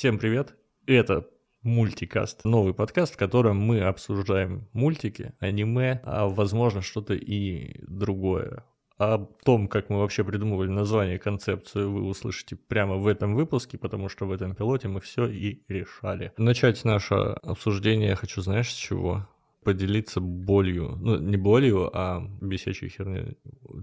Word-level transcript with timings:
Всем 0.00 0.18
привет! 0.18 0.54
Это 0.86 1.28
мультикаст, 1.62 2.46
новый 2.46 2.72
подкаст, 2.72 3.12
в 3.12 3.16
котором 3.18 3.58
мы 3.58 3.82
обсуждаем 3.82 4.66
мультики, 4.72 5.34
аниме, 5.40 6.00
а 6.04 6.26
возможно 6.26 6.80
что-то 6.80 7.12
и 7.12 7.84
другое. 7.86 8.64
О 8.96 9.18
том, 9.44 9.68
как 9.68 9.90
мы 9.90 9.98
вообще 9.98 10.24
придумывали 10.24 10.70
название, 10.70 11.18
концепцию, 11.18 11.92
вы 11.92 12.04
услышите 12.04 12.56
прямо 12.56 12.96
в 12.96 13.06
этом 13.06 13.34
выпуске, 13.34 13.76
потому 13.76 14.08
что 14.08 14.24
в 14.24 14.32
этом 14.32 14.54
пилоте 14.54 14.88
мы 14.88 15.02
все 15.02 15.26
и 15.26 15.64
решали. 15.68 16.32
Начать 16.38 16.82
наше 16.86 17.14
обсуждение 17.14 18.08
я 18.08 18.16
хочу, 18.16 18.40
знаешь, 18.40 18.72
с 18.72 18.76
чего? 18.76 19.28
Поделиться 19.64 20.22
болью. 20.22 20.96
Ну, 20.98 21.18
не 21.18 21.36
болью, 21.36 21.90
а 21.94 22.26
бесячей 22.40 22.88
херней. 22.88 23.36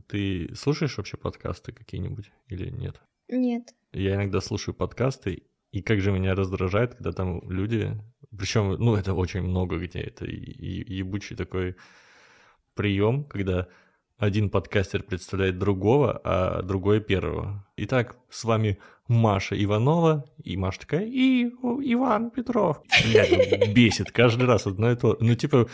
Ты 0.07 0.49
слушаешь 0.55 0.97
вообще 0.97 1.15
подкасты 1.15 1.73
какие-нибудь 1.73 2.31
или 2.47 2.71
нет? 2.71 2.99
Нет. 3.29 3.75
Я 3.91 4.15
иногда 4.15 4.41
слушаю 4.41 4.73
подкасты, 4.73 5.43
и 5.77 5.81
как 5.81 6.01
же 6.01 6.11
меня 6.11 6.33
раздражает, 6.33 6.95
когда 6.95 7.11
там 7.11 7.41
люди, 7.49 7.91
причем, 8.35 8.71
ну, 8.79 8.95
это 8.95 9.13
очень 9.13 9.43
много 9.43 9.77
где, 9.77 9.99
это 9.99 10.25
ебучий 10.25 11.35
такой 11.35 11.75
прием, 12.73 13.23
когда 13.25 13.67
один 14.17 14.49
подкастер 14.49 15.03
представляет 15.03 15.59
другого, 15.59 16.19
а 16.23 16.63
другой 16.63 16.99
первого. 16.99 17.63
Итак, 17.77 18.17
с 18.31 18.43
вами 18.43 18.79
Маша 19.07 19.55
Иванова, 19.63 20.25
и 20.43 20.57
Маша 20.57 20.79
такая, 20.79 21.05
и 21.05 21.43
Иван 21.43 22.31
Петров. 22.31 22.81
Блядь, 23.05 23.71
бесит 23.71 24.11
каждый 24.11 24.47
раз 24.47 24.65
одно 24.65 24.91
и 24.91 24.95
то. 24.95 25.15
Ну, 25.19 25.35
типа, 25.35 25.67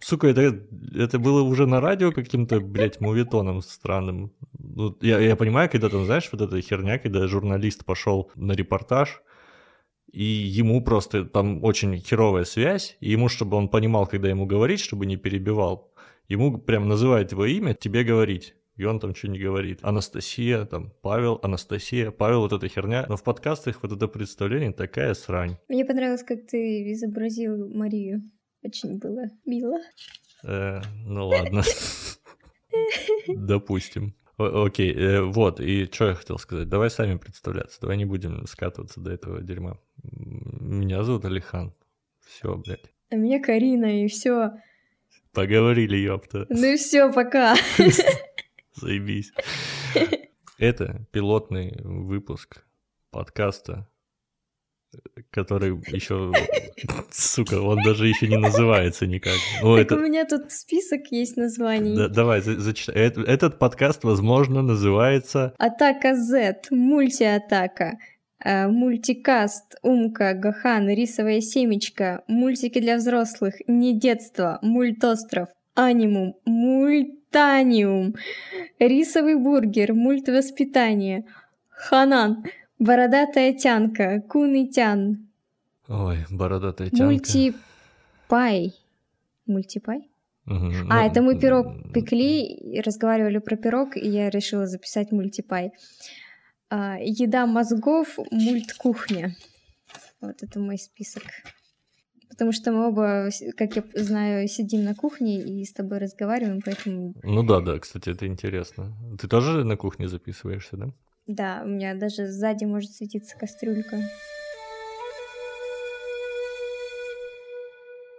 сука, 0.00 0.26
это, 0.26 0.60
это 0.94 1.18
было 1.18 1.40
уже 1.40 1.66
на 1.66 1.80
радио 1.80 2.12
каким-то, 2.12 2.60
блядь, 2.60 3.00
мувитоном 3.00 3.62
странным. 3.62 4.32
Ну, 4.58 4.94
я, 5.00 5.18
я 5.18 5.34
понимаю, 5.34 5.70
когда 5.70 5.88
там, 5.88 6.04
знаешь, 6.04 6.28
вот 6.30 6.42
эта 6.42 6.60
херня, 6.60 6.98
когда 6.98 7.26
журналист 7.26 7.86
пошел 7.86 8.30
на 8.34 8.52
репортаж, 8.52 9.22
и 10.12 10.22
ему 10.22 10.82
просто 10.82 11.24
там 11.24 11.62
очень 11.64 11.98
херовая 11.98 12.44
связь, 12.44 12.96
и 13.00 13.10
ему, 13.10 13.28
чтобы 13.28 13.56
он 13.56 13.68
понимал, 13.68 14.06
когда 14.06 14.28
ему 14.28 14.46
говорить, 14.46 14.80
чтобы 14.80 15.06
не 15.06 15.16
перебивал, 15.16 15.92
ему 16.28 16.58
прям 16.58 16.88
называют 16.88 17.32
его 17.32 17.44
имя, 17.44 17.74
тебе 17.74 18.04
говорить. 18.04 18.54
И 18.76 18.84
он 18.84 19.00
там 19.00 19.14
что 19.14 19.28
не 19.28 19.38
говорит. 19.38 19.78
Анастасия, 19.82 20.66
там, 20.66 20.92
Павел, 21.00 21.40
Анастасия, 21.42 22.10
Павел, 22.10 22.40
вот 22.40 22.52
эта 22.52 22.68
херня. 22.68 23.06
Но 23.08 23.16
в 23.16 23.22
подкастах 23.22 23.82
вот 23.82 23.92
это 23.92 24.06
представление 24.06 24.72
такая 24.72 25.14
срань. 25.14 25.56
Мне 25.68 25.84
понравилось, 25.86 26.22
как 26.22 26.46
ты 26.46 26.92
изобразил 26.92 27.70
Марию. 27.74 28.22
Очень 28.62 28.98
было 28.98 29.30
мило. 29.46 29.78
Э, 30.44 30.82
ну 31.06 31.28
ладно. 31.28 31.62
Допустим. 33.28 34.14
Окей, 34.38 34.92
э, 34.94 35.22
вот, 35.22 35.60
и 35.60 35.86
что 35.86 36.08
я 36.08 36.14
хотел 36.14 36.38
сказать. 36.38 36.68
Давай 36.68 36.90
сами 36.90 37.16
представляться, 37.16 37.80
давай 37.80 37.96
не 37.96 38.04
будем 38.04 38.46
скатываться 38.46 39.00
до 39.00 39.10
этого 39.10 39.40
дерьма. 39.40 39.78
Меня 40.02 41.02
зовут 41.04 41.24
Алихан. 41.24 41.72
Все, 42.26 42.54
блядь. 42.56 42.92
А 43.10 43.16
меня 43.16 43.42
Карина, 43.42 44.04
и 44.04 44.08
все. 44.08 44.50
Поговорили, 45.32 45.96
ёпта. 45.96 46.46
Ну 46.50 46.66
и 46.66 46.76
все, 46.76 47.12
пока. 47.12 47.56
Заебись. 48.74 49.32
Это 50.58 51.06
пилотный 51.12 51.78
выпуск 51.82 52.64
подкаста, 53.10 53.88
который 55.30 55.70
еще, 55.92 56.32
сука, 57.10 57.60
он 57.60 57.82
даже 57.82 58.08
еще 58.08 58.28
не 58.28 58.38
называется 58.38 59.06
никак. 59.06 59.34
Ну, 59.62 59.76
так 59.76 59.86
это... 59.86 59.96
у 59.96 60.00
меня 60.00 60.24
тут 60.24 60.50
список 60.52 61.06
есть 61.10 61.36
названий. 61.36 61.96
Да, 61.96 62.08
давай, 62.08 62.40
за, 62.40 62.58
зачитай. 62.60 62.94
Этот, 62.94 63.28
этот 63.28 63.58
подкаст, 63.58 64.04
возможно, 64.04 64.62
называется... 64.62 65.54
Атака 65.58 66.14
Z, 66.14 66.62
мультиатака. 66.70 67.98
Э, 68.44 68.68
мультикаст, 68.68 69.76
Умка, 69.82 70.34
Гахан, 70.34 70.88
Рисовая 70.88 71.40
семечка, 71.40 72.22
мультики 72.28 72.80
для 72.80 72.96
взрослых, 72.96 73.54
Не 73.66 73.98
детство, 73.98 74.58
Мультостров, 74.62 75.48
Анимум, 75.74 76.36
Мультаниум, 76.44 78.14
Рисовый 78.78 79.36
бургер, 79.36 79.94
Мультвоспитание, 79.94 81.24
Ханан, 81.70 82.44
Бородатая 82.78 83.54
тянка, 83.54 84.20
Кунитян. 84.20 85.28
Ой, 85.88 86.24
бородатая 86.30 86.90
тянка. 86.90 87.04
Мультипай. 87.04 88.74
Мультипай? 89.46 90.10
Угу, 90.46 90.88
а, 90.90 91.02
ну, 91.02 91.06
это 91.06 91.22
мы 91.22 91.38
пирог 91.38 91.92
пекли, 91.92 92.80
разговаривали 92.84 93.38
про 93.38 93.56
пирог, 93.56 93.96
и 93.96 94.08
я 94.08 94.30
решила 94.30 94.66
записать 94.66 95.10
мультипай. 95.10 95.72
А, 96.68 96.98
еда 97.00 97.46
мозгов, 97.46 98.18
мульт 98.30 98.72
кухня. 98.74 99.34
Вот 100.20 100.42
это 100.42 100.60
мой 100.60 100.78
список. 100.78 101.22
Потому 102.28 102.52
что 102.52 102.70
мы 102.70 102.88
оба, 102.88 103.30
как 103.56 103.76
я 103.76 103.84
знаю, 103.94 104.46
сидим 104.48 104.84
на 104.84 104.94
кухне 104.94 105.40
и 105.40 105.64
с 105.64 105.72
тобой 105.72 105.98
разговариваем, 105.98 106.60
поэтому... 106.64 107.14
Ну 107.22 107.42
да, 107.42 107.60
да, 107.60 107.78
кстати, 107.78 108.10
это 108.10 108.26
интересно. 108.26 108.94
Ты 109.18 109.26
тоже 109.26 109.64
на 109.64 109.76
кухне 109.76 110.06
записываешься, 110.06 110.76
да? 110.76 110.92
Да, 111.26 111.62
у 111.64 111.68
меня 111.68 111.94
даже 111.94 112.26
сзади 112.26 112.64
может 112.64 112.92
светиться 112.92 113.36
кастрюлька. 113.36 113.98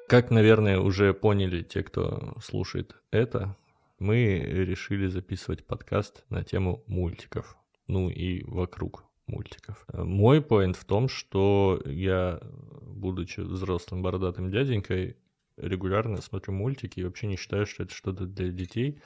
Как, 0.07 0.31
наверное, 0.31 0.79
уже 0.79 1.13
поняли 1.13 1.63
те, 1.63 1.83
кто 1.83 2.35
слушает 2.41 2.95
это, 3.11 3.55
мы 3.99 4.37
решили 4.39 5.07
записывать 5.07 5.65
подкаст 5.65 6.23
на 6.29 6.43
тему 6.43 6.83
мультиков 6.87 7.57
ну 7.87 8.09
и 8.09 8.43
вокруг 8.43 9.05
мультиков. 9.27 9.85
Мой 9.93 10.41
поинт 10.41 10.75
в 10.75 10.85
том, 10.85 11.09
что 11.09 11.81
я, 11.85 12.39
будучи 12.81 13.41
взрослым 13.41 14.01
бородатым 14.01 14.51
дяденькой, 14.51 15.17
регулярно 15.57 16.21
смотрю 16.21 16.53
мультики 16.53 16.99
и 16.99 17.03
вообще 17.03 17.27
не 17.27 17.35
считаю, 17.35 17.65
что 17.65 17.83
это 17.83 17.93
что-то 17.93 18.25
для 18.25 18.49
детей 18.49 19.01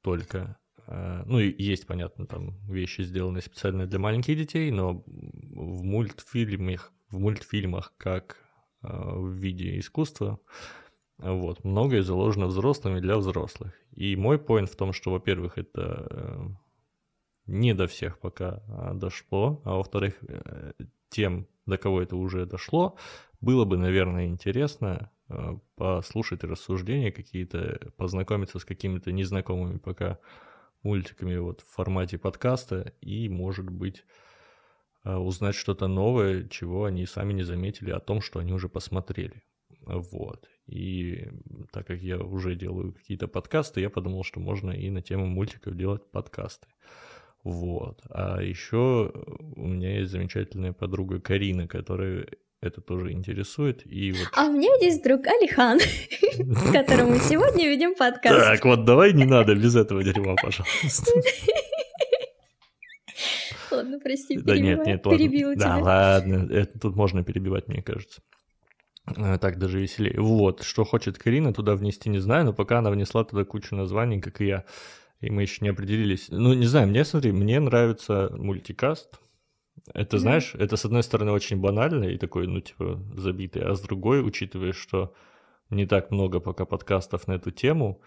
только. 0.00 0.56
А, 0.86 1.22
ну 1.26 1.38
и 1.38 1.62
есть, 1.62 1.86
понятно, 1.86 2.26
там 2.26 2.58
вещи, 2.68 3.02
сделанные 3.02 3.42
специально 3.42 3.86
для 3.86 3.98
маленьких 3.98 4.36
детей, 4.36 4.70
но 4.70 5.02
в 5.06 5.82
мультфильмах, 5.82 6.92
в 7.10 7.18
мультфильмах 7.18 7.94
как 7.96 8.36
а, 8.82 9.16
в 9.16 9.30
виде 9.32 9.78
искусства, 9.78 10.40
вот, 11.18 11.64
многое 11.64 12.02
заложено 12.02 12.46
взрослыми 12.46 13.00
для 13.00 13.16
взрослых. 13.16 13.72
И 13.92 14.16
мой 14.16 14.38
поинт 14.38 14.70
в 14.70 14.76
том, 14.76 14.92
что, 14.92 15.12
во-первых, 15.12 15.58
это 15.58 16.06
э, 16.10 16.42
не 17.46 17.72
до 17.72 17.86
всех 17.86 18.18
пока 18.18 18.62
а, 18.68 18.94
дошло, 18.94 19.62
а 19.64 19.76
во-вторых, 19.76 20.18
э, 20.26 20.72
тем, 21.10 21.46
до 21.66 21.78
кого 21.78 22.02
это 22.02 22.16
уже 22.16 22.46
дошло, 22.46 22.96
было 23.40 23.64
бы, 23.64 23.76
наверное, 23.76 24.26
интересно 24.26 25.12
э, 25.28 25.56
послушать 25.76 26.42
рассуждения 26.42 27.12
какие-то, 27.12 27.92
познакомиться 27.96 28.58
с 28.58 28.64
какими-то 28.64 29.12
незнакомыми 29.12 29.78
пока 29.78 30.18
мультиками 30.84 31.36
вот 31.36 31.62
в 31.62 31.74
формате 31.74 32.18
подкаста 32.18 32.92
и, 33.00 33.28
может 33.28 33.68
быть, 33.68 34.04
э, 35.04 35.14
узнать 35.14 35.54
что-то 35.54 35.88
новое, 35.88 36.48
чего 36.48 36.84
они 36.84 37.06
сами 37.06 37.32
не 37.32 37.42
заметили 37.42 37.90
о 37.90 38.00
том, 38.00 38.20
что 38.20 38.38
они 38.38 38.52
уже 38.52 38.68
посмотрели. 38.68 39.42
Вот. 39.80 40.48
И 40.66 41.28
так 41.72 41.86
как 41.86 42.00
я 42.00 42.18
уже 42.18 42.54
делаю 42.54 42.92
какие-то 42.92 43.28
подкасты, 43.28 43.80
я 43.80 43.90
подумал, 43.90 44.24
что 44.24 44.40
можно 44.40 44.70
и 44.70 44.90
на 44.90 45.02
тему 45.02 45.26
мультиков 45.26 45.76
делать 45.76 46.10
подкасты. 46.10 46.68
Вот. 47.42 48.00
А 48.08 48.40
еще 48.40 49.12
у 49.56 49.66
меня 49.66 49.98
есть 49.98 50.10
замечательная 50.10 50.72
подруга 50.72 51.20
Карина, 51.20 51.68
которая 51.68 52.26
это 52.64 52.80
тоже 52.80 53.12
интересует. 53.12 53.82
И 53.84 54.12
вот... 54.12 54.28
А 54.34 54.46
у 54.46 54.52
меня 54.52 54.70
есть 54.80 55.02
друг 55.02 55.26
Алихан, 55.26 55.78
с 56.58 56.72
которым 56.72 57.10
мы 57.10 57.18
сегодня 57.18 57.68
ведем 57.68 57.94
подкаст. 57.94 58.38
Так, 58.38 58.64
вот 58.64 58.84
давай 58.84 59.12
не 59.12 59.24
надо 59.24 59.54
без 59.54 59.76
этого 59.76 60.02
дерьма, 60.02 60.34
пожалуйста. 60.36 61.12
Ладно, 63.70 63.98
прости, 63.98 64.38
да 64.38 64.56
нет, 64.56 64.86
нет, 64.86 65.02
перебила 65.02 65.48
ладно. 65.48 65.62
тебя. 65.64 65.76
Да, 65.76 65.82
ладно, 65.82 66.48
это 66.52 66.78
тут 66.78 66.94
можно 66.94 67.24
перебивать, 67.24 67.66
мне 67.66 67.82
кажется. 67.82 68.22
Э, 69.16 69.36
так 69.38 69.58
даже 69.58 69.80
веселее. 69.80 70.20
Вот, 70.20 70.62
что 70.62 70.84
хочет 70.84 71.18
Карина 71.18 71.52
туда 71.52 71.74
внести, 71.74 72.08
не 72.08 72.20
знаю, 72.20 72.44
но 72.44 72.52
пока 72.52 72.78
она 72.78 72.90
внесла 72.90 73.24
туда 73.24 73.44
кучу 73.44 73.74
названий, 73.74 74.20
как 74.20 74.40
и 74.40 74.46
я 74.46 74.64
и 75.24 75.30
мы 75.30 75.42
еще 75.42 75.58
не 75.62 75.68
определились. 75.68 76.26
Ну, 76.30 76.52
не 76.52 76.66
знаю, 76.66 76.88
мне, 76.88 77.04
смотри, 77.04 77.32
мне 77.32 77.58
нравится 77.58 78.30
мультикаст. 78.36 79.18
Это, 79.92 80.18
знаешь, 80.18 80.54
это, 80.54 80.76
с 80.76 80.84
одной 80.84 81.02
стороны, 81.02 81.32
очень 81.32 81.60
банально 81.60 82.04
и 82.04 82.16
такой, 82.16 82.46
ну, 82.46 82.60
типа, 82.60 83.02
забитый, 83.16 83.62
а 83.62 83.74
с 83.74 83.80
другой, 83.80 84.26
учитывая, 84.26 84.72
что 84.72 85.14
не 85.68 85.86
так 85.86 86.10
много 86.10 86.40
пока 86.40 86.64
подкастов 86.64 87.28
на 87.28 87.32
эту 87.32 87.50
тему, 87.50 88.00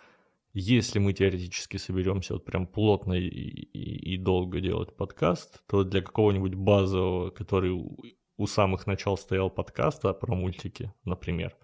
если 0.53 0.97
мы 0.97 1.13
теоретически 1.13 1.77
соберемся 1.77 2.33
вот 2.33 2.45
прям 2.45 2.65
плотно 2.65 3.13
и, 3.13 3.27
и, 3.27 4.13
и 4.13 4.17
долго 4.17 4.59
делать 4.59 4.95
подкаст, 4.95 5.61
то 5.67 5.83
для 5.83 6.01
какого-нибудь 6.01 6.55
базового, 6.55 7.29
который 7.29 7.71
у, 7.71 7.95
у 8.37 8.47
самых 8.47 8.87
начал 8.87 9.15
стоял 9.17 9.51
подкаста 9.51 10.13
про 10.13 10.33
мультики, 10.33 10.91
например, 11.05 11.55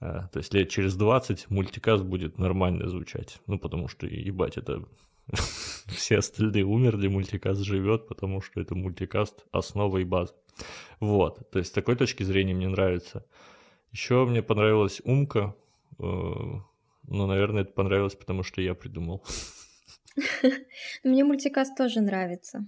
а, 0.00 0.28
то 0.28 0.38
есть 0.38 0.54
лет 0.54 0.70
через 0.70 0.96
20 0.96 1.50
мультикаст 1.50 2.02
будет 2.02 2.38
нормально 2.38 2.88
звучать. 2.88 3.38
Ну, 3.46 3.58
потому 3.58 3.88
что, 3.88 4.06
ебать, 4.06 4.56
это 4.56 4.84
все 5.88 6.18
остальные 6.18 6.64
умерли, 6.64 7.08
мультикаст 7.08 7.60
живет, 7.62 8.08
потому 8.08 8.40
что 8.40 8.60
это 8.60 8.74
мультикаст 8.74 9.44
основа 9.52 9.98
и 9.98 10.04
база. 10.04 10.34
Вот, 11.00 11.50
то 11.50 11.58
есть 11.58 11.70
с 11.70 11.72
такой 11.72 11.96
точки 11.96 12.22
зрения 12.22 12.54
мне 12.54 12.68
нравится. 12.68 13.24
Еще 13.92 14.24
мне 14.24 14.42
понравилась 14.42 15.00
Умка. 15.04 15.54
Э, 15.98 16.02
ну, 16.02 17.26
наверное, 17.26 17.62
это 17.62 17.72
понравилось, 17.72 18.14
потому 18.14 18.42
что 18.42 18.60
я 18.62 18.74
придумал. 18.74 19.24
Мне 21.04 21.24
мультикаст 21.24 21.76
тоже 21.76 22.00
нравится. 22.00 22.66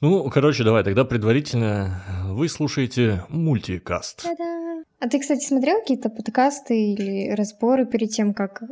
Ну, 0.00 0.28
короче, 0.28 0.64
давай 0.64 0.84
тогда 0.84 1.04
предварительно 1.04 2.02
вы 2.26 2.48
слушаете 2.48 3.24
мультикаст. 3.28 4.22
Та-да! 4.22 4.84
А 4.98 5.08
ты, 5.08 5.20
кстати, 5.20 5.44
смотрел 5.44 5.80
какие-то 5.80 6.10
подкасты 6.10 6.92
или 6.92 7.30
разборы 7.30 7.86
перед 7.86 8.10
тем, 8.10 8.34
как 8.34 8.62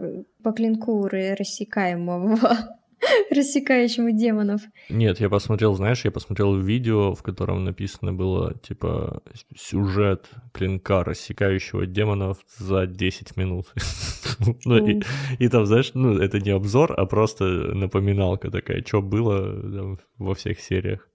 по 0.43 0.53
клинку 0.53 1.07
рассекаемого 1.09 2.39
рассекающему 3.31 4.13
демонов. 4.13 4.63
Нет, 4.89 5.21
я 5.21 5.29
посмотрел, 5.29 5.75
знаешь, 5.75 6.05
я 6.05 6.11
посмотрел 6.11 6.57
видео, 6.57 7.15
в 7.15 7.23
котором 7.23 7.65
написано 7.65 8.13
было, 8.13 8.55
типа, 8.55 9.23
сюжет 9.57 10.29
клинка, 10.53 11.05
рассекающего 11.05 11.87
демонов 11.87 12.39
за 12.59 12.87
10 12.87 13.37
минут. 13.37 13.67
ну, 14.65 14.87
и, 14.87 15.03
и 15.39 15.49
там, 15.49 15.67
знаешь, 15.67 15.93
ну, 15.95 16.19
это 16.19 16.41
не 16.41 16.51
обзор, 16.51 16.95
а 16.97 17.07
просто 17.07 17.45
напоминалка 17.45 18.51
такая, 18.51 18.83
что 18.85 19.03
было 19.03 19.53
там, 19.73 19.99
во 20.19 20.35
всех 20.35 20.61
сериях. 20.61 21.09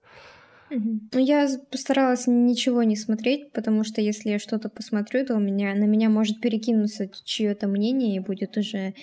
Ну, 0.70 1.18
я 1.18 1.48
постаралась 1.70 2.28
ничего 2.28 2.84
не 2.84 2.94
смотреть, 2.94 3.52
потому 3.52 3.82
что 3.82 4.00
если 4.00 4.30
я 4.30 4.38
что-то 4.38 4.68
посмотрю, 4.68 5.26
то 5.26 5.34
у 5.34 5.40
меня 5.40 5.74
на 5.74 5.84
меня 5.84 6.08
может 6.08 6.40
перекинуться 6.40 7.10
чье-то 7.24 7.66
мнение 7.66 8.16
и 8.16 8.20
будет 8.20 8.56
уже 8.56 8.94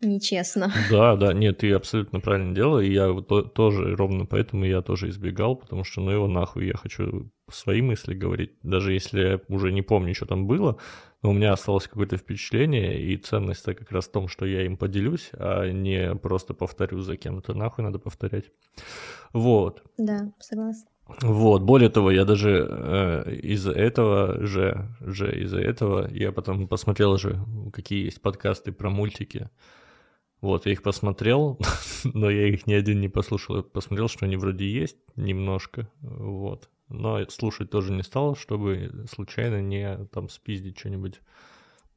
нечестно. 0.00 0.72
Да, 0.90 1.16
да, 1.16 1.32
нет, 1.32 1.58
ты 1.58 1.72
абсолютно 1.72 2.20
правильно 2.20 2.54
делала, 2.54 2.80
и 2.80 2.92
я 2.92 3.12
то, 3.22 3.42
тоже, 3.42 3.94
ровно 3.96 4.26
поэтому 4.26 4.64
я 4.64 4.82
тоже 4.82 5.08
избегал, 5.08 5.56
потому 5.56 5.84
что, 5.84 6.00
ну 6.00 6.10
его 6.10 6.28
нахуй, 6.28 6.66
я 6.66 6.74
хочу 6.74 7.30
свои 7.50 7.82
мысли 7.82 8.14
говорить, 8.14 8.52
даже 8.62 8.92
если 8.92 9.20
я 9.20 9.40
уже 9.48 9.72
не 9.72 9.82
помню, 9.82 10.14
что 10.14 10.26
там 10.26 10.46
было, 10.46 10.78
но 11.22 11.30
у 11.30 11.32
меня 11.32 11.52
осталось 11.52 11.86
какое-то 11.86 12.16
впечатление, 12.16 13.00
и 13.00 13.16
ценность-то 13.16 13.74
как 13.74 13.90
раз 13.92 14.06
в 14.06 14.12
том, 14.12 14.28
что 14.28 14.46
я 14.46 14.64
им 14.64 14.76
поделюсь, 14.76 15.30
а 15.34 15.70
не 15.70 16.14
просто 16.14 16.54
повторю 16.54 17.00
за 17.00 17.16
кем-то, 17.16 17.54
нахуй 17.54 17.84
надо 17.84 17.98
повторять. 17.98 18.46
Вот. 19.32 19.82
Да, 19.98 20.32
согласна. 20.38 20.90
Вот, 21.22 21.62
более 21.62 21.88
того, 21.88 22.10
я 22.10 22.24
даже 22.24 22.66
э, 22.68 23.34
из-за 23.42 23.72
этого 23.72 24.46
же, 24.46 24.88
же 25.00 25.32
из-за 25.42 25.58
этого, 25.58 26.08
я 26.12 26.30
потом 26.32 26.68
посмотрел 26.68 27.16
же, 27.18 27.40
какие 27.72 28.04
есть 28.04 28.22
подкасты 28.22 28.72
про 28.72 28.90
мультики, 28.90 29.50
вот, 30.40 30.66
я 30.66 30.72
их 30.72 30.82
посмотрел, 30.82 31.58
но 32.04 32.30
я 32.30 32.48
их 32.48 32.66
ни 32.66 32.72
один 32.72 33.00
не 33.00 33.08
послушал. 33.08 33.56
Я 33.56 33.62
посмотрел, 33.62 34.08
что 34.08 34.26
они 34.26 34.36
вроде 34.36 34.70
есть 34.70 34.96
немножко, 35.16 35.88
вот. 36.00 36.68
Но 36.88 37.24
слушать 37.28 37.70
тоже 37.70 37.92
не 37.92 38.02
стал, 38.02 38.34
чтобы 38.34 39.06
случайно 39.10 39.60
не 39.60 40.06
там 40.06 40.28
спиздить 40.28 40.78
что-нибудь. 40.78 41.20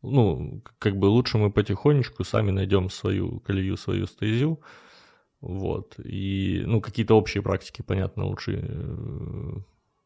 Ну, 0.01 0.61
как 0.79 0.97
бы 0.97 1.05
лучше 1.05 1.37
мы 1.37 1.51
потихонечку 1.51 2.23
сами 2.25 2.51
найдем 2.51 2.89
свою 2.89 3.39
колею, 3.39 3.77
свою 3.77 4.05
стезю, 4.05 4.59
вот. 5.39 5.95
И, 6.03 6.63
ну, 6.65 6.81
какие-то 6.81 7.15
общие 7.15 7.41
практики, 7.41 7.81
понятно, 7.81 8.25
лучше 8.25 8.59
э, 8.61 9.53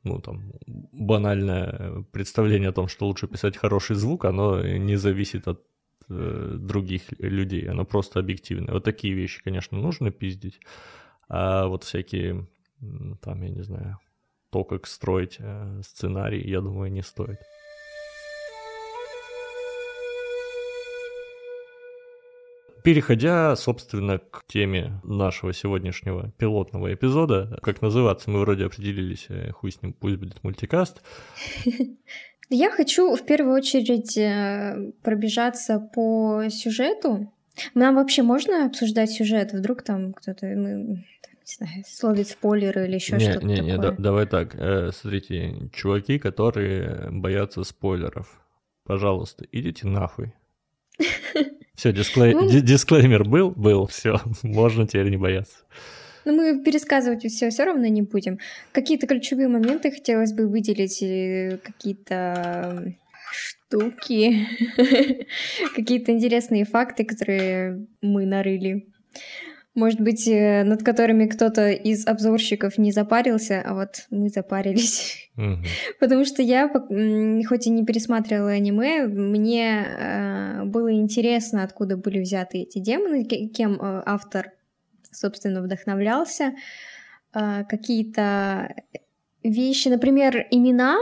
ну, 0.04 0.22
там, 0.22 0.54
банальное 0.68 2.06
представление 2.12 2.69
о 2.69 2.74
том, 2.74 2.88
что 2.88 3.07
лучше 3.07 3.28
писать 3.28 3.57
хороший 3.57 3.95
звук, 3.95 4.25
оно 4.25 4.62
не 4.62 4.95
зависит 4.95 5.48
от 5.48 5.63
других 6.07 7.04
людей, 7.19 7.69
оно 7.69 7.86
просто 7.86 8.19
объективное. 8.19 8.74
Вот 8.74 8.83
такие 8.83 9.13
вещи, 9.13 9.44
конечно, 9.44 9.77
нужно 9.77 10.12
пиздить, 10.12 10.59
а 11.30 11.68
вот 11.68 11.83
всякие, 11.83 12.48
там, 13.21 13.42
я 13.42 13.50
не 13.50 13.62
знаю, 13.62 14.00
то, 14.50 14.63
как 14.63 14.88
строить 14.88 15.38
э, 15.39 15.81
сценарий, 15.83 16.48
я 16.50 16.62
думаю, 16.62 16.92
не 16.92 17.04
стоит. 17.04 17.39
Переходя, 22.83 23.53
собственно, 23.57 24.18
к 24.18 24.45
теме 24.48 25.01
нашего 25.03 25.51
сегодняшнего 25.51 26.31
пилотного 26.38 26.94
эпизода, 26.94 27.60
как 27.62 27.81
называться, 27.81 28.30
мы 28.30 28.39
вроде 28.39 28.65
определились, 28.65 29.25
э, 29.27 29.51
хуй 29.51 29.71
с 29.71 29.81
ним, 29.81 29.92
пусть 29.92 30.15
будет 30.15 30.42
мультикаст. 30.44 31.01
Я 32.49 32.71
хочу 32.71 33.15
в 33.15 33.25
первую 33.25 33.55
очередь 33.55 34.17
э, 34.17 34.91
пробежаться 35.03 35.79
по 35.79 36.44
сюжету. 36.49 37.31
Нам 37.73 37.95
вообще 37.95 38.23
можно 38.23 38.65
обсуждать 38.65 39.11
сюжет? 39.11 39.51
Вдруг 39.51 39.81
там 39.81 40.13
кто-то 40.13 40.45
мы, 40.45 40.73
не 40.73 41.05
знаю, 41.45 41.83
словит 41.85 42.29
спойлеры 42.29 42.85
или 42.85 42.95
еще 42.95 43.19
что-то 43.19 43.45
не, 43.45 43.59
не, 43.59 43.75
такое? 43.75 43.91
Не, 43.91 43.97
давай 43.97 44.27
так. 44.27 44.55
Э, 44.55 44.91
смотрите, 44.94 45.69
чуваки, 45.73 46.19
которые 46.19 47.09
боятся 47.11 47.63
спойлеров, 47.63 48.41
пожалуйста, 48.85 49.45
идите 49.51 49.88
нахуй. 49.88 50.33
Все, 51.75 51.89
ну, 51.89 52.50
дисклеймер 52.50 53.23
был, 53.23 53.51
был, 53.51 53.85
все, 53.85 54.19
можно 54.41 54.88
теперь 54.88 55.09
не 55.09 55.17
бояться. 55.17 55.57
Но 56.27 56.33
мы 56.33 56.62
пересказывать 56.62 57.24
все 57.24 57.50
все 57.50 57.63
равно 57.63 57.85
не 57.85 58.01
будем. 58.01 58.38
Какие-то 58.74 59.07
ключевые 59.07 59.47
моменты 59.47 59.91
хотелось 59.91 60.33
бы 60.33 60.45
выделить, 60.47 61.01
э, 61.01 61.57
какие-то 61.63 62.94
штуки, 63.31 64.45
какие-то 65.75 66.12
интересные 66.12 66.65
факты, 66.65 67.06
которые 67.06 67.88
мы 68.01 68.25
нарыли. 68.25 68.88
Может 69.74 70.01
быть, 70.01 70.27
э, 70.27 70.65
над 70.65 70.83
которыми 70.83 71.27
кто-то 71.27 71.71
из 71.71 72.06
обзорщиков 72.06 72.77
не 72.77 72.91
запарился, 72.91 73.63
а 73.65 73.74
вот 73.74 74.07
мы 74.09 74.27
запарились. 74.27 75.31
Потому 76.01 76.25
что 76.25 76.41
я, 76.41 76.68
хоть 76.68 77.68
и 77.68 77.69
не 77.69 77.85
пересматривала 77.85 78.51
аниме, 78.51 79.07
мне 79.07 79.85
э, 79.88 80.63
было 80.65 80.91
интересно, 80.91 81.63
откуда 81.63 81.95
были 81.95 82.19
взяты 82.19 82.63
эти 82.63 82.79
демоны, 82.79 83.24
кем 83.24 83.79
автор 83.81 84.51
собственно, 85.17 85.61
вдохновлялся. 85.61 86.55
А, 87.33 87.63
какие-то 87.63 88.73
вещи, 89.43 89.89
например, 89.89 90.47
имена 90.51 90.97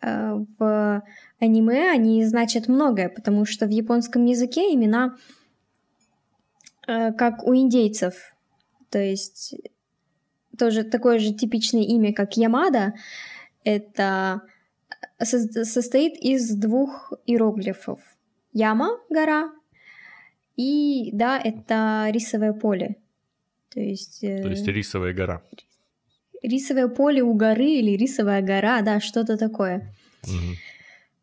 а, 0.00 0.44
в 0.58 1.02
аниме, 1.38 1.90
они 1.90 2.24
значат 2.24 2.68
многое, 2.68 3.08
потому 3.08 3.44
что 3.44 3.66
в 3.66 3.70
японском 3.70 4.24
языке 4.24 4.74
имена 4.74 5.16
а, 6.86 7.12
как 7.12 7.44
у 7.44 7.54
индейцев. 7.54 8.34
То 8.90 8.98
есть 8.98 9.54
тоже 10.58 10.82
такое 10.82 11.18
же 11.18 11.32
типичное 11.32 11.82
имя, 11.82 12.12
как 12.12 12.36
Ямада, 12.36 12.94
это 13.64 14.42
состоит 15.20 16.16
из 16.16 16.54
двух 16.54 17.12
иероглифов. 17.26 18.00
Яма— 18.52 18.98
гора, 19.10 19.52
и 20.56 21.10
да, 21.12 21.38
это 21.38 22.08
рисовое 22.10 22.52
поле. 22.52 22.96
То 23.70 23.80
есть... 23.80 24.24
Э, 24.24 24.42
То 24.42 24.48
есть 24.48 24.66
рисовая 24.66 25.12
гора. 25.12 25.42
Рисовое 26.42 26.88
поле 26.88 27.22
у 27.22 27.34
горы 27.34 27.70
или 27.70 27.96
рисовая 27.96 28.42
гора, 28.42 28.80
да, 28.82 29.00
что-то 29.00 29.36
такое. 29.36 29.94
Угу. 30.24 30.56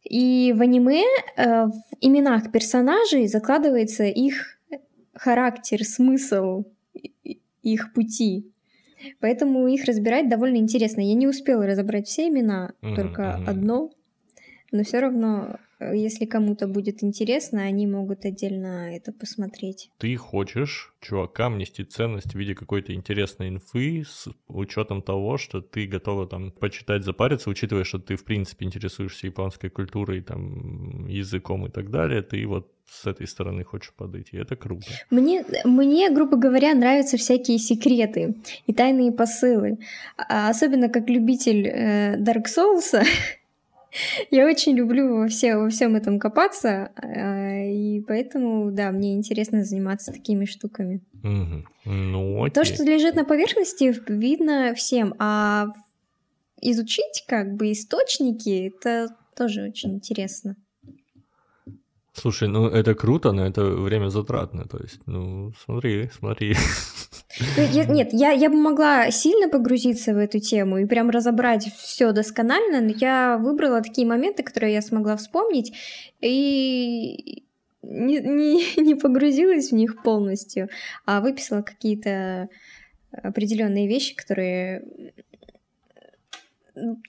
И 0.04 0.54
в 0.56 0.62
аниме 0.62 1.04
э, 1.36 1.66
в 1.66 1.74
именах 2.02 2.52
персонажей 2.52 3.28
закладывается 3.28 4.04
их 4.04 4.58
характер, 5.14 5.84
смысл, 5.84 6.66
их 7.64 7.94
пути. 7.94 8.52
Поэтому 9.20 9.68
их 9.68 9.86
разбирать 9.86 10.30
довольно 10.30 10.58
интересно. 10.58 11.02
Я 11.02 11.14
не 11.14 11.28
успела 11.28 11.66
разобрать 11.66 12.08
все 12.08 12.28
имена, 12.28 12.74
только 12.82 13.36
одно, 13.36 13.92
но 14.72 14.84
все 14.84 15.00
равно 15.00 15.60
если 15.80 16.26
кому-то 16.26 16.68
будет 16.68 17.04
интересно, 17.04 17.64
они 17.64 17.88
могут 17.88 18.26
отдельно 18.26 18.96
это 18.96 19.12
посмотреть. 19.12 19.92
Ты 19.98 20.16
хочешь 20.16 20.94
чувакам 21.02 21.58
нести 21.58 21.84
ценность 21.84 22.34
в 22.34 22.36
виде 22.36 22.56
какой-то 22.56 22.94
интересной 22.94 23.50
инфы 23.50 24.04
с 24.08 24.28
учетом 24.48 25.02
того, 25.02 25.38
что 25.38 25.62
ты 25.62 25.86
готова 25.86 26.28
там 26.28 26.52
почитать, 26.52 27.04
запариться, 27.04 27.50
учитывая, 27.50 27.84
что 27.84 28.00
ты 28.00 28.16
в 28.16 28.24
принципе 28.24 28.66
интересуешься 28.66 29.28
японской 29.28 29.70
культурой, 29.70 30.22
там, 30.22 31.08
языком 31.08 31.66
и 31.68 31.70
так 31.70 31.92
далее, 31.92 32.22
ты 32.22 32.46
вот 32.48 32.72
с 32.88 33.08
этой 33.08 33.28
стороны 33.28 33.64
хочешь 33.64 33.94
подойти. 33.94 34.38
Это 34.38 34.56
круто. 34.56 34.86
Мне, 35.10 35.44
мне, 35.64 36.10
грубо 36.12 36.38
говоря, 36.38 36.74
нравятся 36.74 37.18
всякие 37.18 37.58
секреты 37.58 38.36
и 38.68 38.74
тайные 38.74 39.12
посылы. 39.12 39.80
А 40.18 40.50
особенно 40.50 40.90
как 40.90 41.10
любитель 41.10 41.68
э, 41.68 42.18
Dark 42.18 42.46
Souls, 42.46 43.04
Я 44.32 44.46
очень 44.46 44.76
люблю 44.76 45.18
во, 45.18 45.28
все, 45.28 45.58
во 45.58 45.70
всем 45.70 45.96
этом 45.96 46.20
копаться, 46.20 46.92
э, 47.02 47.72
и 47.72 48.02
поэтому, 48.02 48.72
да, 48.72 48.92
мне 48.92 49.14
интересно 49.14 49.64
заниматься 49.64 50.12
такими 50.12 50.46
штуками. 50.46 51.02
Ну, 51.86 52.44
окей. 52.44 52.54
То, 52.54 52.66
что 52.66 52.84
лежит 52.84 53.16
на 53.16 53.26
поверхности, 53.26 53.94
видно 54.08 54.74
всем, 54.76 55.16
а 55.20 55.68
изучить 56.62 57.26
как 57.28 57.56
бы 57.56 57.72
источники, 57.72 58.68
это 58.68 59.16
тоже 59.36 59.64
очень 59.64 59.96
интересно. 59.96 60.56
Слушай, 62.16 62.48
ну 62.48 62.68
это 62.68 62.96
круто, 62.96 63.32
но 63.32 63.46
это 63.46 63.64
время 63.64 64.10
затратно. 64.10 64.66
То 64.66 64.78
есть, 64.78 65.00
ну, 65.06 65.52
смотри, 65.66 66.10
смотри. 66.18 66.56
Я, 67.58 67.86
нет, 67.86 68.10
я, 68.14 68.32
я 68.32 68.50
бы 68.50 68.56
могла 68.56 69.12
сильно 69.12 69.50
погрузиться 69.50 70.14
в 70.14 70.18
эту 70.18 70.40
тему 70.40 70.78
и 70.78 70.86
прям 70.86 71.10
разобрать 71.10 71.66
все 71.76 72.14
досконально, 72.14 72.80
но 72.80 72.94
я 72.98 73.38
выбрала 73.38 73.82
такие 73.82 74.08
моменты, 74.08 74.44
которые 74.44 74.74
я 74.74 74.82
смогла 74.82 75.18
вспомнить, 75.18 75.74
и 76.22 77.44
не, 77.82 78.20
не, 78.20 78.78
не 78.82 78.96
погрузилась 78.96 79.72
в 79.72 79.76
них 79.76 80.02
полностью, 80.02 80.70
а 81.06 81.20
выписала 81.20 81.62
какие-то 81.62 82.48
определенные 83.12 83.88
вещи, 83.88 84.16
которые 84.16 84.84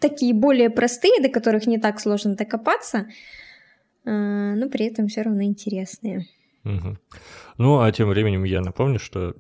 такие 0.01 0.35
более 0.35 0.71
простые, 0.71 1.21
до 1.21 1.29
которых 1.29 1.67
не 1.67 1.79
так 1.79 2.01
сложно 2.01 2.35
докопаться, 2.35 3.07
но 4.07 4.69
при 4.71 4.87
этом 4.87 5.09
все 5.09 5.23
равно 5.23 5.43
интересные. 5.43 6.27
Угу. 6.65 6.97
Ну, 7.59 7.81
а 7.81 7.93
тем 7.93 8.09
временем 8.09 8.45
я 8.45 8.61
напомню, 8.61 8.99
что 8.99 9.37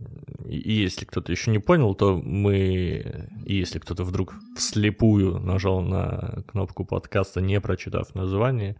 и 0.46 0.72
если 0.72 1.04
кто-то 1.04 1.32
еще 1.32 1.50
не 1.50 1.58
понял, 1.58 1.94
то 1.94 2.16
мы, 2.16 3.28
и 3.44 3.56
если 3.56 3.78
кто-то 3.78 4.04
вдруг 4.04 4.34
вслепую 4.56 5.40
нажал 5.40 5.80
на 5.80 6.44
кнопку 6.46 6.84
подкаста, 6.84 7.40
не 7.40 7.60
прочитав 7.60 8.14
название, 8.14 8.76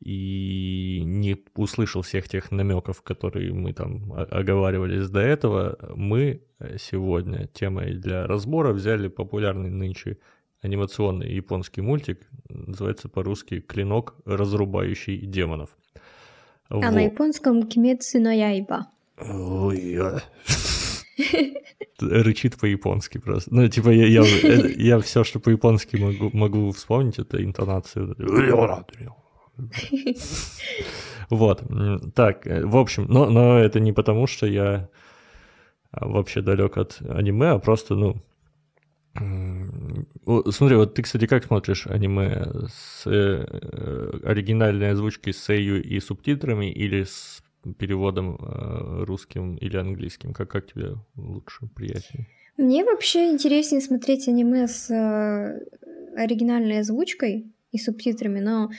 и 0.00 1.02
не 1.04 1.36
услышал 1.54 2.02
всех 2.02 2.28
тех 2.28 2.50
намеков, 2.50 3.02
которые 3.02 3.52
мы 3.52 3.72
там 3.72 4.12
оговаривались 4.12 5.08
до 5.08 5.20
этого, 5.20 5.78
мы 5.94 6.42
сегодня 6.78 7.46
темой 7.46 7.94
для 7.94 8.26
разбора 8.26 8.72
взяли 8.72 9.08
популярный 9.08 9.70
нынче 9.70 10.18
анимационный 10.62 11.32
японский 11.32 11.80
мультик, 11.80 12.26
называется 12.48 13.08
по-русски 13.08 13.60
«Клинок, 13.60 14.14
разрубающий 14.24 15.18
демонов». 15.18 15.70
А 16.68 16.76
вот. 16.76 16.82
на 16.82 17.00
японском 17.00 17.66
«Кимецу 17.66 18.20
но 18.20 18.30
яйба». 18.30 18.86
Ой, 19.18 19.98
Рычит 22.00 22.56
по-японски 22.56 23.18
просто. 23.18 23.52
Ну, 23.52 23.68
типа, 23.68 23.90
я, 23.90 24.06
я, 24.06 24.24
я 24.76 25.00
все, 25.00 25.24
что 25.24 25.40
по-японски 25.40 25.96
могу, 25.96 26.30
могу 26.32 26.70
вспомнить, 26.70 27.18
это 27.18 27.42
интонацию. 27.42 28.14
Вот. 31.30 31.62
Так, 32.14 32.46
в 32.46 32.76
общем, 32.78 33.04
но, 33.06 33.28
но 33.28 33.58
это 33.58 33.80
не 33.80 33.92
потому, 33.92 34.26
что 34.26 34.46
я 34.46 34.88
а, 35.90 36.08
вообще 36.08 36.40
далек 36.40 36.78
от 36.78 37.02
аниме, 37.06 37.50
а 37.50 37.58
просто, 37.58 37.94
ну, 37.94 38.22
Смотри, 40.50 40.76
вот 40.76 40.94
ты, 40.94 41.02
кстати, 41.02 41.26
как 41.26 41.44
смотришь 41.44 41.86
аниме? 41.86 42.46
С 42.68 43.06
э, 43.06 43.44
оригинальной 44.24 44.90
озвучкой 44.90 45.32
с 45.32 45.48
эйю 45.50 45.82
и 45.82 46.00
субтитрами 46.00 46.70
или 46.70 47.04
с 47.04 47.42
переводом 47.78 48.36
э, 48.36 49.04
русским 49.04 49.56
или 49.56 49.76
английским? 49.76 50.32
Как, 50.32 50.50
как 50.50 50.66
тебе 50.66 50.94
лучше, 51.16 51.68
приятнее? 51.74 52.26
Мне 52.56 52.84
вообще 52.84 53.30
интереснее 53.30 53.80
смотреть 53.80 54.28
аниме 54.28 54.66
с 54.66 54.90
э, 54.90 55.60
оригинальной 56.16 56.80
озвучкой 56.80 57.52
и 57.72 57.78
субтитрами, 57.78 58.40
но 58.40 58.70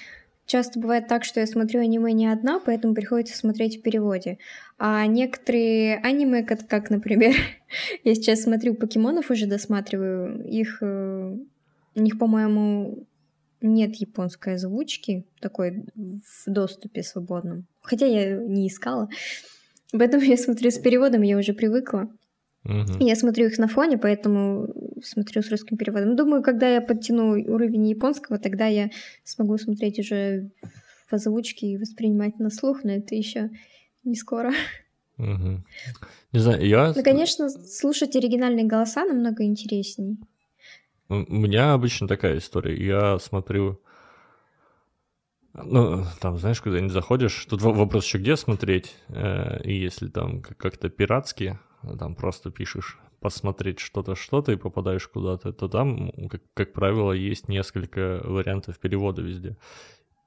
часто 0.49 0.79
бывает 0.79 1.07
так, 1.07 1.23
что 1.23 1.39
я 1.39 1.47
смотрю 1.47 1.79
аниме 1.79 2.11
не 2.11 2.27
одна, 2.27 2.59
поэтому 2.59 2.95
приходится 2.95 3.37
смотреть 3.37 3.79
в 3.79 3.81
переводе. 3.83 4.39
А 4.77 5.05
некоторые 5.05 5.97
аниме, 5.97 6.43
как, 6.43 6.67
как 6.67 6.89
например, 6.89 7.35
я 8.03 8.15
сейчас 8.15 8.43
смотрю 8.43 8.73
покемонов, 8.73 9.29
уже 9.29 9.45
досматриваю, 9.45 10.43
их, 10.45 10.79
э, 10.81 11.37
у 11.95 12.01
них, 12.01 12.17
по-моему, 12.17 13.05
нет 13.61 13.95
японской 13.95 14.55
озвучки 14.55 15.25
такой 15.39 15.85
в 15.95 16.43
доступе 16.47 17.03
свободном. 17.03 17.65
Хотя 17.81 18.07
я 18.07 18.35
не 18.35 18.67
искала. 18.67 19.09
Поэтому 19.91 20.23
я 20.23 20.37
смотрю 20.37 20.71
с 20.71 20.79
переводом, 20.79 21.21
я 21.21 21.37
уже 21.37 21.53
привыкла. 21.53 22.09
Угу. 22.65 22.97
Я 22.99 23.15
смотрю 23.15 23.47
их 23.47 23.57
на 23.57 23.67
фоне, 23.67 23.97
поэтому 23.97 24.67
смотрю 25.03 25.41
с 25.41 25.49
русским 25.49 25.77
переводом. 25.77 26.15
Думаю, 26.15 26.43
когда 26.43 26.67
я 26.67 26.81
подтяну 26.81 27.31
уровень 27.31 27.87
японского, 27.87 28.37
тогда 28.37 28.65
я 28.65 28.89
смогу 29.23 29.57
смотреть 29.57 29.99
уже 29.99 30.51
в 31.09 31.13
озвучке 31.13 31.67
и 31.67 31.77
воспринимать 31.77 32.37
на 32.39 32.49
слух, 32.49 32.83
но 32.83 32.91
это 32.91 33.15
еще 33.15 33.49
не 34.03 34.15
скоро. 34.15 34.51
Угу. 35.17 35.63
Не 36.33 36.39
знаю, 36.39 36.65
я... 36.65 36.93
Ну, 36.95 37.03
конечно, 37.03 37.49
слушать 37.49 38.15
оригинальные 38.15 38.65
голоса 38.65 39.05
намного 39.05 39.43
интересней. 39.43 40.17
У 41.09 41.15
меня 41.15 41.73
обычно 41.73 42.07
такая 42.07 42.37
история. 42.37 42.75
Я 42.75 43.19
смотрю... 43.19 43.81
Ну, 45.53 46.05
там, 46.21 46.37
знаешь, 46.37 46.61
когда 46.61 46.79
не 46.79 46.89
заходишь, 46.89 47.45
тут 47.49 47.61
вопрос 47.61 48.05
еще 48.05 48.19
где 48.19 48.37
смотреть, 48.37 48.95
э, 49.09 49.61
и 49.63 49.73
если 49.73 50.07
там 50.07 50.41
как-то 50.41 50.89
пиратски, 50.89 51.59
там 51.97 52.15
просто 52.15 52.51
пишешь 52.51 52.97
посмотреть 53.19 53.79
что-то, 53.79 54.15
что-то 54.15 54.51
и 54.51 54.55
попадаешь 54.55 55.07
куда-то, 55.07 55.51
то 55.51 55.67
там, 55.67 56.11
как, 56.29 56.41
как 56.53 56.73
правило, 56.73 57.11
есть 57.11 57.49
несколько 57.49 58.21
вариантов 58.23 58.79
перевода 58.79 59.21
везде. 59.21 59.57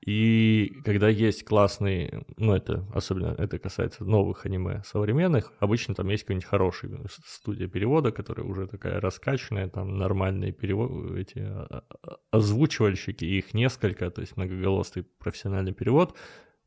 И 0.04 0.73
когда 0.85 1.09
есть 1.09 1.44
классный, 1.44 2.25
ну 2.37 2.54
это 2.54 2.85
особенно 2.92 3.37
это 3.38 3.61
касается 3.61 4.04
новых 4.04 4.44
аниме 4.44 4.82
современных, 4.85 5.52
обычно 5.61 5.94
там 5.94 6.09
есть 6.09 6.25
какой-нибудь 6.25 6.49
хороший 6.49 6.90
студия 7.25 7.68
перевода, 7.68 8.11
которая 8.11 8.44
уже 8.44 8.66
такая 8.66 9.00
раскачанная, 9.00 9.68
там 9.68 9.99
нормальные 9.99 10.50
перевод, 10.50 11.12
эти 11.12 11.38
а, 11.38 11.85
а, 12.02 12.16
озвучивальщики, 12.32 13.25
их 13.25 13.54
несколько, 13.54 14.11
то 14.11 14.23
есть 14.23 14.37
многоголосый 14.37 15.04
профессиональный 15.04 15.73
перевод, 15.73 16.16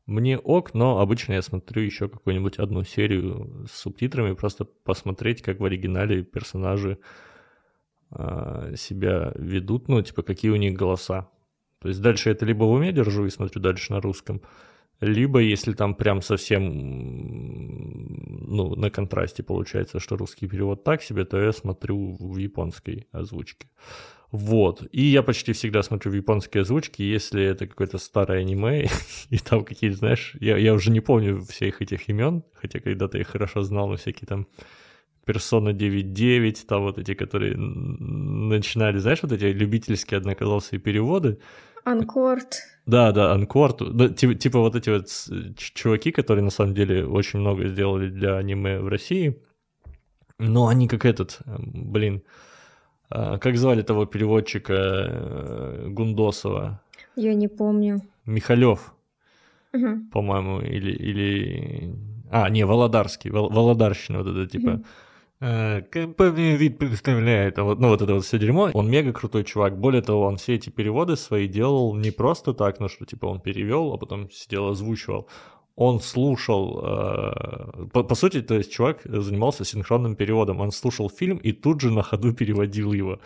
мне 0.06 0.38
ок, 0.38 0.72
но 0.74 1.00
обычно 1.00 1.34
я 1.34 1.42
смотрю 1.42 1.82
еще 1.82 2.08
какую-нибудь 2.08 2.58
одну 2.58 2.84
серию 2.84 3.66
с 3.70 3.80
субтитрами, 3.80 4.34
просто 4.34 4.64
посмотреть, 4.64 5.42
как 5.42 5.58
в 5.60 5.64
оригинале 5.64 6.22
персонажи 6.22 6.98
э, 8.12 8.74
себя 8.76 9.32
ведут, 9.34 9.88
ну, 9.88 10.00
типа, 10.02 10.22
какие 10.22 10.52
у 10.52 10.56
них 10.56 10.74
голоса. 10.74 11.28
То 11.80 11.88
есть 11.88 12.00
дальше 12.00 12.30
это 12.30 12.46
либо 12.46 12.64
в 12.64 12.70
уме 12.70 12.92
держу 12.92 13.26
и 13.26 13.30
смотрю 13.30 13.60
дальше 13.60 13.92
на 13.92 14.00
русском, 14.00 14.42
либо 15.00 15.40
если 15.40 15.72
там 15.72 15.94
прям 15.94 16.22
совсем 16.22 16.62
ну, 18.46 18.74
на 18.76 18.90
контрасте 18.90 19.42
получается, 19.42 20.00
что 20.00 20.16
русский 20.16 20.46
перевод 20.46 20.84
так 20.84 21.02
себе, 21.02 21.24
то 21.24 21.38
я 21.38 21.52
смотрю 21.52 22.16
в 22.18 22.36
японской 22.38 23.08
озвучке. 23.12 23.68
Вот. 24.36 24.86
И 24.92 25.02
я 25.02 25.22
почти 25.22 25.54
всегда 25.54 25.82
смотрю 25.82 26.12
в 26.12 26.14
японские 26.14 26.60
озвучки, 26.60 27.00
если 27.00 27.42
это 27.42 27.66
какое-то 27.66 27.96
старое 27.96 28.40
аниме, 28.40 28.86
и 29.30 29.38
там 29.38 29.64
какие-то, 29.64 29.96
знаешь, 29.96 30.36
я, 30.40 30.58
я 30.58 30.74
уже 30.74 30.90
не 30.90 31.00
помню 31.00 31.42
всех 31.42 31.80
этих 31.80 32.10
имен, 32.10 32.44
хотя 32.52 32.80
когда-то 32.80 33.16
их 33.16 33.28
хорошо 33.28 33.62
знал, 33.62 33.88
но 33.88 33.96
всякие 33.96 34.26
там 34.26 34.46
Persona 35.26 35.72
9.9, 35.72 36.66
там 36.66 36.82
вот 36.82 36.98
эти, 36.98 37.14
которые 37.14 37.56
начинали, 37.56 38.98
знаешь, 38.98 39.20
вот 39.22 39.32
эти 39.32 39.44
любительские 39.44 40.18
одноголосые 40.18 40.80
переводы. 40.80 41.38
Анкорд. 41.84 42.56
Да, 42.84 43.12
да, 43.12 43.32
Анкорд. 43.32 43.80
Да, 43.96 44.10
типа, 44.10 44.34
типа 44.34 44.58
вот 44.58 44.76
эти 44.76 44.90
вот 44.90 45.08
чуваки, 45.56 46.12
которые 46.12 46.44
на 46.44 46.50
самом 46.50 46.74
деле 46.74 47.06
очень 47.06 47.40
много 47.40 47.68
сделали 47.68 48.10
для 48.10 48.36
аниме 48.36 48.80
в 48.80 48.88
России. 48.88 49.42
Но 50.38 50.66
они 50.68 50.88
как 50.88 51.06
этот, 51.06 51.40
блин, 51.46 52.22
а, 52.22 52.55
как 53.08 53.56
звали 53.56 53.82
того 53.82 54.06
переводчика 54.06 54.74
э, 54.74 55.88
Гундосова? 55.88 56.80
Я 57.14 57.34
не 57.34 57.48
помню. 57.48 58.00
Михалев, 58.24 58.94
угу. 59.72 60.00
по-моему, 60.12 60.60
или, 60.60 60.92
или... 60.92 61.94
А, 62.30 62.48
не, 62.50 62.66
Володарский, 62.66 63.30
Вол, 63.30 63.48
Володарщина 63.50 64.18
вот 64.22 64.28
это 64.28 64.46
типа... 64.46 64.70
Угу. 64.70 64.84
Компания 65.38 66.56
вид 66.56 66.78
представляет, 66.78 67.58
а 67.58 67.64
вот, 67.64 67.78
ну 67.78 67.88
вот 67.88 68.00
это 68.00 68.14
вот 68.14 68.24
все 68.24 68.38
дерьмо. 68.38 68.70
Он 68.72 68.90
мега 68.90 69.12
крутой 69.12 69.44
чувак. 69.44 69.78
Более 69.78 70.00
того, 70.00 70.22
он 70.22 70.38
все 70.38 70.54
эти 70.54 70.70
переводы 70.70 71.16
свои 71.16 71.46
делал 71.46 71.94
не 71.94 72.10
просто 72.10 72.54
так, 72.54 72.80
ну 72.80 72.88
что 72.88 73.04
типа 73.04 73.26
он 73.26 73.40
перевел, 73.40 73.92
а 73.92 73.98
потом 73.98 74.30
сидел 74.30 74.68
озвучивал 74.68 75.28
он 75.76 76.00
слушал, 76.00 76.80
э, 76.82 77.86
по, 77.92 78.02
по 78.02 78.14
сути, 78.14 78.40
то 78.40 78.54
есть 78.54 78.72
чувак 78.72 79.02
занимался 79.04 79.64
синхронным 79.64 80.16
переводом, 80.16 80.60
он 80.60 80.70
слушал 80.72 81.10
фильм 81.10 81.36
и 81.36 81.52
тут 81.52 81.82
же 81.82 81.90
на 81.90 82.02
ходу 82.02 82.32
переводил 82.32 82.94
его. 82.94 83.20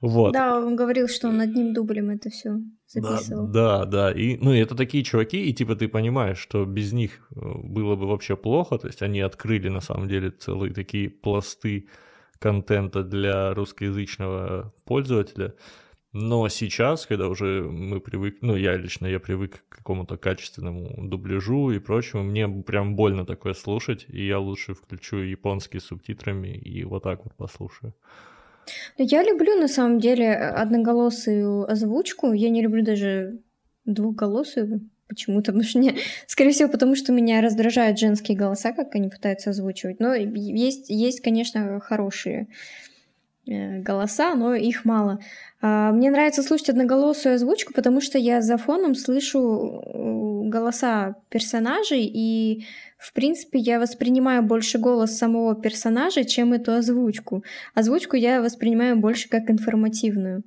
Вот. 0.00 0.32
Да, 0.32 0.58
он 0.58 0.74
говорил, 0.74 1.06
что 1.06 1.28
он 1.28 1.40
одним 1.40 1.74
дублем 1.74 2.08
это 2.08 2.30
все 2.30 2.56
записывал. 2.86 3.46
Да, 3.46 3.84
да, 3.84 4.10
да. 4.10 4.12
И, 4.12 4.38
ну, 4.38 4.54
это 4.54 4.74
такие 4.74 5.04
чуваки, 5.04 5.44
и 5.44 5.52
типа 5.52 5.76
ты 5.76 5.86
понимаешь, 5.86 6.38
что 6.38 6.64
без 6.64 6.92
них 6.92 7.28
э, 7.30 7.40
было 7.62 7.94
бы 7.94 8.06
вообще 8.06 8.36
плохо, 8.36 8.78
то 8.78 8.86
есть 8.86 9.02
они 9.02 9.20
открыли 9.20 9.68
на 9.68 9.80
самом 9.80 10.08
деле 10.08 10.30
целые 10.30 10.72
такие 10.72 11.10
пласты 11.10 11.88
контента 12.38 13.02
для 13.02 13.52
русскоязычного 13.52 14.72
пользователя. 14.86 15.54
Но 16.12 16.46
сейчас, 16.48 17.06
когда 17.06 17.28
уже 17.28 17.62
мы 17.62 18.00
привык, 18.00 18.38
ну 18.42 18.54
я 18.54 18.76
лично, 18.76 19.06
я 19.06 19.18
привык 19.18 19.64
к 19.68 19.78
какому-то 19.78 20.18
качественному 20.18 21.08
дубляжу 21.08 21.70
и 21.70 21.78
прочему, 21.78 22.22
мне 22.22 22.46
прям 22.48 22.96
больно 22.96 23.24
такое 23.24 23.54
слушать, 23.54 24.04
и 24.08 24.26
я 24.26 24.38
лучше 24.38 24.74
включу 24.74 25.16
японские 25.16 25.80
субтитрами 25.80 26.48
и 26.48 26.84
вот 26.84 27.04
так 27.04 27.24
вот 27.24 27.34
послушаю. 27.34 27.94
Ну, 28.98 29.06
я 29.08 29.22
люблю 29.22 29.58
на 29.58 29.68
самом 29.68 30.00
деле 30.00 30.34
одноголосую 30.34 31.70
озвучку, 31.70 32.32
я 32.32 32.50
не 32.50 32.62
люблю 32.62 32.84
даже 32.84 33.40
двухголосую 33.86 34.90
почему-то, 35.08 35.52
потому 35.52 35.64
что 35.64 35.78
мне, 35.78 35.96
скорее 36.26 36.50
всего, 36.50 36.68
потому 36.68 36.94
что 36.94 37.12
меня 37.12 37.40
раздражают 37.40 37.98
женские 37.98 38.36
голоса, 38.36 38.72
как 38.72 38.94
они 38.94 39.08
пытаются 39.08 39.50
озвучивать. 39.50 39.98
Но 40.00 40.14
есть, 40.14 40.90
есть 40.90 41.20
конечно, 41.20 41.80
хорошие 41.80 42.48
голоса, 43.46 44.34
но 44.34 44.54
их 44.54 44.84
мало. 44.84 45.18
А, 45.60 45.92
мне 45.92 46.10
нравится 46.10 46.42
слушать 46.42 46.70
одноголосую 46.70 47.34
озвучку, 47.34 47.72
потому 47.72 48.00
что 48.00 48.18
я 48.18 48.40
за 48.40 48.56
фоном 48.56 48.94
слышу 48.94 49.82
э, 49.84 50.48
голоса 50.48 51.16
персонажей, 51.28 52.04
и, 52.04 52.64
в 52.98 53.12
принципе, 53.12 53.58
я 53.58 53.80
воспринимаю 53.80 54.42
больше 54.42 54.78
голос 54.78 55.16
самого 55.16 55.54
персонажа, 55.54 56.24
чем 56.24 56.52
эту 56.52 56.72
озвучку. 56.72 57.44
Озвучку 57.74 58.16
я 58.16 58.40
воспринимаю 58.40 58.96
больше 58.96 59.28
как 59.28 59.50
информативную. 59.50 60.44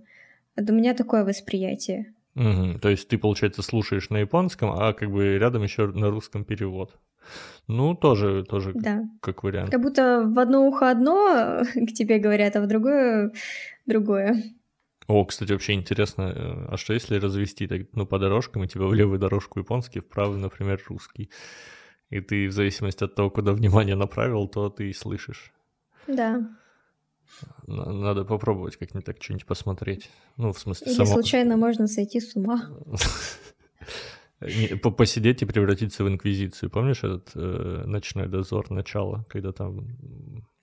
У 0.58 0.74
меня 0.74 0.94
такое 0.94 1.26
восприятие. 1.26 2.14
Угу. 2.36 2.80
То 2.82 2.90
есть 2.90 3.08
ты, 3.08 3.18
получается, 3.18 3.62
слушаешь 3.62 4.10
на 4.10 4.18
японском, 4.18 4.72
а 4.72 4.94
как 4.94 5.12
бы 5.12 5.38
рядом 5.38 5.64
еще 5.64 5.88
на 5.88 6.10
русском 6.10 6.44
перевод. 6.44 6.98
Ну, 7.68 7.96
тоже, 7.96 8.44
тоже 8.44 8.74
да. 8.74 9.04
как 9.22 9.44
вариант. 9.44 9.72
Как 9.72 9.82
будто 9.82 10.24
в 10.26 10.38
одно 10.40 10.68
ухо 10.68 10.90
одно 10.90 11.64
к 11.74 11.94
тебе 11.94 12.20
говорят, 12.20 12.56
а 12.56 12.62
в 12.62 12.68
другое 12.68 13.32
другое. 13.86 14.44
О, 15.08 15.24
кстати, 15.26 15.52
вообще 15.52 15.74
интересно, 15.74 16.34
э, 16.36 16.68
а 16.72 16.78
что 16.78 16.94
если 16.94 17.18
развести 17.18 17.68
так, 17.68 17.82
ну, 17.94 18.08
по 18.08 18.18
дорожкам, 18.18 18.64
и 18.64 18.68
тебя 18.68 18.86
в 18.86 18.94
левую 18.94 19.20
дорожку 19.20 19.60
японский, 19.60 20.00
в 20.00 20.08
правую, 20.08 20.40
например, 20.40 20.82
русский? 20.88 21.30
И 22.10 22.22
ты 22.22 22.48
в 22.48 22.52
зависимости 22.52 23.04
от 23.04 23.16
того, 23.16 23.30
куда 23.30 23.52
внимание 23.52 23.96
направил, 23.96 24.48
то 24.48 24.70
ты 24.70 24.90
и 24.90 24.94
слышишь. 24.94 25.54
Да. 26.08 26.48
Надо 27.68 28.24
попробовать 28.26 28.78
как-нибудь 28.78 29.06
так 29.06 29.22
что-нибудь 29.22 29.46
посмотреть. 29.46 30.10
Ну, 30.38 30.54
в 30.54 30.60
смысле, 30.60 30.88
Или 30.88 30.96
само... 30.96 31.12
случайно 31.12 31.58
можно 31.58 31.88
сойти 31.88 32.20
с 32.20 32.36
ума. 32.36 32.70
Посидеть 34.98 35.42
и 35.42 35.46
превратиться 35.46 36.04
в 36.04 36.08
инквизицию. 36.08 36.70
Помнишь 36.70 37.04
этот 37.04 37.32
э, 37.36 37.84
ночной 37.86 38.28
дозор 38.28 38.70
начала, 38.72 39.26
когда 39.30 39.52
там 39.52 39.88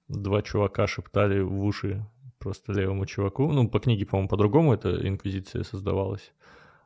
два 0.09 0.43
чувака 0.43 0.87
шептали 0.87 1.41
в 1.41 1.65
уши 1.65 2.07
просто 2.39 2.73
левому 2.73 3.07
чуваку? 3.07 3.51
Ну, 3.53 3.69
по 3.69 3.81
книге, 3.81 4.07
по-моему, 4.07 4.29
по-другому 4.29 4.75
эта 4.75 5.07
инквизиция 5.07 5.65
создавалась. 5.65 6.33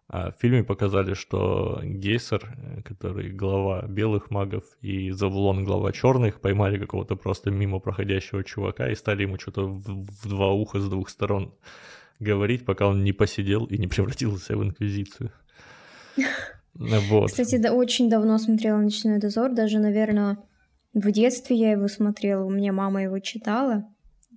А 0.09 0.31
в 0.31 0.37
фильме 0.41 0.63
показали, 0.63 1.15
что 1.15 1.81
Гейсер, 1.83 2.55
э, 2.57 2.83
который 2.83 3.33
глава 3.33 3.87
белых 3.87 4.31
магов, 4.31 4.65
и 4.81 5.11
Завулон, 5.11 5.65
глава 5.65 5.93
черных, 5.93 6.41
поймали 6.41 6.79
какого-то 6.79 7.17
просто 7.17 7.51
мимо 7.51 7.81
проходящего 7.81 8.45
чувака 8.45 8.89
и 8.89 8.95
стали 8.95 9.23
ему 9.23 9.39
что-то 9.39 9.67
в, 9.67 9.83
в 9.83 10.29
два 10.29 10.53
уха 10.53 10.79
с 10.79 10.89
двух 10.89 11.09
сторон 11.09 11.55
говорить, 12.21 12.65
пока 12.65 12.87
он 12.87 13.03
не 13.03 13.13
посидел 13.13 13.65
и 13.65 13.79
не 13.79 13.89
превратился 13.89 14.57
в 14.57 14.63
инквизицию. 14.63 15.33
Вот. 16.79 17.31
Кстати, 17.31 17.57
да, 17.57 17.73
очень 17.73 18.11
давно 18.11 18.39
смотрела 18.39 18.79
«Ночной 18.79 19.19
дозор», 19.19 19.53
даже, 19.53 19.79
наверное, 19.79 20.39
в 20.93 21.11
детстве 21.11 21.57
я 21.57 21.73
его 21.73 21.89
смотрела, 21.89 22.45
у 22.45 22.51
меня 22.51 22.73
мама 22.73 23.03
его 23.03 23.19
читала. 23.19 23.85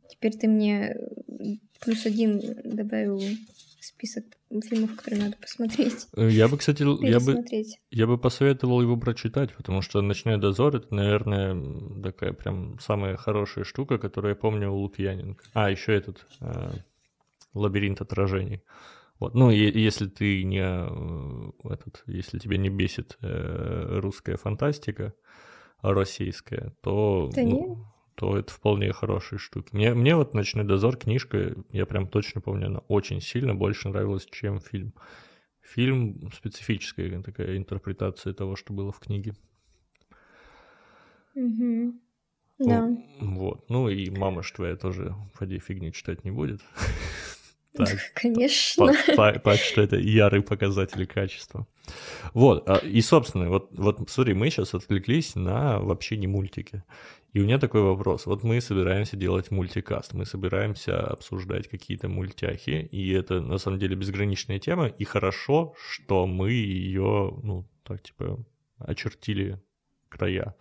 Теперь 0.09 0.33
ты 0.37 0.47
мне 0.47 0.95
плюс 1.79 2.05
один 2.05 2.41
добавил 2.63 3.21
список 3.79 4.25
фильмов, 4.67 4.95
которые 4.95 5.23
надо 5.23 5.37
посмотреть. 5.37 6.07
Э, 6.15 6.29
я 6.29 6.47
бы, 6.47 6.57
кстати, 6.57 6.83
я 7.05 7.19
бы, 7.19 7.45
я 7.91 8.07
бы 8.07 8.17
посоветовал 8.17 8.81
его 8.81 8.97
прочитать, 8.97 9.53
потому 9.55 9.81
что 9.81 10.01
«Ночной 10.01 10.37
дозор»— 10.37 10.75
это, 10.77 10.93
наверное, 10.93 12.01
такая 12.01 12.33
прям 12.33 12.79
самая 12.79 13.15
хорошая 13.15 13.63
штука, 13.63 13.97
которую 13.97 14.31
я 14.31 14.35
помню 14.35 14.71
у 14.71 14.77
Лукьяненко. 14.77 15.43
А, 15.53 15.69
еще 15.69 15.95
этот 15.95 16.25
э, 16.41 16.71
«Лабиринт 17.53 18.01
отражений». 18.01 18.61
Вот. 19.19 19.35
Ну, 19.35 19.51
и, 19.51 19.57
если 19.79 20.07
ты 20.07 20.43
не 20.43 20.61
э, 20.61 21.51
этот, 21.73 22.03
если 22.07 22.39
тебя 22.39 22.57
не 22.57 22.69
бесит 22.69 23.17
э, 23.21 23.99
русская 23.99 24.37
фантастика, 24.37 25.13
российская, 25.81 26.73
то 26.81 27.29
да 27.33 27.41
ну, 27.43 27.85
то 28.15 28.37
это 28.37 28.51
вполне 28.51 28.91
хорошие 28.91 29.39
штуки. 29.39 29.69
Мне, 29.71 29.93
мне 29.93 30.13
вот 30.15 30.33
«Ночной 30.33 30.65
дозор» 30.65 30.97
книжка, 30.97 31.55
я 31.71 31.85
прям 31.85 32.07
точно 32.07 32.41
помню, 32.41 32.67
она 32.67 32.79
очень 32.89 33.21
сильно 33.21 33.55
больше 33.55 33.87
нравилась, 33.87 34.27
чем 34.29 34.59
фильм. 34.59 34.93
Фильм 35.61 36.29
специфическая 36.33 37.21
такая 37.21 37.55
интерпретация 37.55 38.33
того, 38.33 38.57
что 38.57 38.73
было 38.73 38.91
в 38.91 38.99
книге. 38.99 39.35
Угу. 41.35 41.93
Да. 42.59 42.89
Вот. 43.21 43.69
Ну 43.69 43.87
и 43.87 44.09
мама 44.09 44.43
ж 44.43 44.51
твоя 44.51 44.75
тоже, 44.75 45.15
поди, 45.37 45.59
фигню 45.59 45.91
читать 45.91 46.25
не 46.25 46.31
будет. 46.31 46.61
Так, 47.75 47.89
Конечно. 48.13 48.93
Так 49.15 49.59
что 49.59 49.81
это 49.81 49.97
ярый 49.97 50.41
показатель 50.41 51.05
качества. 51.05 51.67
Вот, 52.33 52.69
а, 52.69 52.77
и, 52.77 53.01
собственно, 53.01 53.49
вот, 53.49 53.69
вот 53.71 54.09
смотри, 54.09 54.33
мы 54.33 54.49
сейчас 54.49 54.73
отвлеклись 54.73 55.35
на 55.35 55.79
вообще 55.79 56.17
не 56.17 56.27
мультики. 56.27 56.83
И 57.33 57.39
у 57.39 57.43
меня 57.43 57.59
такой 57.59 57.81
вопрос. 57.81 58.25
Вот 58.25 58.43
мы 58.43 58.59
собираемся 58.59 59.15
делать 59.15 59.51
мультикаст, 59.51 60.13
мы 60.13 60.25
собираемся 60.25 60.99
обсуждать 60.99 61.67
какие-то 61.67 62.09
мультяхи, 62.09 62.89
и 62.91 63.11
это 63.11 63.39
на 63.39 63.59
самом 63.59 63.79
деле 63.79 63.95
безграничная 63.95 64.59
тема, 64.59 64.87
и 64.87 65.03
хорошо, 65.03 65.75
что 65.91 66.25
мы 66.25 66.51
ее, 66.51 67.37
ну, 67.43 67.67
так 67.83 68.01
типа, 68.01 68.43
очертили 68.79 69.61
края, 70.09 70.55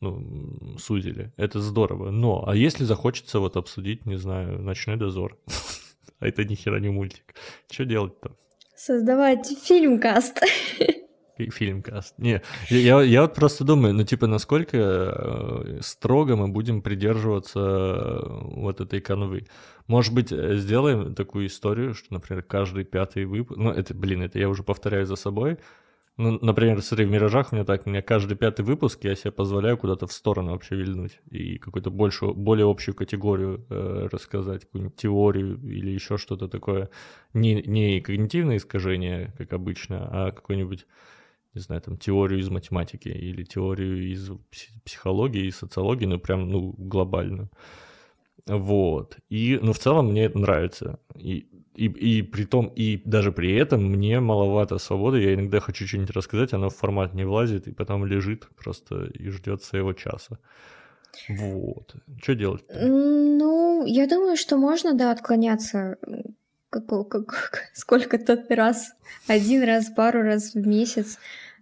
ну, 0.00 0.76
сузили. 0.78 1.32
Это 1.36 1.60
здорово. 1.60 2.10
Но, 2.10 2.48
а 2.48 2.56
если 2.56 2.84
захочется 2.84 3.38
вот 3.38 3.56
обсудить, 3.56 4.04
не 4.04 4.16
знаю, 4.16 4.60
«Ночной 4.60 4.96
дозор», 4.96 5.38
а 6.20 6.28
это 6.28 6.44
ни 6.44 6.54
хера 6.54 6.80
не 6.80 6.90
мультик, 6.90 7.34
что 7.70 7.84
делать-то? 7.84 8.36
Создавать 8.76 9.46
фильм-каст. 9.46 10.40
Фильм-каст. 11.36 12.18
Не, 12.18 12.42
я, 12.68 13.00
я 13.02 13.22
вот 13.22 13.34
просто 13.34 13.64
думаю, 13.64 13.94
ну, 13.94 14.04
типа, 14.04 14.26
насколько 14.26 14.76
э, 14.76 15.78
строго 15.82 16.36
мы 16.36 16.48
будем 16.48 16.82
придерживаться 16.82 17.60
э, 17.60 18.20
вот 18.56 18.80
этой 18.80 19.00
канвы. 19.00 19.46
Может 19.86 20.14
быть, 20.14 20.32
э, 20.32 20.56
сделаем 20.56 21.14
такую 21.14 21.46
историю, 21.46 21.94
что, 21.94 22.12
например, 22.12 22.42
каждый 22.42 22.84
пятый 22.84 23.24
выпуск... 23.24 23.56
Ну, 23.56 23.70
это, 23.70 23.94
блин, 23.94 24.22
это 24.22 24.38
я 24.38 24.48
уже 24.48 24.64
повторяю 24.64 25.06
за 25.06 25.14
собой. 25.14 25.58
Ну, 26.18 26.36
например, 26.42 26.82
смотри, 26.82 27.06
в 27.06 27.10
«Миражах» 27.10 27.52
у 27.52 27.54
меня 27.54 27.64
так, 27.64 27.86
у 27.86 27.90
меня 27.90 28.02
каждый 28.02 28.36
пятый 28.36 28.64
выпуск 28.64 29.04
я 29.04 29.14
себе 29.14 29.30
позволяю 29.30 29.78
куда-то 29.78 30.08
в 30.08 30.12
сторону 30.12 30.50
вообще 30.50 30.74
вильнуть 30.74 31.20
и 31.30 31.58
какую-то 31.58 31.92
большую, 31.92 32.34
более 32.34 32.68
общую 32.68 32.96
категорию 32.96 33.64
э, 33.70 34.08
рассказать, 34.10 34.64
какую-нибудь 34.64 34.96
теорию 34.96 35.60
или 35.62 35.90
еще 35.90 36.18
что-то 36.18 36.48
такое. 36.48 36.90
Не, 37.34 37.62
не 37.62 38.00
когнитивное 38.00 38.56
искажение, 38.56 39.32
как 39.38 39.52
обычно, 39.52 40.08
а 40.10 40.32
какой-нибудь 40.32 40.86
не 41.54 41.60
знаю, 41.60 41.82
там, 41.82 41.96
теорию 41.96 42.40
из 42.40 42.50
математики 42.50 43.08
или 43.08 43.44
теорию 43.44 44.10
из 44.10 44.28
психологии 44.84 45.46
и 45.46 45.52
социологии, 45.52 46.06
ну, 46.06 46.18
прям, 46.18 46.48
ну, 46.48 46.74
глобальную. 46.76 47.48
Вот. 48.46 49.18
И, 49.28 49.58
ну, 49.62 49.72
в 49.72 49.78
целом 49.78 50.08
мне 50.08 50.24
это 50.24 50.38
нравится. 50.38 50.98
И, 51.14 51.48
и, 51.78 51.86
и 51.86 52.22
при 52.22 52.44
том, 52.44 52.72
и 52.76 53.00
даже 53.04 53.30
при 53.30 53.54
этом 53.54 53.84
мне 53.84 54.20
маловато 54.20 54.78
свободы. 54.78 55.22
Я 55.22 55.34
иногда 55.34 55.60
хочу 55.60 55.86
что-нибудь 55.86 56.10
рассказать, 56.10 56.52
оно 56.52 56.68
в 56.70 56.76
формат 56.76 57.14
не 57.14 57.24
влазит, 57.24 57.68
и 57.68 57.72
потом 57.72 58.04
лежит 58.04 58.48
просто 58.56 59.04
и 59.14 59.28
ждет 59.30 59.62
своего 59.62 59.92
часа. 59.92 60.38
Вот. 61.28 61.94
Что 62.20 62.34
делать? 62.34 62.64
Ну, 62.68 63.84
я 63.86 64.06
думаю, 64.06 64.36
что 64.36 64.56
можно, 64.56 64.94
да, 64.94 65.12
отклоняться 65.12 65.96
как, 66.70 67.08
как, 67.08 67.70
сколько-то 67.74 68.44
раз, 68.48 68.92
один 69.28 69.62
раз, 69.62 69.86
пару 69.86 70.22
раз 70.22 70.54
в 70.54 70.66
месяц. 70.66 71.18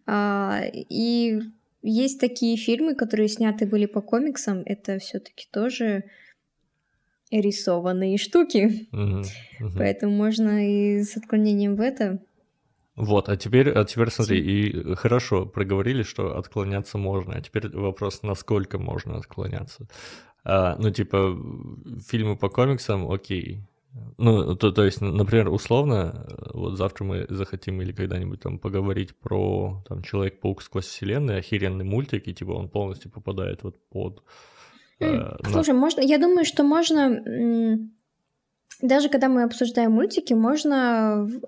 А, 0.07 0.63
и 0.73 1.41
есть 1.83 2.21
такие 2.21 2.57
фильмы, 2.57 2.95
которые 2.95 3.29
сняты 3.29 3.67
были 3.67 3.87
по 3.87 4.01
комиксам, 4.01 4.63
это 4.65 4.99
все-таки 4.99 5.47
тоже 5.51 6.05
рисованные 7.31 8.19
штуки. 8.19 8.89
Угу, 8.93 9.67
угу. 9.67 9.79
Поэтому 9.79 10.15
можно 10.15 10.67
и 10.67 11.03
с 11.03 11.17
отклонением 11.17 11.77
в 11.77 11.81
это. 11.81 12.21
Вот, 12.95 13.29
а 13.29 13.37
теперь, 13.37 13.71
а 13.71 13.85
теперь 13.85 14.11
смотри, 14.11 14.41
и 14.41 14.95
хорошо, 14.95 15.45
проговорили, 15.45 16.03
что 16.03 16.39
отклоняться 16.39 16.97
можно, 16.97 17.35
а 17.35 17.41
теперь 17.43 17.69
вопрос, 17.69 18.23
насколько 18.23 18.79
можно 18.79 19.19
отклоняться. 19.19 19.87
А, 20.45 20.77
ну, 20.79 20.91
типа, 20.91 21.37
фильмы 22.09 22.37
по 22.37 22.49
комиксам, 22.49 23.11
окей, 23.11 23.67
ну, 24.19 24.57
то, 24.57 24.73
то 24.73 24.85
есть, 24.85 25.01
например, 25.01 25.49
условно, 25.49 26.27
вот 26.53 26.77
завтра 26.77 27.05
мы 27.05 27.27
захотим 27.29 27.81
или 27.83 27.93
когда-нибудь 27.93 28.41
там 28.41 28.59
поговорить 28.59 29.17
про 29.17 29.83
там 29.89 30.03
Человек-паук 30.03 30.63
сквозь 30.63 30.87
вселенную, 30.87 31.39
охеренный 31.39 31.85
мультик, 31.85 32.27
и 32.29 32.35
типа 32.35 32.53
он 32.53 32.69
полностью 32.69 33.11
попадает 33.11 33.63
вот 33.63 33.77
под... 33.91 34.23
Э, 35.01 35.37
Слушай, 35.51 35.75
на... 35.75 35.81
можно, 35.81 36.01
я 36.01 36.19
думаю, 36.19 36.45
что 36.45 36.63
можно, 36.65 37.23
даже 38.81 39.09
когда 39.09 39.29
мы 39.29 39.43
обсуждаем 39.43 39.93
мультики, 39.93 40.33
можно 40.33 41.27
в, 41.27 41.41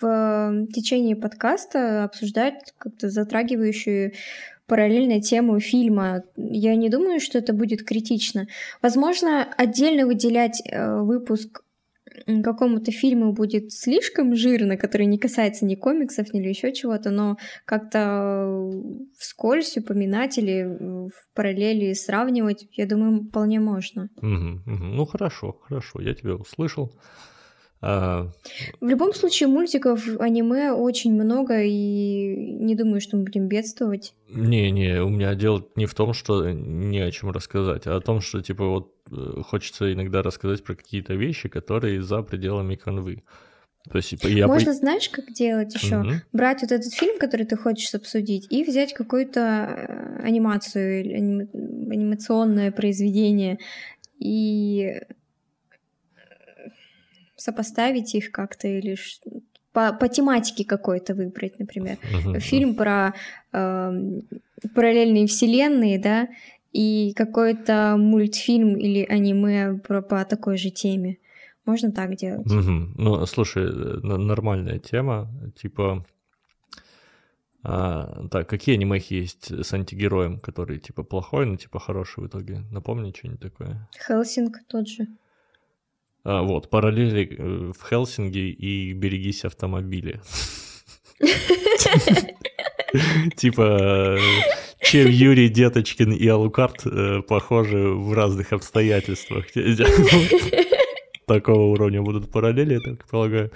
в, 0.00 0.02
в 0.02 0.66
течение 0.72 1.16
подкаста 1.16 2.04
обсуждать 2.04 2.74
как-то 2.78 3.10
затрагивающую 3.10 4.12
параллельно 4.66 5.20
тему 5.20 5.58
фильма. 5.58 6.22
Я 6.36 6.76
не 6.76 6.88
думаю, 6.88 7.18
что 7.18 7.38
это 7.38 7.52
будет 7.52 7.84
критично. 7.84 8.46
Возможно, 8.80 9.46
отдельно 9.56 10.06
выделять 10.06 10.62
э, 10.64 11.00
выпуск 11.00 11.62
какому-то 12.42 12.92
фильму 12.92 13.32
будет 13.32 13.72
слишком 13.72 14.34
жирно, 14.34 14.76
который 14.76 15.06
не 15.06 15.18
касается 15.18 15.64
ни 15.64 15.74
комиксов, 15.74 16.32
ни 16.32 16.40
еще 16.40 16.72
чего-то, 16.72 17.10
но 17.10 17.36
как-то 17.64 18.70
вскользь 19.18 19.76
упоминать 19.76 20.38
или 20.38 20.64
в 20.64 21.12
параллели 21.34 21.92
сравнивать, 21.94 22.66
я 22.72 22.86
думаю, 22.86 23.22
вполне 23.22 23.60
можно. 23.60 24.08
Угу, 24.16 24.72
угу. 24.72 24.84
Ну 24.84 25.06
хорошо, 25.06 25.56
хорошо, 25.62 26.00
я 26.00 26.14
тебя 26.14 26.34
услышал. 26.34 26.92
А... 27.82 28.28
В 28.80 28.86
любом 28.86 29.14
случае, 29.14 29.48
мультиков, 29.48 30.06
аниме 30.18 30.72
очень 30.72 31.14
много, 31.14 31.62
и 31.62 32.54
не 32.60 32.74
думаю, 32.74 33.00
что 33.00 33.16
мы 33.16 33.24
будем 33.24 33.48
бедствовать. 33.48 34.14
Не-не, 34.28 35.02
у 35.02 35.08
меня 35.08 35.34
дело 35.34 35.66
не 35.76 35.86
в 35.86 35.94
том, 35.94 36.12
что 36.12 36.50
не 36.50 37.00
о 37.00 37.10
чем 37.10 37.30
рассказать, 37.30 37.86
а 37.86 37.96
о 37.96 38.00
том, 38.00 38.20
что, 38.20 38.42
типа, 38.42 38.66
вот 38.66 38.94
э, 39.10 39.42
хочется 39.42 39.92
иногда 39.92 40.22
рассказать 40.22 40.62
про 40.62 40.74
какие-то 40.74 41.14
вещи, 41.14 41.48
которые 41.48 42.02
за 42.02 42.22
пределами 42.22 42.74
канвы. 42.74 43.22
То 43.88 43.96
есть, 43.96 44.10
типа, 44.10 44.26
я... 44.26 44.46
Можно, 44.46 44.74
знаешь, 44.74 45.08
как 45.08 45.32
делать 45.32 45.74
еще? 45.74 46.00
Угу. 46.00 46.10
Брать 46.34 46.60
вот 46.60 46.72
этот 46.72 46.92
фильм, 46.92 47.18
который 47.18 47.46
ты 47.46 47.56
хочешь 47.56 47.94
обсудить, 47.94 48.46
и 48.50 48.62
взять 48.62 48.92
какую-то 48.92 49.40
э, 49.40 50.22
анимацию, 50.22 51.00
аним... 51.16 51.48
анимационное 51.90 52.72
произведение, 52.72 53.58
и 54.18 55.00
сопоставить 57.40 58.14
их 58.14 58.30
как-то 58.30 58.68
или 58.68 58.96
по, 59.72 59.92
по 59.92 60.08
тематике 60.08 60.64
какой-то 60.64 61.14
выбрать, 61.14 61.58
например. 61.58 61.96
Uh-huh. 62.02 62.38
Фильм 62.40 62.74
про 62.74 63.14
э, 63.52 64.20
параллельные 64.74 65.26
вселенные, 65.26 65.98
да, 65.98 66.28
и 66.72 67.12
какой-то 67.16 67.96
мультфильм 67.98 68.76
или 68.76 69.04
аниме 69.04 69.78
про, 69.78 70.02
по 70.02 70.24
такой 70.24 70.58
же 70.58 70.70
теме. 70.70 71.18
Можно 71.64 71.92
так 71.92 72.16
делать. 72.16 72.46
Угу. 72.46 72.94
Ну, 72.96 73.26
слушай, 73.26 73.70
нормальная 74.02 74.78
тема, 74.78 75.30
типа... 75.60 76.04
А, 77.62 78.26
так, 78.30 78.48
какие 78.48 78.76
анимехи 78.76 79.14
есть 79.14 79.52
с 79.52 79.74
антигероем, 79.74 80.40
который 80.40 80.78
типа 80.78 81.02
плохой, 81.02 81.44
но 81.44 81.56
типа 81.56 81.78
хороший 81.78 82.24
в 82.24 82.26
итоге? 82.26 82.62
Напомни 82.70 83.12
что-нибудь 83.16 83.40
такое. 83.40 83.88
Хелсинг 84.06 84.56
тот 84.66 84.88
же. 84.88 85.06
А, 86.24 86.42
вот, 86.42 86.68
параллели 86.68 87.36
э, 87.36 87.72
в 87.72 87.88
Хелсинги 87.88 88.50
и 88.50 88.92
берегись 88.92 89.44
автомобиля. 89.44 90.20
Типа, 93.36 94.18
чем 94.82 95.08
Юрий 95.08 95.48
Деточкин 95.48 96.12
и 96.12 96.26
Алукарт 96.26 96.84
э, 96.84 97.22
похожи 97.26 97.78
в 97.78 98.12
разных 98.12 98.52
обстоятельствах. 98.52 99.46
Такого 101.26 101.66
уровня 101.66 102.02
будут 102.02 102.30
параллели, 102.30 102.74
я 102.74 102.80
так 102.80 103.06
полагаю. 103.08 103.50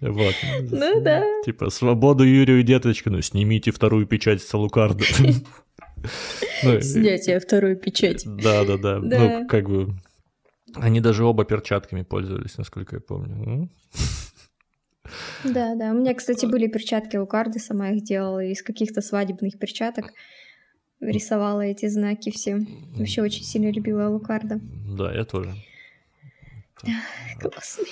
Вот. 0.00 0.34
Ну 0.70 1.00
да. 1.02 1.24
Типа, 1.44 1.70
свободу 1.70 2.24
Юрию 2.24 2.62
Деточкину, 2.62 3.20
снимите 3.20 3.70
вторую 3.70 4.06
печать 4.06 4.42
с 4.42 4.54
Алукарда. 4.54 5.04
Ну, 6.62 6.80
Снятие 6.80 7.40
второй 7.40 7.76
печати. 7.76 8.26
Да, 8.26 8.64
да, 8.64 8.78
да. 8.78 8.98
Ну, 9.00 9.46
как 9.46 9.68
бы 9.68 9.92
они 10.76 11.00
даже 11.00 11.24
оба 11.24 11.44
перчатками 11.44 12.02
пользовались, 12.02 12.58
насколько 12.58 12.96
я 12.96 13.00
помню. 13.00 13.68
Да, 15.44 15.74
да. 15.74 15.90
У 15.90 15.94
меня, 15.94 16.14
кстати, 16.14 16.46
были 16.46 16.68
перчатки 16.68 17.16
у 17.16 17.26
Карды, 17.26 17.58
сама 17.58 17.90
их 17.90 18.04
делала 18.04 18.44
из 18.44 18.62
каких-то 18.62 19.00
свадебных 19.00 19.58
перчаток. 19.58 20.12
Рисовала 21.00 21.62
эти 21.62 21.88
знаки 21.88 22.30
все. 22.30 22.60
Вообще 22.96 23.22
очень 23.22 23.42
сильно 23.44 23.70
любила 23.70 24.08
Лукарда. 24.08 24.60
Да, 24.86 25.12
я 25.12 25.24
тоже. 25.24 25.54
Классный. 27.40 27.88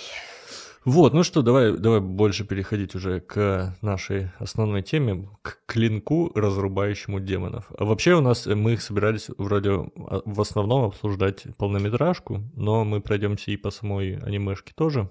Вот, 0.84 1.12
ну 1.12 1.22
что, 1.22 1.42
давай, 1.42 1.76
давай 1.76 2.00
больше 2.00 2.44
переходить 2.44 2.94
уже 2.94 3.20
к 3.20 3.76
нашей 3.82 4.30
основной 4.38 4.82
теме, 4.82 5.28
к 5.42 5.58
клинку, 5.66 6.32
разрубающему 6.34 7.20
демонов. 7.20 7.70
А 7.76 7.84
вообще 7.84 8.14
у 8.14 8.20
нас, 8.20 8.46
мы 8.46 8.74
их 8.74 8.82
собирались 8.82 9.28
вроде 9.36 9.70
а, 9.70 10.22
в 10.24 10.40
основном 10.40 10.84
обсуждать 10.84 11.44
полнометражку, 11.56 12.42
но 12.54 12.84
мы 12.84 13.00
пройдемся 13.00 13.50
и 13.50 13.56
по 13.56 13.70
самой 13.70 14.18
анимешке 14.18 14.72
тоже. 14.74 15.10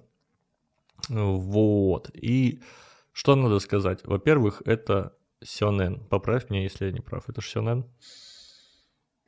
Вот, 1.09 2.09
и 2.13 2.61
что 3.11 3.35
надо 3.35 3.59
сказать? 3.59 3.99
Во-первых, 4.03 4.61
это 4.65 5.13
Сёнэн. 5.43 5.99
Поправь 6.09 6.49
меня, 6.49 6.63
если 6.63 6.85
я 6.85 6.91
не 6.91 7.01
прав. 7.01 7.29
Это 7.29 7.41
же 7.41 7.49
Сёнэн? 7.49 7.85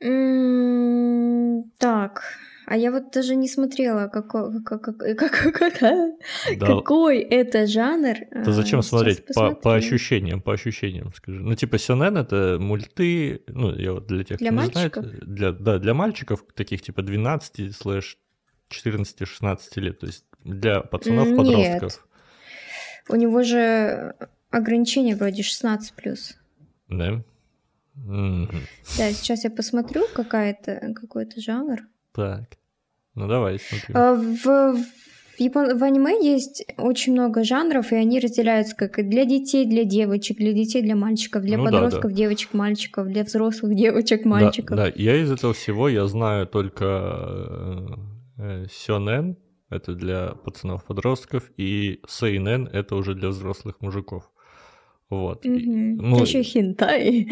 Mm, 0.02 1.62
так, 1.78 2.22
а 2.70 2.76
я 2.76 2.92
вот 2.92 3.10
даже 3.10 3.34
не 3.34 3.48
смотрела, 3.48 4.06
какой, 4.06 4.62
как, 4.64 4.82
как, 4.82 4.96
как, 4.96 5.52
как, 5.58 5.80
да. 5.80 6.66
какой 6.66 7.18
это 7.18 7.66
жанр. 7.66 8.14
Да 8.30 8.52
зачем 8.52 8.82
смотреть? 8.82 9.26
По, 9.34 9.56
по 9.56 9.74
ощущениям, 9.74 10.40
по 10.40 10.52
ощущениям, 10.52 11.12
скажи. 11.12 11.40
Ну, 11.40 11.56
типа, 11.56 11.78
Сёнэн— 11.78 12.16
это 12.18 12.58
мульты, 12.60 13.42
ну, 13.48 13.74
я 13.74 13.92
вот 13.92 14.06
для 14.06 14.22
тех, 14.22 14.38
для 14.38 14.52
кто 14.52 14.56
мальчиков? 14.56 15.04
не 15.04 15.10
знает, 15.10 15.24
для, 15.24 15.52
да, 15.52 15.78
для 15.78 15.94
мальчиков, 15.94 16.44
таких 16.54 16.82
типа 16.82 17.02
12 17.02 17.74
слэш 17.74 18.18
14-16 18.70 19.58
лет, 19.80 19.98
то 19.98 20.06
есть 20.06 20.24
для 20.44 20.80
пацанов, 20.80 21.36
подростков. 21.36 21.82
Нет. 21.82 22.00
У 23.08 23.16
него 23.16 23.42
же 23.42 24.14
ограничение 24.50 25.16
вроде 25.16 25.42
16+. 25.42 25.80
Да? 26.88 27.24
Mm-hmm. 27.96 28.48
Да, 28.96 29.10
сейчас 29.10 29.42
я 29.42 29.50
посмотрю, 29.50 30.06
какая-то, 30.14 30.94
какой-то 30.94 31.40
жанр. 31.40 31.80
Так. 32.12 32.59
Ну 33.20 33.28
давай, 33.28 33.58
смотри. 33.58 33.94
А, 33.94 34.14
в, 34.14 34.44
в, 34.44 34.78
Япон... 35.38 35.76
в 35.76 35.82
аниме 35.84 36.24
есть 36.24 36.64
очень 36.78 37.12
много 37.12 37.44
жанров, 37.44 37.92
и 37.92 37.96
они 37.96 38.18
разделяются 38.18 38.74
как 38.74 38.96
для 39.08 39.26
детей, 39.26 39.66
для 39.66 39.84
девочек, 39.84 40.38
для 40.38 40.54
детей, 40.54 40.80
для 40.80 40.96
мальчиков, 40.96 41.42
для 41.42 41.58
ну, 41.58 41.64
подростков, 41.64 42.04
да, 42.04 42.08
да. 42.08 42.14
девочек, 42.14 42.54
мальчиков, 42.54 43.08
для 43.08 43.24
взрослых 43.24 43.74
девочек, 43.84 44.24
мальчиков. 44.24 44.76
Да, 44.76 44.86
да, 44.86 44.92
я 44.96 45.16
из 45.16 45.30
этого 45.30 45.52
всего 45.52 45.88
я 45.90 46.06
знаю 46.06 46.46
только 46.46 47.98
э, 48.38 48.66
Сёнэн, 48.72 49.36
это 49.68 49.94
для 49.94 50.28
пацанов-подростков, 50.44 51.50
и 51.58 52.00
Сейнен, 52.08 52.68
это 52.72 52.96
уже 52.96 53.14
для 53.14 53.28
взрослых 53.28 53.80
мужиков. 53.80 54.30
Вот. 55.10 55.44
Угу. 55.44 55.56
Ну, 55.56 56.22
Еще 56.22 56.44
хинтай. 56.44 57.28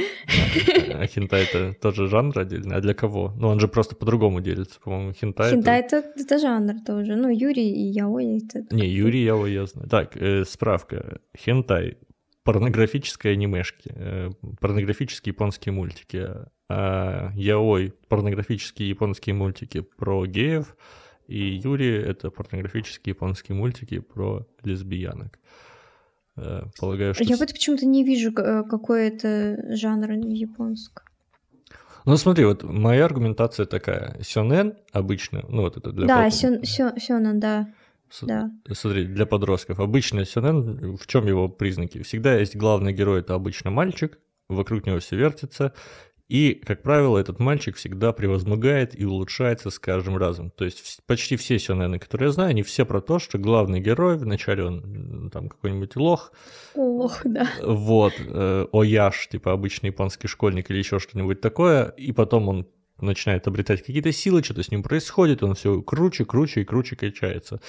А 0.94 1.06
хинтай 1.06 1.44
это 1.44 1.72
тоже 1.80 2.08
жанр 2.08 2.36
отдельный, 2.36 2.76
а 2.76 2.80
для 2.80 2.92
кого? 2.92 3.32
Ну, 3.38 3.48
он 3.48 3.60
же 3.60 3.68
просто 3.68 3.94
по-другому 3.94 4.40
делится, 4.40 4.80
по-моему, 4.80 5.12
хинтай. 5.12 5.52
Хинтай 5.52 5.80
это... 5.80 5.98
Это, 5.98 6.20
это 6.20 6.38
жанр 6.38 6.74
тоже. 6.84 7.14
Ну, 7.14 7.28
Юрий 7.30 7.70
и 7.70 7.84
Яой 7.92 8.38
это... 8.38 8.66
Не, 8.74 8.88
Юрий 8.88 9.20
и 9.20 9.24
Яой 9.24 9.52
я 9.52 9.66
знаю. 9.66 9.88
Так, 9.88 10.16
э, 10.16 10.44
справка. 10.44 11.20
Хинтай 11.38 11.98
порнографические 12.42 13.34
анимешки, 13.34 13.92
э, 13.94 14.30
порнографические 14.60 15.32
японские 15.32 15.72
мультики, 15.72 16.26
а 16.68 17.30
яой 17.34 17.94
порнографические 18.08 18.88
японские 18.88 19.34
мультики 19.34 19.82
про 19.82 20.26
геев, 20.26 20.76
и 21.28 21.38
Юрий 21.38 21.94
это 21.94 22.30
порнографические 22.30 23.12
японские 23.12 23.54
мультики 23.56 24.00
про 24.00 24.46
лесбиянок. 24.64 25.36
Э, 25.36 25.67
полагаю, 26.78 27.14
что... 27.14 27.24
Я 27.24 27.36
вот 27.36 27.52
почему-то 27.52 27.86
не 27.86 28.04
вижу, 28.04 28.30
э, 28.36 28.62
какой 28.64 29.08
это 29.08 29.74
жанр 29.74 30.12
японск. 30.12 31.02
Ну 32.04 32.16
смотри, 32.16 32.44
вот 32.44 32.62
моя 32.62 33.04
аргументация 33.04 33.66
такая. 33.66 34.16
Сёнэн 34.22 34.74
обычно, 34.92 35.44
ну 35.48 35.62
вот 35.62 35.76
это 35.76 35.92
для... 35.92 36.06
Да, 36.06 36.30
сё, 36.30 36.62
сё, 36.62 36.92
сёнэн, 36.96 37.38
да. 37.38 37.68
С, 38.10 38.24
да. 38.24 38.50
Смотри, 38.72 39.04
для 39.04 39.26
подростков. 39.26 39.80
Обычно 39.80 40.24
сёнэн, 40.24 40.96
в 40.96 41.06
чем 41.06 41.26
его 41.26 41.48
признаки? 41.48 42.02
Всегда 42.02 42.38
есть 42.38 42.56
главный 42.56 42.94
герой, 42.94 43.20
это 43.20 43.34
обычно 43.34 43.70
мальчик, 43.70 44.18
вокруг 44.48 44.86
него 44.86 44.98
все 45.00 45.16
вертится, 45.16 45.74
и, 46.28 46.54
как 46.54 46.82
правило, 46.82 47.16
этот 47.16 47.38
мальчик 47.38 47.76
всегда 47.76 48.12
превозмогает 48.12 48.98
и 48.98 49.06
улучшается 49.06 49.70
с 49.70 49.78
каждым 49.78 50.18
разом. 50.18 50.50
То 50.50 50.66
есть 50.66 51.00
почти 51.06 51.36
все 51.36 51.58
сёнэны, 51.58 51.98
которые 51.98 52.26
я 52.26 52.32
знаю, 52.32 52.50
они 52.50 52.62
все 52.62 52.84
про 52.84 53.00
то, 53.00 53.18
что 53.18 53.38
главный 53.38 53.80
герой, 53.80 54.18
вначале 54.18 54.64
он 54.64 55.30
там 55.32 55.48
какой-нибудь 55.48 55.96
лох. 55.96 56.32
Лох, 56.74 57.22
да. 57.24 57.48
Вот, 57.62 58.12
э, 58.18 58.66
ояш, 58.72 59.28
типа 59.28 59.52
обычный 59.52 59.86
японский 59.86 60.28
школьник 60.28 60.70
или 60.70 60.78
еще 60.78 60.98
что-нибудь 60.98 61.40
такое, 61.40 61.86
и 61.96 62.12
потом 62.12 62.48
он 62.48 62.68
начинает 63.00 63.46
обретать 63.46 63.82
какие-то 63.82 64.12
силы, 64.12 64.42
что-то 64.42 64.62
с 64.62 64.70
ним 64.70 64.82
происходит, 64.82 65.42
он 65.42 65.54
все 65.54 65.80
круче, 65.80 66.26
круче 66.26 66.60
и 66.60 66.64
круче 66.64 66.96
качается. 66.96 67.60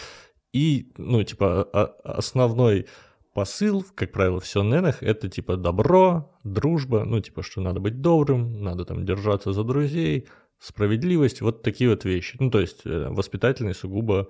И, 0.51 0.91
ну, 0.97 1.23
типа, 1.23 1.63
основной 2.03 2.87
посыл, 3.33 3.85
как 3.95 4.11
правило, 4.11 4.39
в 4.39 4.47
сёнэнах, 4.47 5.03
это 5.03 5.29
типа 5.29 5.55
добро, 5.55 6.31
дружба, 6.43 7.05
ну 7.05 7.19
типа, 7.21 7.43
что 7.43 7.61
надо 7.61 7.79
быть 7.79 8.01
добрым, 8.01 8.61
надо 8.63 8.85
там 8.85 9.05
держаться 9.05 9.53
за 9.53 9.63
друзей, 9.63 10.27
справедливость, 10.59 11.41
вот 11.41 11.63
такие 11.63 11.89
вот 11.89 12.05
вещи. 12.05 12.37
Ну 12.39 12.51
то 12.51 12.59
есть 12.59 12.81
э, 12.85 13.07
воспитательные 13.09 13.73
сугубо 13.73 14.27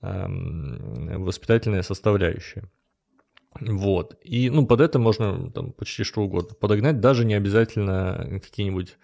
эм, 0.00 1.24
воспитательная 1.24 1.82
составляющая. 1.82 2.68
Вот. 3.60 4.16
И, 4.22 4.50
ну, 4.50 4.66
под 4.66 4.80
это 4.80 4.98
можно 4.98 5.50
там 5.50 5.72
почти 5.72 6.04
что 6.04 6.22
угодно 6.22 6.54
подогнать, 6.54 7.00
даже 7.00 7.24
не 7.24 7.34
обязательно 7.34 8.40
какие-нибудь 8.42 8.96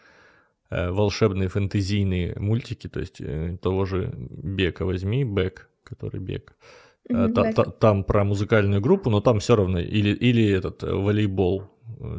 э, 0.70 0.90
волшебные 0.90 1.48
фэнтезийные 1.48 2.34
мультики, 2.38 2.88
то 2.88 3.00
есть 3.00 3.20
э, 3.20 3.58
того 3.60 3.84
же 3.84 4.12
Бека 4.16 4.84
возьми, 4.84 5.24
Бек, 5.24 5.70
который 5.84 6.20
бег. 6.20 6.56
Mm-hmm, 7.08 7.78
там 7.78 8.04
про 8.04 8.24
музыкальную 8.24 8.82
группу, 8.82 9.08
но 9.08 9.20
там 9.20 9.40
все 9.40 9.56
равно, 9.56 9.78
или, 9.78 10.10
или 10.10 10.46
этот 10.50 10.82
волейбол, 10.82 11.64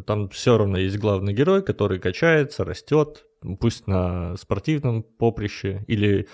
там 0.06 0.30
все 0.30 0.58
равно 0.58 0.78
есть 0.78 0.98
главный 0.98 1.34
герой, 1.34 1.62
который 1.62 2.00
качается, 2.00 2.66
растет, 2.66 3.26
пусть 3.60 3.88
на 3.88 4.36
спортивном 4.38 5.04
поприще, 5.04 5.84
или 5.88 6.28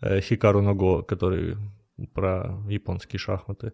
э, 0.00 0.20
Хикару 0.20 0.62
Наго, 0.62 1.02
который 1.02 1.56
про 2.12 2.58
японские 2.68 3.20
шахматы. 3.20 3.72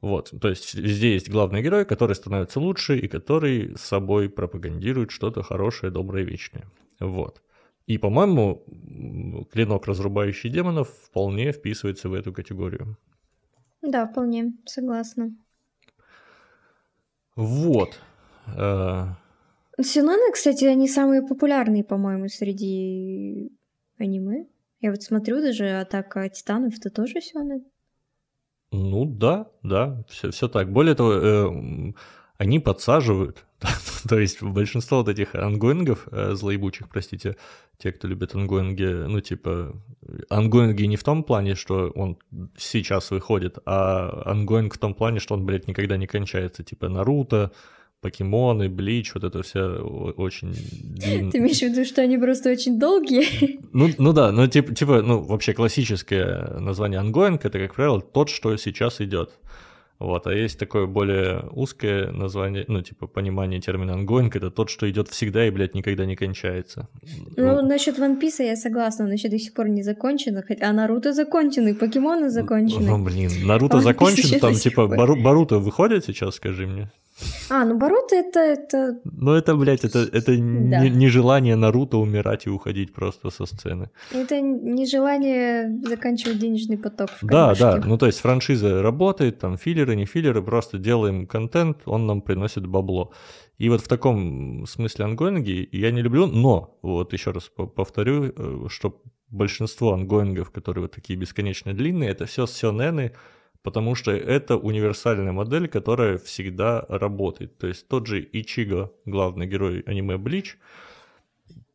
Вот, 0.00 0.32
то 0.40 0.48
есть 0.48 0.74
везде 0.74 1.12
есть 1.12 1.30
главный 1.30 1.62
герой, 1.62 1.84
который 1.84 2.16
становится 2.16 2.58
лучше 2.58 2.98
и 2.98 3.06
который 3.06 3.76
с 3.76 3.82
собой 3.82 4.28
пропагандирует 4.28 5.12
что-то 5.12 5.42
хорошее, 5.42 5.92
доброе, 5.92 6.24
вечное. 6.24 6.64
Вот. 6.98 7.40
И, 7.86 7.98
по-моему, 7.98 8.64
клинок, 9.52 9.86
разрубающий 9.86 10.50
демонов, 10.50 10.88
вполне 10.88 11.52
вписывается 11.52 12.08
в 12.08 12.14
эту 12.14 12.32
категорию. 12.32 12.96
Да, 13.82 14.06
вполне, 14.06 14.52
согласна. 14.64 15.36
Вот. 17.34 17.98
Э, 18.56 19.06
Синаны, 19.80 20.32
кстати, 20.32 20.64
они 20.64 20.88
самые 20.88 21.22
популярные, 21.22 21.82
по-моему, 21.82 22.28
среди 22.28 23.50
аниме. 23.98 24.46
Я 24.80 24.90
вот 24.90 25.02
смотрю, 25.02 25.40
даже 25.40 25.80
атака 25.80 26.28
титанов 26.28 26.78
это 26.78 26.90
тоже 26.90 27.20
сёнэн. 27.20 27.64
Ну 28.72 29.04
да, 29.04 29.50
да, 29.62 30.04
все, 30.08 30.30
все 30.30 30.48
так. 30.48 30.72
Более 30.72 30.94
того, 30.94 31.12
э, 31.12 31.92
они 32.42 32.58
подсаживают. 32.58 33.44
То 34.08 34.18
есть 34.18 34.42
большинство 34.42 34.98
вот 34.98 35.08
этих 35.08 35.34
ангоингов, 35.34 36.08
э, 36.10 36.34
злоебучих, 36.34 36.88
простите, 36.88 37.36
те, 37.78 37.92
кто 37.92 38.08
любит 38.08 38.34
ongoing 38.34 38.90
и, 38.90 39.06
ну 39.06 39.20
типа, 39.20 39.74
ongoing 40.28 40.75
и 40.75 40.82
не 40.86 40.96
в 40.96 41.04
том 41.04 41.22
плане, 41.22 41.54
что 41.54 41.92
он 41.94 42.18
сейчас 42.56 43.12
выходит, 43.12 43.58
а 43.64 44.22
ongoing 44.26 44.74
в 44.74 44.78
том 44.78 44.94
плане, 44.94 45.20
что 45.20 45.34
он, 45.34 45.46
блядь, 45.46 45.68
никогда 45.68 45.96
не 45.96 46.06
кончается. 46.06 46.64
Типа 46.64 46.88
Наруто, 46.88 47.52
покемоны, 48.00 48.68
блич, 48.68 49.14
вот 49.14 49.22
это 49.22 49.42
все 49.42 49.78
очень 50.16 50.52
длинно. 50.52 51.30
Ты 51.30 51.38
имеешь 51.38 51.58
в 51.58 51.62
виду, 51.62 51.84
что 51.84 52.02
они 52.02 52.18
просто 52.18 52.50
очень 52.50 52.78
долгие? 52.78 53.60
Ну, 53.72 53.88
ну 53.98 54.12
да, 54.12 54.32
ну 54.32 54.46
типа, 54.46 54.74
типа, 54.74 55.02
ну 55.02 55.22
вообще 55.22 55.54
классическое 55.54 56.58
название 56.60 57.00
ongoing 57.00 57.40
это, 57.42 57.58
как 57.58 57.74
правило, 57.74 58.02
тот, 58.02 58.28
что 58.28 58.56
сейчас 58.56 59.00
идет. 59.00 59.30
Вот, 60.02 60.26
а 60.26 60.34
есть 60.34 60.58
такое 60.58 60.86
более 60.86 61.44
узкое 61.52 62.10
название, 62.10 62.64
ну, 62.66 62.82
типа, 62.82 63.06
понимание 63.06 63.60
термина 63.60 63.92
ongoing, 63.92 64.32
это 64.34 64.50
тот, 64.50 64.68
что 64.68 64.90
идет 64.90 65.08
всегда 65.08 65.46
и, 65.46 65.50
блядь, 65.50 65.74
никогда 65.74 66.04
не 66.06 66.16
кончается. 66.16 66.88
Ну, 67.36 67.54
ну 67.54 67.62
насчет 67.62 67.98
One 67.98 68.20
Piece 68.20 68.44
я 68.44 68.56
согласна, 68.56 69.04
он 69.04 69.12
еще 69.12 69.28
до 69.28 69.38
сих 69.38 69.54
пор 69.54 69.68
не 69.68 69.84
закончен, 69.84 70.42
хотя 70.42 70.72
Наруто 70.72 71.12
законченный, 71.12 71.74
покемоны 71.74 72.30
закончены. 72.30 72.88
Ну, 72.88 73.04
блин, 73.04 73.30
Наруто 73.44 73.80
закончен, 73.80 74.40
там, 74.40 74.54
типа, 74.54 74.88
Баруто 74.88 75.60
выходит 75.60 76.04
сейчас, 76.04 76.34
скажи 76.34 76.66
мне? 76.66 76.90
А, 77.50 77.64
ну 77.64 77.78
Боруто 77.78 78.14
это... 78.14 78.40
это... 78.40 79.00
Ну 79.04 79.32
это, 79.32 79.54
блядь, 79.56 79.84
это, 79.84 80.00
это 80.00 80.32
да. 80.32 80.36
не, 80.36 80.90
не 80.90 81.08
желание 81.08 81.56
Наруто 81.56 81.98
умирать 81.98 82.46
и 82.46 82.50
уходить 82.50 82.92
просто 82.92 83.30
со 83.30 83.46
сцены. 83.46 83.90
Это 84.12 84.40
не 84.40 84.86
желание 84.86 85.78
заканчивать 85.82 86.38
денежный 86.38 86.78
поток 86.78 87.10
в 87.20 87.26
Да, 87.26 87.54
да, 87.54 87.80
ну 87.84 87.98
то 87.98 88.06
есть 88.06 88.20
франшиза 88.20 88.82
работает, 88.82 89.38
там 89.38 89.56
филлеры, 89.58 89.96
не 89.96 90.06
филлеры, 90.06 90.42
просто 90.42 90.78
делаем 90.78 91.26
контент, 91.26 91.78
он 91.86 92.06
нам 92.06 92.22
приносит 92.22 92.66
бабло. 92.66 93.12
И 93.58 93.68
вот 93.68 93.80
в 93.80 93.88
таком 93.88 94.66
смысле 94.66 95.04
ongoing 95.04 95.60
и 95.60 95.68
я 95.72 95.90
не 95.92 96.02
люблю, 96.02 96.26
но, 96.26 96.78
вот 96.82 97.12
еще 97.12 97.30
раз 97.30 97.50
повторю, 97.76 98.32
э, 98.36 98.66
что 98.68 99.00
большинство 99.28 99.92
ongoing 99.92 100.33
ов, 100.33 100.50
которые 100.50 100.82
вот 100.82 100.92
такие 100.92 101.18
бесконечно 101.18 101.72
длинные, 101.72 102.10
это 102.10 102.26
все 102.26 102.46
сёнены, 102.46 103.12
потому 103.62 103.94
что 103.94 104.10
это 104.10 104.56
универсальная 104.56 105.32
модель, 105.32 105.68
которая 105.68 106.18
всегда 106.18 106.84
работает. 106.88 107.58
То 107.58 107.66
есть 107.66 107.88
тот 107.88 108.06
же 108.06 108.26
Ичиго, 108.32 108.92
главный 109.04 109.46
герой 109.46 109.80
аниме 109.86 110.16
Блич, 110.16 110.58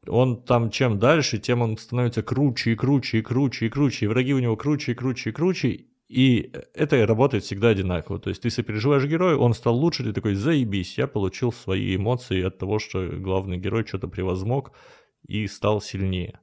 он 0.08 0.42
там 0.42 0.70
чем 0.70 1.00
дальше, 1.00 1.38
тем 1.38 1.62
он 1.62 1.78
становится 1.78 2.24
круче 2.24 2.72
и 2.72 2.76
круче 2.76 3.20
и 3.20 3.22
круче 3.22 3.66
и 3.66 3.70
круче, 3.70 4.06
и 4.06 4.08
враги 4.08 4.34
у 4.34 4.40
него 4.40 4.56
круче 4.56 4.94
и 4.94 4.96
круче 4.96 5.30
и 5.30 5.34
круче, 5.34 5.86
и 6.08 6.54
это 6.74 7.06
работает 7.06 7.44
всегда 7.44 7.70
одинаково. 7.70 8.20
То 8.20 8.30
есть 8.30 8.42
ты 8.42 8.50
сопереживаешь 8.50 9.06
герою, 9.06 9.40
он 9.40 9.54
стал 9.54 9.76
лучше, 9.76 10.04
ты 10.04 10.14
такой, 10.14 10.36
заебись, 10.36 10.98
я 10.98 11.08
получил 11.08 11.52
свои 11.52 11.96
эмоции 11.96 12.42
от 12.44 12.58
того, 12.58 12.80
что 12.80 13.06
главный 13.08 13.58
герой 13.58 13.86
что-то 13.86 14.08
превозмог 14.08 14.72
и 15.28 15.48
стал 15.48 15.82
сильнее. 15.82 16.40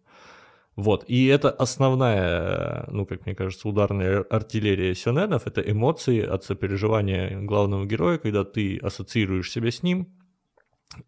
Вот, 0.77 1.05
и 1.07 1.27
это 1.27 1.51
основная, 1.51 2.87
ну, 2.91 3.07
как 3.07 3.27
мне 3.27 3.35
кажется, 3.35 3.69
ударная 3.69 4.23
артиллерия 4.23 4.95
сёнэнов, 4.95 5.47
это 5.47 5.61
эмоции 5.61 6.21
от 6.21 6.45
сопереживания 6.45 7.41
главного 7.41 7.87
героя, 7.87 8.19
когда 8.19 8.45
ты 8.45 8.79
ассоциируешь 8.79 9.53
себя 9.53 9.71
с 9.71 9.85
ним, 9.85 10.09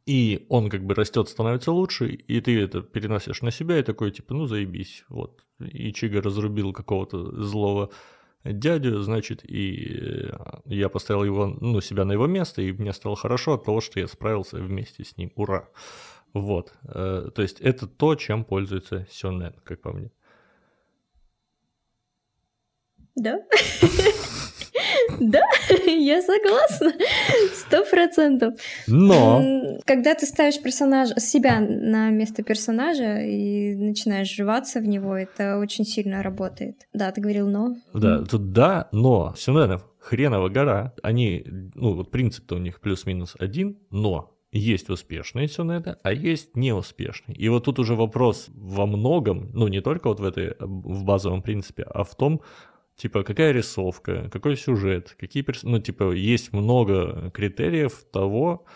и 0.04 0.46
он 0.48 0.70
как 0.70 0.84
бы 0.84 0.94
растет, 0.94 1.28
становится 1.28 1.72
лучше, 1.72 2.08
и 2.08 2.40
ты 2.40 2.60
это 2.60 2.80
переносишь 2.80 3.42
на 3.42 3.50
себя, 3.50 3.78
и 3.78 3.82
такой, 3.82 4.12
типа, 4.12 4.34
ну, 4.34 4.46
заебись, 4.46 5.04
вот. 5.08 5.42
И 5.58 5.92
Чига 5.92 6.22
разрубил 6.22 6.72
какого-то 6.72 7.42
злого 7.42 7.90
дядю, 8.44 9.02
значит, 9.02 9.40
и 9.44 10.30
я 10.66 10.88
поставил 10.88 11.24
его, 11.24 11.46
ну, 11.46 11.80
себя 11.80 12.04
на 12.04 12.12
его 12.12 12.26
место, 12.26 12.62
и 12.62 12.72
мне 12.72 12.92
стало 12.92 13.16
хорошо 13.16 13.54
от 13.54 13.64
того, 13.64 13.80
что 13.80 13.98
я 13.98 14.06
справился 14.06 14.58
вместе 14.58 15.04
с 15.04 15.16
ним. 15.16 15.32
Ура! 15.34 15.68
Вот. 16.40 16.74
Э, 16.84 17.30
то 17.34 17.42
есть 17.42 17.60
это 17.60 17.86
то, 17.86 18.14
чем 18.14 18.44
пользуется 18.44 19.06
Сёнэн, 19.10 19.54
как 19.64 19.80
по 19.80 19.92
мне. 19.92 20.10
Да. 23.14 23.40
Да, 25.20 25.40
я 25.86 26.20
согласна, 26.20 26.92
сто 27.54 27.84
процентов. 27.84 28.54
Но... 28.86 29.78
Когда 29.86 30.14
ты 30.14 30.26
ставишь 30.26 30.60
персонажа, 30.60 31.18
себя 31.18 31.60
на 31.60 32.10
место 32.10 32.42
персонажа 32.42 33.20
и 33.20 33.74
начинаешь 33.74 34.30
вживаться 34.30 34.80
в 34.80 34.86
него, 34.86 35.16
это 35.16 35.58
очень 35.58 35.84
сильно 35.84 36.22
работает. 36.22 36.86
Да, 36.92 37.10
ты 37.12 37.22
говорил 37.22 37.48
«но». 37.48 37.76
Да, 37.94 38.24
тут 38.24 38.52
да, 38.52 38.88
но. 38.92 39.34
Сюненов 39.38 39.86
хренова 39.98 40.48
гора. 40.50 40.92
Они, 41.02 41.44
ну 41.74 41.94
вот 41.94 42.10
принцип-то 42.10 42.56
у 42.56 42.58
них 42.58 42.80
плюс-минус 42.80 43.36
один, 43.38 43.78
но 43.90 44.35
есть 44.52 44.88
успешные 44.90 45.48
сонеты, 45.48 45.96
а 46.02 46.12
есть 46.12 46.56
неуспешные. 46.56 47.36
И 47.36 47.48
вот 47.48 47.64
тут 47.64 47.78
уже 47.78 47.94
вопрос 47.94 48.48
во 48.54 48.86
многом, 48.86 49.50
ну 49.52 49.68
не 49.68 49.80
только 49.80 50.08
вот 50.08 50.20
в 50.20 50.24
этой, 50.24 50.56
в 50.60 51.04
базовом 51.04 51.42
принципе, 51.42 51.82
а 51.82 52.04
в 52.04 52.14
том, 52.16 52.40
типа, 52.96 53.22
какая 53.22 53.52
рисовка, 53.52 54.28
какой 54.30 54.56
сюжет, 54.56 55.16
какие 55.18 55.42
персонажи, 55.42 55.78
ну, 55.78 55.82
типа, 55.82 56.12
есть 56.12 56.52
много 56.52 57.30
критериев 57.30 58.04
того, 58.12 58.66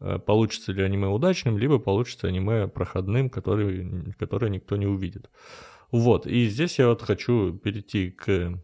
э, 0.00 0.18
получится 0.18 0.72
ли 0.72 0.82
аниме 0.82 1.08
удачным, 1.08 1.58
либо 1.58 1.78
получится 1.78 2.28
аниме 2.28 2.68
проходным, 2.68 3.30
который, 3.30 4.12
который 4.18 4.50
никто 4.50 4.76
не 4.76 4.86
увидит. 4.86 5.30
Вот, 5.90 6.26
и 6.26 6.46
здесь 6.48 6.78
я 6.78 6.88
вот 6.88 7.02
хочу 7.02 7.54
перейти 7.54 8.10
к 8.10 8.60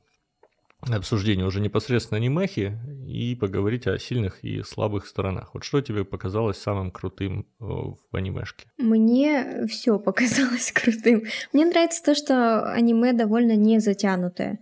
обсуждение 0.93 1.47
уже 1.47 1.61
непосредственно 1.61 2.19
анимехи 2.19 2.79
и 3.07 3.35
поговорить 3.35 3.87
о 3.87 3.99
сильных 3.99 4.45
и 4.45 4.63
слабых 4.63 5.07
сторонах. 5.07 5.55
Вот 5.55 5.65
что 5.65 5.81
тебе 5.81 6.05
показалось 6.05 6.59
самым 6.59 6.91
крутым 6.91 7.47
э, 7.61 7.65
в 7.65 7.99
анимешке? 8.13 8.67
Мне 8.79 9.67
все 9.69 9.99
показалось 9.99 10.73
крутым. 10.75 11.25
Мне 11.53 11.67
нравится 11.67 12.03
то, 12.03 12.15
что 12.15 12.65
аниме 12.73 13.13
довольно 13.13 13.57
не 13.57 13.79
затянутое. 13.81 14.59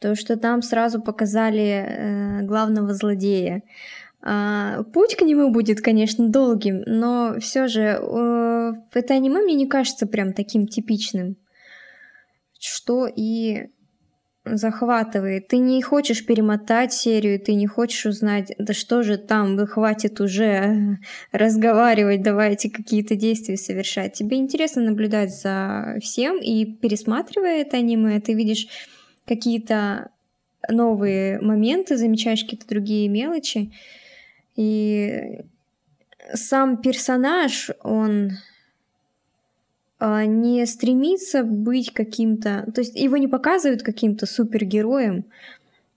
То, 0.00 0.14
что 0.14 0.36
там 0.36 0.62
сразу 0.62 1.02
показали 1.02 1.62
э, 1.62 2.42
главного 2.42 2.94
злодея. 2.94 3.62
А, 4.20 4.82
путь 4.94 5.16
к 5.16 5.22
нему 5.22 5.50
будет, 5.50 5.80
конечно, 5.80 6.28
долгим, 6.28 6.82
но 6.86 7.36
все 7.40 7.68
же 7.68 8.00
э, 8.00 8.72
это 8.92 9.14
аниме 9.14 9.42
мне 9.42 9.54
не 9.54 9.66
кажется 9.66 10.06
прям 10.06 10.32
таким 10.32 10.66
типичным, 10.66 11.36
что 12.58 13.06
и 13.06 13.68
захватывает. 14.56 15.48
Ты 15.48 15.58
не 15.58 15.82
хочешь 15.82 16.24
перемотать 16.24 16.92
серию, 16.92 17.40
ты 17.40 17.54
не 17.54 17.66
хочешь 17.66 18.06
узнать, 18.06 18.52
да 18.58 18.72
что 18.72 19.02
же 19.02 19.18
там, 19.18 19.56
вы 19.56 19.66
хватит 19.66 20.20
уже 20.20 20.98
разговаривать, 21.32 22.22
давайте 22.22 22.70
какие-то 22.70 23.16
действия 23.16 23.56
совершать. 23.56 24.14
Тебе 24.14 24.38
интересно 24.38 24.82
наблюдать 24.82 25.34
за 25.34 25.98
всем, 26.02 26.40
и 26.40 26.64
пересматривая 26.64 27.62
это 27.62 27.76
аниме, 27.78 28.20
ты 28.20 28.34
видишь 28.34 28.68
какие-то 29.26 30.10
новые 30.68 31.40
моменты, 31.40 31.96
замечаешь 31.96 32.42
какие-то 32.42 32.68
другие 32.68 33.08
мелочи. 33.08 33.72
И 34.56 35.40
сам 36.34 36.78
персонаж, 36.78 37.70
он 37.82 38.32
не 40.00 40.64
стремится 40.66 41.42
быть 41.42 41.92
каким-то... 41.92 42.70
То 42.72 42.80
есть 42.80 42.94
его 42.94 43.16
не 43.16 43.26
показывают 43.26 43.82
каким-то 43.82 44.26
супергероем. 44.26 45.24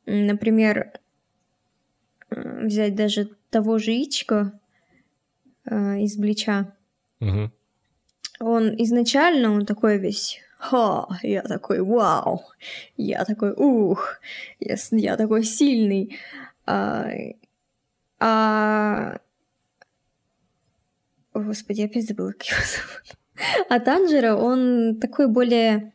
Например, 0.05 0.91
взять 2.29 2.95
даже 2.95 3.29
того 3.49 3.77
же 3.77 3.91
Ичко 3.91 4.59
э, 5.65 5.99
из 5.99 6.17
Блича. 6.17 6.73
Угу. 7.19 7.51
Он 8.39 8.75
изначально, 8.77 9.51
он 9.51 9.65
такой 9.65 9.99
весь 9.99 10.41
ха, 10.61 11.07
я 11.23 11.41
такой, 11.41 11.81
вау, 11.81 12.43
я 12.95 13.25
такой, 13.25 13.51
ух, 13.51 14.19
я, 14.59 14.75
я 14.91 15.17
такой 15.17 15.43
сильный. 15.43 16.17
А, 16.65 17.09
а... 18.19 19.17
О, 21.33 21.39
господи, 21.39 21.81
я 21.81 21.85
опять 21.87 22.07
забыла, 22.07 22.31
как 22.33 22.45
его 22.45 22.59
зовут. 22.61 23.20
А 23.69 23.79
Танжера, 23.79 24.35
он 24.35 24.97
такой 24.99 25.27
более... 25.27 25.93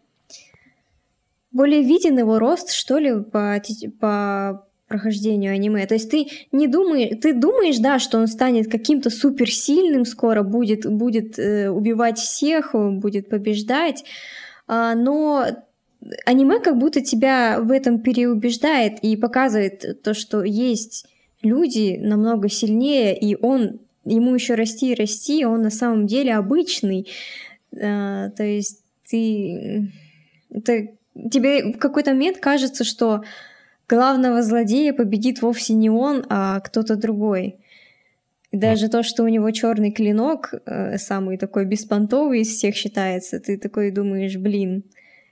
Более 1.52 1.82
виден 1.82 2.18
его 2.18 2.38
рост, 2.38 2.70
что 2.70 2.98
ли, 2.98 3.22
по, 3.22 3.62
по 3.98 4.66
прохождению 4.88 5.52
аниме. 5.52 5.86
То 5.86 5.94
есть 5.94 6.10
ты 6.10 6.26
не 6.52 6.68
думаешь, 6.68 7.18
ты 7.20 7.32
думаешь, 7.32 7.78
да, 7.78 7.98
что 7.98 8.18
он 8.18 8.26
станет 8.26 8.70
каким-то 8.70 9.10
суперсильным 9.10 10.04
скоро, 10.04 10.42
будет, 10.42 10.86
будет 10.86 11.38
э, 11.38 11.70
убивать 11.70 12.18
всех, 12.18 12.74
будет 12.74 13.28
побеждать, 13.28 14.04
э, 14.68 14.92
но 14.96 15.46
аниме 16.24 16.60
как 16.60 16.78
будто 16.78 17.00
тебя 17.00 17.58
в 17.60 17.72
этом 17.72 18.00
переубеждает 18.00 18.98
и 19.00 19.16
показывает 19.16 20.02
то, 20.02 20.14
что 20.14 20.44
есть 20.44 21.06
люди 21.42 21.98
намного 22.00 22.48
сильнее, 22.48 23.18
и 23.18 23.36
он 23.40 23.80
ему 24.06 24.34
еще 24.34 24.54
расти 24.54 24.92
и 24.92 24.94
расти, 24.94 25.44
он 25.44 25.62
на 25.62 25.70
самом 25.70 26.06
деле 26.06 26.34
обычный. 26.34 27.08
А, 27.80 28.30
то 28.30 28.44
есть 28.44 28.82
ты... 29.08 29.92
Это, 30.50 30.88
тебе 31.30 31.72
в 31.72 31.78
какой-то 31.78 32.12
момент 32.12 32.38
кажется, 32.38 32.84
что 32.84 33.22
главного 33.88 34.42
злодея 34.42 34.92
победит 34.92 35.42
вовсе 35.42 35.74
не 35.74 35.90
он, 35.90 36.24
а 36.28 36.60
кто-то 36.60 36.96
другой. 36.96 37.56
даже 38.52 38.88
то, 38.88 39.02
что 39.02 39.24
у 39.24 39.28
него 39.28 39.50
черный 39.50 39.90
клинок, 39.90 40.54
э, 40.64 40.96
самый 40.98 41.36
такой 41.36 41.66
беспонтовый 41.66 42.40
из 42.40 42.48
всех 42.48 42.74
считается, 42.74 43.38
ты 43.38 43.58
такой 43.58 43.90
думаешь, 43.90 44.36
блин. 44.36 44.84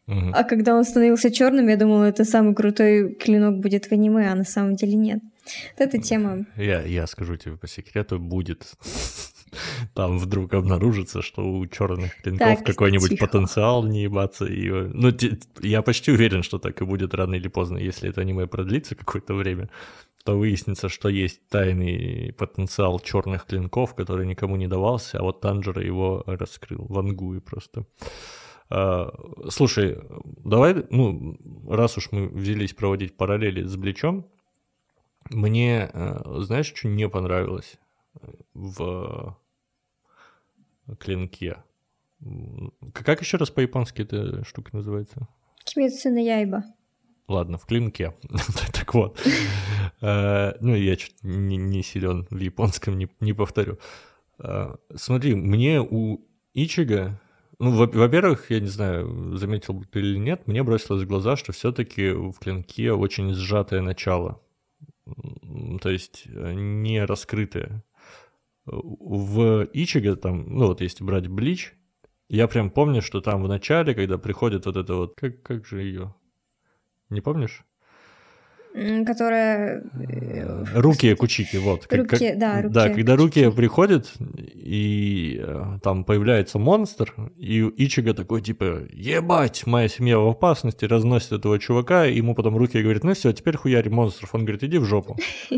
Угу. 0.07 0.33
А 0.35 0.45
когда 0.45 0.75
он 0.75 0.85
становился 0.85 1.31
черным, 1.31 1.69
я 1.69 1.77
думала, 1.77 2.05
это 2.05 2.25
самый 2.25 2.55
крутой 2.55 3.15
клинок 3.15 3.61
будет 3.61 3.87
в 3.87 3.93
аниме, 3.93 4.31
а 4.31 4.35
на 4.35 4.45
самом 4.45 4.75
деле 4.75 4.95
нет. 4.95 5.21
Вот 5.45 5.81
эта 5.81 5.99
тема. 5.99 6.47
Я, 6.57 6.83
я 6.83 7.07
скажу 7.07 7.37
тебе 7.37 7.57
по 7.57 7.67
секрету, 7.67 8.19
будет. 8.19 8.73
Там 9.95 10.19
вдруг 10.19 10.55
обнаружится, 10.55 11.23
что 11.23 11.43
у 11.43 11.67
черных 11.67 12.17
клинков 12.23 12.65
какой-нибудь 12.65 13.19
потенциал 13.19 13.85
не 13.85 14.03
ебаться. 14.03 14.47
И, 14.47 14.71
ну, 14.71 15.13
я 15.61 15.83
почти 15.83 16.11
уверен, 16.13 16.43
что 16.43 16.59
так 16.59 16.81
и 16.81 16.85
будет 16.85 17.15
рано 17.15 17.35
или 17.35 17.49
поздно, 17.49 17.79
если 17.79 18.11
это 18.11 18.23
аниме 18.23 18.47
продлится 18.47 18.95
какое-то 18.95 19.35
время 19.35 19.69
то 20.25 20.39
выяснится, 20.39 20.89
что 20.89 21.11
есть 21.11 21.47
тайный 21.51 22.33
потенциал 22.33 22.99
черных 22.99 23.45
клинков, 23.45 23.95
который 23.95 24.27
никому 24.27 24.57
не 24.57 24.67
давался, 24.67 25.19
а 25.19 25.23
вот 25.23 25.43
Танжера 25.43 25.83
его 25.83 26.23
раскрыл, 26.27 26.87
вангуи 26.89 27.41
просто. 27.41 27.87
А, 28.71 29.13
слушай, 29.51 29.99
давай, 30.45 30.87
ну, 30.89 31.37
раз 31.69 31.99
уж 31.99 32.11
мы 32.11 32.29
взялись 32.29 32.73
проводить 32.73 33.17
параллели 33.17 33.65
с 33.65 33.77
Бличом, 33.77 34.27
мне, 35.31 35.91
э, 35.93 36.41
знаешь, 36.41 36.73
что 36.75 36.89
не 36.89 37.09
понравилось 37.09 37.79
в 38.53 39.37
клинке? 40.99 41.63
Как 42.93 43.21
еще 43.21 43.37
раз 43.37 43.51
по-японски 43.51 44.03
эта 44.03 44.45
штука 44.45 44.71
называется? 44.73 45.29
Кимицу 45.65 46.11
на 46.11 46.19
яйба. 46.19 46.65
Ладно, 47.27 47.59
в 47.59 47.67
клинке. 47.67 48.15
так 48.73 48.93
вот. 48.95 49.21
Э, 50.01 50.53
ну, 50.61 50.75
я 50.75 50.97
чуть 50.97 51.17
не 51.23 51.83
силен 51.83 52.27
в 52.31 52.39
японском, 52.39 52.99
не 52.99 53.33
повторю. 53.33 53.79
Э, 54.39 54.75
смотри, 54.95 55.35
мне 55.35 55.81
у 55.81 56.21
Ичига 56.53 57.21
ну, 57.59 57.71
во-первых, 57.71 58.51
я 58.51 58.61
не 58.61 58.67
знаю, 58.67 59.37
заметил 59.37 59.85
ты 59.91 60.01
или 60.01 60.19
нет, 60.19 60.47
мне 60.47 60.63
бросилось 60.63 61.05
в 61.05 61.07
глаза, 61.07 61.37
что 61.37 61.53
все-таки 61.53 62.11
в 62.11 62.35
клинке 62.35 62.93
очень 62.93 63.33
сжатое 63.33 63.81
начало 63.81 64.41
то 65.81 65.91
есть 65.91 66.25
э, 66.27 66.53
не 66.55 67.05
раскрытые. 67.05 67.83
В 68.67 69.69
Ичиге 69.73 70.17
там, 70.17 70.49
ну 70.49 70.69
вот 70.69 70.81
если 70.81 71.05
брать 71.05 71.29
Блич, 71.29 71.75
я 72.29 72.49
прям 72.49 72.71
помню, 72.71 73.03
что 73.03 73.21
там 73.21 73.43
в 73.43 73.49
начале, 73.49 73.95
когда 73.95 74.17
приходит 74.17 74.67
вот 74.67 74.77
это 74.77 74.95
вот, 74.95 75.15
как, 75.17 75.43
как 75.43 75.67
же 75.67 75.83
ее, 75.83 76.15
не 77.11 77.21
помнишь? 77.21 77.65
Которая... 79.07 79.85
Э, 80.09 80.65
руки 80.75 81.15
Кучики, 81.15 81.57
вот. 81.57 81.87
Руки, 81.91 82.29
как, 82.29 82.39
да, 82.39 82.63
руки 82.63 82.75
Да, 82.75 82.89
когда 82.89 83.15
руки 83.17 83.51
приходят, 83.51 84.13
и 84.55 85.41
э, 85.41 85.79
там 85.83 86.05
появляется 86.05 86.59
монстр, 86.59 87.15
и 87.37 87.63
Ичига 87.77 88.15
такой, 88.15 88.43
типа, 88.43 88.83
ебать, 88.91 89.67
моя 89.67 89.89
семья 89.89 90.19
в 90.19 90.29
опасности, 90.29 90.87
разносит 90.87 91.33
этого 91.33 91.59
чувака, 91.61 92.07
и 92.07 92.17
ему 92.17 92.35
потом 92.35 92.57
руки 92.57 92.83
говорит, 92.83 93.05
ну 93.05 93.15
все, 93.15 93.33
теперь 93.33 93.57
хуяри 93.57 93.89
монстров. 93.89 94.35
Он 94.35 94.45
говорит, 94.45 94.65
иди 94.65 94.79
в 94.79 94.85
жопу. 94.85 95.17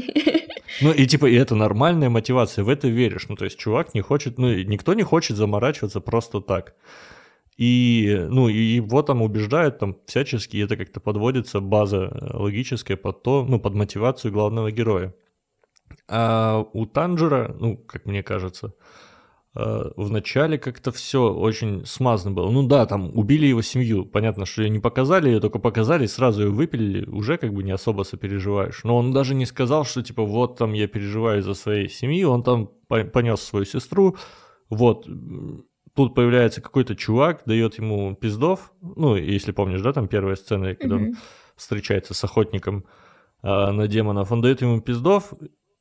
Ну 0.83 0.93
и 0.93 1.07
типа, 1.07 1.25
и 1.25 1.35
это 1.35 1.55
нормальная 1.55 2.11
мотивация, 2.11 2.63
в 2.63 2.69
это 2.69 2.89
веришь. 2.89 3.29
Ну 3.31 3.37
то 3.37 3.47
есть 3.47 3.59
чувак 3.59 3.95
не 3.95 4.03
хочет, 4.03 4.37
ну 4.37 4.53
никто 4.53 4.93
не 4.93 5.05
хочет 5.05 5.39
заморачиваться 5.39 6.01
просто 6.01 6.43
так. 6.43 6.75
И, 7.57 8.27
ну, 8.29 8.49
и 8.49 8.59
его 8.59 9.03
там 9.03 9.23
убеждают 9.23 9.79
там 9.79 9.97
всячески, 10.07 10.57
и 10.57 10.61
это 10.61 10.77
как-то 10.77 11.01
подводится, 11.01 11.61
база 11.61 12.11
э, 12.13 12.37
логическая 12.37 12.99
под 12.99 13.23
то, 13.23 13.47
ну, 13.49 13.59
под 13.59 13.75
мотивацию 13.75 14.31
главного 14.31 14.71
героя. 14.71 15.15
А 16.09 16.67
у 16.73 16.85
Танжера, 16.85 17.57
ну, 17.59 17.79
как 17.79 18.05
мне 18.05 18.23
кажется, 18.23 18.75
э, 19.55 19.91
в 19.97 20.11
начале 20.11 20.59
как-то 20.59 20.93
все 20.93 21.33
очень 21.33 21.87
смазано 21.87 22.35
было. 22.35 22.51
Ну 22.51 22.67
да, 22.67 22.85
там 22.85 23.11
убили 23.17 23.47
его 23.47 23.63
семью. 23.63 24.05
Понятно, 24.05 24.45
что 24.45 24.63
ее 24.63 24.69
не 24.69 24.79
показали, 24.79 25.31
ее 25.31 25.41
только 25.41 25.59
показали, 25.59 26.05
сразу 26.05 26.43
ее 26.43 26.51
выпилили, 26.51 27.07
уже 27.07 27.39
как 27.39 27.55
бы 27.55 27.63
не 27.63 27.73
особо 27.73 28.03
сопереживаешь. 28.03 28.85
Но 28.85 28.99
он 28.99 29.13
даже 29.13 29.35
не 29.35 29.47
сказал, 29.47 29.87
что 29.87 30.03
типа 30.03 30.25
вот 30.25 30.59
там 30.59 30.75
я 30.75 30.89
переживаю 30.89 31.43
за 31.43 31.55
своей 31.55 31.89
семьи, 31.89 32.23
он 32.23 32.43
там 32.43 32.71
понес 32.89 33.41
свою 33.41 33.65
сестру, 33.65 34.17
вот, 34.69 35.09
тут 35.97 36.15
появляется 36.15 36.61
какой-то 36.61 36.95
чувак, 36.95 37.43
дает 37.47 37.79
ему 37.79 38.15
пиздов, 38.15 38.73
ну, 38.81 39.17
если 39.17 39.53
помнишь, 39.53 39.81
да, 39.81 39.93
там 39.93 40.09
первая 40.09 40.37
сцена, 40.37 40.75
когда 40.75 40.97
mm-hmm. 40.97 41.09
он 41.09 41.17
встречается 41.57 42.15
с 42.15 42.23
охотником 42.23 42.85
э, 43.43 43.71
на 43.71 43.89
демонов, 43.89 44.31
он 44.31 44.43
дает 44.43 44.61
ему 44.61 44.81
пиздов, 44.81 45.33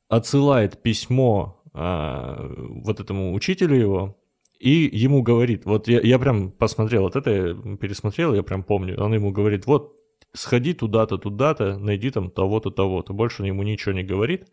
отсылает 0.08 0.82
письмо 0.82 1.62
э, 1.74 2.54
вот 2.82 2.98
этому 2.98 3.34
учителю 3.34 3.76
его, 3.76 4.18
и 4.58 4.88
ему 4.90 5.22
говорит, 5.22 5.66
вот 5.66 5.86
я, 5.86 6.00
я 6.00 6.18
прям 6.18 6.50
посмотрел, 6.50 7.02
вот 7.02 7.14
это 7.14 7.30
я 7.30 7.76
пересмотрел, 7.76 8.34
я 8.34 8.42
прям 8.42 8.62
помню, 8.62 8.98
он 8.98 9.12
ему 9.12 9.32
говорит, 9.32 9.66
вот 9.66 9.92
сходи 10.32 10.72
туда-то, 10.72 11.18
туда-то, 11.18 11.78
найди 11.78 12.10
там 12.10 12.30
того-то, 12.30 12.70
того-то, 12.70 13.12
больше 13.12 13.42
он 13.42 13.48
ему 13.48 13.62
ничего 13.62 13.92
не 13.92 14.02
говорит, 14.02 14.46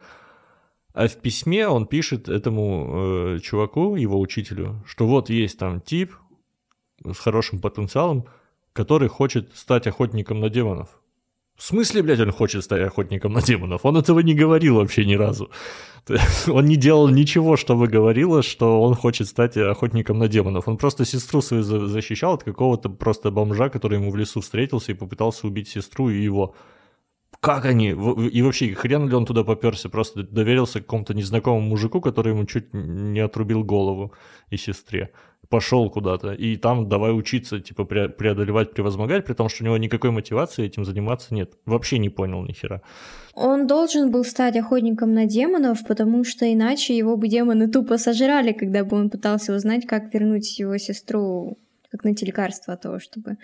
а 0.94 1.08
в 1.08 1.16
письме 1.18 1.68
он 1.68 1.88
пишет 1.88 2.30
этому 2.30 3.36
э, 3.36 3.40
чуваку, 3.40 3.96
его 3.96 4.20
учителю, 4.20 4.84
что 4.86 5.08
вот 5.08 5.30
есть 5.30 5.58
там 5.58 5.82
тип 5.82 6.14
с 7.04 7.18
хорошим 7.18 7.60
потенциалом, 7.60 8.26
который 8.74 9.10
хочет 9.10 9.56
стать 9.56 9.88
охотником 9.88 10.40
на 10.40 10.50
демонов. 10.50 11.00
В 11.56 11.64
смысле, 11.64 12.02
блядь, 12.02 12.20
он 12.20 12.32
хочет 12.32 12.64
стать 12.64 12.82
охотником 12.82 13.34
на 13.34 13.42
демонов? 13.42 13.86
Он 13.86 13.98
этого 13.98 14.20
не 14.20 14.34
говорил 14.34 14.76
вообще 14.76 15.06
ни 15.06 15.14
разу. 15.16 15.50
Он 16.48 16.66
не 16.66 16.76
делал 16.76 17.08
ничего, 17.08 17.56
чтобы 17.58 17.88
говорило, 17.88 18.42
что 18.44 18.82
он 18.82 18.96
хочет 18.96 19.28
стать 19.28 19.56
охотником 19.56 20.18
на 20.18 20.28
демонов. 20.28 20.68
Он 20.68 20.78
просто 20.78 21.06
сестру 21.06 21.42
свою 21.42 21.64
защищал 21.64 22.34
от 22.34 22.44
какого-то 22.44 22.90
просто 22.90 23.32
бомжа, 23.32 23.70
который 23.70 24.00
ему 24.00 24.12
в 24.12 24.16
лесу 24.16 24.42
встретился 24.42 24.92
и 24.92 24.96
попытался 24.96 25.48
убить 25.48 25.70
сестру 25.70 26.10
и 26.10 26.22
его 26.22 26.56
как 27.44 27.66
они? 27.66 27.90
И 27.90 28.42
вообще, 28.42 28.74
хрен 28.74 29.10
ли 29.10 29.16
он 29.16 29.26
туда 29.26 29.44
поперся? 29.44 29.90
Просто 29.90 30.24
доверился 30.24 30.80
какому-то 30.80 31.14
незнакомому 31.14 31.68
мужику, 31.68 32.00
который 32.00 32.32
ему 32.32 32.46
чуть 32.46 32.74
не 32.74 33.20
отрубил 33.20 33.66
голову 33.66 34.14
и 34.50 34.56
сестре. 34.56 35.10
Пошел 35.50 35.90
куда-то. 35.90 36.32
И 36.32 36.56
там 36.56 36.88
давай 36.88 37.12
учиться, 37.12 37.60
типа, 37.60 37.84
преодолевать, 37.84 38.74
превозмогать, 38.74 39.26
при 39.26 39.34
том, 39.34 39.50
что 39.50 39.64
у 39.64 39.66
него 39.66 39.78
никакой 39.78 40.12
мотивации 40.12 40.66
этим 40.66 40.86
заниматься 40.86 41.34
нет. 41.36 41.52
Вообще 41.66 41.98
не 41.98 42.10
понял 42.10 42.46
ни 42.46 42.54
хера. 42.54 42.82
Он 43.34 43.68
должен 43.68 44.10
был 44.10 44.24
стать 44.24 44.56
охотником 44.56 45.14
на 45.14 45.26
демонов, 45.26 45.86
потому 45.86 46.24
что 46.24 46.46
иначе 46.46 46.98
его 46.98 47.18
бы 47.18 47.28
демоны 47.28 47.68
тупо 47.68 47.98
сожрали, 47.98 48.54
когда 48.54 48.86
бы 48.86 48.96
он 48.96 49.10
пытался 49.10 49.54
узнать, 49.54 49.86
как 49.86 50.14
вернуть 50.14 50.60
его 50.60 50.78
сестру 50.78 51.58
как 51.92 52.06
найти 52.06 52.26
лекарство 52.26 52.74
от 52.74 52.82
того, 52.82 53.00
чтобы 53.00 53.38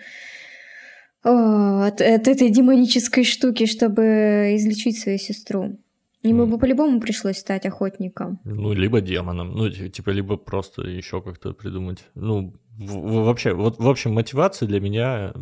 от, 1.22 2.00
от 2.00 2.28
этой 2.28 2.50
демонической 2.50 3.24
штуки, 3.24 3.66
чтобы 3.66 4.52
излечить 4.56 4.98
свою 4.98 5.18
сестру. 5.18 5.78
Ему 6.22 6.46
бы 6.46 6.58
по-любому 6.58 7.00
пришлось 7.00 7.38
стать 7.38 7.64
охотником. 7.64 8.40
Ну, 8.44 8.74
либо 8.74 9.00
демоном. 9.00 9.52
Ну, 9.52 9.70
типа, 9.70 10.10
либо 10.10 10.36
просто 10.36 10.82
еще 10.82 11.22
как-то 11.22 11.54
придумать. 11.54 12.04
Ну, 12.14 12.54
в, 12.78 13.24
вообще, 13.24 13.54
вот, 13.54 13.78
в 13.78 13.88
общем, 13.88 14.12
мотивация 14.12 14.68
для 14.68 14.80
меня, 14.80 15.32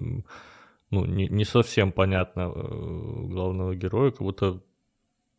ну, 0.91 1.05
не, 1.05 1.29
не 1.29 1.45
совсем 1.45 1.91
понятна 1.91 2.53
э, 2.55 3.27
главного 3.29 3.75
героя, 3.75 4.13
как 4.13 4.21
будто 4.21 4.61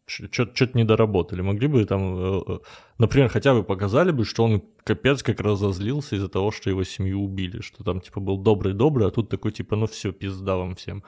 что-то 0.10 0.72
не 0.74 0.84
доработали. 0.84 1.42
Могли 1.42 1.68
бы 1.68 1.86
там, 1.86 2.18
э, 2.18 2.42
э, 2.48 2.60
например, 2.98 3.30
хотя 3.30 3.54
бы 3.54 3.64
показали 3.64 4.12
бы, 4.12 4.26
что 4.26 4.44
он 4.44 4.64
капец 4.84 5.24
как 5.24 5.40
разозлился 5.40 6.16
из-за 6.16 6.30
того, 6.30 6.52
что 6.52 6.70
его 6.70 6.84
семью 6.84 7.22
убили, 7.22 7.62
что 7.62 7.84
там 7.84 8.02
типа 8.02 8.20
был 8.20 8.38
добрый-добрый, 8.38 9.08
а 9.08 9.12
тут 9.12 9.30
такой 9.30 9.52
типа, 9.52 9.76
ну 9.76 9.88
все, 9.88 10.12
пизда 10.12 10.58
вам 10.58 10.76
всем. 10.76 11.04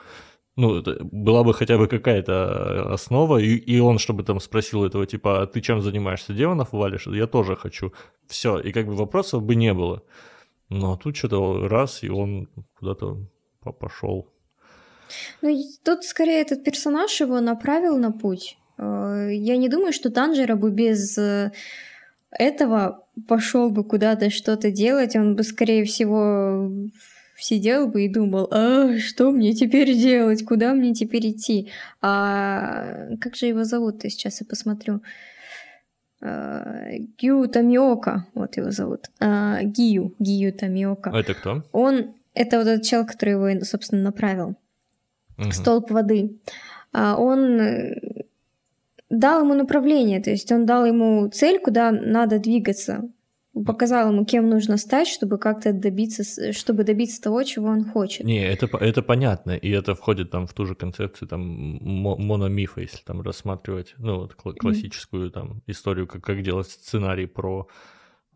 Ну, 0.57 0.75
это 0.75 0.97
была 1.03 1.43
бы 1.43 1.53
хотя 1.53 1.77
бы 1.77 1.87
какая-то 1.87 2.31
э, 2.31 2.93
основа, 2.93 3.37
и, 3.37 3.55
и 3.55 3.79
он, 3.79 3.99
чтобы 3.99 4.23
там 4.23 4.39
спросил 4.39 4.83
этого, 4.83 5.05
типа, 5.05 5.41
а 5.41 5.47
ты 5.47 5.61
чем 5.61 5.81
занимаешься, 5.81 6.33
демонов 6.33 6.73
валишь? 6.73 7.07
Я 7.07 7.27
тоже 7.27 7.55
хочу. 7.55 7.93
Все, 8.27 8.59
и 8.59 8.71
как 8.71 8.85
бы 8.85 8.95
вопросов 8.95 9.43
бы 9.43 9.55
не 9.55 9.73
было. 9.73 10.03
Но 10.69 10.97
тут 10.97 11.15
что-то 11.15 11.67
раз, 11.67 12.03
и 12.03 12.09
он 12.09 12.47
куда-то 12.77 13.17
пошел. 13.79 14.27
Ну, 15.41 15.63
тут 15.83 16.03
скорее 16.03 16.41
этот 16.41 16.63
персонаж 16.63 17.21
его 17.21 17.39
направил 17.41 17.97
на 17.97 18.11
путь. 18.11 18.57
Э, 18.81 19.29
я 19.31 19.57
не 19.57 19.69
думаю, 19.69 19.93
что 19.93 20.09
Танжера 20.09 20.55
бы 20.55 20.71
без 20.71 21.17
э, 21.17 21.51
этого 22.31 23.05
пошел 23.27 23.69
бы 23.69 23.83
куда-то 23.83 24.29
что-то 24.29 24.71
делать. 24.71 25.15
Он 25.15 25.35
бы, 25.35 25.43
скорее 25.43 25.85
всего, 25.85 26.69
сидел 27.37 27.87
бы 27.87 28.05
и 28.05 28.09
думал, 28.09 28.47
а 28.51 28.97
что 28.97 29.31
мне 29.31 29.53
теперь 29.53 29.93
делать, 29.93 30.45
куда 30.45 30.73
мне 30.73 30.93
теперь 30.93 31.29
идти. 31.29 31.69
А 32.01 33.15
как 33.19 33.35
же 33.35 33.45
его 33.47 33.63
зовут-то 33.63 34.09
сейчас 34.09 34.41
я 34.41 34.47
посмотрю. 34.47 35.01
А, 36.21 36.91
Гью 37.17 37.47
Тамиока, 37.47 38.27
вот 38.33 38.57
его 38.57 38.71
зовут. 38.71 39.09
А, 39.19 39.61
Гию, 39.63 40.13
Гию 40.19 40.53
Тамиока. 40.53 41.11
А 41.13 41.19
это 41.19 41.33
кто? 41.33 41.63
Он, 41.71 42.13
это 42.33 42.57
вот 42.57 42.67
этот 42.67 42.85
чел, 42.85 43.05
который 43.05 43.33
его, 43.33 43.65
собственно, 43.65 44.03
направил. 44.03 44.55
Угу. 45.37 45.51
Столб 45.51 45.91
воды. 45.91 46.39
А, 46.93 47.15
он 47.17 47.59
дал 49.11 49.43
ему 49.43 49.53
направление, 49.53 50.21
то 50.21 50.31
есть 50.31 50.51
он 50.51 50.65
дал 50.65 50.85
ему 50.85 51.29
цель, 51.29 51.59
куда 51.59 51.91
надо 51.91 52.39
двигаться 52.39 53.03
показал 53.65 54.11
ему, 54.11 54.25
кем 54.25 54.49
нужно 54.49 54.77
стать, 54.77 55.07
чтобы 55.07 55.37
как-то 55.37 55.73
добиться, 55.73 56.53
чтобы 56.53 56.83
добиться 56.83 57.21
того, 57.21 57.43
чего 57.43 57.67
он 57.67 57.83
хочет. 57.83 58.25
Не, 58.25 58.45
это, 58.45 58.69
это 58.77 59.01
понятно, 59.01 59.51
и 59.51 59.69
это 59.69 59.93
входит 59.93 60.31
там 60.31 60.47
в 60.47 60.53
ту 60.53 60.65
же 60.65 60.75
концепцию 60.75 61.27
там 61.27 61.41
мономифа, 61.41 62.81
если 62.81 63.03
там 63.03 63.21
рассматривать, 63.21 63.93
ну 63.97 64.21
вот 64.21 64.35
классическую 64.35 65.27
mm-hmm. 65.27 65.33
там 65.33 65.61
историю, 65.67 66.07
как, 66.07 66.23
как 66.23 66.41
делать 66.43 66.69
сценарий 66.69 67.25
про 67.25 67.67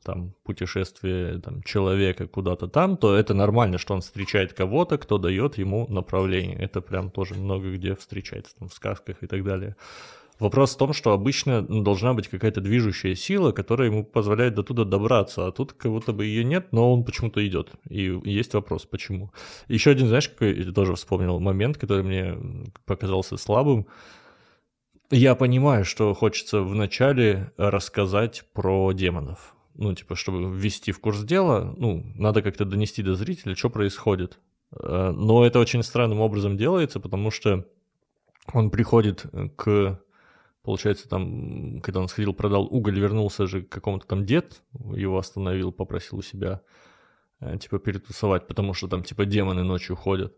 там 0.03 0.35
путешествие 0.43 1.39
там, 1.39 1.63
человека 1.63 2.27
куда-то 2.27 2.67
там, 2.67 2.95
то 2.95 3.15
это 3.15 3.33
нормально, 3.33 3.79
что 3.79 3.95
он 3.95 4.01
встречает 4.01 4.53
кого-то, 4.53 4.97
кто 4.97 5.17
дает 5.17 5.57
ему 5.57 5.87
направление. 5.87 6.57
Это 6.59 6.79
прям 6.81 7.09
тоже 7.09 7.33
много 7.33 7.71
где 7.71 7.95
встречается, 7.95 8.55
там, 8.59 8.67
в 8.67 8.73
сказках 8.73 9.23
и 9.23 9.27
так 9.27 9.43
далее. 9.43 9.75
Вопрос 10.39 10.75
в 10.75 10.77
том, 10.77 10.91
что 10.91 11.13
обычно 11.13 11.61
ну, 11.61 11.81
должна 11.81 12.13
быть 12.13 12.27
какая-то 12.27 12.59
движущая 12.59 13.15
сила, 13.15 13.51
которая 13.53 13.87
ему 13.89 14.03
позволяет 14.03 14.53
до 14.55 14.63
туда 14.63 14.83
добраться, 14.83 15.47
а 15.47 15.51
тут 15.51 15.73
как 15.73 15.91
будто 15.91 16.11
бы 16.11 16.25
ее 16.25 16.43
нет, 16.43 16.67
но 16.71 16.91
он 16.93 17.05
почему-то 17.05 17.45
идет. 17.47 17.71
И 17.89 18.19
есть 18.25 18.53
вопрос, 18.53 18.85
почему. 18.85 19.31
Еще 19.69 19.91
один, 19.91 20.07
знаешь, 20.07 20.27
какой 20.27 20.61
я 20.61 20.71
тоже 20.73 20.95
вспомнил 20.95 21.39
момент, 21.39 21.77
который 21.77 22.03
мне 22.03 22.35
показался 22.85 23.37
слабым. 23.37 23.87
Я 25.09 25.35
понимаю, 25.35 25.85
что 25.85 26.13
хочется 26.13 26.61
вначале 26.61 27.51
рассказать 27.57 28.43
про 28.53 28.91
демонов. 28.91 29.55
Ну, 29.75 29.93
типа, 29.93 30.15
чтобы 30.15 30.53
ввести 30.53 30.91
в 30.91 30.99
курс 30.99 31.23
дела, 31.23 31.73
ну, 31.77 32.03
надо 32.15 32.41
как-то 32.41 32.65
донести 32.65 33.03
до 33.03 33.15
зрителя, 33.15 33.55
что 33.55 33.69
происходит. 33.69 34.39
Э, 34.71 35.11
но 35.15 35.45
это 35.45 35.59
очень 35.59 35.83
странным 35.83 36.19
образом 36.19 36.57
делается, 36.57 36.99
потому 36.99 37.29
что 37.31 37.65
он 38.53 38.69
приходит 38.69 39.25
к 39.55 39.99
Получается, 40.65 41.07
там, 41.07 41.79
когда 41.81 41.99
он 41.99 42.07
сходил, 42.07 42.33
продал 42.33 42.65
уголь, 42.65 42.99
вернулся 42.99 43.45
же 43.45 43.61
к 43.61 43.69
какому-то 43.69 44.07
там 44.07 44.25
дед, 44.25 44.63
его 44.73 45.17
остановил, 45.17 45.71
попросил 45.71 46.17
у 46.17 46.21
себя, 46.21 46.61
э, 47.39 47.57
типа, 47.57 47.79
перетусовать, 47.79 48.47
потому 48.47 48.73
что 48.73 48.87
там, 48.87 49.03
типа, 49.03 49.25
демоны 49.25 49.63
ночью 49.63 49.95
ходят. 49.95 50.33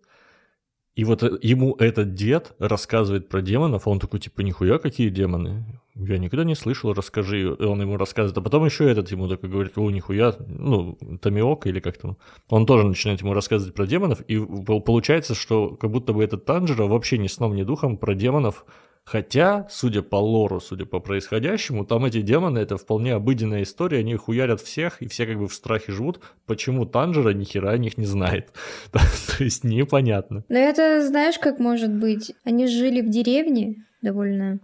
И 0.98 1.04
вот 1.04 1.22
э, 1.22 1.38
ему 1.44 1.76
этот 1.76 2.16
дед 2.16 2.56
рассказывает 2.58 3.30
про 3.30 3.42
демонов, 3.42 3.88
а 3.88 3.90
он 3.92 4.00
такой, 4.00 4.20
типа, 4.20 4.42
нихуя, 4.42 4.80
какие 4.80 5.10
демоны? 5.10 5.80
Я 5.94 6.18
никогда 6.18 6.44
не 6.44 6.56
слышал, 6.56 6.92
расскажи. 6.92 7.42
И 7.42 7.64
он 7.64 7.80
ему 7.82 7.98
рассказывает, 7.98 8.36
а 8.38 8.42
потом 8.42 8.66
еще 8.66 8.90
этот 8.90 9.12
ему 9.12 9.28
такой 9.28 9.48
говорит, 9.48 9.78
о, 9.78 9.92
нихуя, 9.92 10.36
ну, 10.40 10.98
Тамиока 11.22 11.70
или 11.70 11.80
как 11.80 11.98
там. 12.00 12.18
Он 12.50 12.66
тоже 12.66 12.88
начинает 12.88 13.22
ему 13.22 13.34
рассказывать 13.34 13.76
про 13.76 13.86
демонов, 13.86 14.22
и 14.22 14.40
получается, 14.40 15.36
что 15.36 15.76
как 15.76 15.92
будто 15.92 16.14
бы 16.14 16.24
этот 16.24 16.46
Танжера 16.46 16.86
вообще 16.86 17.20
ни 17.20 17.28
сном, 17.28 17.56
ни 17.56 17.62
духом 17.62 17.98
про 17.98 18.16
демонов 18.16 18.66
Хотя, 19.08 19.66
судя 19.70 20.01
по 20.01 20.18
лору, 20.18 20.60
судя 20.60 20.86
по 20.86 20.99
происходящему, 20.99 21.86
там 21.86 22.03
эти 22.03 22.20
демоны 22.20 22.60
это 22.60 22.76
вполне 22.76 23.14
обыденная 23.14 23.64
история, 23.64 23.99
они 23.99 24.18
хуярят 24.18 24.60
всех, 24.60 25.01
и 25.01 25.08
все 25.08 25.26
как 25.26 25.38
бы 25.38 25.47
в 25.47 25.53
страхе 25.53 25.93
живут. 25.93 26.20
Почему 26.45 26.86
Танжера 26.86 27.30
ни 27.30 27.45
хера 27.45 27.72
о 27.72 27.78
них 27.78 27.97
не 27.97 28.05
знает? 28.05 28.51
То 28.91 29.01
есть 29.39 29.64
непонятно. 29.64 30.43
Но 30.49 30.58
это 30.58 31.08
знаешь, 31.08 31.39
как 31.39 31.58
может 31.60 31.93
быть? 31.93 32.34
Они 32.43 32.68
жили 32.68 32.99
в 32.99 33.10
деревне 33.10 33.86
довольно 34.01 34.60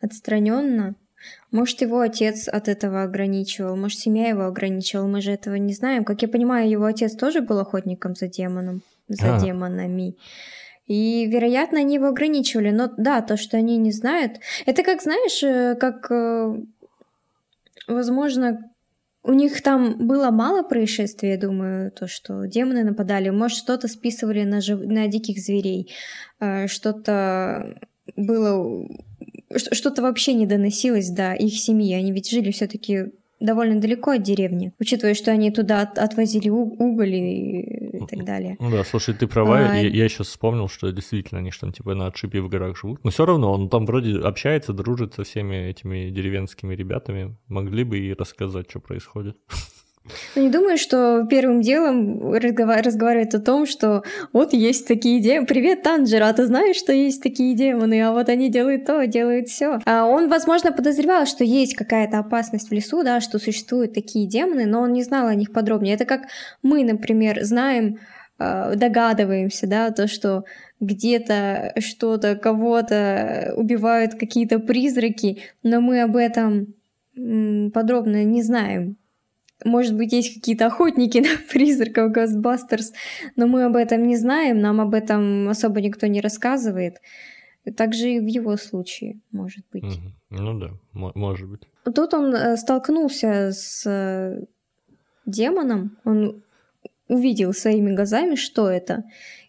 отстраненно. 0.00 0.94
Может, 1.50 1.80
его 1.80 1.98
отец 1.98 2.46
от 2.46 2.68
этого 2.68 3.02
ограничивал, 3.02 3.74
может, 3.74 3.98
семья 3.98 4.28
его 4.28 4.44
ограничивала, 4.44 5.08
мы 5.08 5.20
же 5.20 5.32
этого 5.32 5.56
не 5.56 5.72
знаем. 5.72 6.04
Как 6.04 6.22
я 6.22 6.28
понимаю, 6.28 6.70
его 6.70 6.84
отец 6.84 7.16
тоже 7.16 7.40
был 7.40 7.58
охотником 7.58 8.14
за 8.14 8.28
демоном, 8.28 8.82
за 9.08 9.34
а. 9.34 9.40
демонами. 9.40 10.14
И, 10.86 11.26
вероятно, 11.26 11.80
они 11.80 11.94
его 11.94 12.08
ограничивали. 12.08 12.70
Но 12.70 12.90
да, 12.96 13.22
то, 13.22 13.36
что 13.36 13.56
они 13.56 13.76
не 13.78 13.92
знают, 13.92 14.40
это 14.66 14.82
как, 14.82 15.02
знаешь, 15.02 15.42
э, 15.42 15.76
как, 15.76 16.10
э, 16.10 16.56
возможно, 17.88 18.70
у 19.22 19.32
них 19.32 19.62
там 19.62 20.06
было 20.06 20.30
мало 20.30 20.62
происшествий, 20.62 21.30
я 21.30 21.38
думаю, 21.38 21.90
то, 21.90 22.06
что 22.06 22.44
демоны 22.46 22.84
нападали. 22.84 23.30
Может, 23.30 23.58
что-то 23.58 23.88
списывали 23.88 24.44
на, 24.44 24.60
жив... 24.60 24.80
на 24.80 25.06
диких 25.08 25.38
зверей, 25.38 25.90
э, 26.40 26.66
что-то 26.66 27.78
было... 28.16 28.86
Что-то 29.72 30.02
вообще 30.02 30.34
не 30.34 30.46
доносилось 30.46 31.10
до 31.10 31.32
их 31.32 31.54
семьи. 31.54 31.94
Они 31.94 32.12
ведь 32.12 32.28
жили 32.28 32.50
все-таки 32.50 33.12
довольно 33.44 33.80
далеко 33.80 34.12
от 34.12 34.22
деревни, 34.22 34.72
учитывая, 34.80 35.14
что 35.14 35.30
они 35.30 35.50
туда 35.50 35.82
отвозили 35.82 36.48
уголь 36.48 37.14
и, 37.14 37.98
и 37.98 38.06
так 38.06 38.24
далее. 38.24 38.56
Ну 38.60 38.70
да, 38.70 38.84
слушай, 38.84 39.14
ты 39.14 39.26
права, 39.26 39.70
а... 39.70 39.76
я, 39.76 39.88
я 39.88 40.08
сейчас 40.08 40.28
вспомнил, 40.28 40.68
что 40.68 40.90
действительно 40.90 41.40
они 41.40 41.52
же 41.52 41.60
там 41.60 41.72
типа 41.72 41.94
на 41.94 42.06
отшибе 42.06 42.40
в 42.40 42.48
горах 42.48 42.76
живут, 42.76 43.04
но 43.04 43.10
все 43.10 43.26
равно 43.26 43.52
он 43.52 43.68
там 43.68 43.86
вроде 43.86 44.18
общается, 44.18 44.72
дружит 44.72 45.14
со 45.14 45.24
всеми 45.24 45.68
этими 45.68 46.10
деревенскими 46.10 46.74
ребятами, 46.74 47.36
могли 47.48 47.84
бы 47.84 47.98
и 47.98 48.14
рассказать, 48.14 48.70
что 48.70 48.80
происходит. 48.80 49.36
Ну, 50.36 50.42
не 50.42 50.50
думаю, 50.50 50.76
что 50.76 51.26
первым 51.30 51.62
делом 51.62 52.32
разговар- 52.32 52.82
разговаривает 52.82 53.34
о 53.34 53.40
том, 53.40 53.64
что 53.64 54.02
вот 54.34 54.52
есть 54.52 54.86
такие 54.86 55.20
демоны. 55.20 55.46
Привет, 55.46 55.82
Танжера, 55.82 56.28
а 56.28 56.32
ты 56.34 56.44
знаешь, 56.46 56.76
что 56.76 56.92
есть 56.92 57.22
такие 57.22 57.54
демоны, 57.54 58.02
а 58.02 58.12
вот 58.12 58.28
они 58.28 58.50
делают 58.50 58.84
то, 58.84 59.06
делают 59.06 59.48
все. 59.48 59.78
А 59.86 60.04
он, 60.06 60.28
возможно, 60.28 60.72
подозревал, 60.72 61.24
что 61.24 61.42
есть 61.42 61.74
какая-то 61.74 62.18
опасность 62.18 62.68
в 62.68 62.72
лесу, 62.72 63.02
да, 63.02 63.20
что 63.20 63.38
существуют 63.38 63.94
такие 63.94 64.26
демоны, 64.26 64.66
но 64.66 64.82
он 64.82 64.92
не 64.92 65.02
знал 65.02 65.26
о 65.26 65.34
них 65.34 65.52
подробнее. 65.52 65.94
Это 65.94 66.04
как 66.04 66.22
мы, 66.62 66.84
например, 66.84 67.42
знаем, 67.42 67.98
а, 68.38 68.74
догадываемся, 68.74 69.66
да, 69.66 69.90
то, 69.90 70.06
что 70.06 70.44
где-то 70.80 71.72
что-то, 71.78 72.36
кого-то 72.36 73.54
убивают 73.56 74.16
какие-то 74.16 74.58
призраки, 74.58 75.44
но 75.62 75.80
мы 75.80 76.02
об 76.02 76.16
этом 76.16 76.74
подробно 77.72 78.24
не 78.24 78.42
знаем. 78.42 78.96
Может 79.64 79.96
быть, 79.96 80.12
есть 80.12 80.34
какие-то 80.34 80.66
охотники 80.66 81.18
на 81.28 81.36
призраков 81.52 82.12
Ghostbusters, 82.12 82.92
но 83.36 83.46
мы 83.46 83.64
об 83.64 83.76
этом 83.76 84.06
не 84.06 84.16
знаем, 84.16 84.60
нам 84.60 84.80
об 84.80 84.94
этом 84.94 85.48
особо 85.48 85.80
никто 85.80 86.06
не 86.06 86.20
рассказывает. 86.20 87.00
Также 87.76 88.10
и 88.10 88.20
в 88.20 88.26
его 88.26 88.56
случае, 88.56 89.20
может 89.32 89.64
быть. 89.72 89.84
Mm-hmm. 89.84 90.12
Ну 90.30 90.58
да, 90.58 90.70
может 90.92 91.48
быть. 91.48 91.62
Тут 91.94 92.12
он 92.12 92.34
э, 92.34 92.56
столкнулся 92.58 93.52
с 93.52 93.86
э, 93.86 94.44
демоном, 95.24 95.96
он 96.04 96.42
увидел 97.08 97.52
своими 97.52 97.94
глазами, 97.94 98.34
что 98.34 98.68
это. 98.68 99.04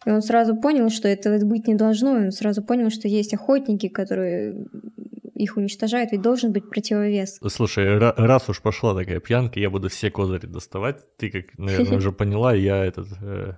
И 0.05 0.11
он 0.11 0.21
сразу 0.21 0.55
понял, 0.55 0.89
что 0.89 1.07
этого 1.07 1.43
быть 1.43 1.67
не 1.67 1.75
должно. 1.75 2.19
И 2.19 2.25
он 2.25 2.31
сразу 2.31 2.63
понял, 2.63 2.89
что 2.89 3.07
есть 3.07 3.33
охотники, 3.33 3.89
которые 3.89 4.65
их 5.35 5.57
уничтожают, 5.57 6.11
ведь 6.11 6.21
должен 6.21 6.51
быть 6.51 6.69
противовес. 6.69 7.39
Слушай, 7.47 7.97
раз 7.97 8.49
уж 8.49 8.61
пошла 8.61 8.95
такая 8.95 9.19
пьянка, 9.19 9.59
я 9.59 9.69
буду 9.69 9.89
все 9.89 10.09
козыри 10.09 10.47
доставать. 10.47 11.03
Ты, 11.17 11.29
как, 11.29 11.57
наверное, 11.57 11.97
уже 11.97 12.11
поняла, 12.11 12.53
я 12.53 12.83
этот 12.83 13.07
э, 13.21 13.53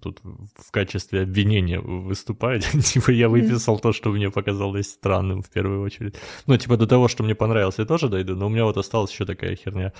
тут 0.00 0.20
в 0.22 0.70
качестве 0.70 1.22
обвинения 1.22 1.80
выступаю. 1.80 2.60
типа 2.84 3.10
я 3.10 3.28
выписал 3.28 3.78
то, 3.78 3.92
что 3.92 4.10
мне 4.10 4.30
показалось 4.30 4.90
странным 4.90 5.42
в 5.42 5.50
первую 5.50 5.82
очередь. 5.82 6.16
Ну, 6.46 6.56
типа 6.56 6.76
до 6.76 6.86
того, 6.86 7.08
что 7.08 7.22
мне 7.24 7.34
понравилось, 7.34 7.78
я 7.78 7.84
тоже 7.84 8.08
дойду, 8.08 8.36
но 8.36 8.46
у 8.46 8.48
меня 8.48 8.64
вот 8.64 8.76
осталась 8.76 9.12
еще 9.12 9.24
такая 9.24 9.56
херня. 9.56 9.92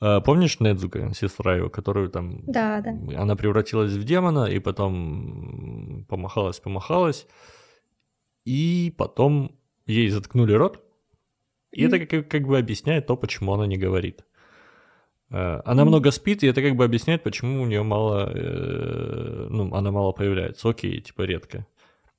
А, 0.00 0.20
помнишь 0.20 0.60
Недзука, 0.60 1.12
сестра 1.14 1.56
его, 1.56 1.68
которую 1.68 2.10
там... 2.10 2.42
Да, 2.46 2.80
да. 2.80 2.90
Она 3.20 3.36
превратилась 3.36 3.92
в 3.92 4.04
демона, 4.04 4.46
и 4.46 4.58
потом 4.58 6.06
помахалась-помахалась, 6.08 7.26
и 8.44 8.94
потом 8.96 9.59
ей 9.90 10.08
заткнули 10.08 10.52
рот, 10.52 10.82
и 11.72 11.84
это 11.84 12.04
как, 12.06 12.28
как 12.28 12.46
бы 12.46 12.58
объясняет 12.58 13.06
то, 13.06 13.16
почему 13.16 13.52
она 13.52 13.66
не 13.66 13.76
говорит. 13.76 14.24
Э, 15.30 15.60
она 15.64 15.84
много 15.84 16.10
спит, 16.10 16.42
и 16.42 16.46
это 16.46 16.62
как 16.62 16.76
бы 16.76 16.84
объясняет, 16.84 17.22
почему 17.22 17.62
у 17.62 17.66
нее 17.66 17.82
мало, 17.82 18.30
э, 18.34 19.46
ну, 19.50 19.74
она 19.74 19.90
мало 19.90 20.12
появляется. 20.12 20.68
Окей, 20.68 21.00
типа 21.00 21.22
редко. 21.22 21.66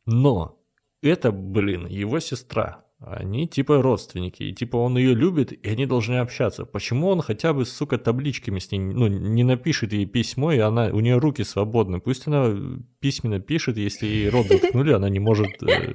Но 0.06 0.58
это, 1.02 1.32
блин, 1.32 1.88
его 1.88 2.20
сестра. 2.20 2.86
Они 3.04 3.48
типа 3.48 3.82
родственники, 3.82 4.44
и 4.44 4.54
типа 4.54 4.78
он 4.78 4.96
ее 4.96 5.16
любит, 5.16 5.52
и 5.52 5.70
они 5.70 5.88
должны 5.88 6.18
общаться. 6.20 6.66
Почему 6.66 7.08
он 7.08 7.22
хотя 7.22 7.52
бы, 7.52 7.66
сука, 7.66 7.98
табличками 7.98 8.60
с 8.60 8.72
ней, 8.72 8.80
ну, 8.80 9.08
не 9.08 9.44
напишет 9.44 9.92
ей 9.92 10.06
письмо, 10.06 10.52
и 10.52 10.60
она, 10.60 10.90
у 10.94 11.00
нее 11.00 11.18
руки 11.18 11.44
свободны. 11.44 12.00
Пусть 12.00 12.28
она 12.28 12.56
письменно 13.00 13.40
пишет, 13.40 13.78
если 13.78 14.06
ей 14.06 14.30
рот 14.30 14.46
заткнули, 14.46 14.94
она 14.94 15.10
не 15.10 15.18
может 15.18 15.64
э, 15.64 15.94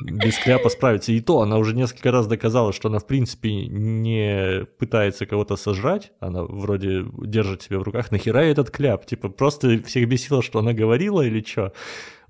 без 0.00 0.36
кляпа 0.38 0.68
справиться. 0.68 1.12
И 1.12 1.20
то, 1.20 1.42
она 1.42 1.58
уже 1.58 1.76
несколько 1.76 2.10
раз 2.10 2.26
доказала, 2.26 2.72
что 2.72 2.88
она 2.88 2.98
в 2.98 3.06
принципе 3.06 3.68
не 3.68 4.66
пытается 4.80 5.26
кого-то 5.26 5.54
сожрать, 5.54 6.10
она 6.18 6.42
вроде 6.42 7.04
держит 7.18 7.62
себя 7.62 7.78
в 7.78 7.84
руках. 7.84 8.10
Нахера 8.10 8.40
этот 8.40 8.72
кляп? 8.72 9.06
Типа 9.06 9.28
просто 9.28 9.80
всех 9.84 10.08
бесило, 10.08 10.42
что 10.42 10.58
она 10.58 10.72
говорила 10.72 11.22
или 11.22 11.40
что? 11.40 11.72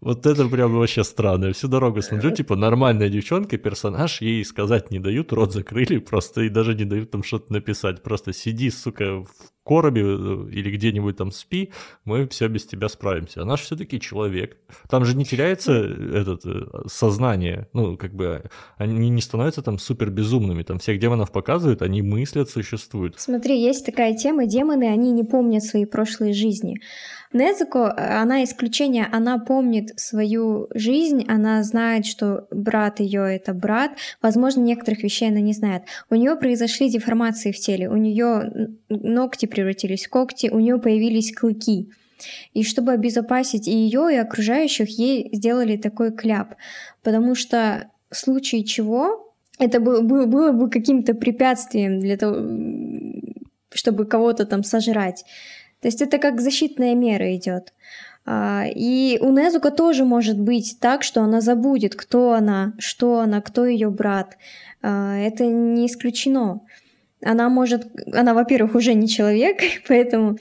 Вот 0.01 0.26
это 0.26 0.49
прям 0.49 0.74
вообще 0.74 1.03
странно. 1.03 1.46
Я 1.46 1.53
всю 1.53 1.68
дорогу 1.68 2.03
смотрю, 2.03 2.30
типа, 2.30 2.57
нормальная 2.57 3.09
девчонка, 3.09 3.59
персонаж, 3.59 4.20
ей 4.20 4.44
сказать 4.44 4.90
не 4.90 5.01
дают, 5.01 5.32
рот 5.32 5.53
закрыли 5.53 5.99
просто, 5.99 6.42
и 6.42 6.49
даже 6.49 6.74
не 6.74 6.84
дают 6.84 7.11
там 7.11 7.22
что-то 7.22 7.53
написать. 7.53 8.03
Просто 8.03 8.32
сиди, 8.32 8.70
сука, 8.70 9.24
в 9.24 9.28
коробе 9.68 10.03
э, 10.03 10.51
или 10.51 10.70
где-нибудь 10.70 11.16
там 11.16 11.30
спи, 11.30 11.72
мы 12.05 12.26
все 12.28 12.49
без 12.49 12.64
тебя 12.64 12.88
справимся. 12.88 13.42
Она 13.42 13.57
же 13.57 13.64
все-таки 13.64 14.01
человек. 14.01 14.57
Там 14.88 15.05
же 15.05 15.14
не 15.16 15.24
теряется 15.24 15.72
этот 15.72 16.46
э, 16.46 16.66
сознание, 16.86 17.68
ну, 17.74 17.96
как 17.96 18.14
бы, 18.14 18.44
они 18.78 19.11
не 19.11 19.20
становятся 19.20 19.62
там 19.62 19.78
супер 19.78 20.11
безумными, 20.11 20.62
там 20.62 20.78
всех 20.78 20.99
демонов 20.99 21.32
показывают, 21.32 21.82
они 21.82 22.03
мыслят, 22.03 22.49
существуют. 22.49 23.18
Смотри, 23.18 23.61
есть 23.61 23.84
такая 23.84 24.16
тема, 24.16 24.46
демоны, 24.46 24.84
они 24.84 25.12
не 25.12 25.24
помнят 25.24 25.62
свои 25.62 25.84
прошлые 25.84 26.32
жизни. 26.32 26.76
Незуко, 27.33 27.95
она 28.20 28.43
исключение, 28.45 29.07
она 29.12 29.39
помнит 29.39 29.99
свою 29.99 30.68
жизнь, 30.74 31.24
она 31.29 31.62
знает, 31.62 32.07
что 32.07 32.47
брат 32.51 33.01
ее 33.01 33.37
это 33.37 33.53
брат, 33.53 33.93
возможно, 34.22 34.61
некоторых 34.62 35.03
вещей 35.03 35.29
она 35.29 35.41
не 35.41 35.53
знает. 35.53 35.83
У 36.09 36.14
нее 36.14 36.37
произошли 36.37 36.89
деформации 36.89 37.53
в 37.53 37.59
теле, 37.59 37.89
у 37.91 37.97
нее 37.97 38.70
ногти 38.89 39.47
превратились 39.47 40.07
в 40.07 40.11
когти, 40.11 40.49
у 40.49 40.59
нее 40.59 40.79
появились 40.79 41.35
клыки. 41.35 41.91
И 42.55 42.64
чтобы 42.64 42.93
обезопасить 42.93 43.68
и 43.68 43.72
ее, 43.72 44.09
и 44.12 44.16
окружающих, 44.16 44.89
ей 44.89 45.29
сделали 45.33 45.76
такой 45.76 46.12
кляп. 46.12 46.55
Потому 47.03 47.35
что 47.35 47.91
в 48.11 48.16
случае 48.16 48.64
чего 48.64 49.35
это 49.59 49.81
было, 49.81 50.01
было, 50.01 50.26
было 50.26 50.53
бы 50.53 50.70
каким-то 50.70 51.14
препятствием 51.14 52.01
для 52.01 52.16
того, 52.16 52.37
чтобы 53.72 54.07
кого-то 54.07 54.47
там 54.47 54.64
сожрать. 54.64 55.24
То 55.81 55.89
есть 55.89 56.03
это 56.03 56.18
как 56.18 56.41
защитная 56.41 56.95
мера 56.95 57.35
идет. 57.37 57.72
А, 58.26 58.64
и 58.68 59.18
у 59.20 59.33
Незука 59.33 59.70
тоже 59.70 60.05
может 60.05 60.39
быть 60.39 60.79
так, 60.81 61.03
что 61.03 61.22
она 61.22 61.41
забудет, 61.41 61.95
кто 61.95 62.33
она, 62.33 62.74
что 62.79 63.20
она, 63.20 63.41
кто 63.41 63.64
ее 63.64 63.91
брат. 63.91 64.37
А, 64.83 65.16
это 65.16 65.47
не 65.47 65.87
исключено. 65.87 66.61
Она 67.24 67.49
может, 67.49 67.87
она, 68.12 68.35
во-первых, 68.35 68.74
уже 68.74 68.95
не 68.95 69.09
человек, 69.09 69.61
поэтому 69.89 70.37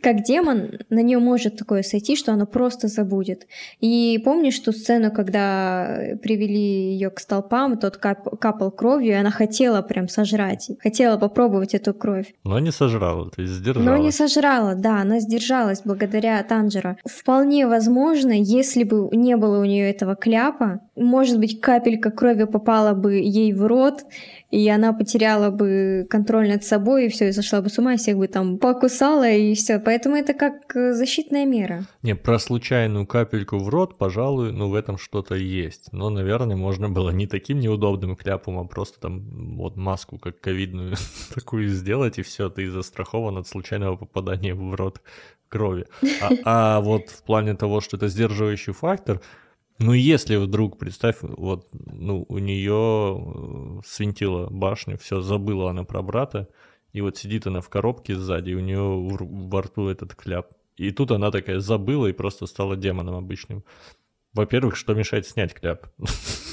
как 0.00 0.22
демон, 0.22 0.78
на 0.88 1.02
нее 1.02 1.18
может 1.18 1.56
такое 1.56 1.82
сойти, 1.82 2.16
что 2.16 2.32
она 2.32 2.46
просто 2.46 2.88
забудет. 2.88 3.46
И 3.80 4.20
помнишь 4.24 4.58
ту 4.58 4.72
сцену, 4.72 5.10
когда 5.10 5.98
привели 6.22 6.92
ее 6.92 7.10
к 7.10 7.20
столпам, 7.20 7.78
тот 7.78 7.96
кап 7.96 8.38
капал 8.38 8.70
кровью, 8.70 9.10
и 9.10 9.14
она 9.14 9.30
хотела 9.30 9.82
прям 9.82 10.08
сожрать, 10.08 10.70
хотела 10.80 11.16
попробовать 11.16 11.74
эту 11.74 11.94
кровь. 11.94 12.34
Но 12.44 12.58
не 12.58 12.70
сожрала, 12.70 13.30
то 13.30 13.42
есть 13.42 13.54
сдержала. 13.54 13.84
Но 13.84 13.96
не 13.96 14.10
сожрала, 14.10 14.74
да, 14.74 15.00
она 15.00 15.20
сдержалась 15.20 15.82
благодаря 15.84 16.42
Танжера. 16.42 16.96
Вполне 17.04 17.66
возможно, 17.66 18.32
если 18.32 18.84
бы 18.84 19.08
не 19.12 19.36
было 19.36 19.60
у 19.60 19.64
нее 19.64 19.90
этого 19.90 20.14
кляпа, 20.14 20.80
может 21.00 21.38
быть, 21.38 21.60
капелька 21.60 22.10
крови 22.10 22.44
попала 22.44 22.92
бы 22.92 23.14
ей 23.14 23.52
в 23.52 23.66
рот, 23.66 24.04
и 24.50 24.68
она 24.68 24.92
потеряла 24.92 25.50
бы 25.50 26.06
контроль 26.10 26.48
над 26.48 26.62
собой, 26.62 27.06
и 27.06 27.08
все, 27.08 27.28
и 27.28 27.32
сошла 27.32 27.62
бы 27.62 27.70
с 27.70 27.78
ума, 27.78 27.94
и 27.94 27.96
всех 27.96 28.18
бы 28.18 28.28
там 28.28 28.58
покусала, 28.58 29.28
и 29.28 29.54
все. 29.54 29.78
Поэтому 29.78 30.16
это 30.16 30.34
как 30.34 30.76
э, 30.76 30.92
защитная 30.92 31.46
мера. 31.46 31.84
Не, 32.02 32.14
про 32.14 32.38
случайную 32.38 33.06
капельку 33.06 33.58
в 33.58 33.68
рот, 33.68 33.96
пожалуй, 33.96 34.52
ну 34.52 34.68
в 34.68 34.74
этом 34.74 34.98
что-то 34.98 35.36
есть. 35.36 35.92
Но, 35.92 36.10
наверное, 36.10 36.56
можно 36.56 36.90
было 36.90 37.10
не 37.10 37.26
таким 37.26 37.60
неудобным 37.60 38.14
кляпом, 38.14 38.58
а 38.58 38.64
просто 38.64 39.00
там 39.00 39.56
вот 39.56 39.76
маску 39.76 40.18
как 40.18 40.40
ковидную 40.40 40.96
такую 41.34 41.68
сделать, 41.68 42.18
и 42.18 42.22
все, 42.22 42.50
ты 42.50 42.70
застрахован 42.70 43.38
от 43.38 43.46
случайного 43.46 43.96
попадания 43.96 44.54
в 44.54 44.74
рот 44.74 45.00
крови. 45.48 45.86
А, 46.20 46.30
а 46.44 46.80
вот 46.80 47.08
в 47.08 47.22
плане 47.22 47.54
того, 47.54 47.80
что 47.80 47.96
это 47.96 48.08
сдерживающий 48.08 48.72
фактор, 48.72 49.20
ну, 49.80 49.92
если 49.94 50.36
вдруг, 50.36 50.78
представь, 50.78 51.16
вот, 51.22 51.68
ну, 51.72 52.26
у 52.28 52.38
нее 52.38 53.78
э, 53.78 53.80
свинтила 53.86 54.48
башню, 54.50 54.98
все, 54.98 55.22
забыла 55.22 55.70
она 55.70 55.84
про 55.84 56.02
брата, 56.02 56.48
и 56.92 57.00
вот 57.00 57.16
сидит 57.16 57.46
она 57.46 57.62
в 57.62 57.68
коробке 57.70 58.14
сзади, 58.14 58.50
и 58.50 58.54
у 58.54 58.60
нее 58.60 58.80
во 58.80 59.62
рту 59.62 59.88
этот 59.88 60.14
кляп. 60.14 60.48
И 60.76 60.90
тут 60.90 61.10
она 61.10 61.30
такая 61.30 61.60
забыла 61.60 62.08
и 62.08 62.12
просто 62.12 62.46
стала 62.46 62.76
демоном 62.76 63.14
обычным. 63.14 63.64
Во-первых, 64.34 64.76
что 64.76 64.94
мешает 64.94 65.26
снять 65.26 65.54
кляп? 65.54 65.86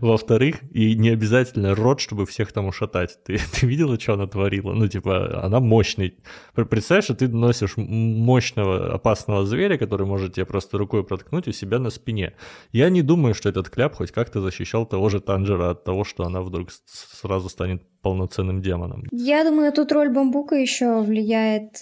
Во-вторых, 0.00 0.56
и 0.72 0.94
не 0.94 1.10
обязательно 1.10 1.74
рот, 1.74 2.00
чтобы 2.00 2.26
всех 2.26 2.52
там 2.52 2.66
ушатать. 2.66 3.18
Ты, 3.24 3.38
ты 3.52 3.66
видела, 3.66 3.98
что 3.98 4.14
она 4.14 4.26
творила? 4.26 4.72
Ну, 4.72 4.88
типа, 4.88 5.44
она 5.44 5.60
мощный. 5.60 6.18
Представь, 6.54 7.04
что 7.04 7.14
ты 7.14 7.28
носишь 7.28 7.76
мощного, 7.76 8.94
опасного 8.94 9.46
зверя, 9.46 9.78
который 9.78 10.06
может 10.06 10.34
тебе 10.34 10.46
просто 10.46 10.78
рукой 10.78 11.04
проткнуть 11.04 11.48
у 11.48 11.52
себя 11.52 11.78
на 11.78 11.90
спине. 11.90 12.34
Я 12.72 12.90
не 12.90 13.02
думаю, 13.02 13.34
что 13.34 13.48
этот 13.48 13.70
кляп 13.70 13.94
хоть 13.94 14.12
как-то 14.12 14.40
защищал 14.40 14.86
того 14.86 15.08
же 15.08 15.20
Танжера 15.20 15.70
от 15.70 15.84
того, 15.84 16.04
что 16.04 16.24
она 16.24 16.42
вдруг 16.42 16.68
сразу 16.86 17.48
станет 17.48 17.82
полноценным 18.02 18.62
демоном. 18.62 19.04
Я 19.10 19.44
думаю, 19.44 19.72
тут 19.72 19.90
роль 19.92 20.10
бамбука 20.10 20.54
еще 20.54 21.00
влияет 21.00 21.80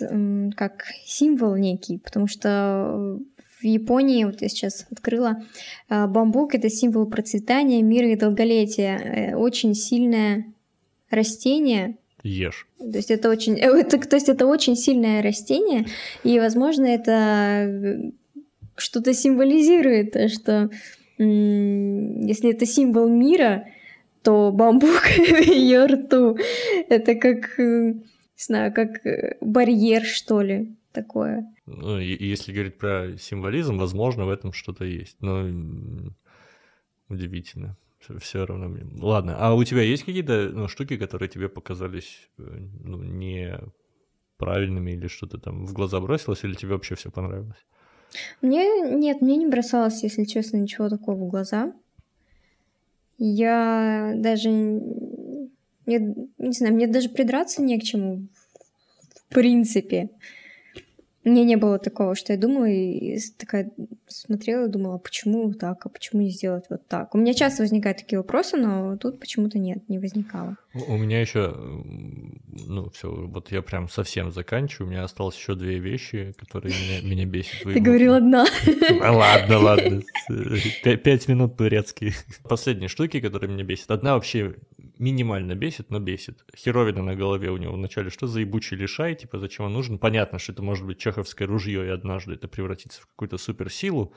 как 0.56 0.84
символ 1.04 1.56
некий, 1.56 1.98
потому 1.98 2.28
что 2.28 3.18
в 3.64 3.66
Японии, 3.66 4.24
вот 4.24 4.42
я 4.42 4.48
сейчас 4.48 4.86
открыла, 4.90 5.42
а, 5.88 6.06
бамбук— 6.06 6.54
это 6.56 6.68
символ 6.68 7.06
процветания, 7.06 7.82
мира 7.82 8.08
и 8.10 8.16
долголетия. 8.16 8.98
Э, 8.98 9.36
очень 9.36 9.74
сильное 9.74 10.44
растение. 11.10 11.96
Ешь. 12.22 12.68
То 12.78 12.96
есть 12.96 13.10
это 13.10 13.30
очень, 13.30 13.58
э, 13.58 13.66
это, 13.66 13.98
то 13.98 14.16
есть 14.16 14.28
это 14.28 14.46
очень 14.46 14.76
сильное 14.76 15.22
растение, 15.22 15.86
и, 16.24 16.38
возможно, 16.38 16.84
это 16.84 17.12
э, 17.12 18.10
что-то 18.76 19.14
символизирует, 19.14 20.30
что 20.30 20.70
если 21.16 22.50
это 22.50 22.66
символ 22.66 23.08
мира, 23.08 23.68
то 24.22 24.50
бамбук 24.52 25.02
в 25.16 25.40
ее 25.40 25.86
рту 25.86 26.36
это 26.88 27.14
как, 27.14 27.56
не 27.56 28.02
знаю, 28.36 28.74
как 28.74 29.00
барьер, 29.40 30.02
что 30.02 30.42
ли 30.42 30.74
такое. 30.94 31.44
Ну, 31.66 31.98
если 31.98 32.52
говорить 32.52 32.78
про 32.78 33.18
символизм, 33.18 33.76
возможно, 33.76 34.24
в 34.24 34.30
этом 34.30 34.52
что-то 34.52 34.84
есть. 34.84 35.16
Но 35.20 35.46
удивительно. 37.08 37.76
Все 38.20 38.44
равно 38.44 38.68
мне. 38.68 38.84
Ладно, 39.00 39.36
а 39.38 39.54
у 39.54 39.64
тебя 39.64 39.82
есть 39.82 40.04
какие-то 40.04 40.50
ну, 40.52 40.68
штуки, 40.68 40.96
которые 40.96 41.28
тебе 41.28 41.48
показались 41.48 42.28
э, 42.38 42.42
ну, 42.84 43.02
не 43.02 43.58
правильными 44.36 44.92
или 44.92 45.06
что-то 45.06 45.38
там 45.38 45.64
в 45.64 45.72
глаза 45.72 46.00
бросилось, 46.00 46.44
или 46.44 46.54
тебе 46.54 46.72
вообще 46.72 46.94
все 46.96 47.10
понравилось? 47.10 47.64
Мне 48.42 48.82
нет, 48.90 49.22
мне 49.22 49.36
не 49.36 49.46
бросалось, 49.46 50.02
если 50.02 50.24
честно, 50.24 50.58
ничего 50.58 50.88
такого 50.88 51.16
в 51.16 51.28
глаза. 51.28 51.72
Я 53.16 54.12
даже 54.16 54.50
не, 54.50 56.26
не 56.38 56.52
знаю, 56.52 56.74
мне 56.74 56.86
даже 56.86 57.08
придраться 57.08 57.62
не 57.62 57.78
к 57.78 57.82
чему, 57.82 58.26
в 59.14 59.34
принципе. 59.34 60.10
Мне 61.24 61.44
не 61.44 61.56
было 61.56 61.78
такого, 61.78 62.14
что 62.14 62.32
я 62.32 62.38
думала 62.38 62.66
и 62.66 63.18
такая 63.38 63.70
смотрела 64.08 64.66
и 64.66 64.70
думала, 64.70 64.98
почему 64.98 65.52
так, 65.54 65.86
а 65.86 65.88
почему 65.88 66.22
не 66.22 66.30
сделать 66.30 66.64
вот 66.68 66.86
так. 66.86 67.14
У 67.14 67.18
меня 67.18 67.32
часто 67.32 67.62
возникают 67.62 67.98
такие 67.98 68.18
вопросы, 68.18 68.56
но 68.56 68.96
тут 68.96 69.18
почему-то 69.18 69.58
нет, 69.58 69.88
не 69.88 69.98
возникало. 69.98 70.56
У 70.74 70.96
меня 70.96 71.20
еще, 71.20 71.54
ну 72.66 72.90
все, 72.90 73.08
вот 73.10 73.50
я 73.52 73.62
прям 73.62 73.88
совсем 73.88 74.32
заканчиваю, 74.32 74.88
у 74.88 74.90
меня 74.90 75.04
осталось 75.04 75.36
еще 75.36 75.54
две 75.54 75.78
вещи, 75.78 76.34
которые 76.38 76.74
меня, 76.74 77.08
меня 77.08 77.26
бесят. 77.26 77.62
Ты 77.62 77.80
говорил 77.80 78.14
одна. 78.14 78.44
Ладно, 79.00 79.58
ладно, 79.58 80.02
пять 80.82 81.28
минут 81.28 81.56
турецкий. 81.56 82.14
Последние 82.48 82.88
штуки, 82.88 83.20
которые 83.20 83.50
меня 83.50 83.64
бесят. 83.64 83.90
Одна 83.90 84.14
вообще 84.14 84.56
минимально 85.04 85.54
бесит, 85.54 85.90
но 85.90 86.00
бесит. 86.00 86.44
Херовина 86.56 87.02
на 87.02 87.14
голове 87.14 87.50
у 87.50 87.58
него 87.58 87.74
вначале. 87.74 88.10
Что 88.10 88.26
за 88.26 88.40
ебучий 88.40 88.76
лишай, 88.76 89.14
типа, 89.14 89.38
зачем 89.38 89.66
он 89.66 89.72
нужен? 89.72 89.98
Понятно, 89.98 90.38
что 90.38 90.52
это 90.52 90.62
может 90.62 90.86
быть 90.86 90.98
чеховское 90.98 91.46
ружье, 91.46 91.86
и 91.86 91.90
однажды 91.90 92.34
это 92.34 92.48
превратится 92.48 93.02
в 93.02 93.06
какую-то 93.06 93.38
суперсилу. 93.38 94.12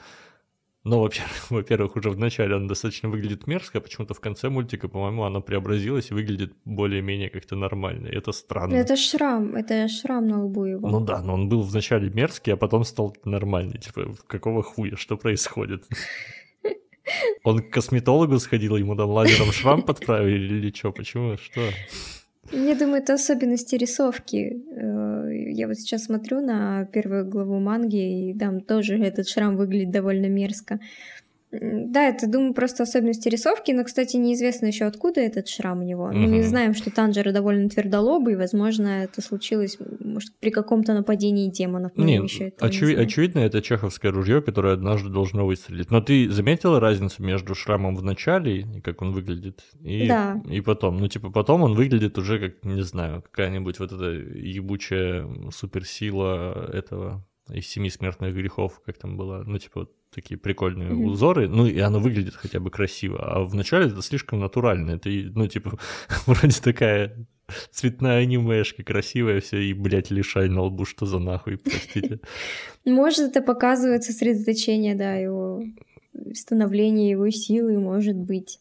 Но, 0.83 1.01
во-первых, 1.01 1.41
во-первых, 1.51 1.95
уже 1.97 2.09
в 2.09 2.17
начале 2.17 2.55
он 2.55 2.67
достаточно 2.67 3.09
выглядит 3.09 3.47
мерзко, 3.47 3.79
а 3.79 3.81
почему-то 3.81 4.13
в 4.13 4.19
конце 4.21 4.49
мультика, 4.49 4.87
по-моему, 4.87 5.23
она 5.23 5.41
преобразилась 5.41 6.11
и 6.11 6.13
выглядит 6.13 6.53
более-менее 6.65 7.29
как-то 7.29 7.55
нормально. 7.55 8.07
И 8.07 8.15
это 8.15 8.31
странно. 8.31 8.75
Это 8.75 8.95
шрам, 8.95 9.55
это 9.55 9.87
шрам 9.89 10.25
на 10.27 10.45
лбу 10.45 10.65
его. 10.65 10.89
Ну 10.89 11.05
да, 11.05 11.21
но 11.21 11.33
он 11.33 11.49
был 11.49 11.61
вначале 11.61 12.09
мерзкий, 12.09 12.53
а 12.53 12.57
потом 12.57 12.85
стал 12.85 13.15
нормальный. 13.25 13.79
Типа, 13.79 14.15
какого 14.27 14.63
хуя, 14.63 14.95
что 14.95 15.17
происходит? 15.17 15.85
Он 17.43 17.59
к 17.59 17.69
косметологу 17.69 18.39
сходил, 18.39 18.77
ему 18.77 18.95
там 18.95 19.09
лазером 19.09 19.51
шрам 19.51 19.81
подправили 19.81 20.55
или 20.59 20.73
что? 20.75 20.91
Почему? 20.91 21.37
Что? 21.37 21.61
Я 22.51 22.75
думаю, 22.75 23.01
это 23.01 23.13
особенности 23.13 23.75
рисовки. 23.75 24.63
Э, 24.71 25.51
я 25.51 25.67
вот 25.67 25.77
сейчас 25.77 26.05
смотрю 26.05 26.39
на 26.39 26.85
первую 26.85 27.25
главу 27.25 27.59
манги, 27.59 28.29
и 28.29 28.37
там 28.37 28.61
тоже 28.61 28.97
этот 28.97 29.27
шрам 29.27 29.57
выглядит 29.57 29.91
довольно 29.91 30.27
мерзко. 30.27 30.79
Да, 31.49 32.09
это, 32.09 32.29
думаю, 32.29 32.53
просто 32.53 32.83
особенности 32.83 33.29
рисовки, 33.29 33.71
но, 33.71 33.85
кстати, 33.85 34.17
неизвестно 34.17 34.65
еще 34.65 34.83
откуда 34.83 35.21
этот 35.21 35.47
шрам 35.47 35.79
у 35.79 35.83
него. 35.83 36.05
Угу. 36.05 36.15
Мы 36.15 36.43
знаем, 36.43 36.73
что 36.73 36.91
Танжера 36.91 37.31
довольно 37.31 37.69
твердолобый, 37.69 38.35
возможно, 38.35 39.03
это 39.03 39.21
случилось, 39.21 39.77
может, 40.01 40.37
при 40.39 40.49
каком-то 40.49 40.93
нападении 40.93 41.49
демонов. 41.49 41.95
Нет, 41.95 42.23
еще 42.23 42.49
очеви- 42.59 42.95
не 42.97 43.03
очевидно, 43.03 43.39
это 43.39 43.61
чеховское 43.61 44.11
ружье, 44.11 44.41
которое 44.41 44.73
однажды 44.73 45.09
должно 45.09 45.45
выстрелить. 45.45 45.89
Но 45.89 46.01
ты 46.01 46.29
заметила 46.29 46.81
разницу 46.81 47.23
между 47.23 47.55
шрамом 47.55 47.95
в 47.95 48.03
начале, 48.03 48.61
и 48.61 48.81
как 48.81 49.01
он 49.01 49.13
выглядит, 49.13 49.63
и, 49.81 50.07
да. 50.07 50.41
и 50.49 50.59
потом? 50.59 50.97
Ну, 50.97 51.07
типа, 51.07 51.29
потом 51.29 51.61
он 51.61 51.75
выглядит 51.75 52.17
уже 52.17 52.39
как, 52.39 52.65
не 52.65 52.81
знаю, 52.81 53.21
какая-нибудь 53.21 53.79
вот 53.79 53.93
эта 53.93 54.05
ебучая 54.05 55.25
суперсила 55.51 56.69
этого 56.73 57.25
из 57.51 57.67
семи 57.67 57.89
смертных 57.89 58.33
грехов, 58.33 58.81
как 58.85 58.97
там 58.97 59.17
было, 59.17 59.43
ну, 59.45 59.57
типа, 59.57 59.81
вот 59.81 59.91
такие 60.13 60.37
прикольные 60.37 60.89
mm-hmm. 60.89 61.05
узоры, 61.05 61.47
ну, 61.47 61.65
и 61.65 61.79
оно 61.79 61.99
выглядит 61.99 62.35
хотя 62.35 62.59
бы 62.59 62.69
красиво, 62.69 63.19
а 63.19 63.43
вначале 63.43 63.87
это 63.87 64.01
слишком 64.01 64.39
натурально, 64.39 64.91
это, 64.91 65.09
ну, 65.09 65.47
типа, 65.47 65.77
вроде 66.25 66.61
такая 66.61 67.27
цветная 67.71 68.19
анимешка, 68.19 68.83
красивая 68.83 69.41
все, 69.41 69.57
и, 69.57 69.73
блядь, 69.73 70.11
лишай 70.11 70.49
на 70.49 70.63
лбу, 70.63 70.85
что 70.85 71.05
за 71.05 71.19
нахуй, 71.19 71.57
простите. 71.57 72.19
Может, 72.85 73.29
это 73.29 73.41
показывает 73.41 74.03
сосредоточение, 74.03 74.95
да, 74.95 75.15
его 75.15 75.63
становление 76.33 77.11
его 77.11 77.29
силы, 77.29 77.79
может 77.79 78.15
быть. 78.15 78.59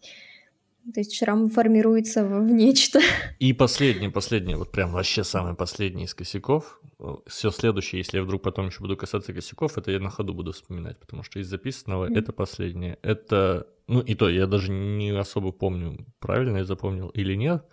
То 0.95 1.01
есть 1.01 1.15
шрам 1.17 1.49
формируется 1.49 2.25
в 2.25 2.45
нечто. 2.45 3.01
И 3.41 3.53
последний, 3.53 4.09
последний, 4.09 4.55
вот 4.55 4.71
прям 4.71 4.93
вообще 4.93 5.25
самый 5.25 5.55
последний 5.55 6.05
из 6.05 6.15
косяков. 6.15 6.81
Все 7.27 7.51
следующее, 7.51 7.99
если 7.99 8.19
я 8.19 8.23
вдруг 8.23 8.43
потом 8.43 8.69
еще 8.69 8.81
буду 8.81 8.97
касаться 8.97 9.33
косяков, 9.33 9.77
это 9.79 9.91
я 9.91 9.99
на 9.99 10.11
ходу 10.11 10.33
буду 10.33 10.53
вспоминать, 10.53 10.99
потому 10.99 11.23
что 11.25 11.41
из 11.41 11.49
записанного 11.49 12.09
mm. 12.09 12.19
это 12.19 12.33
последнее. 12.33 12.99
Это, 13.03 13.67
ну 13.89 14.01
и 14.01 14.15
то, 14.15 14.29
я 14.29 14.47
даже 14.47 14.71
не 14.71 15.11
особо 15.11 15.53
помню, 15.53 16.07
правильно 16.21 16.59
я 16.59 16.65
запомнил 16.65 17.09
или 17.09 17.35
нет. 17.35 17.65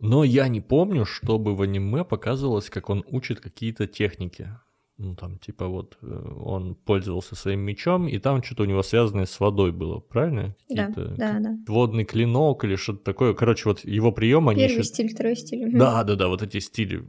Но 0.00 0.24
я 0.24 0.48
не 0.48 0.60
помню, 0.60 1.04
чтобы 1.04 1.54
в 1.54 1.62
аниме 1.62 2.04
показывалось, 2.04 2.70
как 2.70 2.88
он 2.88 3.04
учит 3.08 3.40
какие-то 3.40 3.86
техники 3.86 4.48
ну 4.98 5.14
там 5.14 5.38
типа 5.38 5.68
вот 5.68 5.96
э, 6.02 6.32
он 6.44 6.74
пользовался 6.74 7.36
своим 7.36 7.60
мечом, 7.60 8.08
и 8.08 8.18
там 8.18 8.42
что-то 8.42 8.64
у 8.64 8.66
него 8.66 8.82
связанное 8.82 9.26
с 9.26 9.40
водой 9.40 9.72
было, 9.72 10.00
правильно? 10.00 10.54
Да, 10.68 10.88
да, 10.94 11.38
да. 11.38 11.56
Водный 11.66 12.04
клинок 12.04 12.64
или 12.64 12.76
что-то 12.76 13.04
такое. 13.04 13.32
Короче, 13.32 13.68
вот 13.68 13.84
его 13.84 14.12
прием 14.12 14.48
они 14.48 14.60
Первый 14.60 14.80
еще... 14.80 14.84
стиль, 14.84 15.12
второй 15.14 15.36
стиль. 15.36 15.70
Да, 15.72 16.04
да, 16.04 16.16
да, 16.16 16.28
вот 16.28 16.42
эти 16.42 16.58
стили. 16.58 17.08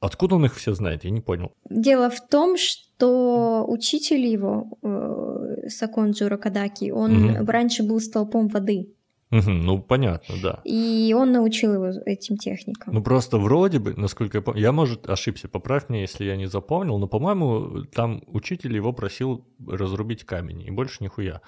Откуда 0.00 0.34
он 0.34 0.44
их 0.44 0.54
все 0.56 0.74
знает, 0.74 1.04
я 1.04 1.10
не 1.10 1.20
понял. 1.20 1.52
Дело 1.70 2.10
в 2.10 2.20
том, 2.28 2.56
что 2.58 3.64
учитель 3.66 4.26
его, 4.26 4.78
э, 4.82 5.68
Саконджо 5.68 6.28
Рокадаки, 6.28 6.90
он 6.90 7.30
угу. 7.30 7.46
раньше 7.46 7.84
был 7.84 8.00
столпом 8.00 8.48
воды. 8.48 8.92
Угу, 9.34 9.50
ну, 9.50 9.82
понятно, 9.82 10.36
да. 10.40 10.60
И 10.64 11.12
он 11.16 11.32
научил 11.32 11.74
его 11.74 11.86
этим 12.06 12.36
техникам. 12.36 12.94
Ну, 12.94 13.02
просто 13.02 13.36
вроде 13.38 13.80
бы, 13.80 13.92
насколько 13.96 14.38
я 14.38 14.42
помню, 14.42 14.60
я, 14.60 14.70
может, 14.70 15.10
ошибся, 15.10 15.48
поправь 15.48 15.88
меня, 15.88 16.02
если 16.02 16.24
я 16.24 16.36
не 16.36 16.46
запомнил, 16.46 16.98
но, 16.98 17.08
по-моему, 17.08 17.82
там 17.92 18.22
учитель 18.28 18.76
его 18.76 18.92
просил 18.92 19.44
разрубить 19.66 20.22
камень, 20.22 20.62
и 20.62 20.70
больше 20.70 21.02
нихуя. 21.02 21.40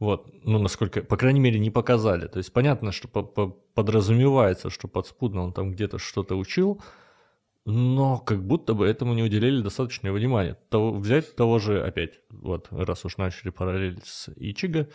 Вот, 0.00 0.26
ну, 0.42 0.58
насколько, 0.58 1.02
по 1.02 1.16
крайней 1.16 1.38
мере, 1.38 1.60
не 1.60 1.70
показали. 1.70 2.26
То 2.26 2.38
есть, 2.38 2.52
понятно, 2.52 2.90
что 2.90 3.06
подразумевается, 3.06 4.68
что 4.68 4.88
подспудно 4.88 5.42
он 5.42 5.52
там 5.52 5.70
где-то 5.70 5.98
что-то 5.98 6.34
учил, 6.34 6.82
но 7.64 8.18
как 8.18 8.44
будто 8.44 8.74
бы 8.74 8.84
этому 8.84 9.14
не 9.14 9.22
уделили 9.22 9.62
достаточного 9.62 10.16
внимания. 10.16 10.58
Того, 10.70 10.92
взять 10.92 11.36
того 11.36 11.60
же, 11.60 11.84
опять, 11.84 12.14
вот, 12.30 12.66
раз 12.72 13.04
уж 13.04 13.16
начали 13.16 13.50
параллель 13.50 14.00
с 14.02 14.28
Ичиго, 14.34 14.88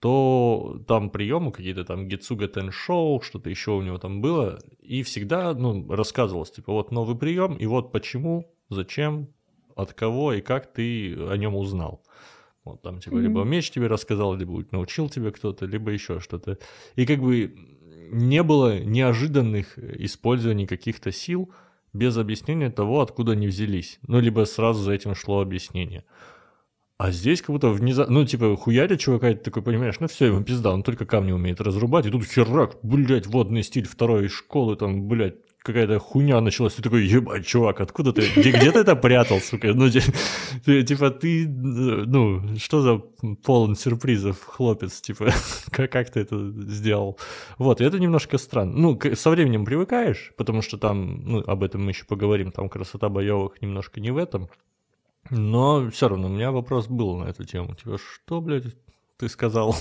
то 0.00 0.80
там 0.86 1.10
приемы 1.10 1.50
какие-то 1.50 1.84
там 1.84 2.06
Гицуга 2.06 2.46
Теншоу, 2.46 3.20
что-то 3.20 3.50
еще 3.50 3.72
у 3.72 3.82
него 3.82 3.98
там 3.98 4.20
было, 4.20 4.60
и 4.80 5.02
всегда, 5.02 5.54
ну, 5.54 5.86
рассказывалось, 5.92 6.52
типа, 6.52 6.72
вот 6.72 6.92
новый 6.92 7.16
прием, 7.16 7.56
и 7.56 7.66
вот 7.66 7.90
почему, 7.90 8.50
зачем, 8.70 9.28
от 9.74 9.92
кого 9.92 10.34
и 10.34 10.40
как 10.40 10.72
ты 10.72 11.14
о 11.14 11.36
нем 11.36 11.56
узнал. 11.56 12.02
Вот 12.64 12.82
там, 12.82 13.00
типа, 13.00 13.14
mm-hmm. 13.14 13.22
либо 13.22 13.44
меч 13.44 13.70
тебе 13.70 13.86
рассказал, 13.86 14.34
либо 14.34 14.64
научил 14.70 15.08
тебе 15.08 15.30
кто-то, 15.30 15.66
либо 15.66 15.90
еще 15.90 16.20
что-то. 16.20 16.58
И 16.96 17.06
как 17.06 17.20
бы 17.20 17.54
не 18.10 18.42
было 18.42 18.78
неожиданных 18.78 19.78
использований 19.78 20.66
каких-то 20.66 21.12
сил 21.12 21.50
без 21.92 22.16
объяснения 22.16 22.70
того, 22.70 23.00
откуда 23.00 23.32
они 23.32 23.46
взялись. 23.46 23.98
Ну, 24.06 24.20
либо 24.20 24.44
сразу 24.44 24.82
за 24.82 24.92
этим 24.92 25.14
шло 25.14 25.40
объяснение. 25.40 26.04
А 26.98 27.12
здесь 27.12 27.40
как 27.42 27.50
будто 27.50 27.68
внезапно, 27.68 28.12
ну, 28.12 28.26
типа, 28.26 28.56
хуярит 28.56 28.98
чувака, 28.98 29.30
и 29.30 29.34
ты 29.34 29.44
такой 29.44 29.62
понимаешь, 29.62 30.00
ну 30.00 30.08
все, 30.08 30.26
ему 30.26 30.42
пизда, 30.42 30.72
он 30.72 30.82
только 30.82 31.06
камни 31.06 31.30
умеет 31.30 31.60
разрубать, 31.60 32.06
и 32.06 32.10
тут 32.10 32.24
херак, 32.24 32.76
блядь, 32.82 33.28
водный 33.28 33.62
стиль 33.62 33.86
второй 33.86 34.26
школы, 34.26 34.74
там, 34.74 35.06
блядь, 35.06 35.36
какая-то 35.62 36.00
хуйня 36.00 36.40
началась, 36.40 36.74
ты 36.74 36.82
такой, 36.82 37.06
ебать, 37.06 37.46
чувак, 37.46 37.80
откуда 37.80 38.12
ты, 38.12 38.22
где, 38.34 38.50
где 38.50 38.72
ты 38.72 38.80
это 38.80 38.96
прятал, 38.96 39.38
сука, 39.40 39.74
ну, 39.74 39.88
типа, 39.88 41.10
ты, 41.10 41.46
ну, 41.46 42.56
что 42.58 42.80
за 42.80 42.98
полон 43.44 43.76
сюрпризов 43.76 44.42
хлопец, 44.42 45.00
типа, 45.00 45.30
как, 45.70 45.92
как 45.92 46.10
ты 46.10 46.18
это 46.18 46.50
сделал? 46.66 47.16
Вот, 47.58 47.80
и 47.80 47.84
это 47.84 48.00
немножко 48.00 48.38
странно. 48.38 48.72
Ну, 48.76 49.00
со 49.14 49.30
временем 49.30 49.64
привыкаешь, 49.64 50.32
потому 50.36 50.62
что 50.62 50.78
там, 50.78 51.22
ну, 51.24 51.44
об 51.46 51.62
этом 51.62 51.84
мы 51.84 51.92
еще 51.92 52.06
поговорим, 52.06 52.50
там 52.50 52.68
красота 52.68 53.08
боевых 53.08 53.62
немножко 53.62 54.00
не 54.00 54.10
в 54.10 54.16
этом, 54.16 54.48
но 55.30 55.90
все 55.90 56.08
равно 56.08 56.28
у 56.28 56.30
меня 56.30 56.50
вопрос 56.50 56.86
был 56.86 57.16
на 57.16 57.24
эту 57.28 57.44
тему. 57.44 57.74
Типа, 57.74 57.98
что, 57.98 58.40
блядь, 58.40 58.64
ты 59.18 59.28
сказал? 59.28 59.74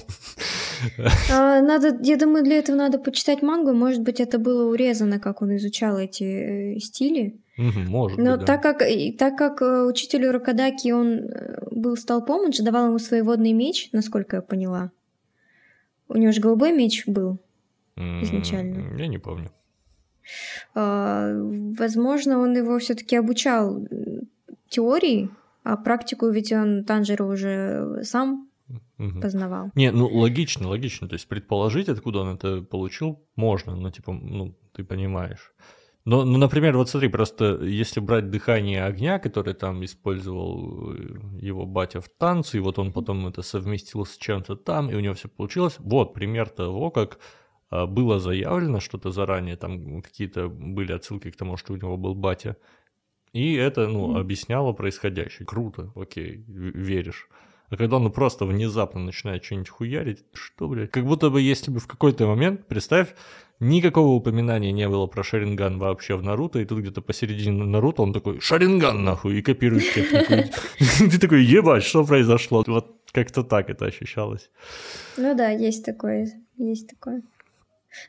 А, 1.32 1.62
надо, 1.62 1.98
я 2.04 2.18
думаю, 2.18 2.44
для 2.44 2.60
этого 2.60 2.76
надо 2.76 3.00
почитать 3.00 3.42
мангу. 3.42 3.74
Может 3.74 4.04
быть, 4.04 4.20
это 4.20 4.38
было 4.38 4.70
урезано, 4.70 5.20
как 5.20 5.42
он 5.42 5.56
изучал 5.56 5.98
эти 5.98 6.24
э, 6.76 6.80
стили. 6.80 7.40
может 7.58 8.20
Но 8.20 8.38
быть, 8.38 8.46
так 8.46 8.62
как, 8.62 8.84
так 9.18 9.38
как 9.38 9.62
э, 9.62 9.84
учителю 9.86 10.32
Рокадаки 10.32 10.92
он 10.92 11.14
э, 11.14 11.68
был 11.72 11.98
столпом, 11.98 12.42
он 12.42 12.54
же 12.54 12.64
давал 12.64 12.88
ему 12.88 13.00
свой 13.00 13.24
водный 13.24 13.54
меч, 13.54 13.90
насколько 13.92 14.36
я 14.36 14.42
поняла. 14.42 14.92
У 16.10 16.18
него 16.18 16.32
же 16.32 16.42
голубой 16.42 16.74
меч 16.74 17.08
был 17.08 17.40
изначально. 17.96 18.96
Я 18.98 19.08
не 19.08 19.18
помню. 19.18 19.52
А, 20.76 21.34
возможно, 21.78 22.40
он 22.40 22.56
его 22.56 22.78
все-таки 22.80 23.16
обучал 23.16 23.88
теории, 24.70 25.30
а 25.64 25.78
практику 25.78 26.30
ведь 26.30 26.52
он 26.52 26.84
Танжера 26.86 27.24
уже 27.24 28.04
сам 28.04 28.50
угу. 28.98 29.22
познавал. 29.22 29.72
Не, 29.76 29.92
ну 29.92 30.08
логично, 30.08 30.68
логично. 30.68 31.08
То 31.08 31.16
есть 31.16 31.28
предположить, 31.28 31.90
откуда 31.90 32.20
он 32.20 32.36
это 32.36 32.62
получил, 32.62 33.24
можно, 33.36 33.76
но 33.76 33.92
типа, 33.92 34.14
ну, 34.14 34.58
ты 34.74 34.84
понимаешь. 34.84 35.54
Но, 36.06 36.24
ну, 36.24 36.38
например, 36.38 36.78
вот 36.78 36.90
смотри, 36.90 37.10
просто 37.10 37.60
если 37.64 38.00
брать 38.00 38.30
дыхание 38.30 38.86
огня, 38.86 39.20
которое 39.20 39.54
там 39.54 39.84
использовал 39.84 40.94
э, 40.94 40.96
его 41.42 41.66
батя 41.66 42.00
в 42.00 42.08
танце, 42.08 42.58
и 42.58 42.62
вот 42.62 42.80
он 42.80 42.94
потом 42.94 43.28
это 43.28 43.42
совместил 43.42 44.06
с 44.06 44.16
чем-то 44.16 44.56
там, 44.56 44.90
и 44.90 44.96
у 44.96 45.02
него 45.02 45.16
все 45.16 45.28
получилось. 45.28 45.76
Вот 45.80 46.14
пример 46.14 46.48
того, 46.48 46.92
как 46.92 47.20
а, 47.70 47.86
было 47.86 48.20
заявлено 48.20 48.80
что-то 48.80 49.12
заранее, 49.12 49.58
там 49.58 50.02
какие-то 50.02 50.48
были 50.48 50.94
отсылки 50.94 51.30
к 51.30 51.36
тому, 51.36 51.58
что 51.58 51.74
у 51.74 51.76
него 51.76 51.98
был 51.98 52.16
батя, 52.16 52.56
и 53.34 53.54
это, 53.54 53.88
ну, 53.88 54.18
объясняло 54.18 54.74
происходящее. 54.74 55.46
Круто, 55.46 55.92
окей, 55.96 56.44
веришь. 56.48 57.28
А 57.70 57.76
когда 57.76 57.98
он 57.98 58.12
просто 58.12 58.46
внезапно 58.46 59.02
начинает 59.02 59.44
что-нибудь 59.44 59.70
хуярить, 59.70 60.24
что, 60.34 60.68
блядь? 60.70 60.92
Как 60.92 61.06
будто 61.06 61.30
бы, 61.30 61.42
если 61.42 61.70
бы 61.70 61.80
в 61.80 61.88
какой-то 61.88 62.26
момент, 62.26 62.66
представь, 62.68 63.14
никакого 63.60 64.16
упоминания 64.16 64.72
не 64.72 64.88
было 64.88 65.06
про 65.08 65.24
Шаринган 65.24 65.78
вообще 65.78 66.16
в 66.16 66.24
Наруто, 66.24 66.60
и 66.60 66.66
тут 66.66 66.80
где-то 66.80 67.02
посередине 67.02 67.66
Наруто 67.66 68.04
он 68.04 68.14
такой 68.14 68.40
«Шаринган, 68.40 69.04
нахуй!» 69.04 69.40
и 69.40 69.42
копирует 69.42 69.84
технику. 69.94 70.50
Ты 71.12 71.20
такой 71.20 71.44
«Ебать, 71.44 71.84
что 71.84 72.06
произошло?» 72.06 72.64
Вот 72.66 72.96
как-то 73.12 73.44
так 73.44 73.70
это 73.70 73.86
ощущалось. 73.86 74.50
Ну 75.18 75.36
да, 75.36 75.50
есть 75.50 75.84
такое, 75.84 76.32
есть 76.58 76.90
такое. 76.90 77.22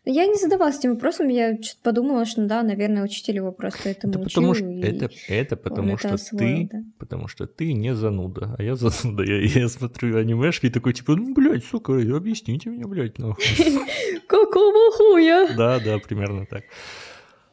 Я 0.04 0.26
не 0.26 0.34
задавалась 0.34 0.78
этим 0.78 0.94
вопросом, 0.94 1.28
я 1.28 1.54
что-то 1.62 1.82
подумала, 1.82 2.24
что 2.24 2.44
да, 2.46 2.62
наверное, 2.62 3.04
учитель 3.04 3.36
его 3.36 3.52
просто 3.52 3.90
этому 3.90 4.12
это 4.12 4.22
потому 4.24 4.54
что 4.54 4.64
это, 4.64 5.10
это 5.28 5.56
потому 5.56 5.96
что 5.98 6.14
освоил, 6.14 6.68
ты, 6.68 6.76
да. 6.76 6.84
потому 6.98 7.28
что 7.28 7.46
ты 7.46 7.72
не 7.72 7.94
зануда, 7.94 8.54
а 8.58 8.62
я 8.62 8.74
зануда. 8.76 9.22
Я, 9.24 9.40
я 9.40 9.68
смотрю 9.68 10.16
анимешки 10.18 10.66
и 10.66 10.70
такой 10.70 10.92
типа, 10.92 11.16
ну, 11.16 11.32
блядь, 11.32 11.64
сука, 11.64 11.92
объясните 11.92 12.70
мне, 12.70 12.86
блядь, 12.86 13.18
нахуй. 13.18 13.44
Какого 14.26 14.92
хуя? 14.92 15.48
Да, 15.56 15.80
да, 15.80 15.98
примерно 15.98 16.46
так. 16.46 16.64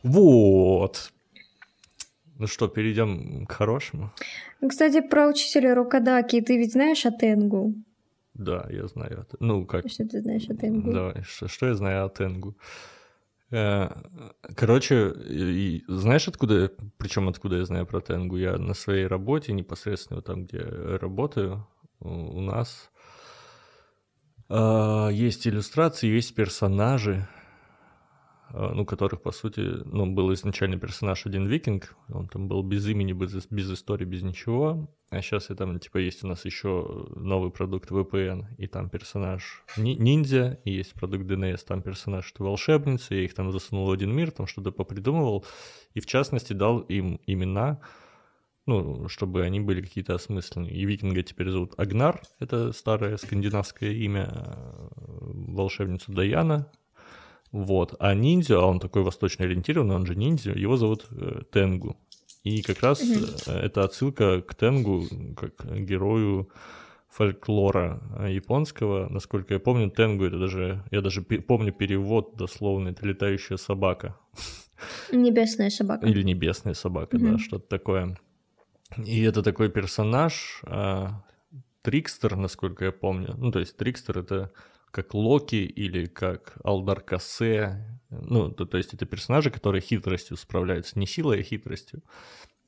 Вот. 0.04 1.12
Ну 2.38 2.48
что, 2.48 2.68
перейдем 2.68 3.46
к 3.46 3.52
хорошему. 3.54 4.12
Кстати, 4.68 5.02
про 5.02 5.28
учителя 5.28 5.74
Рокадаки, 5.74 6.42
ты 6.42 6.58
ведь 6.58 6.74
знаешь 6.74 7.06
Атенгу? 7.06 7.74
Да, 8.36 8.68
я 8.70 8.88
знаю. 8.88 9.26
Ну, 9.40 9.66
как... 9.66 9.90
Что 9.90 10.06
ты 10.06 10.22
знаешь 10.22 10.48
о 10.50 10.56
Тенгу? 10.56 10.92
Давай, 10.92 11.24
что, 11.24 11.48
что 11.48 11.68
я 11.68 11.76
знаю 11.76 12.06
о 12.06 12.10
Тенгу? 12.10 12.56
Э, 13.52 13.90
короче, 14.56 15.14
знаешь, 15.88 16.28
откуда, 16.28 16.72
причем 16.98 17.30
откуда 17.30 17.58
я 17.58 17.66
знаю 17.66 17.86
про 17.86 18.02
Тенгу? 18.02 18.38
Я 18.38 18.58
на 18.58 18.74
своей 18.74 19.08
работе, 19.08 19.54
непосредственно 19.54 20.22
там, 20.22 20.46
где 20.46 20.60
работаю, 20.60 21.66
у 22.00 22.42
нас 22.42 22.92
а, 24.48 25.10
есть 25.10 25.48
иллюстрации, 25.48 26.08
есть 26.08 26.36
персонажи, 26.36 27.28
а, 27.34 27.35
ну, 28.58 28.86
которых, 28.86 29.22
по 29.22 29.32
сути, 29.32 29.60
ну, 29.60 30.06
был 30.06 30.34
изначально 30.34 30.78
персонаж 30.78 31.26
один 31.26 31.46
викинг, 31.46 31.96
он 32.10 32.28
там 32.28 32.48
был 32.48 32.64
без 32.64 32.88
имени, 32.88 33.12
без, 33.12 33.46
без 33.48 33.72
истории, 33.72 34.06
без 34.06 34.22
ничего, 34.22 34.90
а 35.10 35.22
сейчас 35.22 35.50
и 35.50 35.56
там, 35.56 35.78
типа, 35.78 35.98
есть 35.98 36.24
у 36.24 36.28
нас 36.28 36.46
еще 36.46 37.08
новый 37.16 37.52
продукт 37.52 37.92
VPN, 37.92 38.56
и 38.58 38.68
там 38.68 38.90
персонаж 38.90 39.64
ниндзя, 39.76 40.60
и 40.64 40.72
есть 40.72 40.94
продукт 40.94 41.26
DNS, 41.26 41.66
там 41.68 41.82
персонаж 41.82 42.34
волшебница, 42.38 43.16
я 43.16 43.26
их 43.26 43.34
там 43.34 43.52
засунул 43.52 43.88
в 43.88 43.92
один 43.92 44.16
мир, 44.16 44.32
там 44.32 44.48
что-то 44.48 44.72
попридумывал, 44.72 45.46
и 45.94 46.00
в 46.00 46.06
частности 46.06 46.54
дал 46.54 46.80
им 46.80 47.20
имена, 47.28 47.82
ну, 48.66 49.10
чтобы 49.10 49.44
они 49.44 49.60
были 49.60 49.82
какие-то 49.82 50.16
осмысленные. 50.16 50.72
И 50.72 50.86
викинга 50.86 51.24
теперь 51.24 51.50
зовут 51.50 51.74
Агнар, 51.78 52.22
это 52.40 52.72
старое 52.72 53.18
скандинавское 53.18 53.92
имя, 53.92 54.32
э, 54.32 54.88
волшебницу 54.96 56.14
Даяна, 56.14 56.72
вот. 57.52 57.96
А 58.00 58.14
ниндзя, 58.14 58.60
а 58.60 58.66
он 58.66 58.80
такой 58.80 59.04
восточно 59.04 59.46
ориентированный, 59.46 59.96
он 59.96 60.06
же 60.06 60.16
ниндзя, 60.16 60.52
его 60.52 60.78
зовут 60.78 61.06
э, 61.12 61.42
Тенгу. 61.52 61.98
И 62.44 62.62
как 62.62 62.82
раз 62.82 63.02
mm-hmm. 63.02 63.52
это 63.52 63.84
отсылка 63.84 64.42
к 64.42 64.54
Тенгу, 64.56 65.06
как 65.36 65.66
герою 65.84 66.50
фольклора 67.10 68.02
э, 68.20 68.34
японского. 68.34 69.10
Насколько 69.10 69.56
я 69.56 69.60
помню, 69.60 69.90
Тенгу 69.90 70.26
это 70.26 70.38
даже, 70.38 70.84
я 70.92 71.02
даже 71.02 71.22
помню 71.22 71.72
перевод 71.72 72.36
дословно, 72.36 72.90
это 72.90 73.06
летающая 73.08 73.58
собака. 73.58 74.18
Небесная 75.12 75.70
собака. 75.70 76.06
Или 76.06 76.22
небесная 76.24 76.74
собака, 76.74 77.18
mm-hmm. 77.18 77.32
да, 77.32 77.38
что-то 77.40 77.68
такое. 77.68 78.18
И 79.04 79.22
это 79.22 79.42
такой 79.42 79.70
персонаж, 79.70 80.62
а, 80.64 81.24
Трикстер, 81.82 82.36
насколько 82.36 82.86
я 82.86 82.92
помню. 82.92 83.36
Ну, 83.38 83.52
то 83.52 83.60
есть 83.60 83.78
Трикстер 83.78 84.20
это 84.20 84.52
как 84.96 85.14
Локи 85.14 85.58
или 85.58 86.06
как 86.06 86.54
Алдар 86.64 87.02
Кассе. 87.02 88.00
Ну, 88.10 88.50
то, 88.50 88.66
то 88.66 88.78
есть 88.78 88.94
это 88.94 89.06
персонажи, 89.06 89.52
которые 89.52 89.82
хитростью 89.82 90.38
справляются, 90.38 90.98
не 90.98 91.06
силой, 91.06 91.42
а 91.42 91.44
хитростью. 91.44 92.02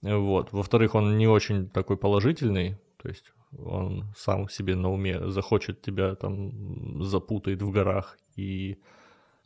Вот. 0.01 0.51
Во-вторых, 0.51 0.93
он 0.95 1.17
не 1.17 1.25
очень 1.25 1.69
такой 1.69 1.95
положительный, 1.95 2.77
то 3.01 3.07
есть 3.07 3.31
он 3.57 4.13
сам 4.17 4.49
себе 4.49 4.75
на 4.75 4.91
уме 4.91 5.29
захочет 5.29 5.81
тебя 5.81 6.15
там 6.15 7.01
запутает 7.01 7.61
в 7.61 7.71
горах 7.71 8.17
и 8.35 8.77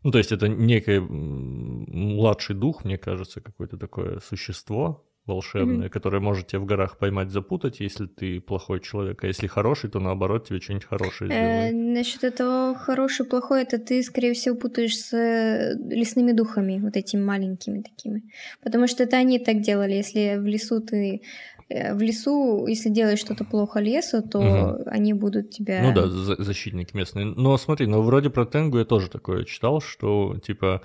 ну, 0.02 0.10
то 0.10 0.18
есть 0.18 0.32
это 0.32 0.48
некое 0.48 1.00
младший 1.00 2.56
дух, 2.56 2.84
мне 2.84 2.98
кажется, 2.98 3.42
какое-то 3.42 3.78
такое 3.78 4.20
существо, 4.20 5.06
волшебное, 5.28 5.88
mm-hmm. 5.88 5.90
которое 5.90 6.20
может 6.20 6.48
тебя 6.48 6.60
в 6.60 6.66
горах 6.66 6.98
поймать, 6.98 7.30
запутать, 7.30 7.80
если 7.80 8.08
ты 8.08 8.42
плохой 8.42 8.80
человек. 8.80 9.24
А 9.24 9.28
если 9.28 9.46
хороший, 9.48 9.90
то 9.90 10.00
наоборот 10.00 10.48
тебе 10.48 10.60
что-нибудь 10.60 10.88
хорошее 10.88 11.32
э, 11.32 11.68
сделает. 11.70 11.96
Насчет 11.96 12.24
этого 12.24 12.76
хороший, 12.76 13.26
плохой, 13.26 13.62
это 13.62 13.78
ты, 13.78 14.02
скорее 14.02 14.34
всего, 14.34 14.56
путаешь 14.56 14.98
с 14.98 15.14
э, 15.14 15.76
лесными 15.78 16.32
духами, 16.32 16.80
вот 16.80 16.98
этими 16.98 17.22
маленькими 17.22 17.82
такими. 17.82 18.24
Потому 18.64 18.88
что 18.88 19.04
это 19.04 19.18
они 19.18 19.38
так 19.38 19.62
делали. 19.62 19.94
Если 19.94 20.38
в 20.38 20.46
лесу 20.46 20.82
ты 20.82 21.22
э, 21.70 21.94
в 21.94 22.02
лесу, 22.02 22.66
если 22.66 22.90
делаешь 22.90 23.20
что-то 23.20 23.46
плохо 23.46 23.80
лесу, 23.80 24.24
то 24.24 24.40
угу. 24.40 24.84
они 24.88 25.14
будут 25.14 25.52
тебя... 25.52 25.84
Ну 25.84 25.94
да, 25.94 26.08
защитники 26.44 26.96
местные. 26.96 27.26
Но 27.26 27.58
смотри, 27.58 27.86
ну 27.86 28.02
вроде 28.02 28.32
про 28.32 28.46
Тенгу 28.46 28.80
я 28.80 28.86
тоже 28.86 29.08
такое 29.08 29.44
читал, 29.44 29.82
что 29.82 30.38
типа 30.44 30.82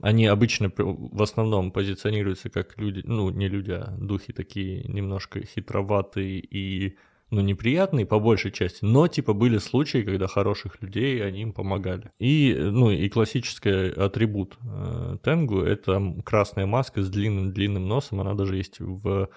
они 0.00 0.26
обычно 0.26 0.72
в 0.76 1.22
основном 1.22 1.72
позиционируются 1.72 2.50
как 2.50 2.78
люди, 2.78 3.02
ну, 3.04 3.30
не 3.30 3.48
люди, 3.48 3.72
а 3.72 3.94
духи 3.98 4.32
такие 4.32 4.84
немножко 4.84 5.44
хитроватые 5.44 6.38
и, 6.38 6.96
ну, 7.30 7.40
неприятные 7.40 8.06
по 8.06 8.20
большей 8.20 8.52
части, 8.52 8.84
но, 8.84 9.08
типа, 9.08 9.32
были 9.32 9.58
случаи, 9.58 10.02
когда 10.02 10.28
хороших 10.28 10.80
людей, 10.80 11.24
они 11.24 11.42
им 11.42 11.52
помогали. 11.52 12.10
И, 12.18 12.56
ну, 12.58 12.90
и 12.90 13.08
классический 13.08 13.90
атрибут 13.90 14.56
э, 14.62 15.16
Тенгу— 15.24 15.60
это 15.62 16.14
красная 16.24 16.66
маска 16.66 17.02
с 17.02 17.10
длинным-длинным 17.10 17.88
носом, 17.88 18.20
она 18.20 18.34
даже 18.34 18.56
есть 18.56 18.78
в 18.78 19.28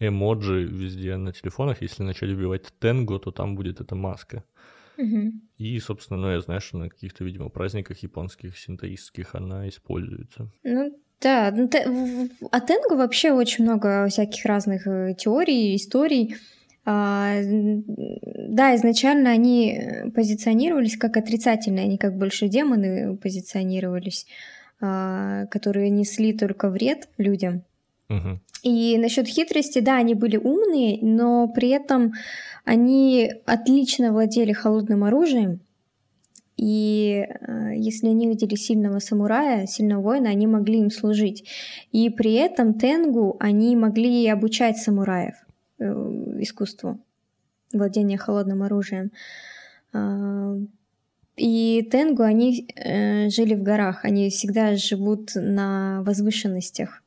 эмоджи 0.00 0.64
везде 0.64 1.16
на 1.16 1.32
телефонах, 1.32 1.80
если 1.80 2.02
начать 2.02 2.30
вбивать 2.30 2.72
Тенгу, 2.78 3.18
то 3.18 3.30
там 3.30 3.54
будет 3.54 3.80
эта 3.80 3.94
маска. 3.94 4.44
Угу. 4.96 5.32
И, 5.58 5.78
собственно, 5.80 6.20
ну, 6.20 6.30
я 6.30 6.40
знаю, 6.40 6.60
что 6.60 6.78
на 6.78 6.88
каких-то, 6.88 7.24
видимо, 7.24 7.48
праздниках 7.48 7.98
японских, 7.98 8.58
синтоистских 8.58 9.34
она 9.34 9.68
используется. 9.68 10.50
Ну, 10.62 10.96
да, 11.20 11.52
ну, 11.54 11.68
о 12.50 12.60
тенгу 12.60 12.96
вообще 12.96 13.32
очень 13.32 13.64
много 13.64 14.06
всяких 14.08 14.44
разных 14.44 14.86
э, 14.86 15.14
теорий, 15.18 15.76
историй. 15.76 16.36
А, 16.86 17.36
да, 17.42 18.76
изначально 18.76 19.30
они 19.30 19.80
позиционировались 20.14 20.98
как 20.98 21.16
отрицательные, 21.16 21.84
они 21.84 21.96
как 21.96 22.18
больше 22.18 22.48
демоны 22.48 23.16
позиционировались, 23.16 24.26
а, 24.80 25.46
которые 25.46 25.88
несли 25.88 26.36
только 26.36 26.68
вред 26.68 27.08
людям. 27.16 27.64
И 28.62 28.98
насчет 28.98 29.26
хитрости, 29.26 29.80
да, 29.80 29.96
они 29.96 30.14
были 30.14 30.36
умные, 30.36 30.98
но 31.02 31.48
при 31.48 31.68
этом 31.68 32.14
они 32.64 33.30
отлично 33.44 34.12
владели 34.12 34.52
холодным 34.52 35.04
оружием, 35.04 35.60
и 36.56 37.26
э, 37.26 37.72
если 37.76 38.08
они 38.08 38.28
видели 38.28 38.54
сильного 38.54 39.00
самурая, 39.00 39.66
сильного 39.66 40.02
воина, 40.02 40.30
они 40.30 40.46
могли 40.46 40.78
им 40.78 40.90
служить. 40.90 41.48
И 41.90 42.10
при 42.10 42.34
этом 42.34 42.74
тенгу 42.74 43.36
они 43.40 43.74
могли 43.76 44.26
обучать 44.28 44.78
самураев 44.78 45.34
э, 45.78 45.84
искусству 46.40 47.00
владения 47.72 48.16
холодным 48.16 48.62
оружием. 48.62 49.10
Э, 49.92 50.56
и 51.36 51.88
тенгу 51.90 52.22
они 52.22 52.68
э, 52.76 53.28
жили 53.30 53.54
в 53.54 53.62
горах, 53.62 54.04
они 54.04 54.30
всегда 54.30 54.76
живут 54.76 55.32
на 55.34 56.02
возвышенностях. 56.02 57.03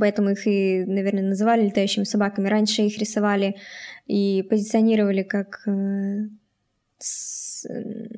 Поэтому 0.00 0.30
их 0.30 0.46
и, 0.46 0.84
наверное, 0.84 1.22
называли 1.22 1.66
летающими 1.66 2.04
собаками. 2.04 2.48
Раньше 2.48 2.82
их 2.82 2.98
рисовали 2.98 3.56
и 4.06 4.42
позиционировали 4.48 5.22
как 5.22 5.62
э, 5.66 6.28
с, 6.98 7.66
э, 7.66 8.08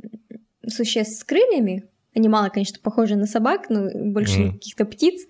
существ 0.67 1.21
с 1.21 1.25
крыльями. 1.25 1.85
Они 2.15 2.29
мало, 2.29 2.49
конечно, 2.49 2.79
похожи 2.83 3.17
на 3.17 3.27
собак, 3.27 3.69
но 3.69 3.91
больше 3.93 4.43
mm. 4.43 4.53
каких-то 4.53 4.87
птиц, 4.87 5.27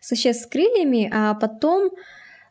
существ 0.00 0.44
с 0.44 0.46
крыльями, 0.46 1.10
а 1.12 1.34
потом 1.34 1.90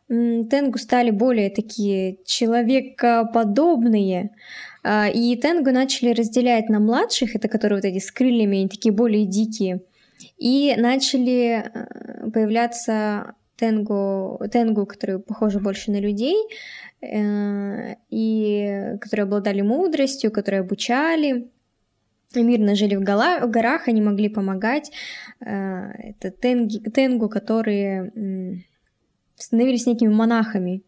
Тенгу 0.08 0.78
стали 0.78 1.10
более 1.10 1.50
такие 1.50 2.18
человекоподобные. 2.24 4.30
А, 4.82 5.08
и 5.08 5.36
Тенгу 5.36 5.70
начали 5.70 6.12
разделять 6.12 6.68
на 6.68 6.80
младших, 6.80 7.36
это 7.36 7.48
которые 7.48 7.78
вот 7.78 7.84
эти 7.84 7.98
с 7.98 8.10
крыльями, 8.10 8.58
они 8.58 8.68
такие 8.68 8.92
более 8.92 9.24
дикие, 9.24 9.82
и 10.38 10.74
начали 10.76 11.62
э, 11.62 12.30
появляться 12.30 13.34
тенгу, 13.56 14.40
тенгу, 14.50 14.86
которые 14.86 15.18
похожи 15.18 15.58
больше 15.58 15.90
на 15.90 16.00
людей, 16.00 16.36
э, 17.02 17.94
и 18.10 18.96
которые 19.00 19.24
обладали 19.24 19.60
мудростью, 19.60 20.30
которые 20.30 20.60
обучали, 20.60 21.50
мирно 22.34 22.74
жили 22.74 22.96
в, 22.96 23.02
гола, 23.02 23.40
в 23.40 23.50
горах, 23.50 23.88
они 23.88 24.00
могли 24.00 24.28
помогать. 24.28 24.90
Э, 25.40 25.90
это 25.92 26.30
тенги, 26.30 26.78
тенгу, 26.90 27.28
которые 27.28 28.64
становились 29.36 29.86
некими 29.86 30.12
монахами. 30.12 30.82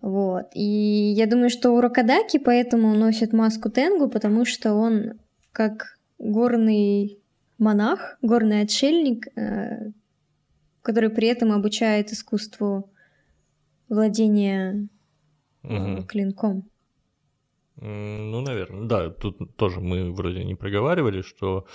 Вот. 0.00 0.46
И 0.54 1.12
я 1.14 1.26
думаю, 1.26 1.50
что 1.50 1.72
у 1.72 1.80
Рокадаки 1.80 2.38
поэтому 2.38 2.94
носит 2.94 3.32
маску 3.32 3.68
Тенгу, 3.68 4.08
потому 4.08 4.46
что 4.46 4.72
он 4.72 5.20
как 5.52 5.98
горный 6.18 7.19
монах, 7.60 8.18
горный 8.22 8.62
отшельник, 8.62 9.28
э, 9.36 9.92
который 10.82 11.10
при 11.10 11.28
этом 11.28 11.52
обучает 11.52 12.10
искусству 12.10 12.90
владения 13.88 14.88
угу. 15.62 16.04
клинком. 16.04 16.68
Ну, 17.76 18.40
наверное, 18.42 18.86
да, 18.86 19.10
тут 19.10 19.56
тоже 19.56 19.80
мы 19.80 20.12
вроде 20.12 20.44
не 20.44 20.54
проговаривали, 20.54 21.22
что 21.22 21.66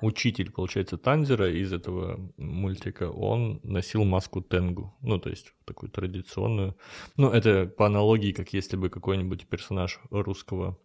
учитель, 0.00 0.50
получается, 0.50 0.96
Танзера 0.96 1.50
из 1.50 1.72
этого 1.72 2.18
мультика, 2.36 3.10
он 3.10 3.60
носил 3.62 4.04
маску 4.04 4.40
Тенгу, 4.40 4.94
ну, 5.02 5.18
то 5.18 5.30
есть 5.30 5.52
такую 5.64 5.90
традиционную. 5.90 6.76
Ну, 7.16 7.30
это 7.30 7.66
по 7.66 7.86
аналогии, 7.86 8.32
как 8.32 8.52
если 8.52 8.76
бы 8.76 8.88
какой-нибудь 8.88 9.46
персонаж 9.46 10.00
русского 10.10 10.78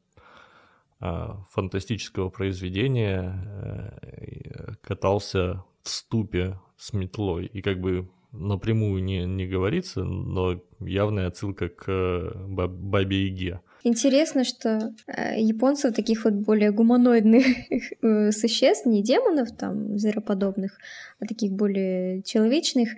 фантастического 1.00 2.30
произведения 2.30 3.34
а, 3.34 4.76
катался 4.82 5.64
в 5.82 5.90
ступе 5.90 6.60
с 6.78 6.94
метлой, 6.94 7.46
и 7.46 7.62
как 7.62 7.80
бы 7.80 8.10
напрямую 8.32 9.04
не, 9.04 9.26
не 9.26 9.48
говорится, 9.48 10.04
но 10.04 10.62
явная 10.80 11.28
отсылка 11.28 11.70
к 11.70 11.86
э, 11.88 12.32
Бабе 12.48 13.26
Яге. 13.26 13.62
Интересно, 13.84 14.44
что 14.44 14.94
э, 15.08 15.42
японцев 15.42 15.96
таких 15.96 16.26
вот 16.26 16.34
более 16.34 16.72
гуманоидных 16.72 17.46
э, 18.02 18.32
существ, 18.32 18.86
не 18.86 19.02
демонов 19.02 19.56
там, 19.58 19.98
звероподобных, 19.98 20.78
а 21.20 21.26
таких 21.26 21.54
более 21.54 22.22
человечных, 22.24 22.90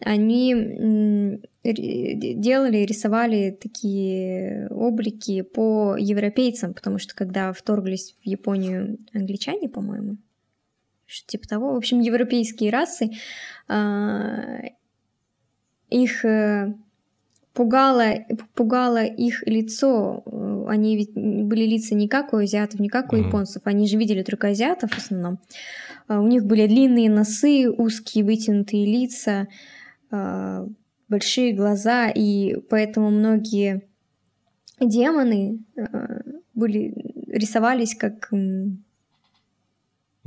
они 0.00 1.40
делали, 1.64 2.78
рисовали 2.78 3.50
такие 3.50 4.68
облики 4.70 5.42
по 5.42 5.96
европейцам, 5.98 6.72
потому 6.72 6.98
что 6.98 7.14
когда 7.14 7.52
вторглись 7.52 8.16
в 8.22 8.26
Японию 8.26 8.98
англичане, 9.12 9.68
по-моему, 9.68 10.18
что 11.06 11.26
типа 11.26 11.48
того, 11.48 11.72
в 11.72 11.76
общем, 11.76 12.00
европейские 12.00 12.70
расы, 12.70 13.10
а, 13.66 14.60
их 15.90 16.24
э, 16.24 16.74
пугало, 17.54 18.14
пугало 18.54 19.04
их 19.04 19.42
лицо. 19.46 20.22
Они 20.68 20.96
ведь 20.96 21.14
были 21.14 21.64
лица 21.64 21.94
не 21.94 22.08
как 22.08 22.32
у 22.32 22.36
азиатов, 22.36 22.78
не 22.78 22.88
как 22.88 23.12
у 23.12 23.16
mm-hmm. 23.16 23.26
японцев. 23.26 23.62
Они 23.64 23.88
же 23.88 23.96
видели 23.96 24.22
только 24.22 24.48
азиатов 24.48 24.92
в 24.92 24.98
основном. 24.98 25.38
А, 26.06 26.20
у 26.20 26.26
них 26.26 26.44
были 26.44 26.66
длинные 26.66 27.10
носы, 27.10 27.70
узкие 27.70 28.24
вытянутые 28.24 28.84
лица, 28.86 29.48
большие 31.08 31.52
глаза, 31.52 32.10
и 32.10 32.56
поэтому 32.68 33.10
многие 33.10 33.82
демоны 34.80 35.58
а, 35.76 36.20
были 36.54 36.94
рисовались 37.26 37.94
как 37.94 38.28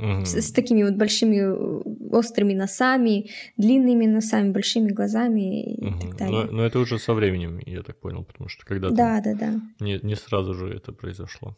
угу. 0.02 0.24
с, 0.24 0.34
с 0.34 0.52
такими 0.52 0.82
вот 0.82 0.94
большими 0.94 2.12
острыми 2.14 2.54
носами, 2.54 3.30
длинными 3.56 4.06
носами, 4.06 4.50
большими 4.50 4.90
глазами 4.90 5.74
и 5.74 5.86
угу. 5.86 6.00
так 6.00 6.16
далее. 6.16 6.44
Но, 6.44 6.52
но 6.52 6.64
это 6.64 6.78
уже 6.78 6.98
со 6.98 7.14
временем, 7.14 7.60
я 7.66 7.82
так 7.82 7.96
понял, 7.98 8.24
потому 8.24 8.48
что 8.48 8.64
когда-то 8.66 8.94
да, 8.94 9.20
да, 9.20 9.34
да. 9.34 9.60
Не, 9.80 9.98
не 10.02 10.16
сразу 10.16 10.54
же 10.54 10.68
это 10.68 10.92
произошло. 10.92 11.56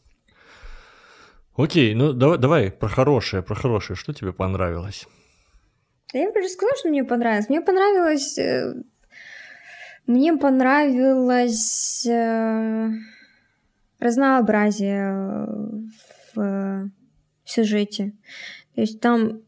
Окей, 1.57 1.95
ну 1.95 2.13
давай, 2.13 2.39
давай 2.39 2.71
про 2.73 2.89
хорошее, 2.89 3.43
про 3.43 3.55
хорошее. 3.55 3.97
Что 3.97 4.13
тебе 4.13 4.33
понравилось? 4.33 5.07
Я 6.19 6.31
уже 6.31 6.49
сказала, 6.49 6.77
что 6.77 6.89
мне 6.89 7.05
понравилось. 7.05 7.49
Мне 7.49 7.61
понравилось... 7.61 8.39
Э, 8.39 8.75
мне 10.07 10.37
понравилось 10.37 12.07
э, 12.07 12.91
разнообразие 14.01 15.13
в 16.35 16.91
в 17.45 17.51
сюжете. 17.51 18.13
То 18.75 18.81
есть 18.81 19.01
там 19.01 19.43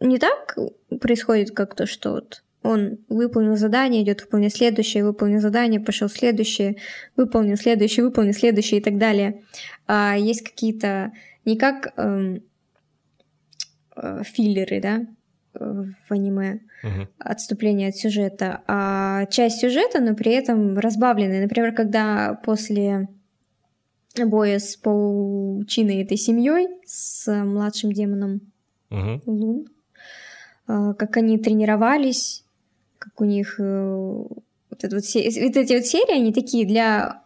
не 0.00 0.18
так 0.18 0.56
происходит 1.00 1.52
как-то, 1.52 1.86
что 1.86 2.12
вот 2.12 2.42
он 2.62 2.98
выполнил 3.08 3.56
задание, 3.56 4.02
идет 4.02 4.22
выполнить 4.22 4.56
следующее, 4.56 5.04
выполнил 5.04 5.40
задание, 5.40 5.78
пошел 5.78 6.08
следующее, 6.08 6.76
выполнил 7.14 7.56
следующее, 7.56 8.04
выполнил 8.04 8.32
следующее 8.32 8.80
и 8.80 8.82
так 8.82 8.98
далее. 8.98 9.44
А 9.86 10.16
есть 10.18 10.42
какие-то 10.42 11.12
не 11.44 11.56
как 11.56 11.92
эм, 11.96 12.42
э, 13.94 14.22
филлеры, 14.24 14.80
да, 14.80 15.06
в 15.58 16.12
аниме, 16.12 16.60
uh-huh. 16.84 17.08
отступление 17.18 17.88
от 17.88 17.96
сюжета, 17.96 18.62
а 18.66 19.26
часть 19.26 19.60
сюжета, 19.60 20.00
но 20.00 20.14
при 20.14 20.32
этом 20.32 20.78
разбавленная. 20.78 21.42
Например, 21.42 21.72
когда 21.74 22.34
после 22.44 23.08
боя 24.24 24.58
с 24.58 24.76
паучиной 24.76 26.02
этой 26.02 26.16
семьей, 26.16 26.68
с 26.84 27.30
младшим 27.44 27.92
демоном 27.92 28.40
угу. 28.90 29.20
Лун, 29.26 29.66
а, 30.66 30.94
как 30.94 31.16
они 31.18 31.38
тренировались, 31.38 32.44
как 32.98 33.20
у 33.20 33.24
них 33.24 33.56
э, 33.58 33.62
вот, 34.70 34.84
это 34.84 34.96
вот, 34.96 35.04
вот 35.04 35.56
эти 35.56 35.74
вот 35.74 35.86
серии, 35.86 36.16
они 36.16 36.32
такие 36.32 36.66
для 36.66 37.22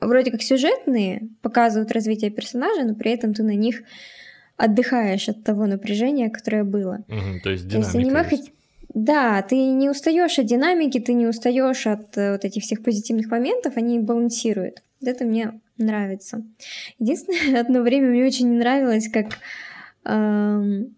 вроде 0.00 0.30
как 0.30 0.42
сюжетные, 0.42 1.28
показывают 1.42 1.92
развитие 1.92 2.30
персонажа, 2.30 2.84
но 2.84 2.94
при 2.94 3.12
этом 3.12 3.34
ты 3.34 3.42
на 3.42 3.54
них 3.54 3.82
отдыхаешь 4.56 5.28
от 5.28 5.42
того 5.44 5.66
напряжения, 5.66 6.30
которое 6.30 6.64
было. 6.64 7.04
Угу, 7.08 7.40
то 7.42 7.50
есть 7.50 7.66
динамика 7.66 7.68
то 7.68 7.76
есть, 7.78 7.94
аниме 7.94 8.26
есть. 8.30 8.52
Да, 8.94 9.42
ты 9.42 9.56
не 9.56 9.90
устаешь 9.90 10.38
от 10.38 10.46
динамики, 10.46 11.00
ты 11.00 11.14
не 11.14 11.26
устаешь 11.26 11.86
от 11.86 12.16
э, 12.16 12.32
вот 12.32 12.44
этих 12.44 12.62
всех 12.62 12.82
позитивных 12.82 13.28
моментов, 13.28 13.76
они 13.76 13.98
балансируют. 13.98 14.82
Вот 15.00 15.08
это 15.08 15.24
мне 15.24 15.60
нравится. 15.78 16.44
Единственное, 17.00 17.60
одно 17.60 17.82
время 17.82 18.08
мне 18.08 18.24
очень 18.24 18.50
не 18.50 18.58
нравилось, 18.58 19.08
как 19.08 19.38
эм, 20.04 20.94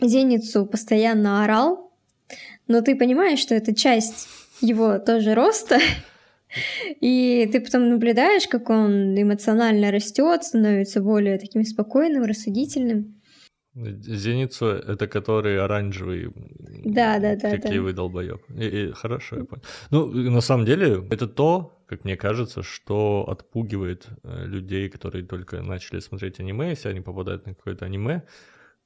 Зеницу 0.00 0.64
постоянно 0.64 1.44
орал, 1.44 1.92
но 2.68 2.80
ты 2.80 2.96
понимаешь, 2.96 3.38
что 3.38 3.54
это 3.54 3.74
часть 3.74 4.28
его 4.62 4.98
тоже 4.98 5.34
роста, 5.34 5.78
и 7.00 7.48
ты 7.52 7.60
потом 7.60 7.88
наблюдаешь, 7.90 8.46
как 8.48 8.70
он 8.70 9.20
эмоционально 9.20 9.90
растет, 9.90 10.44
становится 10.44 11.00
более 11.00 11.38
таким 11.38 11.64
спокойным, 11.64 12.24
рассудительным. 12.24 13.16
Зеницу 13.76 14.66
это 14.66 15.06
который 15.06 15.60
оранжевый. 15.60 16.32
Да, 16.84 17.18
да, 17.18 17.36
да. 17.36 17.50
Крикливый 17.50 17.92
да. 17.92 17.96
долбоеб. 17.96 18.42
И, 18.48 18.66
и, 18.66 18.92
хорошо, 18.92 19.36
я 19.36 19.44
понял. 19.44 19.62
Ну, 19.90 20.06
на 20.30 20.40
самом 20.40 20.64
деле, 20.64 21.06
это 21.10 21.26
то, 21.26 21.78
как 21.86 22.04
мне 22.04 22.16
кажется, 22.16 22.62
что 22.62 23.26
отпугивает 23.28 24.06
э, 24.22 24.46
людей, 24.46 24.88
которые 24.88 25.26
только 25.26 25.60
начали 25.60 26.00
смотреть 26.00 26.40
аниме, 26.40 26.70
если 26.70 26.88
они 26.88 27.02
попадают 27.02 27.46
на 27.46 27.54
какое-то 27.54 27.84
аниме, 27.84 28.22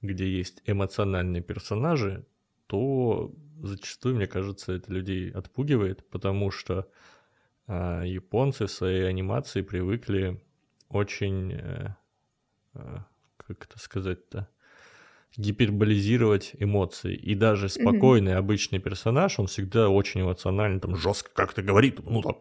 где 0.03 0.29
есть 0.29 0.61
эмоциональные 0.67 1.43
персонажи, 1.43 2.27
то 2.67 3.33
зачастую, 3.63 4.17
мне 4.17 4.27
кажется, 4.27 4.73
это 4.73 4.93
людей 4.93 5.31
отпугивает, 5.31 6.09
потому 6.11 6.51
что 6.51 6.89
японцы 7.71 8.67
в 8.67 8.71
своей 8.71 9.09
анимации 9.09 9.63
привыкли 9.63 10.41
очень, 10.89 11.53
э, 11.53 11.95
э, 12.75 12.99
как 13.37 13.65
это 13.65 13.79
сказать-то, 13.79 14.49
гиперболизировать 15.37 16.53
эмоции. 16.59 17.15
И 17.15 17.37
даже 17.37 17.69
спокойный 17.69 18.33
mm-hmm. 18.33 18.39
обычный 18.39 18.79
персонаж, 18.81 19.39
он 19.39 19.47
всегда 19.47 19.89
очень 19.89 20.23
эмоциональный, 20.23 20.81
там 20.81 20.97
жестко 20.97 21.31
как-то 21.33 21.63
говорит, 21.63 22.01
ну, 22.05 22.21
там, 22.23 22.37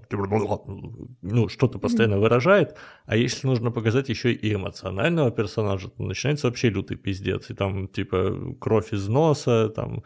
ну 1.21 1.47
что-то 1.47 1.77
постоянно 1.77 2.15
mm-hmm. 2.15 2.19
выражает. 2.19 2.77
А 3.05 3.15
если 3.15 3.45
нужно 3.45 3.69
показать 3.69 4.09
еще 4.09 4.33
и 4.33 4.53
эмоционального 4.53 5.29
персонажа, 5.29 5.89
то 5.89 6.01
начинается 6.01 6.47
вообще 6.47 6.69
лютый 6.69 6.97
пиздец. 6.97 7.51
И 7.51 7.53
там, 7.53 7.87
типа, 7.87 8.55
кровь 8.59 8.91
из 8.91 9.07
носа, 9.07 9.69
там, 9.69 10.03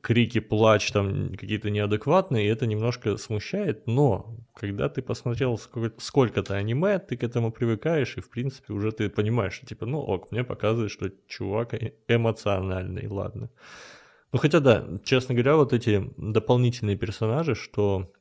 крики, 0.00 0.40
плач 0.40 0.90
там 0.90 1.34
какие-то 1.34 1.70
неадекватные, 1.70 2.46
и 2.46 2.48
это 2.48 2.66
немножко 2.66 3.16
смущает, 3.18 3.86
но 3.86 4.36
когда 4.54 4.88
ты 4.88 5.02
посмотрел 5.02 5.58
сколько-то 5.98 6.54
аниме, 6.54 6.98
ты 6.98 7.16
к 7.16 7.22
этому 7.22 7.52
привыкаешь, 7.52 8.16
и 8.16 8.20
в 8.20 8.30
принципе 8.30 8.72
уже 8.72 8.90
ты 8.92 9.10
понимаешь, 9.10 9.54
что 9.54 9.66
типа, 9.66 9.86
ну 9.86 9.98
ок, 9.98 10.32
мне 10.32 10.44
показывает, 10.44 10.90
что 10.90 11.10
чувак 11.26 11.74
э, 11.74 11.92
эмоциональный, 12.08 13.06
ладно. 13.08 13.50
Ну 14.32 14.38
хотя 14.38 14.60
да, 14.60 14.86
честно 15.04 15.34
говоря, 15.34 15.56
вот 15.56 15.72
эти 15.72 16.10
дополнительные 16.16 16.96
персонажи, 16.96 17.54
что... 17.54 18.12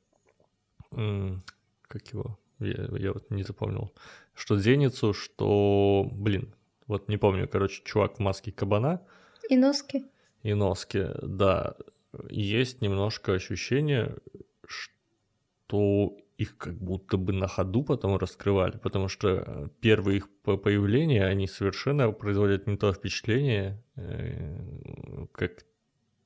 Как 0.91 2.08
его? 2.14 2.38
Я, 2.60 2.88
я 2.97 3.14
вот 3.14 3.30
не 3.32 3.43
запомнил. 3.43 3.93
Что 4.34 4.58
Зеницу, 4.58 5.14
что... 5.14 6.08
Блин, 6.12 6.53
вот 6.88 7.08
не 7.10 7.18
помню, 7.18 7.47
короче, 7.47 7.82
чувак 7.84 8.18
в 8.18 8.20
маске 8.20 8.51
кабана. 8.51 9.01
И 9.49 9.58
носки 9.58 10.06
и 10.46 10.54
носки, 10.54 11.08
да, 11.24 11.76
есть 12.30 12.82
немножко 12.82 13.34
ощущение, 13.34 14.16
что 14.68 16.16
их 16.38 16.56
как 16.58 16.76
будто 16.76 17.18
бы 17.18 17.34
на 17.34 17.48
ходу 17.48 17.84
потом 17.84 18.18
раскрывали, 18.18 18.78
потому 18.78 19.08
что 19.08 19.72
первые 19.80 20.18
их 20.18 20.30
появления, 20.43 21.26
они 21.26 21.48
совершенно 21.48 22.12
производят 22.12 22.68
не 22.68 22.78
то 22.78 22.93
впечатление, 22.93 23.84
э, 23.96 25.26
как 25.32 25.66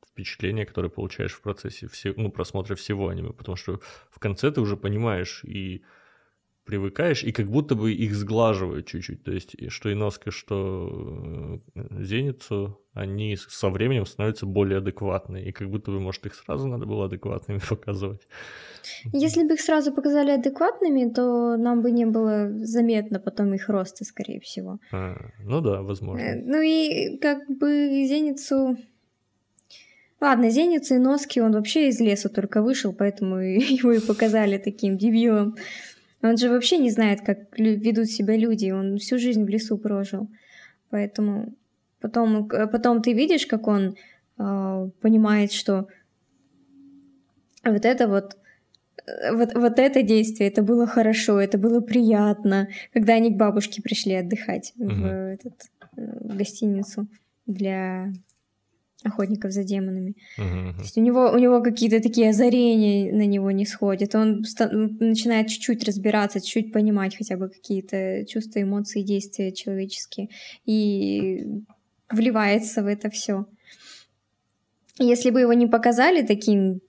впечатление, 0.06 0.66
которое 0.66 0.90
получаешь 0.90 1.34
в 1.34 1.42
процессе 1.42 1.88
все, 1.88 2.14
ну, 2.18 2.30
просмотра 2.30 2.76
всего 2.76 3.08
аниме, 3.08 3.32
потому 3.32 3.56
что 3.56 3.80
в 4.12 4.20
конце 4.20 4.52
ты 4.52 4.60
уже 4.60 4.76
понимаешь 4.76 5.46
и 5.46 5.84
привыкаешь, 6.70 7.24
и 7.24 7.32
как 7.32 7.48
будто 7.48 7.74
бы 7.74 7.92
их 7.92 8.14
сглаживают 8.14 8.86
чуть-чуть. 8.86 9.24
То 9.24 9.32
есть, 9.32 9.56
что 9.72 9.92
Иноска, 9.92 10.30
что 10.30 11.60
э, 11.76 12.04
Зеницу, 12.04 12.80
они 12.94 13.36
со 13.38 13.70
временем 13.70 14.06
становятся 14.06 14.46
более 14.46 14.78
адекватны. 14.78 15.44
И 15.50 15.52
как 15.52 15.68
будто 15.70 15.90
бы, 15.90 16.00
может, 16.00 16.28
их 16.28 16.36
сразу 16.36 16.68
надо 16.68 16.86
было 16.86 17.06
адекватными 17.06 17.60
показывать. 17.70 18.22
Если 19.12 19.48
бы 19.48 19.56
их 19.56 19.62
сразу 19.62 19.92
показали 19.92 20.30
адекватными, 20.30 21.10
то 21.10 21.58
нам 21.58 21.82
бы 21.82 21.90
не 21.90 22.06
было 22.06 22.52
заметно 22.52 23.20
потом 23.20 23.54
их 23.56 23.68
роста, 23.68 24.06
скорее 24.06 24.40
всего. 24.40 24.78
А, 24.92 25.16
ну 25.44 25.62
да, 25.62 25.82
возможно. 25.82 26.22
Э, 26.22 26.42
ну 26.46 26.62
и 26.62 27.18
как 27.18 27.48
бы 27.48 28.06
Зеницу... 28.08 28.78
Ладно, 30.22 30.52
Зеницу 30.52 30.96
и 30.96 31.00
Носки 31.00 31.42
он 31.42 31.54
вообще 31.54 31.88
из 31.88 32.00
леса 32.00 32.30
только 32.30 32.62
вышел, 32.62 32.94
поэтому 32.94 33.40
его 33.82 33.92
и 33.92 34.00
показали 34.00 34.60
таким 34.60 35.00
дебилом. 35.00 35.56
Он 36.22 36.38
же 36.38 36.50
вообще 36.50 36.78
не 36.78 36.90
знает, 36.90 37.22
как 37.22 37.58
ведут 37.58 38.08
себя 38.08 38.36
люди, 38.36 38.72
он 38.72 38.98
всю 38.98 39.18
жизнь 39.18 39.46
в 39.46 39.50
лесу 39.50 39.78
прожил. 39.78 40.30
Поэтому 40.90 41.54
потом, 42.02 42.48
потом 42.48 43.02
ты 43.02 43.14
видишь, 43.14 43.46
как 43.46 43.68
он 43.68 43.96
э, 44.38 44.90
понимает, 45.02 45.52
что 45.52 45.88
вот 47.64 47.86
это 47.86 48.08
вот 48.08 48.38
вот, 49.32 49.56
вот 49.56 49.80
это 49.80 50.04
действие, 50.04 50.50
это 50.50 50.62
было 50.62 50.86
хорошо, 50.86 51.40
это 51.40 51.58
было 51.58 51.82
приятно, 51.82 52.70
когда 52.94 53.14
они 53.14 53.34
к 53.34 53.38
бабушке 53.38 53.82
пришли 53.82 54.14
отдыхать 54.14 54.74
mm-hmm. 54.78 55.02
в, 55.02 55.34
этот, 55.34 55.54
в 55.96 56.36
гостиницу 56.36 57.08
для 57.48 58.14
охотников 59.04 59.52
за 59.52 59.64
демонами. 59.64 60.16
Uh-huh. 60.38 60.74
То 60.76 60.82
есть 60.82 60.98
у 60.98 61.02
него, 61.02 61.32
у 61.32 61.38
него 61.38 61.62
какие-то 61.62 62.02
такие 62.02 62.30
озарения 62.30 63.14
на 63.14 63.26
него 63.26 63.52
не 63.52 63.66
сходят. 63.66 64.16
Он 64.16 64.44
начинает 65.00 65.48
чуть-чуть 65.48 65.84
разбираться, 65.86 66.42
чуть-чуть 66.42 66.74
понимать 66.74 67.16
хотя 67.16 67.38
бы 67.38 67.50
какие-то 67.50 68.26
чувства, 68.26 68.62
эмоции, 68.62 69.02
действия 69.02 69.52
человеческие. 69.52 70.30
И 70.66 71.64
вливается 72.10 72.84
в 72.84 72.88
это 72.88 73.10
все. 73.10 73.46
Если 74.98 75.30
бы 75.30 75.40
его 75.40 75.54
не 75.54 75.68
показали 75.68 76.26
таким 76.26 76.82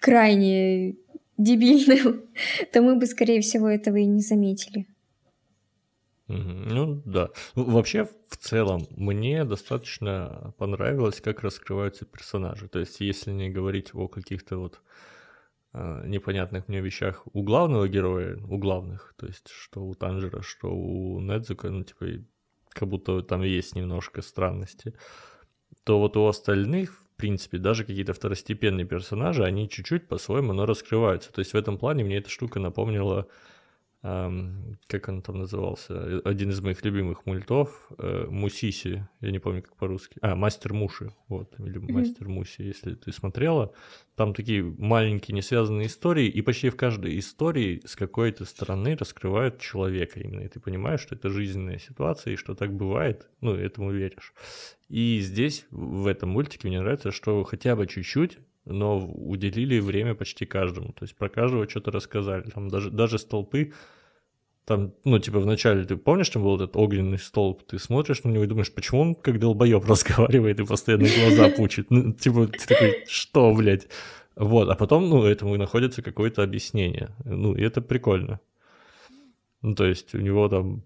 крайне 0.00 0.96
дебильным, 1.38 2.24
то 2.72 2.82
мы 2.82 2.96
бы, 2.96 3.06
скорее 3.06 3.40
всего, 3.40 3.68
этого 3.68 3.96
и 3.96 4.04
не 4.04 4.20
заметили. 4.20 4.86
Ну 6.28 7.02
да. 7.06 7.30
Вообще, 7.54 8.04
в 8.28 8.36
целом, 8.36 8.86
мне 8.90 9.44
достаточно 9.44 10.54
понравилось, 10.58 11.22
как 11.22 11.42
раскрываются 11.42 12.04
персонажи. 12.04 12.68
То 12.68 12.78
есть, 12.80 13.00
если 13.00 13.30
не 13.32 13.48
говорить 13.48 13.94
о 13.94 14.08
каких-то 14.08 14.58
вот 14.58 14.82
э, 15.72 16.02
непонятных 16.06 16.68
мне 16.68 16.80
вещах 16.80 17.22
у 17.32 17.42
главного 17.42 17.88
героя, 17.88 18.36
у 18.46 18.58
главных, 18.58 19.14
то 19.16 19.26
есть, 19.26 19.48
что 19.48 19.82
у 19.82 19.94
Танжера, 19.94 20.42
что 20.42 20.68
у 20.68 21.18
Недзука, 21.20 21.70
ну, 21.70 21.82
типа, 21.84 22.06
как 22.68 22.88
будто 22.88 23.22
там 23.22 23.40
есть 23.42 23.74
немножко 23.74 24.20
странности, 24.20 24.94
то 25.84 25.98
вот 25.98 26.18
у 26.18 26.26
остальных, 26.26 26.92
в 26.92 27.16
принципе, 27.16 27.56
даже 27.56 27.84
какие-то 27.84 28.12
второстепенные 28.12 28.84
персонажи, 28.86 29.44
они 29.44 29.66
чуть-чуть 29.66 30.08
по-своему, 30.08 30.52
но 30.52 30.66
раскрываются. 30.66 31.32
То 31.32 31.38
есть, 31.38 31.54
в 31.54 31.56
этом 31.56 31.78
плане 31.78 32.04
мне 32.04 32.18
эта 32.18 32.28
штука 32.28 32.60
напомнила 32.60 33.28
как 34.00 35.08
он 35.08 35.22
там 35.22 35.38
назывался, 35.38 36.20
один 36.24 36.50
из 36.50 36.60
моих 36.60 36.84
любимых 36.84 37.26
мультов, 37.26 37.90
э, 37.98 38.26
Мусиси, 38.30 39.08
я 39.20 39.30
не 39.32 39.40
помню, 39.40 39.62
как 39.62 39.74
по-русски, 39.76 40.18
а, 40.22 40.36
Мастер 40.36 40.72
Муши, 40.72 41.12
вот, 41.26 41.58
или. 41.58 41.78
Мастер 41.78 42.28
Муси, 42.28 42.62
если 42.62 42.94
ты 42.94 43.10
смотрела, 43.12 43.72
там 44.14 44.34
такие 44.34 44.62
маленькие 44.62 45.34
несвязанные 45.34 45.88
истории, 45.88 46.28
и 46.28 46.42
почти 46.42 46.70
в 46.70 46.76
каждой 46.76 47.18
истории 47.18 47.82
с 47.84 47.96
какой-то 47.96 48.44
стороны 48.44 48.96
раскрывают 48.96 49.60
человека 49.60 50.20
именно, 50.20 50.42
и 50.42 50.48
ты 50.48 50.60
понимаешь, 50.60 51.00
что 51.00 51.16
это 51.16 51.28
жизненная 51.28 51.78
ситуация, 51.78 52.34
и 52.34 52.36
что 52.36 52.54
так 52.54 52.72
бывает, 52.72 53.28
ну, 53.40 53.54
этому 53.54 53.90
веришь. 53.90 54.32
И 54.88 55.18
здесь, 55.20 55.66
в 55.72 56.06
этом 56.06 56.30
мультике, 56.30 56.68
мне 56.68 56.80
нравится, 56.80 57.10
что 57.10 57.42
хотя 57.42 57.74
бы 57.74 57.88
чуть-чуть 57.88 58.38
но 58.68 58.98
уделили 58.98 59.80
время 59.80 60.14
почти 60.14 60.46
каждому. 60.46 60.92
То 60.92 61.04
есть 61.04 61.16
про 61.16 61.28
каждого 61.28 61.68
что-то 61.68 61.90
рассказали. 61.90 62.42
Там 62.50 62.68
даже, 62.68 62.90
даже 62.90 63.18
столпы, 63.18 63.72
там, 64.68 64.92
ну, 65.04 65.18
типа, 65.18 65.40
вначале 65.40 65.86
ты 65.86 65.96
помнишь, 65.96 66.28
там 66.28 66.42
был 66.42 66.56
этот 66.56 66.76
огненный 66.76 67.18
столб, 67.18 67.62
ты 67.62 67.78
смотришь 67.78 68.22
на 68.24 68.28
него 68.28 68.44
и 68.44 68.46
думаешь, 68.46 68.70
почему 68.70 69.00
он 69.00 69.14
как 69.14 69.38
долбоеб 69.38 69.82
разговаривает 69.88 70.60
и 70.60 70.66
постоянно 70.66 71.08
глаза 71.08 71.48
пучит? 71.48 71.90
Ну, 71.90 72.12
типа, 72.12 72.48
ты 72.48 72.66
такой, 72.66 73.04
что, 73.08 73.54
блядь? 73.54 73.88
Вот, 74.36 74.68
а 74.68 74.74
потом, 74.74 75.08
ну, 75.08 75.24
этому 75.24 75.56
находится 75.56 76.02
какое-то 76.02 76.42
объяснение. 76.42 77.16
Ну, 77.24 77.54
и 77.54 77.62
это 77.62 77.80
прикольно. 77.80 78.40
Ну, 79.62 79.74
то 79.74 79.86
есть 79.86 80.14
у 80.14 80.18
него 80.18 80.50
там 80.50 80.84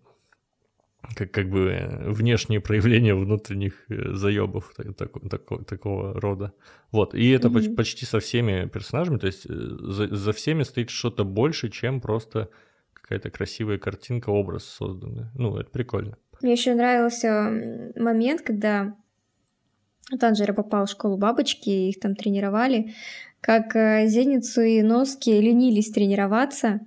как, 1.17 1.31
как 1.31 1.49
бы 1.49 1.71
э, 1.71 2.11
внешние 2.11 2.61
проявления 2.61 3.15
внутренних 3.15 3.85
э, 3.89 4.15
заебов 4.15 4.73
так, 4.77 4.97
так, 4.97 5.13
так, 5.29 5.67
такого 5.67 6.21
рода. 6.21 6.53
Вот, 6.91 7.15
и 7.15 7.31
это 7.31 7.49
mm-hmm. 7.49 7.75
почти 7.75 8.07
со 8.07 8.21
всеми 8.21 8.69
персонажами, 8.69 9.19
то 9.19 9.27
есть 9.27 9.47
э, 9.47 9.53
за, 9.53 10.15
за 10.15 10.33
всеми 10.33 10.63
стоит 10.63 10.91
что-то 10.91 11.25
больше, 11.25 11.71
чем 11.71 12.01
просто 12.01 12.49
какая-то 12.93 13.31
красивая 13.31 13.79
картинка, 13.79 14.31
образ 14.31 14.65
созданный. 14.65 15.27
Ну, 15.35 15.57
это 15.57 15.71
прикольно. 15.71 16.17
Мне 16.41 16.53
еще 16.53 16.75
нравился 16.75 17.93
момент, 17.97 18.43
когда 18.43 18.97
Танжера 20.19 20.53
попал 20.53 20.87
в 20.87 20.91
школу 20.91 21.17
бабочки, 21.17 21.69
их 21.69 22.01
там 22.01 22.15
тренировали, 22.15 22.95
как 23.41 23.75
Зеницу 24.09 24.63
и 24.63 24.83
Носки 24.83 25.31
ленились 25.31 25.91
тренироваться, 25.91 26.81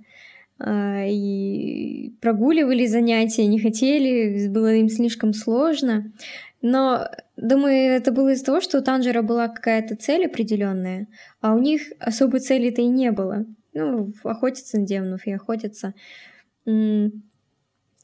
и 0.64 2.14
прогуливали 2.20 2.86
занятия, 2.86 3.46
не 3.46 3.60
хотели, 3.60 4.48
было 4.48 4.74
им 4.74 4.88
слишком 4.88 5.34
сложно. 5.34 6.12
Но, 6.62 7.08
думаю, 7.36 7.92
это 7.92 8.10
было 8.10 8.32
из-за 8.32 8.46
того, 8.46 8.60
что 8.60 8.78
у 8.78 8.82
Танжера 8.82 9.22
была 9.22 9.48
какая-то 9.48 9.94
цель 9.96 10.26
определенная, 10.26 11.08
а 11.40 11.54
у 11.54 11.58
них 11.58 11.82
особой 12.00 12.40
цели-то 12.40 12.80
и 12.80 12.86
не 12.86 13.12
было. 13.12 13.44
Ну, 13.74 14.12
охотиться 14.24 14.78
на 14.78 14.86
демонов 14.86 15.26
и 15.26 15.32
охотиться. 15.32 15.92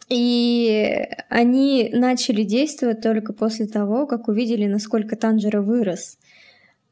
И 0.09 1.09
они 1.31 1.91
начали 1.95 2.43
действовать 2.43 3.01
только 3.01 3.33
после 3.33 3.67
того, 3.67 4.07
как 4.07 4.29
увидели, 4.29 4.67
насколько 4.67 5.17
Танжера 5.17 5.63
вырос. 5.63 6.19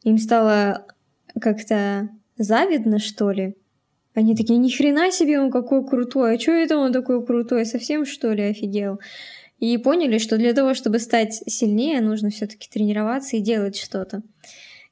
Им 0.03 0.17
стало 0.17 0.87
как-то 1.39 2.09
завидно, 2.39 2.99
что 2.99 3.31
ли, 3.31 3.57
они 4.21 4.37
такие, 4.37 4.59
ни 4.59 4.71
хрена 4.71 5.11
себе 5.11 5.41
он 5.41 5.51
какой 5.51 5.87
крутой, 5.87 6.37
а 6.37 6.39
что 6.39 6.53
это 6.53 6.77
он 6.77 6.93
такой 6.93 7.25
крутой, 7.25 7.67
совсем 7.67 8.07
что 8.07 8.33
ли 8.33 8.43
офигел? 8.45 9.01
И 9.59 9.77
поняли, 9.79 10.19
что 10.19 10.39
для 10.39 10.55
того, 10.55 10.75
чтобы 10.75 10.99
стать 10.99 11.43
сильнее, 11.47 12.01
нужно 12.01 12.31
все-таки 12.31 12.69
тренироваться 12.71 13.37
и 13.37 13.41
делать 13.41 13.77
что-то. 13.77 14.23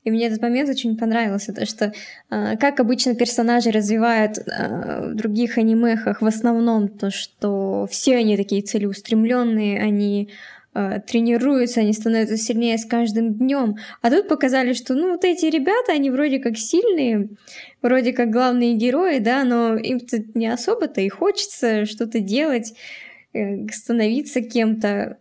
И 0.05 0.11
мне 0.11 0.27
этот 0.27 0.41
момент 0.41 0.71
очень 0.71 0.97
понравился, 0.97 1.53
то 1.53 1.67
что 1.67 1.93
э, 2.31 2.57
как 2.57 2.81
обычно 2.81 3.15
персонажи 3.15 3.71
развивают 3.71 4.39
э, 4.39 5.11
в 5.11 5.15
других 5.15 5.59
анимехах 5.59 6.23
в 6.23 6.27
основном 6.27 6.89
то, 6.89 7.11
что 7.11 7.87
все 7.91 8.17
они 8.17 8.37
такие 8.37 8.63
целеустремленные, 8.63 9.81
они 9.81 10.31
э, 10.79 11.01
тренируются, 11.01 11.81
они 11.81 11.93
становятся 11.93 12.37
сильнее 12.37 12.79
с 12.79 12.85
каждым 12.85 13.35
днем. 13.35 13.77
А 14.03 14.11
тут 14.11 14.29
показали, 14.29 14.73
что 14.73 14.95
ну 14.95 15.13
вот 15.13 15.25
эти 15.25 15.47
ребята, 15.47 15.93
они 15.93 16.11
вроде 16.11 16.39
как 16.39 16.57
сильные, 16.57 17.31
вроде 17.83 18.13
как 18.13 18.31
главные 18.31 18.75
герои, 18.75 19.19
да, 19.19 19.45
но 19.45 19.77
им-то 19.77 20.19
не 20.35 20.47
особо-то 20.47 21.01
и 21.01 21.09
хочется 21.09 21.85
что-то 21.87 22.21
делать, 22.21 22.75
э, 23.33 23.67
становиться 23.69 24.41
кем-то. 24.41 25.19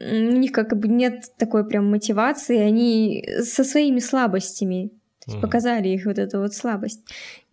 У 0.00 0.04
них 0.04 0.52
как 0.52 0.76
бы 0.78 0.86
нет 0.86 1.24
такой 1.38 1.66
прям 1.66 1.90
мотивации, 1.90 2.58
они 2.58 3.28
со 3.42 3.64
своими 3.64 3.98
слабостями 3.98 4.92
mm-hmm. 5.26 5.40
показали 5.40 5.88
их 5.88 6.06
вот 6.06 6.18
эту 6.18 6.38
вот 6.40 6.54
слабость. 6.54 7.04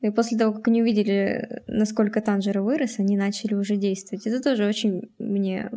И 0.01 0.09
после 0.11 0.37
того, 0.37 0.53
как 0.53 0.67
они 0.67 0.81
увидели, 0.81 1.63
насколько 1.67 2.21
Танжера 2.21 2.61
вырос, 2.61 2.99
они 2.99 3.17
начали 3.17 3.55
уже 3.55 3.75
действовать. 3.75 4.27
Это 4.27 4.41
тоже 4.41 4.67
очень 4.67 5.09
мне 5.17 5.71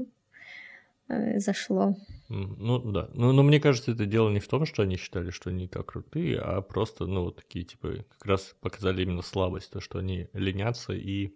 э, 1.09 1.39
зашло. 1.39 1.97
Ну 2.29 2.79
да. 2.93 3.09
Ну, 3.15 3.33
но 3.33 3.43
мне 3.43 3.59
кажется, 3.59 3.93
это 3.93 4.05
дело 4.05 4.29
не 4.31 4.41
в 4.41 4.49
том, 4.49 4.67
что 4.67 4.83
они 4.83 4.97
считали, 4.97 5.31
что 5.31 5.51
они 5.51 5.67
так 5.67 5.87
крутые, 5.87 6.39
а 6.39 6.61
просто, 6.61 7.07
ну, 7.07 7.25
вот 7.25 7.37
такие, 7.37 7.65
типа, 7.65 8.05
как 8.19 8.27
раз 8.27 8.55
показали 8.61 9.03
именно 9.03 9.23
слабость, 9.23 9.71
то, 9.71 9.81
что 9.81 9.99
они 9.99 10.29
ленятся 10.35 10.93
и 10.93 11.33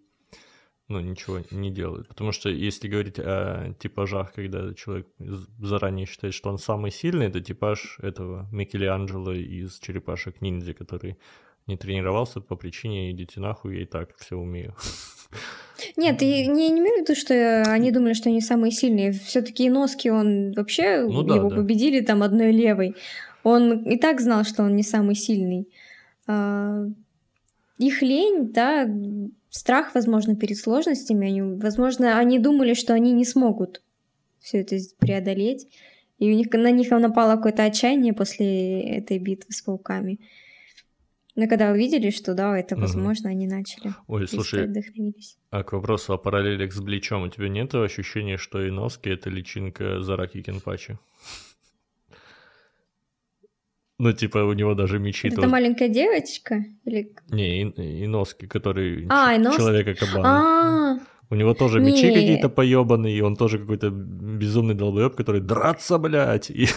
ну, 0.89 1.01
ничего 1.01 1.41
не 1.51 1.71
делают. 1.71 2.09
Потому 2.09 2.33
что 2.33 2.51
если 2.51 2.89
говорить 2.89 3.19
о 3.19 3.75
типажах, 3.79 4.35
когда 4.35 4.75
человек 4.75 5.09
заранее 5.59 6.07
считает, 6.07 6.35
что 6.35 6.51
он 6.51 6.59
самый 6.59 6.91
сильный, 6.91 7.27
это 7.27 7.41
типаж 7.41 7.99
этого 8.01 8.49
Микеланджело 8.53 9.33
из 9.33 9.79
«Черепашек 9.79 10.43
ниндзя», 10.43 10.75
который 10.75 11.17
не 11.67 11.77
тренировался 11.77 12.41
по 12.41 12.57
причине 12.57 13.11
«идите 13.11 13.41
нахуй, 13.41 13.77
я 13.77 13.83
и 13.83 13.87
так 13.87 14.17
все 14.19 14.37
умею». 14.37 14.77
Нет, 15.97 16.23
я 16.23 16.47
не, 16.47 16.69
не 16.69 16.81
имею 16.81 16.99
в 16.99 17.01
виду, 17.03 17.15
что 17.19 17.63
они 17.63 17.91
думали, 17.91 18.13
что 18.13 18.29
они 18.29 18.41
самые 18.41 18.73
сильные. 18.73 19.13
Все-таки 19.13 19.69
носки 19.69 20.11
он 20.11 20.53
вообще 20.53 21.03
ну, 21.03 21.23
да, 21.23 21.37
его 21.37 21.49
да. 21.49 21.57
победили 21.57 22.01
там 22.01 22.23
одной 22.23 22.53
левой. 22.53 22.95
Он 23.43 23.83
и 23.83 23.97
так 23.97 24.21
знал, 24.21 24.45
что 24.45 24.63
он 24.63 24.77
не 24.77 24.83
самый 24.83 25.15
сильный. 25.15 25.69
А, 26.27 26.85
их 27.79 28.03
лень, 28.03 28.53
да, 28.53 28.89
страх, 29.51 29.95
возможно, 29.95 30.37
перед 30.37 30.57
сложностями. 30.57 31.27
Они, 31.27 31.43
возможно, 31.43 32.19
они 32.19 32.39
думали, 32.39 32.75
что 32.75 32.95
они 32.95 33.13
не 33.13 33.25
смогут 33.25 33.83
все 34.41 34.61
это 34.61 34.77
преодолеть. 34.99 35.69
И 36.19 36.31
у 36.31 36.35
них, 36.35 36.53
на 36.53 36.71
них 36.71 36.91
напало 36.91 37.37
какое-то 37.37 37.65
отчаяние 37.65 38.13
после 38.13 38.81
этой 38.99 39.19
битвы 39.19 39.53
с 39.53 39.63
пауками. 39.63 40.21
Но 41.35 41.49
когда 41.49 41.71
увидели, 41.71 42.11
что 42.11 42.35
да, 42.35 42.59
это 42.59 42.77
возможно, 42.77 43.31
угу. 43.31 43.37
они 43.37 43.47
начали. 43.47 43.95
Ой, 44.07 44.29
слушай, 44.29 44.69
а 45.51 45.63
к 45.63 45.73
вопросу 45.73 46.13
о 46.13 46.19
параллелях 46.19 46.73
с 46.73 46.81
Бличом, 46.81 47.23
у 47.23 47.29
тебя 47.29 47.49
нет 47.49 47.75
ощущения, 47.75 48.37
что 48.37 48.69
Иноски— 48.69 49.09
это 49.11 49.31
личинка 49.31 50.03
Зараки 50.03 50.43
Кенпачи? 50.43 50.99
Ну, 53.99 54.13
типа, 54.13 54.39
у 54.39 54.53
него 54.53 54.75
даже 54.75 54.99
мечи... 54.99 55.29
Это 55.29 55.47
маленькая 55.47 55.89
девочка? 55.89 56.65
Или... 56.85 57.15
Не, 57.31 57.63
и, 57.63 58.05
Иноски, 58.05 58.47
который 58.47 59.07
а, 59.09 59.37
Инос... 59.37 59.57
человека-кабан. 59.57 60.27
А, 60.27 60.99
у 61.33 61.35
него 61.35 61.55
тоже 61.55 61.81
не. 61.81 61.93
мечи 61.93 62.13
какие-то 62.13 62.51
поебанные, 62.51 63.17
и 63.17 63.23
он 63.23 63.37
тоже 63.37 63.59
какой-то 63.59 63.89
безумный 63.89 64.75
долбоеб, 64.75 65.17
который 65.17 65.41
драться, 65.41 65.97
блядь. 65.97 66.51
И, 66.51 66.65
и 66.65 66.69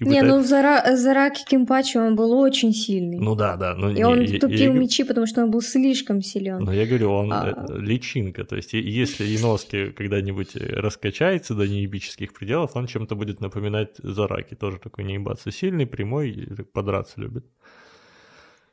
не, 0.00 0.06
пытает... 0.06 0.26
ну 0.26 0.42
Зара, 0.42 0.96
Зараки 0.96 1.44
Кимпачи 1.44 1.98
он 1.98 2.16
был 2.16 2.32
очень 2.32 2.72
сильный. 2.72 3.18
Ну 3.18 3.34
да, 3.34 3.56
да. 3.56 3.74
Ну, 3.74 3.90
и 3.90 3.94
не, 3.94 4.04
он 4.06 4.22
я, 4.22 4.40
тупил 4.40 4.72
я, 4.72 4.78
мечи, 4.80 5.04
потому 5.04 5.26
что 5.26 5.42
он 5.42 5.50
был 5.50 5.60
слишком 5.60 6.22
силен. 6.22 6.58
Но 6.60 6.72
я 6.72 6.86
говорю, 6.86 7.12
он 7.12 7.30
а... 7.30 7.66
Э, 7.68 7.78
личинка. 7.78 8.44
То 8.44 8.56
есть 8.56 8.72
если 8.72 9.24
Иноски 9.36 9.90
когда-нибудь 9.90 10.56
раскачается 10.56 11.54
до 11.54 11.68
неебических 11.68 12.32
пределов, 12.32 12.76
он 12.76 12.86
чем-то 12.86 13.14
будет 13.14 13.40
напоминать 13.40 13.90
Зараки. 14.02 14.54
Тоже 14.54 14.78
такой 14.78 15.04
неебаться 15.04 15.50
сильный, 15.50 15.86
прямой, 15.86 16.48
подраться 16.72 17.20
любит. 17.20 17.44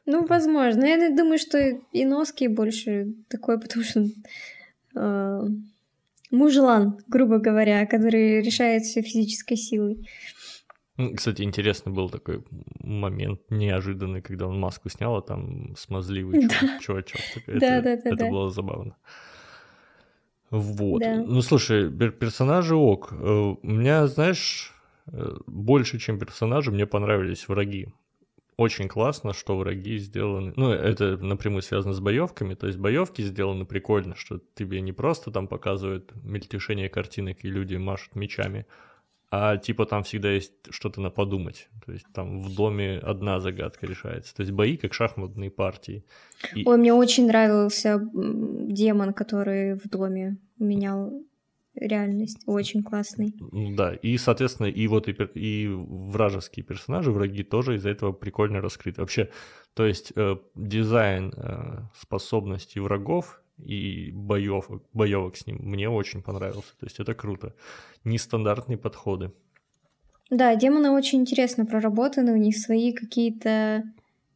Ну, 0.05 0.25
возможно. 0.27 0.85
Я 0.85 1.09
думаю, 1.09 1.39
что 1.39 1.57
Иноски 1.91 2.47
больше 2.47 3.07
такой, 3.27 3.59
потому 3.59 3.83
что 3.83 4.05
э, 4.95 5.47
мужлан, 6.31 6.99
грубо 7.07 7.39
говоря, 7.39 7.85
который 7.85 8.41
решает 8.41 8.83
все 8.83 9.01
физической 9.01 9.55
силой. 9.55 10.07
Кстати, 11.15 11.41
интересный 11.41 11.91
был 11.91 12.09
такой 12.09 12.43
момент 12.79 13.41
неожиданный, 13.49 14.21
когда 14.21 14.47
он 14.47 14.59
маску 14.59 14.89
снял, 14.89 15.17
а 15.17 15.21
там 15.21 15.75
смазливый 15.75 16.47
да. 16.47 16.79
чувачок. 16.79 17.19
Это, 17.47 17.59
да, 17.59 17.81
да, 17.81 17.81
да, 17.81 17.91
это 17.91 18.15
да. 18.15 18.29
было 18.29 18.49
забавно. 18.49 18.95
Вот. 20.51 21.01
Да. 21.01 21.15
Ну, 21.15 21.41
слушай, 21.41 21.91
персонажи 21.91 22.75
ок. 22.75 23.11
Э, 23.11 23.55
у 23.61 23.67
меня, 23.67 24.07
знаешь, 24.07 24.73
э, 25.11 25.35
больше, 25.47 25.99
чем 25.99 26.17
персонажи, 26.17 26.71
мне 26.71 26.85
понравились 26.85 27.49
враги 27.49 27.89
очень 28.57 28.87
классно, 28.87 29.33
что 29.33 29.57
враги 29.57 29.97
сделаны. 29.97 30.53
Ну, 30.55 30.71
это 30.71 31.17
напрямую 31.17 31.61
связано 31.61 31.93
с 31.93 31.99
боевками. 31.99 32.53
То 32.53 32.67
есть 32.67 32.79
боевки 32.79 33.21
сделаны 33.21 33.65
прикольно, 33.65 34.15
что 34.15 34.39
тебе 34.55 34.81
не 34.81 34.93
просто 34.93 35.31
там 35.31 35.47
показывают 35.47 36.13
мельтешение 36.23 36.89
картинок 36.89 37.43
и 37.43 37.49
люди 37.49 37.75
машут 37.75 38.15
мечами, 38.15 38.65
а 39.29 39.57
типа 39.57 39.85
там 39.85 40.03
всегда 40.03 40.31
есть 40.31 40.53
что-то 40.69 41.01
на 41.01 41.09
подумать. 41.09 41.67
То 41.85 41.91
есть 41.91 42.05
там 42.13 42.41
в 42.41 42.55
доме 42.55 42.97
одна 42.97 43.41
загадка 43.41 43.85
решается. 43.85 44.33
То 44.33 44.41
есть 44.43 44.53
бои 44.53 44.77
как 44.77 44.93
шахматные 44.93 45.51
партии. 45.51 46.05
И... 46.53 46.65
Ой, 46.65 46.77
мне 46.77 46.93
очень 46.93 47.27
нравился 47.27 47.99
демон, 48.13 49.13
который 49.13 49.73
в 49.73 49.89
доме 49.89 50.37
менял 50.57 51.11
реальность. 51.75 52.43
Очень 52.45 52.83
классный. 52.83 53.33
Да, 53.75 53.93
и, 53.93 54.17
соответственно, 54.17 54.67
и 54.67 54.87
вот 54.87 55.07
и, 55.07 55.15
и 55.35 55.67
вражеские 55.67 56.63
персонажи, 56.63 57.11
враги 57.11 57.43
тоже 57.43 57.75
из-за 57.75 57.89
этого 57.89 58.11
прикольно 58.11 58.61
раскрыты. 58.61 59.01
Вообще, 59.01 59.29
то 59.73 59.85
есть 59.85 60.13
э, 60.15 60.37
дизайн 60.55 61.33
э, 61.35 61.81
способностей 61.99 62.79
врагов 62.79 63.41
и 63.57 64.11
боев, 64.13 64.69
боевок 64.93 65.37
с 65.37 65.47
ним 65.47 65.57
мне 65.61 65.89
очень 65.89 66.21
понравился. 66.21 66.75
То 66.79 66.85
есть 66.85 66.99
это 66.99 67.13
круто. 67.13 67.53
Нестандартные 68.03 68.77
подходы. 68.77 69.31
Да, 70.29 70.55
демоны 70.55 70.89
очень 70.89 71.19
интересно 71.19 71.65
проработаны, 71.65 72.33
у 72.33 72.37
них 72.37 72.57
свои 72.57 72.93
какие-то... 72.93 73.83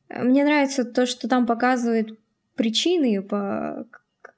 Мне 0.10 0.44
нравится 0.44 0.86
то, 0.86 1.06
что 1.06 1.28
там 1.28 1.46
показывают 1.46 2.18
причины, 2.56 3.22
по, 3.22 3.86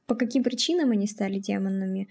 по 0.06 0.16
каким 0.16 0.43
причинам 0.43 0.91
они 0.91 1.08
стали 1.08 1.39
демонами. 1.39 2.02
Э, 2.02 2.08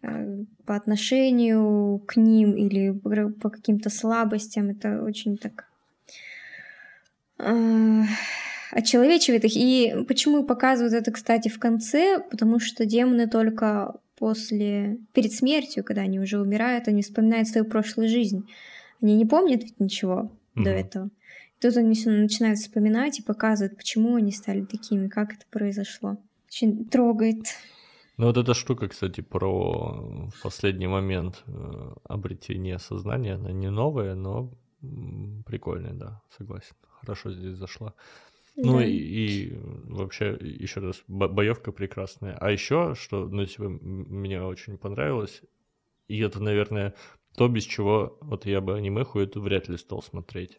по 0.00 0.76
отношению 0.76 1.98
к 2.06 2.16
ним 2.16 2.52
или 2.56 2.90
по 2.92 3.50
каким-то 3.50 3.90
слабостям. 3.90 4.70
Это 4.70 5.02
очень 5.02 5.36
так 5.36 5.66
э, 7.38 8.02
очеловечивает 8.72 9.44
их. 9.44 9.52
И 9.56 10.04
почему 10.08 10.44
показывают 10.44 10.94
это, 10.94 11.10
кстати, 11.10 11.48
в 11.48 11.58
конце? 11.58 12.18
Потому 12.30 12.60
что 12.60 12.86
демоны 12.86 13.28
только 13.28 13.94
после, 14.16 14.98
перед 15.12 15.32
смертью, 15.32 15.82
когда 15.82 16.02
они 16.02 16.20
уже 16.20 16.38
умирают, 16.40 16.88
они 16.88 17.02
вспоминают 17.02 17.48
свою 17.48 17.66
прошлую 17.66 18.08
жизнь. 18.08 18.48
Они 19.02 19.16
не 19.16 19.24
помнят 19.24 19.62
ведь 19.62 19.80
ничего 19.80 20.30
mm-hmm. 20.54 20.62
до 20.62 20.70
этого. 20.70 21.06
И 21.06 21.62
тут 21.62 21.76
они 21.76 21.98
начинают 22.06 22.58
вспоминать 22.58 23.18
и 23.18 23.22
показывают, 23.22 23.76
почему 23.76 24.16
они 24.16 24.30
стали 24.30 24.64
такими, 24.64 25.08
как 25.08 25.32
это 25.34 25.44
произошло. 25.50 26.18
Очень 26.48 26.84
трогает. 26.84 27.44
Ну 28.20 28.26
вот 28.26 28.36
эта 28.36 28.52
штука, 28.52 28.86
кстати, 28.88 29.22
про 29.22 30.28
последний 30.42 30.86
момент 30.86 31.42
э, 31.46 31.92
обретения 32.04 32.78
сознания, 32.78 33.36
она 33.36 33.50
не 33.50 33.70
новая, 33.70 34.14
но 34.14 34.52
прикольная, 35.46 35.94
да, 35.94 36.20
согласен. 36.36 36.76
Хорошо 37.00 37.30
здесь 37.32 37.56
зашла. 37.56 37.94
Ну 38.56 38.64
да. 38.64 38.70
Ну 38.72 38.80
и, 38.80 38.92
и 38.92 39.58
вообще, 39.84 40.36
еще 40.38 40.80
раз, 40.80 41.02
боевка 41.08 41.72
прекрасная. 41.72 42.36
А 42.38 42.50
еще, 42.50 42.94
что, 42.94 43.26
ну, 43.26 43.46
типа, 43.46 43.70
мне 43.70 44.42
очень 44.42 44.76
понравилось, 44.76 45.40
и 46.06 46.20
это, 46.20 46.42
наверное, 46.42 46.94
то, 47.38 47.48
без 47.48 47.64
чего 47.64 48.18
вот 48.20 48.44
я 48.44 48.60
бы 48.60 48.76
анимеху 48.76 49.18
эту 49.18 49.40
вряд 49.40 49.70
ли 49.70 49.78
стал 49.78 50.02
смотреть. 50.02 50.58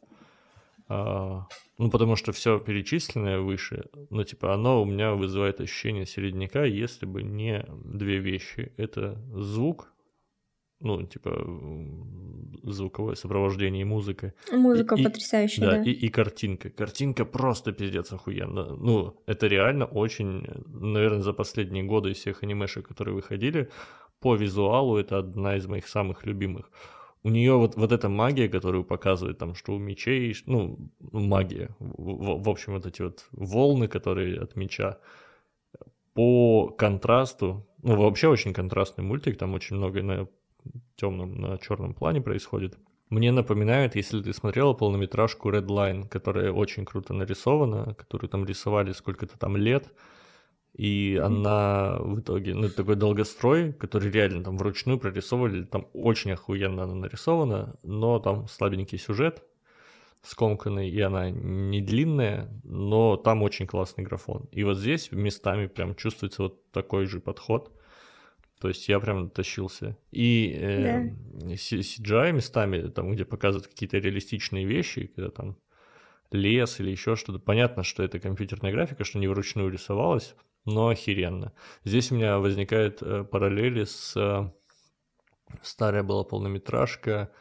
А, 0.94 1.48
ну, 1.78 1.90
потому 1.90 2.18
что 2.18 2.34
все 2.34 2.60
перечисленное 2.60 3.40
выше, 3.40 3.86
ну, 4.10 4.26
типа, 4.26 4.54
оно 4.54 4.82
у 4.82 4.86
меня 4.86 5.14
вызывает 5.14 5.62
ощущение 5.62 6.06
середняка, 6.06 6.66
если 6.66 7.06
бы 7.06 7.24
не 7.24 7.66
две 7.86 8.18
вещи. 8.18 8.74
Это 8.76 9.18
звук, 9.34 9.94
ну, 10.82 11.02
типа, 11.04 11.32
звуковое 12.64 13.16
сопровождение 13.16 13.84
и 13.84 13.86
музыка. 13.86 14.34
Музыка 14.52 14.96
и, 14.96 15.04
потрясающая, 15.04 15.66
да. 15.66 15.72
да. 15.78 15.84
И, 15.84 15.92
и 15.92 16.10
картинка. 16.10 16.70
Картинка 16.70 17.24
просто 17.24 17.72
пиздец 17.72 18.12
охуенно. 18.12 18.76
Ну, 18.76 19.24
это 19.28 19.48
реально 19.48 19.86
очень, 19.86 20.46
наверное, 20.66 21.22
за 21.22 21.32
последние 21.32 21.86
годы 21.86 22.12
из 22.12 22.18
всех 22.18 22.44
анимешек, 22.44 22.86
которые 22.86 23.16
выходили, 23.16 23.70
по 24.20 24.36
визуалу 24.36 24.98
это 24.98 25.20
одна 25.20 25.56
из 25.56 25.68
моих 25.68 25.88
самых 25.88 26.26
любимых 26.26 26.70
у 27.24 27.30
нее 27.30 27.54
вот, 27.54 27.76
вот 27.76 27.92
эта 27.92 28.10
магия, 28.10 28.50
которую 28.50 28.84
показывает, 28.84 29.38
там, 29.38 29.56
что 29.56 29.74
у 29.74 29.78
мечей, 29.78 30.36
ну, 30.46 30.78
магия, 31.12 31.76
в, 31.80 32.44
в 32.44 32.50
общем, 32.50 32.74
вот 32.74 32.86
эти 32.86 33.02
вот 33.02 33.28
волны, 33.32 33.88
которые 33.88 34.40
от 34.40 34.56
меча, 34.56 34.98
по 36.14 36.70
контрасту, 36.70 37.68
ну, 37.84 37.96
вообще 37.96 38.28
очень 38.28 38.54
контрастный 38.54 39.04
мультик, 39.04 39.38
там 39.38 39.54
очень 39.54 39.76
много 39.78 40.02
на 40.04 40.28
темном, 40.96 41.36
на 41.40 41.58
черном 41.58 41.94
плане 41.94 42.22
происходит. 42.22 42.78
Мне 43.10 43.32
напоминает, 43.32 43.96
если 43.96 44.22
ты 44.22 44.34
смотрела 44.34 44.74
полнометражку 44.74 45.50
Red 45.50 45.68
Line, 45.68 46.08
которая 46.08 46.52
очень 46.52 46.86
круто 46.86 47.14
нарисована, 47.14 47.94
которую 47.96 48.30
там 48.30 48.46
рисовали 48.46 48.94
сколько-то 48.94 49.38
там 49.38 49.58
лет, 49.58 49.92
и 50.74 51.20
она 51.22 51.98
в 52.00 52.22
итоге, 52.22 52.56
ну, 52.56 52.68
это 52.68 52.78
такой 52.78 52.96
долгострой, 52.96 53.74
который 53.74 54.10
реально 54.10 54.44
там 54.44 54.58
вручную 54.58 55.00
прорисовывали, 55.00 55.64
там 55.64 55.88
очень 55.94 56.32
охуенно 56.32 56.84
она 56.84 56.96
нарисована, 56.96 57.76
но 57.84 58.20
там 58.20 58.48
слабенький 58.48 58.98
сюжет, 58.98 59.44
скомканный, 60.22 60.90
и 60.90 61.00
она 61.02 61.30
не 61.30 61.82
длинная, 61.82 62.50
но 62.64 63.18
там 63.18 63.44
очень 63.44 63.68
классный 63.68 64.04
графон. 64.04 64.48
И 64.52 64.64
вот 64.64 64.78
здесь 64.78 65.12
местами 65.12 65.68
прям 65.68 65.96
чувствуется 65.96 66.44
вот 66.44 66.72
такой 66.72 67.06
же 67.06 67.20
подход. 67.20 67.72
То 68.60 68.68
есть 68.68 68.88
я 68.88 69.00
прям 69.00 69.32
тащился. 69.32 69.98
И 70.12 70.56
э, 70.56 70.84
да. 70.84 71.54
CGI 71.54 72.32
местами, 72.32 72.90
там, 72.90 73.12
где 73.12 73.26
показывают 73.26 73.68
какие-то 73.68 73.98
реалистичные 73.98 74.66
вещи, 74.66 75.08
когда 75.16 75.32
там 75.32 75.58
лес 76.30 76.80
или 76.80 76.92
еще 76.92 77.16
что-то, 77.16 77.40
понятно, 77.40 77.84
что 77.84 78.04
это 78.04 78.20
компьютерная 78.20 78.72
графика, 78.72 79.04
что 79.04 79.18
не 79.18 79.28
вручную 79.28 79.72
рисовалось, 79.72 80.36
но 80.66 80.90
охеренно. 80.90 81.54
Здесь 81.84 82.12
у 82.12 82.16
меня 82.16 82.40
возникают 82.40 83.02
э, 83.02 83.24
параллели 83.24 83.86
с... 83.86 84.16
Э, 84.16 84.52
старая 85.62 86.04
была 86.04 86.24
полнометражка 86.24 87.32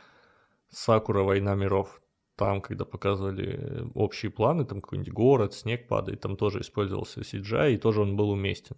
«Сакура. 0.69 1.23
Война 1.23 1.55
миров». 1.55 2.01
Там, 2.37 2.63
когда 2.63 2.87
показывали 2.87 3.85
общие 3.95 4.31
планы, 4.31 4.65
там 4.65 4.81
какой-нибудь 4.81 5.13
город, 5.13 5.53
снег 5.53 5.87
падает, 5.89 6.23
там 6.23 6.37
тоже 6.37 6.63
использовался 6.63 7.21
CGI, 7.21 7.75
и 7.75 7.77
тоже 7.77 8.01
он 8.01 8.17
был 8.17 8.31
уместен. 8.31 8.77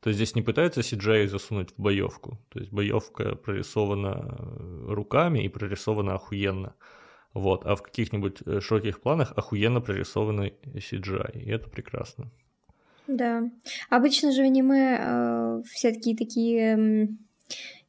То 0.00 0.08
есть 0.08 0.18
здесь 0.18 0.34
не 0.34 0.42
пытаются 0.42 0.80
CGI 0.80 1.28
засунуть 1.28 1.70
в 1.70 1.80
боевку. 1.80 2.38
То 2.48 2.58
есть 2.58 2.72
боевка 2.72 3.36
прорисована 3.36 4.36
э, 4.36 4.92
руками 4.92 5.44
и 5.44 5.48
прорисована 5.48 6.14
охуенно. 6.14 6.74
Вот. 7.34 7.64
А 7.64 7.76
в 7.76 7.82
каких-нибудь 7.82 8.42
широких 8.60 9.00
планах 9.00 9.32
охуенно 9.36 9.80
прорисованный 9.80 10.54
CGI. 10.64 11.40
И 11.40 11.50
это 11.50 11.70
прекрасно. 11.70 12.32
Да. 13.06 13.50
Обычно 13.90 14.32
же 14.32 14.42
в 14.42 14.46
аниме 14.46 14.98
э, 15.00 15.62
все 15.66 15.92
такие 15.92 16.16
такие 16.16 17.08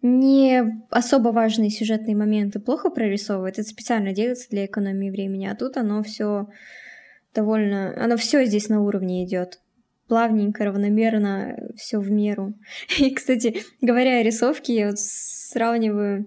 не 0.01 0.83
особо 0.91 1.29
важные 1.29 1.69
сюжетные 1.69 2.15
моменты 2.15 2.59
плохо 2.59 2.89
прорисовывают. 2.89 3.57
Это 3.57 3.67
специально 3.67 4.13
делается 4.13 4.49
для 4.49 4.65
экономии 4.65 5.09
времени, 5.09 5.47
а 5.47 5.55
тут 5.55 5.77
оно 5.77 6.03
все 6.03 6.47
довольно... 7.33 7.93
Оно 7.97 8.17
все 8.17 8.45
здесь 8.45 8.69
на 8.69 8.81
уровне 8.81 9.25
идет 9.25 9.59
плавненько, 10.07 10.65
равномерно, 10.65 11.57
все 11.75 11.99
в 11.99 12.11
меру. 12.11 12.53
И, 12.99 13.09
кстати, 13.13 13.61
говоря 13.81 14.19
о 14.19 14.23
рисовке, 14.23 14.75
я 14.75 14.87
вот 14.87 14.99
сравниваю 14.99 16.25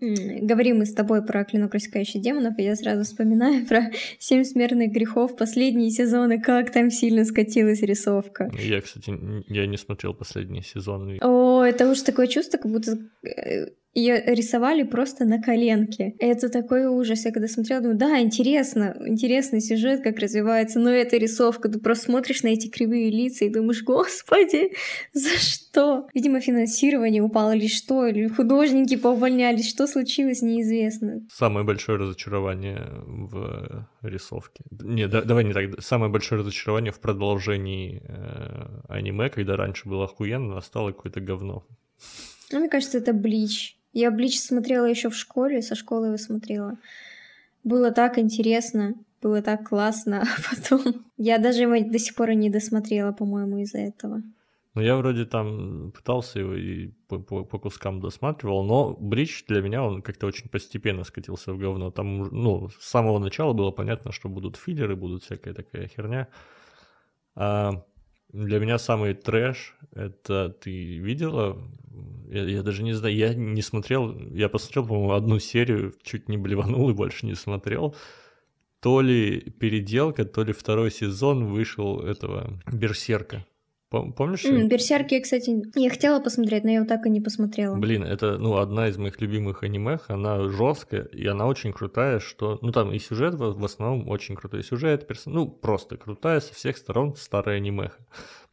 Говорим 0.00 0.78
мы 0.78 0.86
с 0.86 0.94
тобой 0.94 1.24
про 1.24 1.44
клинок 1.44 1.74
рассекающий 1.74 2.20
демонов, 2.20 2.58
и 2.58 2.62
я 2.62 2.76
сразу 2.76 3.04
вспоминаю 3.04 3.66
про 3.68 3.90
«Семь 4.18 4.44
смертных 4.44 4.92
грехов», 4.92 5.36
последние 5.36 5.90
сезоны, 5.90 6.40
как 6.40 6.70
там 6.70 6.90
сильно 6.90 7.24
скатилась 7.24 7.82
рисовка. 7.82 8.50
Я, 8.58 8.80
кстати, 8.80 9.12
я 9.48 9.66
не 9.66 9.76
смотрел 9.76 10.14
последние 10.14 10.62
сезоны. 10.62 11.18
О, 11.20 11.62
это 11.62 11.90
уж 11.90 12.00
такое 12.00 12.26
чувство, 12.26 12.58
как 12.58 12.70
будто 12.70 12.98
э, 13.22 13.66
ее 13.94 14.22
рисовали 14.24 14.84
просто 14.84 15.24
на 15.24 15.42
коленке. 15.42 16.14
Это 16.18 16.48
такой 16.48 16.86
ужас. 16.86 17.24
Я 17.24 17.32
когда 17.32 17.48
смотрела, 17.48 17.82
думаю, 17.82 17.98
да, 17.98 18.20
интересно, 18.20 18.96
интересный 19.04 19.60
сюжет, 19.60 20.02
как 20.02 20.18
развивается, 20.18 20.78
но 20.78 20.90
эта 20.90 21.16
рисовка, 21.16 21.68
ты 21.68 21.80
просто 21.80 22.06
смотришь 22.06 22.42
на 22.42 22.48
эти 22.48 22.68
кривые 22.68 23.10
лица 23.10 23.44
и 23.44 23.50
думаешь, 23.50 23.82
господи, 23.82 24.72
за 25.12 25.36
что? 25.38 26.06
Видимо, 26.14 26.40
финансирование 26.40 27.22
упало 27.22 27.54
или 27.56 27.66
что, 27.66 28.06
или 28.06 28.28
художники 28.28 28.96
поувольнялись, 28.96 29.68
что 29.68 29.86
случилось, 29.86 30.42
неизвестно. 30.42 31.22
Самое 31.32 31.66
большое 31.66 31.98
разочарование 31.98 32.86
в 33.06 33.88
рисовке. 34.02 34.64
Не, 34.70 35.08
да, 35.08 35.22
давай 35.22 35.44
не 35.44 35.52
так. 35.52 35.82
Самое 35.82 36.12
большое 36.12 36.40
разочарование 36.40 36.92
в 36.92 37.00
продолжении 37.00 38.02
э, 38.06 38.82
аниме, 38.88 39.28
когда 39.30 39.56
раньше 39.56 39.88
было 39.88 40.04
охуенно, 40.04 40.58
а 40.58 40.62
стало 40.62 40.92
какое-то 40.92 41.20
говно. 41.20 41.64
Ну, 42.52 42.60
мне 42.60 42.68
кажется, 42.68 42.98
это 42.98 43.12
Блич. 43.12 43.79
Я 43.92 44.10
Блич 44.10 44.40
смотрела 44.40 44.86
еще 44.86 45.10
в 45.10 45.16
школе, 45.16 45.62
со 45.62 45.74
школы 45.74 46.08
его 46.08 46.16
смотрела. 46.16 46.78
Было 47.64 47.90
так 47.90 48.18
интересно, 48.18 48.94
было 49.20 49.42
так 49.42 49.68
классно, 49.68 50.22
а 50.22 50.54
потом... 50.54 51.04
Я 51.16 51.38
даже 51.38 51.62
его 51.62 51.90
до 51.90 51.98
сих 51.98 52.14
пор 52.14 52.32
не 52.34 52.50
досмотрела, 52.50 53.12
по-моему, 53.12 53.58
из-за 53.58 53.78
этого. 53.78 54.22
Ну, 54.74 54.82
я 54.82 54.96
вроде 54.96 55.24
там 55.24 55.90
пытался 55.90 56.38
его 56.38 56.54
и 56.54 56.92
по, 57.08 57.18
по, 57.18 57.44
по 57.44 57.58
кускам 57.58 58.00
досматривал, 58.00 58.62
но 58.62 58.96
Бридж 58.98 59.42
для 59.48 59.62
меня, 59.62 59.82
он 59.82 60.00
как-то 60.00 60.26
очень 60.26 60.48
постепенно 60.48 61.02
скатился 61.02 61.52
в 61.52 61.58
говно. 61.58 61.90
Там, 61.90 62.28
ну, 62.30 62.68
с 62.68 62.88
самого 62.88 63.18
начала 63.18 63.52
было 63.52 63.72
понятно, 63.72 64.12
что 64.12 64.28
будут 64.28 64.56
филлеры, 64.56 64.94
будут 64.94 65.24
всякая 65.24 65.54
такая 65.54 65.88
херня. 65.88 66.28
А 67.34 67.84
для 68.32 68.58
меня 68.58 68.78
самый 68.78 69.14
трэш, 69.14 69.76
это 69.92 70.48
ты 70.48 70.98
видела 70.98 71.58
я, 72.30 72.44
я 72.44 72.62
даже 72.62 72.82
не 72.82 72.92
знаю, 72.92 73.14
я 73.14 73.34
не 73.34 73.62
смотрел, 73.62 74.16
я 74.32 74.48
посмотрел, 74.48 74.86
по-моему, 74.86 75.12
одну 75.12 75.38
серию, 75.38 75.94
чуть 76.02 76.28
не 76.28 76.36
блеванул 76.36 76.88
и 76.90 76.94
больше 76.94 77.26
не 77.26 77.34
смотрел. 77.34 77.96
То 78.80 79.00
ли 79.00 79.40
переделка, 79.40 80.24
то 80.24 80.42
ли 80.44 80.52
второй 80.52 80.90
сезон 80.90 81.46
вышел 81.46 82.00
этого 82.00 82.62
Берсерка. 82.72 83.44
Помнишь? 83.90 84.44
Mm, 84.44 84.68
Берсерки, 84.68 85.18
кстати, 85.18 85.64
я 85.74 85.90
хотела 85.90 86.20
посмотреть, 86.20 86.62
но 86.62 86.70
я 86.70 86.76
его 86.76 86.86
так 86.86 87.06
и 87.06 87.10
не 87.10 87.20
посмотрела. 87.20 87.74
Блин, 87.76 88.04
это, 88.04 88.38
ну, 88.38 88.58
одна 88.58 88.86
из 88.86 88.96
моих 88.96 89.20
любимых 89.20 89.64
анимех, 89.64 90.04
она 90.06 90.48
жесткая, 90.48 91.06
и 91.06 91.26
она 91.26 91.46
очень 91.46 91.72
крутая, 91.72 92.20
что, 92.20 92.60
ну, 92.62 92.70
там 92.70 92.92
и 92.92 93.00
сюжет 93.00 93.34
в, 93.34 93.64
основном 93.64 94.08
очень 94.08 94.36
крутой 94.36 94.62
сюжет, 94.62 95.08
перс... 95.08 95.26
ну, 95.26 95.48
просто 95.48 95.96
крутая 95.96 96.38
со 96.38 96.54
всех 96.54 96.76
сторон 96.76 97.16
старая 97.16 97.56
анимеха. 97.56 97.98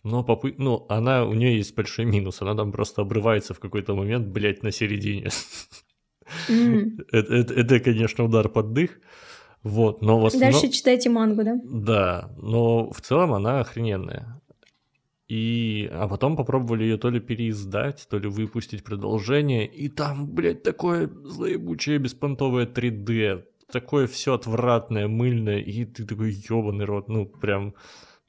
Но 0.04 0.24
попы... 0.24 0.56
ну, 0.58 0.88
она, 0.90 1.24
у 1.24 1.34
нее 1.34 1.56
есть 1.56 1.76
большой 1.76 2.06
минус, 2.06 2.42
она 2.42 2.56
там 2.56 2.72
просто 2.72 3.04
обрывается 3.04 3.54
в 3.54 3.60
какой-то 3.60 3.94
момент, 3.94 4.28
блядь, 4.28 4.64
на 4.64 4.72
середине. 4.72 5.28
Mm. 6.50 7.06
это, 7.12 7.36
это, 7.36 7.54
это, 7.54 7.80
конечно, 7.80 8.24
удар 8.24 8.50
под 8.50 8.74
дых. 8.74 9.00
Вот, 9.62 10.02
но 10.02 10.20
в 10.20 10.26
основном... 10.26 10.52
Дальше 10.52 10.76
читайте 10.76 11.12
мангу, 11.12 11.44
да? 11.44 11.60
Да, 11.64 12.32
но 12.38 12.90
в 12.90 13.02
целом 13.02 13.34
она 13.34 13.60
охрененная. 13.60 14.42
И... 15.28 15.90
А 15.92 16.08
потом 16.08 16.36
попробовали 16.36 16.84
ее 16.84 16.98
то 16.98 17.10
ли 17.10 17.20
переиздать, 17.20 18.08
то 18.10 18.18
ли 18.18 18.28
выпустить 18.28 18.84
продолжение, 18.84 19.68
и 19.68 19.90
там, 19.90 20.28
блядь, 20.28 20.64
такое 20.64 21.10
заебучее 21.24 21.98
беспонтовое 21.98 22.66
3D, 22.66 23.44
такое 23.72 24.08
все 24.08 24.34
отвратное, 24.36 25.08
мыльное, 25.08 25.60
и 25.60 25.86
ты 25.86 26.06
такой 26.06 26.32
ебаный 26.32 26.86
рот, 26.86 27.10
ну, 27.10 27.26
прям... 27.26 27.74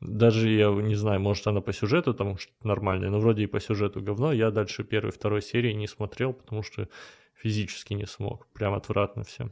Даже 0.00 0.48
я 0.48 0.70
не 0.70 0.94
знаю, 0.94 1.20
может 1.20 1.44
она 1.48 1.60
по 1.60 1.72
сюжету 1.72 2.14
там 2.14 2.38
что-то 2.38 2.68
нормальное, 2.68 3.10
но 3.10 3.18
вроде 3.18 3.42
и 3.42 3.46
по 3.46 3.58
сюжету 3.58 4.00
говно. 4.00 4.32
Я 4.32 4.52
дальше 4.52 4.84
первой, 4.84 5.10
второй 5.10 5.42
серии 5.42 5.72
не 5.72 5.88
смотрел, 5.88 6.32
потому 6.32 6.62
что 6.62 6.88
физически 7.34 7.94
не 7.94 8.06
смог. 8.06 8.46
Прям 8.52 8.74
отвратно 8.74 9.24
все. 9.24 9.50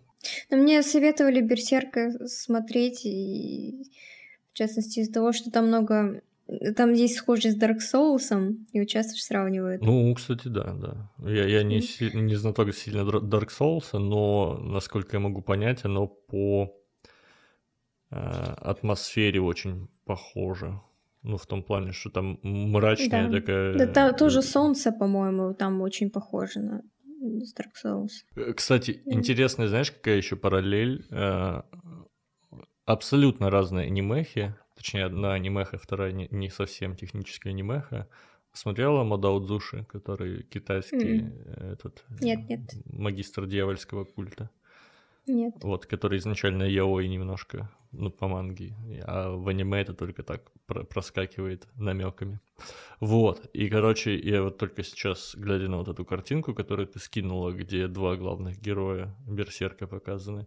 Но 0.50 0.56
мне 0.56 0.82
советовали 0.84 1.40
Берсерка 1.40 2.12
смотреть, 2.28 3.04
и 3.04 3.90
в 4.52 4.56
частности 4.56 5.00
из-за 5.00 5.12
того, 5.12 5.32
что 5.32 5.50
там 5.50 5.66
много 5.66 6.22
там 6.76 6.92
есть 6.92 7.16
схожесть 7.16 7.58
с 7.58 7.60
Dark 7.60 7.78
Souls, 7.78 8.56
его 8.72 8.84
часто 8.84 9.14
сравнивают. 9.14 9.82
Ну, 9.82 10.14
кстати, 10.14 10.48
да, 10.48 10.74
да. 10.74 11.10
Я, 11.18 11.46
я 11.46 11.62
не, 11.62 11.80
не 12.14 12.34
знаток 12.36 12.72
сильно 12.74 13.00
Dark 13.00 13.48
Souls, 13.48 13.98
но, 13.98 14.58
насколько 14.58 15.16
я 15.16 15.20
могу 15.20 15.42
понять, 15.42 15.84
оно 15.84 16.06
по 16.06 16.72
э, 18.10 18.16
атмосфере 18.16 19.40
очень 19.40 19.88
похоже. 20.04 20.80
Ну, 21.22 21.36
в 21.36 21.46
том 21.46 21.64
плане, 21.64 21.90
что 21.90 22.10
там 22.10 22.38
мрачная 22.42 23.28
да. 23.28 23.40
такая... 23.40 23.74
Да, 23.76 23.86
та, 23.86 24.12
тоже 24.12 24.42
солнце, 24.42 24.92
по-моему, 24.92 25.54
там 25.54 25.80
очень 25.80 26.10
похоже 26.10 26.60
на 26.60 26.82
Dark 27.58 27.72
Souls. 27.84 28.10
Э, 28.36 28.52
кстати, 28.52 29.02
mm. 29.04 29.12
интересная, 29.12 29.66
знаешь, 29.66 29.90
какая 29.90 30.16
еще 30.16 30.36
параллель? 30.36 31.04
Э, 31.10 31.62
абсолютно 32.84 33.50
разные 33.50 33.86
анимехи, 33.86 34.54
точнее, 34.76 35.06
одна 35.06 35.32
анимеха, 35.34 35.78
вторая 35.78 36.12
не, 36.12 36.28
не 36.30 36.50
совсем 36.50 36.94
техническая 36.94 37.52
анимеха. 37.52 38.08
Смотрела 38.52 39.04
Мадаудзуши, 39.04 39.84
который 39.84 40.42
китайский 40.44 41.20
mm. 41.20 41.72
этот 41.72 42.04
нет, 42.20 42.48
нет. 42.48 42.60
магистр 42.86 43.46
дьявольского 43.46 44.04
культа? 44.04 44.50
Нет. 45.26 45.54
Вот, 45.62 45.86
который 45.86 46.18
изначально 46.18 46.62
яой 46.62 47.08
немножко, 47.08 47.68
ну, 47.90 48.10
по 48.10 48.28
манге, 48.28 48.76
а 49.04 49.30
в 49.30 49.48
аниме 49.48 49.80
это 49.80 49.92
только 49.92 50.22
так 50.22 50.52
проскакивает 50.66 51.66
намеками. 51.74 52.40
Вот, 53.00 53.44
и, 53.52 53.68
короче, 53.68 54.16
я 54.16 54.42
вот 54.42 54.58
только 54.58 54.84
сейчас, 54.84 55.34
глядя 55.36 55.68
на 55.68 55.78
вот 55.78 55.88
эту 55.88 56.04
картинку, 56.04 56.54
которую 56.54 56.86
ты 56.86 57.00
скинула, 57.00 57.50
где 57.52 57.88
два 57.88 58.16
главных 58.16 58.60
героя 58.60 59.14
Берсерка 59.26 59.86
показаны, 59.88 60.46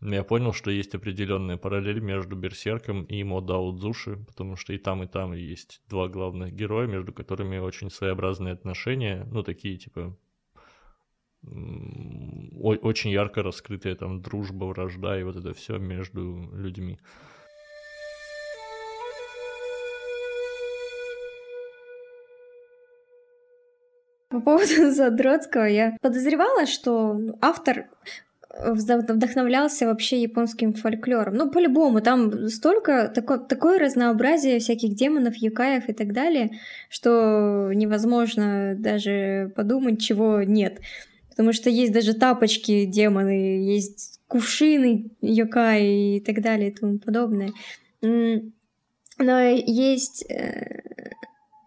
я 0.00 0.24
понял, 0.24 0.52
что 0.52 0.70
есть 0.70 0.94
определенная 0.94 1.56
параллель 1.56 2.00
между 2.00 2.36
Берсерком 2.36 3.04
и 3.04 3.24
Модао 3.24 3.72
Дзуши, 3.72 4.16
потому 4.26 4.56
что 4.56 4.72
и 4.72 4.78
там, 4.78 5.02
и 5.02 5.06
там 5.06 5.32
есть 5.32 5.80
два 5.88 6.08
главных 6.08 6.52
героя, 6.52 6.86
между 6.86 7.12
которыми 7.12 7.58
очень 7.58 7.90
своеобразные 7.90 8.52
отношения, 8.52 9.26
ну, 9.30 9.42
такие, 9.42 9.78
типа, 9.78 10.16
очень 11.42 13.10
ярко 13.10 13.42
раскрытая 13.42 13.94
там 13.94 14.20
дружба, 14.20 14.64
вражда 14.64 15.18
и 15.18 15.22
вот 15.22 15.36
это 15.36 15.54
все 15.54 15.78
между 15.78 16.50
людьми. 16.52 16.98
По 24.28 24.40
поводу 24.40 24.90
Задротского 24.90 25.64
я 25.64 25.96
подозревала, 26.02 26.66
что 26.66 27.18
автор 27.40 27.86
вдохновлялся 28.58 29.86
вообще 29.86 30.22
японским 30.22 30.72
фольклором. 30.72 31.34
Ну, 31.34 31.50
по-любому, 31.50 32.00
там 32.00 32.48
столько, 32.48 33.08
тако, 33.08 33.38
такое 33.38 33.78
разнообразие 33.78 34.58
всяких 34.58 34.94
демонов, 34.94 35.36
юкаев 35.36 35.88
и 35.88 35.92
так 35.92 36.12
далее, 36.12 36.50
что 36.88 37.70
невозможно 37.74 38.74
даже 38.78 39.52
подумать, 39.56 40.00
чего 40.00 40.42
нет. 40.42 40.80
Потому 41.30 41.52
что 41.52 41.68
есть 41.68 41.92
даже 41.92 42.14
тапочки 42.14 42.86
демоны, 42.86 43.64
есть 43.64 44.20
кувшины 44.26 45.10
йокай 45.20 46.16
и 46.16 46.20
так 46.20 46.40
далее 46.40 46.70
и 46.70 46.74
тому 46.74 46.98
подобное. 46.98 47.52
Но 49.18 49.40
есть 49.40 50.24
э, 50.30 50.82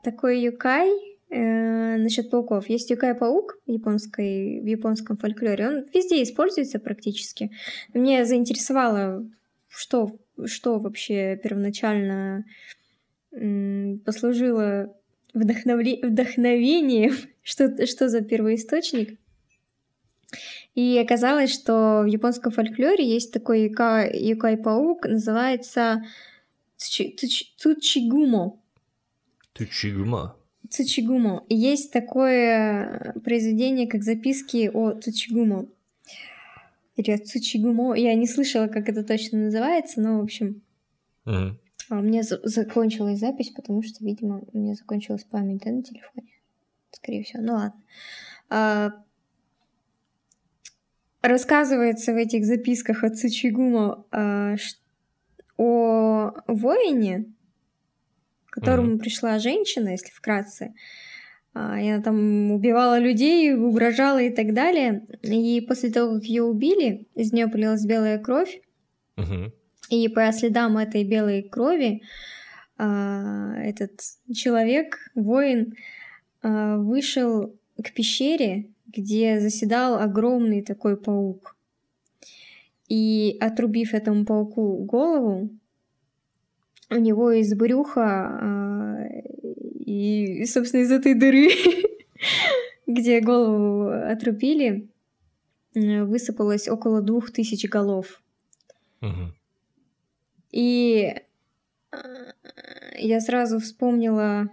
такой 0.03 0.41
юкай 0.41 0.90
э, 0.90 1.09
насчет 1.30 2.30
пауков. 2.30 2.69
Есть 2.69 2.89
юкай-паук 2.89 3.60
в, 3.65 3.72
японской, 3.72 4.61
в 4.61 4.65
японском 4.65 5.18
фольклоре. 5.18 5.68
Он 5.68 5.85
везде 5.93 6.23
используется 6.23 6.80
практически. 6.80 7.51
Мне 7.93 8.26
заинтересовало, 8.26 9.26
что, 9.68 10.18
что 10.45 10.80
вообще 10.80 11.39
первоначально 11.41 12.45
послужило 14.06 14.95
вдохновле... 15.34 15.99
вдохновением, 16.01 17.15
что, 17.43 17.85
что 17.85 18.10
за 18.10 18.22
первоисточник. 18.22 19.19
И 20.76 20.97
оказалось, 20.97 21.53
что 21.53 22.01
в 22.03 22.06
японском 22.06 22.51
фольклоре 22.51 23.07
есть 23.07 23.34
такой 23.34 23.68
юкай-паук, 23.68 25.06
называется 25.06 26.03
Цучигумо. 26.77 28.60
Цучигумо. 29.53 30.39
Цучигумо. 30.69 31.45
Есть 31.49 31.91
такое 31.91 33.13
произведение, 33.23 33.87
как 33.87 34.03
записки 34.03 34.69
о 34.73 34.91
Цучигумо. 34.91 35.67
Или 36.95 37.17
Цучигумо. 37.17 37.95
Я 37.95 38.13
не 38.15 38.27
слышала, 38.27 38.67
как 38.67 38.89
это 38.89 39.03
точно 39.03 39.39
называется, 39.45 40.01
но, 40.01 40.19
в 40.19 40.23
общем... 40.23 40.61
Угу. 41.25 41.57
У 41.91 41.95
меня 41.95 42.21
закончилась 42.21 43.19
запись, 43.19 43.49
потому 43.49 43.81
что, 43.81 44.03
видимо, 44.05 44.43
у 44.53 44.57
меня 44.57 44.75
закончилась 44.75 45.23
память 45.23 45.63
да, 45.63 45.71
на 45.71 45.81
телефоне. 45.81 46.27
Скорее 46.91 47.23
всего. 47.23 47.41
Ну 47.41 47.53
ладно. 47.53 47.81
А, 48.49 48.91
рассказывается 51.21 52.13
в 52.13 52.17
этих 52.17 52.45
записках 52.45 53.03
от 53.03 53.17
Цучигумо 53.17 54.05
а, 54.11 54.55
о 55.57 56.31
воине, 56.47 57.25
которому 58.60 58.94
mm-hmm. 58.94 58.99
пришла 58.99 59.40
женщина, 59.40 59.90
если 59.90 60.11
вкратце. 60.11 60.73
А, 61.53 61.80
и 61.80 61.90
она 61.90 62.02
там 62.02 62.52
убивала 62.52 62.99
людей, 62.99 63.53
угрожала 63.53 64.22
и 64.22 64.30
так 64.30 64.53
далее. 64.53 65.06
И 65.23 65.61
после 65.61 65.90
того, 65.90 66.15
как 66.15 66.23
ее 66.23 66.44
убили, 66.44 67.07
из 67.15 67.34
нее 67.34 67.48
полилась 67.48 67.86
белая 67.86 68.19
кровь. 68.19 68.61
Mm-hmm. 69.18 69.52
И 69.90 70.07
по 70.10 70.31
следам 70.31 70.77
этой 70.77 71.03
белой 71.03 71.44
крови 71.44 72.03
а, 72.77 73.56
этот 73.57 73.99
человек, 74.34 74.98
воин, 75.15 75.73
а, 76.41 76.77
вышел 76.77 77.56
к 77.84 77.94
пещере, 77.94 78.69
где 78.88 79.40
заседал 79.40 79.99
огромный 79.99 80.61
такой 80.61 80.98
паук. 80.98 81.56
И 82.88 83.38
отрубив 83.40 83.94
этому 83.94 84.26
пауку 84.26 84.77
голову, 84.84 85.49
у 86.90 86.95
него 86.95 87.32
из 87.32 87.53
брюха 87.53 88.02
а, 88.03 89.06
и, 89.86 90.45
собственно, 90.45 90.82
из 90.82 90.91
этой 90.91 91.14
дыры, 91.14 91.49
где 92.88 93.22
голову 93.22 93.90
отрубили, 93.90 94.90
высыпалось 95.74 96.68
около 96.68 97.02
двух 97.02 97.32
тысяч 97.32 97.68
голов. 97.70 98.22
Угу. 99.02 99.34
И 100.52 101.16
э, 101.91 101.98
я 102.98 103.22
сразу 103.22 103.60
вспомнила 103.60 104.49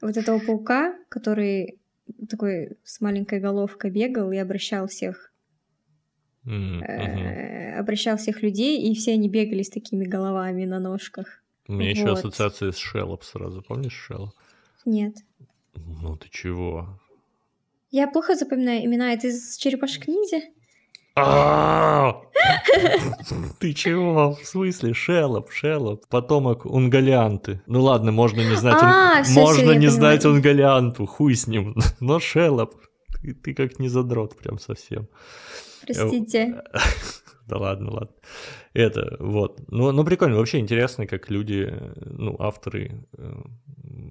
вот 0.00 0.16
этого 0.16 0.38
паука, 0.38 0.96
который 1.08 1.80
такой 2.28 2.78
с 2.84 3.00
маленькой 3.00 3.40
головкой 3.40 3.90
бегал 3.90 4.30
и 4.30 4.36
обращал 4.36 4.86
всех 4.86 5.32
mm-hmm. 6.48 6.82
э, 6.84 7.78
обращал 7.78 8.16
всех 8.16 8.42
людей, 8.42 8.80
и 8.80 8.94
все 8.94 9.12
они 9.12 9.28
бегали 9.28 9.62
с 9.62 9.70
такими 9.70 10.04
головами 10.04 10.64
на 10.64 10.78
ножках. 10.78 11.42
У 11.68 11.72
меня 11.72 11.90
вот. 11.90 11.98
еще 11.98 12.12
ассоциация 12.12 12.72
с 12.72 12.78
Шеллоп 12.78 13.24
сразу. 13.24 13.62
Помнишь 13.62 13.92
Шеллоп? 13.92 14.34
Нет. 14.86 15.16
Ну 15.74 16.16
ты 16.16 16.28
чего? 16.30 16.98
Я 17.90 18.08
плохо 18.08 18.34
запоминаю 18.34 18.84
имена. 18.84 19.12
Это 19.12 19.28
из 19.28 19.56
черепашек 19.56 20.08
ниндзя? 20.08 20.40
Ты 23.58 23.72
чего? 23.72 24.34
В 24.34 24.46
смысле? 24.46 24.94
Шелоп, 24.94 25.50
Шелоп. 25.50 26.06
Потомок 26.06 26.64
Унгалианты. 26.64 27.60
Ну 27.66 27.82
ладно, 27.82 28.12
можно 28.12 28.40
не 28.40 28.56
знать, 28.56 28.78
а, 28.80 29.24
можно 29.30 29.72
не 29.72 29.88
знать 29.88 30.24
Унгалианту, 30.24 31.06
хуй 31.06 31.34
с 31.34 31.48
ним. 31.48 31.76
Но 32.00 32.20
Шелоп, 32.20 32.76
ты 33.42 33.54
как 33.54 33.80
не 33.80 33.88
задрот 33.88 34.36
прям 34.36 34.58
совсем. 34.58 35.08
Простите. 35.82 36.62
Да 37.48 37.56
ладно, 37.56 37.90
ладно. 37.92 38.14
Это, 38.74 39.16
вот. 39.18 39.60
Ну, 39.68 39.90
ну, 39.90 40.04
прикольно, 40.04 40.36
вообще 40.36 40.58
интересно, 40.58 41.06
как 41.06 41.30
люди, 41.30 41.74
ну, 41.96 42.36
авторы 42.38 43.06
э, 43.16 43.32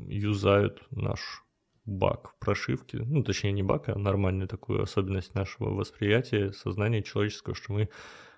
юзают 0.08 0.82
наш 0.90 1.44
баг 1.86 2.32
в 2.32 2.40
прошивке, 2.40 2.98
ну, 2.98 3.24
точнее, 3.24 3.52
не 3.52 3.62
баг, 3.62 3.90
а 3.90 3.98
нормальную 3.98 4.48
такую 4.48 4.82
особенность 4.82 5.36
нашего 5.36 5.70
восприятия, 5.70 6.52
сознания 6.52 7.04
человеческого, 7.04 7.56
что 7.56 7.74
мы 7.74 7.90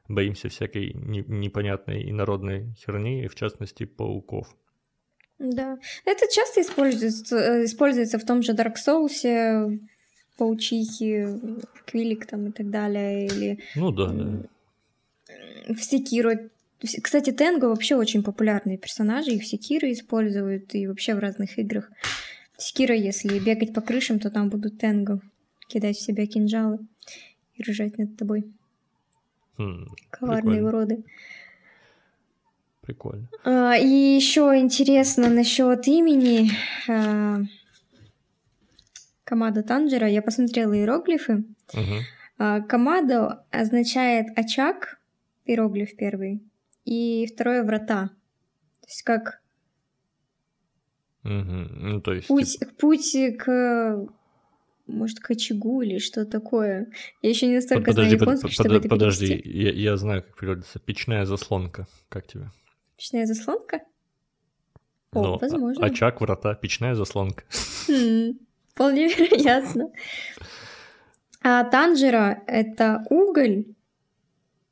боимся 0.10 0.50
всякой 0.50 0.94
не, 0.94 1.24
непонятной 1.26 2.10
инородной 2.10 2.76
херни, 2.76 3.28
в 3.28 3.36
частности, 3.36 3.86
пауков. 3.86 4.54
Да, 5.40 5.80
это 6.04 6.26
часто 6.30 6.62
используется, 6.62 7.38
э, 7.38 7.64
используется 7.64 8.20
в 8.20 8.26
том 8.26 8.44
же 8.44 8.52
Dark 8.52 8.76
Souls, 8.86 9.80
паучихи, 10.38 11.26
Квилик 11.86 12.26
там 12.26 12.48
и 12.48 12.52
так 12.52 12.70
далее, 12.70 13.28
или... 13.28 13.60
Ну 13.76 13.92
да, 13.92 14.08
да. 14.08 14.44
В 15.68 15.80
Секиро 15.80 16.50
кстати, 17.02 17.32
Тенго 17.32 17.66
вообще 17.66 17.96
очень 17.96 18.24
популярные 18.24 18.78
персонажи, 18.78 19.32
их 19.32 19.46
Секиры 19.46 19.92
используют 19.92 20.74
и 20.76 20.88
вообще 20.88 21.14
в 21.14 21.20
разных 21.20 21.60
играх. 21.60 21.92
Секира, 22.58 22.96
если 22.96 23.40
бегать 23.40 23.74
по 23.74 23.82
крышам, 23.82 24.20
то 24.20 24.30
там 24.30 24.50
будут 24.50 24.80
тенго 24.80 25.22
кидать 25.68 25.98
в 25.98 26.02
себя 26.02 26.26
кинжалы 26.26 26.80
и 27.56 27.64
ржать 27.64 27.98
над 27.98 28.18
тобой. 28.18 28.46
Хм, 29.58 29.88
Коварные 30.10 30.62
прикольно. 30.62 30.68
уроды. 30.68 31.04
Прикольно. 32.82 33.28
А, 33.44 33.78
и 33.78 33.88
еще 33.88 34.58
интересно 34.58 35.30
насчет 35.30 35.86
имени 35.88 36.50
а, 36.90 37.42
Камада 39.26 39.64
Танжера. 39.64 40.08
Я 40.08 40.22
посмотрела 40.22 40.74
иероглифы. 40.74 41.44
Угу. 41.74 41.96
А, 42.40 42.62
Камадо 42.62 43.46
означает 43.52 44.28
очаг, 44.38 44.99
иероглиф 45.50 45.96
первый, 45.96 46.44
и 46.86 47.28
второе 47.28 47.64
врата. 47.64 48.10
То 48.82 48.88
есть 48.88 49.04
как 49.04 49.42
Угу. 51.26 51.32
Ну, 51.32 52.02
то 52.02 52.14
есть... 52.14 52.28
Путь, 52.28 52.58
путь 52.78 53.16
к 53.38 54.08
может, 54.88 55.20
к 55.20 55.32
очагу 55.32 55.82
или 55.82 56.00
что 56.00 56.26
такое. 56.26 56.88
Я 57.22 57.30
еще 57.30 57.46
не 57.46 57.56
настолько 57.56 57.92
подожди, 57.92 58.18
знаю 58.18 58.22
японский, 58.22 58.48
под, 58.48 58.52
чтобы 58.54 58.70
под, 58.70 58.80
это 58.80 58.90
Подожди, 58.90 59.42
я, 59.46 59.72
я 59.72 59.98
знаю, 59.98 60.24
как 60.24 60.36
переводится. 60.38 60.80
Печная 60.80 61.26
заслонка. 61.26 61.88
Как 62.10 62.26
тебе? 62.26 62.50
Печная 62.98 63.26
заслонка? 63.26 63.82
О, 65.12 65.22
ну, 65.22 65.38
возможно. 65.38 65.86
Очаг, 65.86 66.22
врата, 66.22 66.56
печная 66.56 66.96
заслонка. 66.96 67.44
Хм, 67.88 68.40
вполне 68.70 69.08
вероятно. 69.08 69.92
А 71.42 71.64
Танжера— 71.66 72.44
это 72.48 73.06
уголь, 73.10 73.66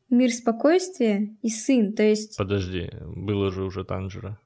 мир 0.09 0.31
спокойствия 0.31 1.35
и 1.41 1.49
сын, 1.49 1.93
то 1.93 2.03
есть... 2.03 2.37
Подожди, 2.37 2.89
было 3.01 3.51
же 3.51 3.63
уже 3.63 3.83
Танжера. 3.83 4.39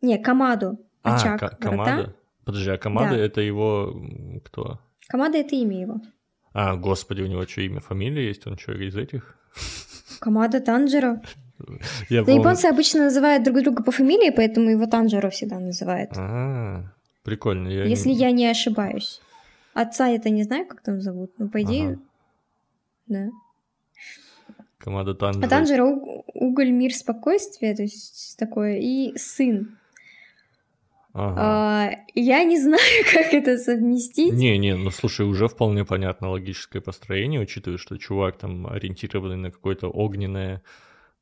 Не, 0.00 0.18
Камаду. 0.18 0.78
А, 1.02 1.16
Очаг, 1.16 1.40
К- 1.40 1.58
Камада? 1.58 2.14
Подожди, 2.44 2.70
а 2.70 2.78
Камада 2.78 3.16
да. 3.16 3.20
это 3.20 3.40
его 3.40 3.94
кто? 4.44 4.80
Камада 5.08 5.38
это 5.38 5.54
имя 5.56 5.80
его. 5.80 6.00
А, 6.52 6.76
господи, 6.76 7.22
у 7.22 7.26
него 7.26 7.46
что, 7.46 7.62
имя, 7.62 7.80
фамилия 7.80 8.28
есть? 8.28 8.46
Он 8.46 8.58
что, 8.58 8.72
из 8.72 8.96
этих? 8.96 9.36
Камада 10.20 10.60
Танжеро. 10.60 11.22
Я 12.08 12.22
Но 12.22 12.32
японцы 12.32 12.66
обычно 12.66 13.04
называют 13.04 13.44
друг 13.44 13.62
друга 13.62 13.82
по 13.82 13.92
фамилии, 13.92 14.30
поэтому 14.30 14.70
его 14.70 14.86
Танжеро 14.86 15.30
всегда 15.30 15.58
называют. 15.58 16.10
А, 16.16 16.84
прикольно. 17.22 17.68
Я 17.68 17.84
Если 17.84 18.10
не... 18.10 18.16
я 18.16 18.30
не 18.30 18.46
ошибаюсь. 18.46 19.20
Отца 19.72 20.08
это 20.08 20.30
не 20.30 20.44
знаю, 20.44 20.66
как 20.66 20.82
там 20.82 21.00
зовут, 21.00 21.32
но 21.38 21.48
по 21.48 21.62
идее, 21.62 21.88
ага. 21.88 22.00
да. 23.06 23.30
Команда 24.84 25.14
Танжеро. 25.14 25.46
А 25.46 25.48
Танжеро 25.48 25.84
уголь, 26.34 26.70
мир, 26.70 26.92
спокойствие, 26.92 27.74
то 27.74 27.80
есть 27.80 28.36
такое, 28.38 28.76
и 28.76 29.16
сын. 29.16 29.78
Ага. 31.14 31.34
А, 31.38 31.90
я 32.14 32.44
не 32.44 32.60
знаю, 32.60 32.82
как 33.12 33.32
это 33.32 33.56
совместить. 33.56 34.34
Не-не, 34.34 34.76
ну 34.76 34.90
слушай, 34.90 35.24
уже 35.24 35.48
вполне 35.48 35.86
понятно 35.86 36.28
логическое 36.28 36.82
построение, 36.82 37.40
учитывая, 37.40 37.78
что 37.78 37.96
чувак 37.96 38.36
там 38.36 38.66
ориентированный 38.66 39.36
на 39.36 39.50
какое-то 39.50 39.88
огненное 39.88 40.62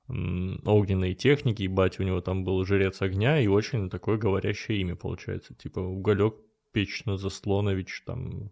огненные 0.08 1.14
техники, 1.14 1.62
и 1.62 1.68
бать, 1.68 2.00
у 2.00 2.02
него 2.02 2.20
там 2.20 2.44
был 2.44 2.62
жрец 2.64 3.00
огня, 3.00 3.40
и 3.40 3.46
очень 3.46 3.88
такое 3.88 4.18
говорящее 4.18 4.80
имя 4.80 4.96
получается, 4.96 5.54
типа 5.54 5.78
Уголек 5.78 6.34
Печно 6.72 7.16
Заслонович, 7.16 8.02
там... 8.04 8.50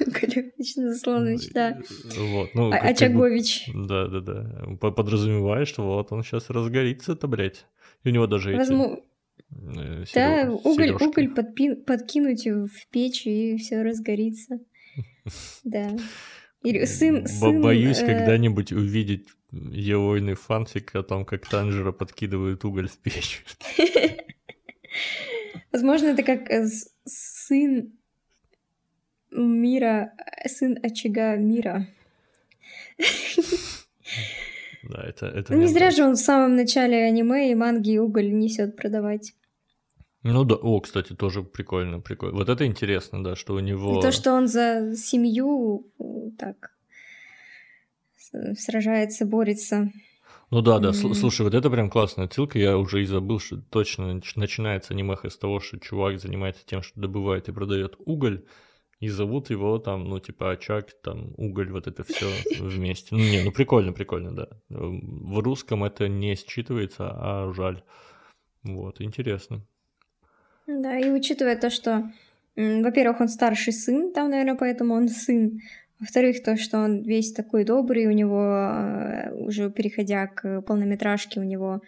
Уголек 0.00 0.56
Печно 0.56 0.92
Заслонович, 0.92 1.50
да. 1.52 1.80
Вот, 2.16 2.54
ну, 2.54 2.70
а, 2.70 2.76
Очагович. 2.76 3.70
Да-да-да, 3.74 4.76
подразумевая, 4.78 5.64
что 5.64 5.82
вот 5.84 6.12
он 6.12 6.22
сейчас 6.22 6.50
разгорится-то, 6.50 7.26
блядь. 7.26 7.66
И 8.02 8.08
у 8.08 8.12
него 8.12 8.26
даже 8.26 8.54
эти 8.54 9.02
Э, 9.76 10.04
да, 10.14 10.50
уголь, 10.50 10.92
уголь 10.92 11.32
подпи- 11.34 11.76
подкинуть 11.76 12.46
в 12.46 12.86
печь 12.90 13.26
и 13.26 13.56
все 13.56 13.82
разгорится. 13.82 14.60
Да. 15.64 15.96
Или 16.62 16.84
сын, 16.84 17.26
сын, 17.26 17.62
Боюсь 17.62 18.00
э... 18.00 18.06
когда-нибудь 18.06 18.72
увидеть 18.72 19.28
егойный 19.52 20.34
фанфик 20.34 20.94
о 20.94 21.02
том, 21.02 21.24
как 21.24 21.48
Танжера 21.48 21.92
подкидывают 21.92 22.64
уголь 22.64 22.88
в 22.88 22.98
печь. 22.98 23.44
Возможно, 25.72 26.08
это 26.08 26.22
как 26.22 26.50
э, 26.50 26.66
сын 27.04 27.92
мира, 29.34 30.12
сын 30.46 30.78
очага 30.82 31.36
мира. 31.36 31.86
Да, 34.88 35.02
это... 35.02 35.26
это 35.26 35.52
ну, 35.52 35.60
не 35.60 35.66
зря 35.66 35.90
же 35.90 36.04
он 36.04 36.12
в 36.14 36.18
самом 36.18 36.56
начале 36.56 37.04
аниме 37.04 37.50
и 37.50 37.54
манги 37.54 37.96
уголь 37.96 38.32
несет 38.32 38.76
продавать. 38.76 39.32
Ну 40.22 40.44
да, 40.44 40.54
о, 40.54 40.80
кстати, 40.80 41.14
тоже 41.14 41.42
прикольно, 41.42 42.00
прикольно. 42.00 42.36
Вот 42.36 42.48
это 42.48 42.66
интересно, 42.66 43.22
да, 43.22 43.36
что 43.36 43.54
у 43.54 43.60
него... 43.60 43.98
И 43.98 44.02
то, 44.02 44.10
что 44.10 44.32
он 44.32 44.46
за 44.46 44.94
семью 44.96 45.86
так 46.38 46.72
сражается, 48.56 49.26
борется. 49.26 49.92
Ну 50.50 50.60
да, 50.60 50.78
да, 50.78 50.90
mm-hmm. 50.90 51.14
слушай, 51.14 51.42
вот 51.42 51.54
это 51.54 51.68
прям 51.68 51.90
классная 51.90 52.26
отсылка, 52.26 52.58
я 52.58 52.78
уже 52.78 53.02
и 53.02 53.06
забыл, 53.06 53.38
что 53.38 53.56
точно 53.56 54.20
начинается 54.36 54.94
анимеха 54.94 55.28
с 55.28 55.36
того, 55.36 55.60
что 55.60 55.78
чувак 55.78 56.20
занимается 56.20 56.64
тем, 56.64 56.82
что 56.82 57.00
добывает 57.00 57.48
и 57.48 57.52
продает 57.52 57.96
уголь, 58.04 58.44
и 59.00 59.08
зовут 59.08 59.50
его 59.50 59.78
там, 59.78 60.04
ну, 60.04 60.18
типа, 60.20 60.52
очаг, 60.52 60.92
там, 61.02 61.34
уголь, 61.36 61.70
вот 61.70 61.86
это 61.86 62.04
все 62.04 62.26
вместе. 62.60 63.14
Ну, 63.14 63.18
не, 63.18 63.42
ну, 63.44 63.52
прикольно, 63.52 63.92
прикольно, 63.92 64.32
да. 64.32 64.48
В 64.68 65.38
русском 65.40 65.84
это 65.84 66.08
не 66.08 66.34
считывается, 66.34 67.10
а 67.10 67.52
жаль. 67.52 67.82
Вот, 68.62 69.00
интересно. 69.00 69.60
Да, 70.66 70.98
и 70.98 71.10
учитывая 71.10 71.56
то, 71.56 71.70
что, 71.70 72.10
во-первых, 72.56 73.20
он 73.20 73.28
старший 73.28 73.72
сын, 73.72 74.12
там, 74.12 74.30
наверное, 74.30 74.56
поэтому 74.56 74.94
он 74.94 75.08
сын. 75.08 75.60
Во-вторых, 76.00 76.42
то, 76.42 76.56
что 76.56 76.78
он 76.78 77.02
весь 77.02 77.32
такой 77.32 77.64
добрый, 77.64 78.06
у 78.06 78.10
него, 78.10 78.42
э, 78.42 79.32
уже 79.34 79.70
переходя 79.70 80.26
к 80.26 80.62
полнометражке, 80.62 81.40
у 81.40 81.44
него 81.44 81.82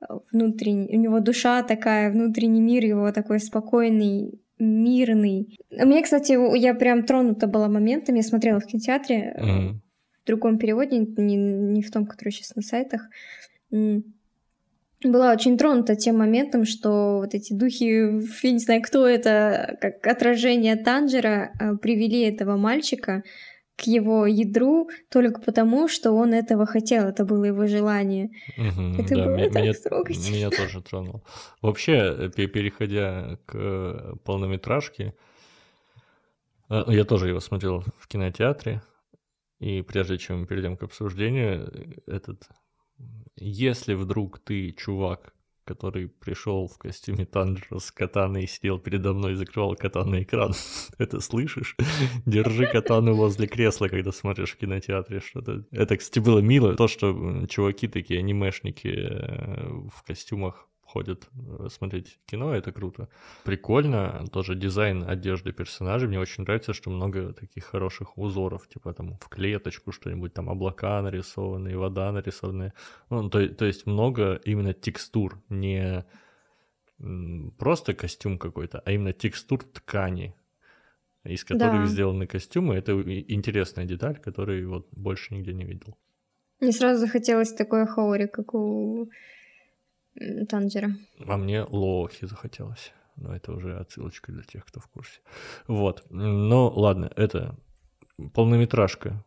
э, 0.00 0.04
внутренний, 0.32 0.96
у 0.96 1.00
него 1.00 1.20
душа 1.20 1.62
такая, 1.62 2.10
внутренний 2.10 2.60
мир 2.60 2.84
его 2.84 3.10
такой 3.12 3.40
спокойный, 3.40 4.39
мирный. 4.60 5.58
У 5.70 5.86
меня, 5.86 6.02
кстати, 6.02 6.36
я 6.56 6.74
прям 6.74 7.04
тронута 7.04 7.46
была 7.46 7.68
моментами, 7.68 8.18
я 8.18 8.22
смотрела 8.22 8.60
в 8.60 8.66
кинотеатре, 8.66 9.34
mm-hmm. 9.36 9.72
в 10.22 10.26
другом 10.26 10.58
переводе, 10.58 10.98
не, 10.98 11.36
не 11.36 11.82
в 11.82 11.90
том, 11.90 12.06
который 12.06 12.30
сейчас 12.30 12.54
на 12.54 12.62
сайтах 12.62 13.08
была 15.02 15.32
очень 15.32 15.56
тронута 15.56 15.96
тем 15.96 16.18
моментом, 16.18 16.64
что 16.64 17.18
вот 17.18 17.34
эти 17.34 17.54
духи, 17.54 18.20
я 18.42 18.52
не 18.52 18.58
знаю, 18.58 18.82
кто 18.82 19.06
это, 19.06 19.78
как 19.80 20.06
отражение 20.06 20.76
Танжера, 20.76 21.52
э, 21.58 21.76
привели 21.76 22.20
этого 22.20 22.56
мальчика 22.56 23.22
к 23.80 23.86
его 23.86 24.26
ядру 24.26 24.90
только 25.08 25.40
потому, 25.40 25.88
что 25.88 26.12
он 26.12 26.34
этого 26.34 26.66
хотел, 26.66 27.08
это 27.08 27.24
было 27.24 27.44
его 27.44 27.66
желание. 27.66 28.30
Угу, 28.58 29.02
это 29.02 29.14
да, 29.16 29.24
было 29.24 29.36
меня, 29.36 29.50
так 29.50 29.62
меня, 29.62 29.72
трогательно. 29.72 30.34
Меня 30.36 30.50
тоже 30.50 30.82
тронуло. 30.82 31.22
Вообще, 31.62 32.30
переходя 32.34 33.38
к 33.46 34.16
полнометражке, 34.24 35.14
э, 36.68 36.84
я 36.88 37.04
тоже 37.04 37.28
его 37.28 37.40
смотрел 37.40 37.84
в 37.98 38.06
кинотеатре, 38.06 38.82
и 39.60 39.82
прежде 39.82 40.18
чем 40.18 40.40
мы 40.40 40.46
перейдем 40.46 40.76
к 40.76 40.82
обсуждению, 40.82 41.72
этот 42.06 42.48
если 43.36 43.94
вдруг 43.94 44.38
ты 44.40 44.72
чувак, 44.72 45.32
который 45.70 46.08
пришел 46.08 46.66
в 46.66 46.78
костюме 46.78 47.24
Танжера 47.24 47.78
с 47.78 47.92
катаной 47.92 48.48
сидел 48.48 48.80
передо 48.80 49.12
мной 49.12 49.32
и 49.32 49.34
закрывал 49.36 49.76
катаной 49.76 50.24
экран. 50.24 50.52
Это 50.98 51.20
слышишь? 51.20 51.76
Держи 52.26 52.66
катану 52.66 53.14
возле 53.14 53.46
кресла, 53.46 53.86
когда 53.86 54.10
смотришь 54.10 54.50
в 54.50 54.56
кинотеатре 54.56 55.20
что-то. 55.20 55.64
Это, 55.70 55.96
кстати, 55.96 56.18
было 56.18 56.40
мило. 56.40 56.74
То, 56.74 56.88
что 56.88 57.46
чуваки 57.46 57.86
такие, 57.86 58.18
анимешники 58.18 58.88
э, 58.88 59.88
в 59.94 60.02
костюмах 60.04 60.66
ходят 60.92 61.28
э, 61.32 61.68
смотреть 61.70 62.18
кино, 62.26 62.54
это 62.54 62.72
круто. 62.72 63.08
Прикольно, 63.44 64.24
тоже 64.32 64.54
дизайн 64.54 65.04
одежды 65.08 65.52
персонажей, 65.52 66.08
мне 66.08 66.18
очень 66.18 66.44
нравится, 66.44 66.72
что 66.72 66.90
много 66.90 67.32
таких 67.32 67.64
хороших 67.64 68.18
узоров, 68.18 68.68
типа 68.68 68.92
там 68.92 69.16
в 69.20 69.28
клеточку 69.28 69.92
что-нибудь, 69.92 70.34
там 70.34 70.48
облака 70.48 71.02
нарисованные, 71.02 71.76
вода 71.76 72.12
нарисованная, 72.12 72.72
ну, 73.10 73.30
то, 73.30 73.48
то 73.48 73.64
есть 73.64 73.86
много 73.86 74.40
именно 74.46 74.72
текстур, 74.72 75.40
не 75.48 76.04
просто 77.58 77.94
костюм 77.94 78.38
какой-то, 78.38 78.82
а 78.84 78.92
именно 78.92 79.12
текстур 79.12 79.64
ткани, 79.64 80.34
из 81.24 81.44
которых 81.44 81.80
да. 81.80 81.86
сделаны 81.86 82.26
костюмы. 82.26 82.74
Это 82.74 82.92
интересная 83.32 83.86
деталь, 83.86 84.18
которую 84.18 84.68
вот 84.68 84.88
больше 84.92 85.34
нигде 85.34 85.54
не 85.54 85.64
видел. 85.64 85.96
Мне 86.60 86.72
сразу 86.72 87.00
захотелось 87.00 87.54
такое 87.54 87.86
хаори, 87.86 88.26
как 88.26 88.54
у 88.54 89.08
Танжера. 90.48 90.90
А 91.26 91.36
мне 91.36 91.62
Лохи 91.62 92.26
захотелось. 92.26 92.92
Но 93.16 93.34
это 93.34 93.52
уже 93.52 93.78
отсылочка 93.78 94.32
для 94.32 94.42
тех, 94.42 94.64
кто 94.64 94.80
в 94.80 94.88
курсе. 94.88 95.20
Вот. 95.66 96.04
Ну, 96.10 96.68
ладно, 96.68 97.10
это 97.16 97.56
полнометражка. 98.34 99.24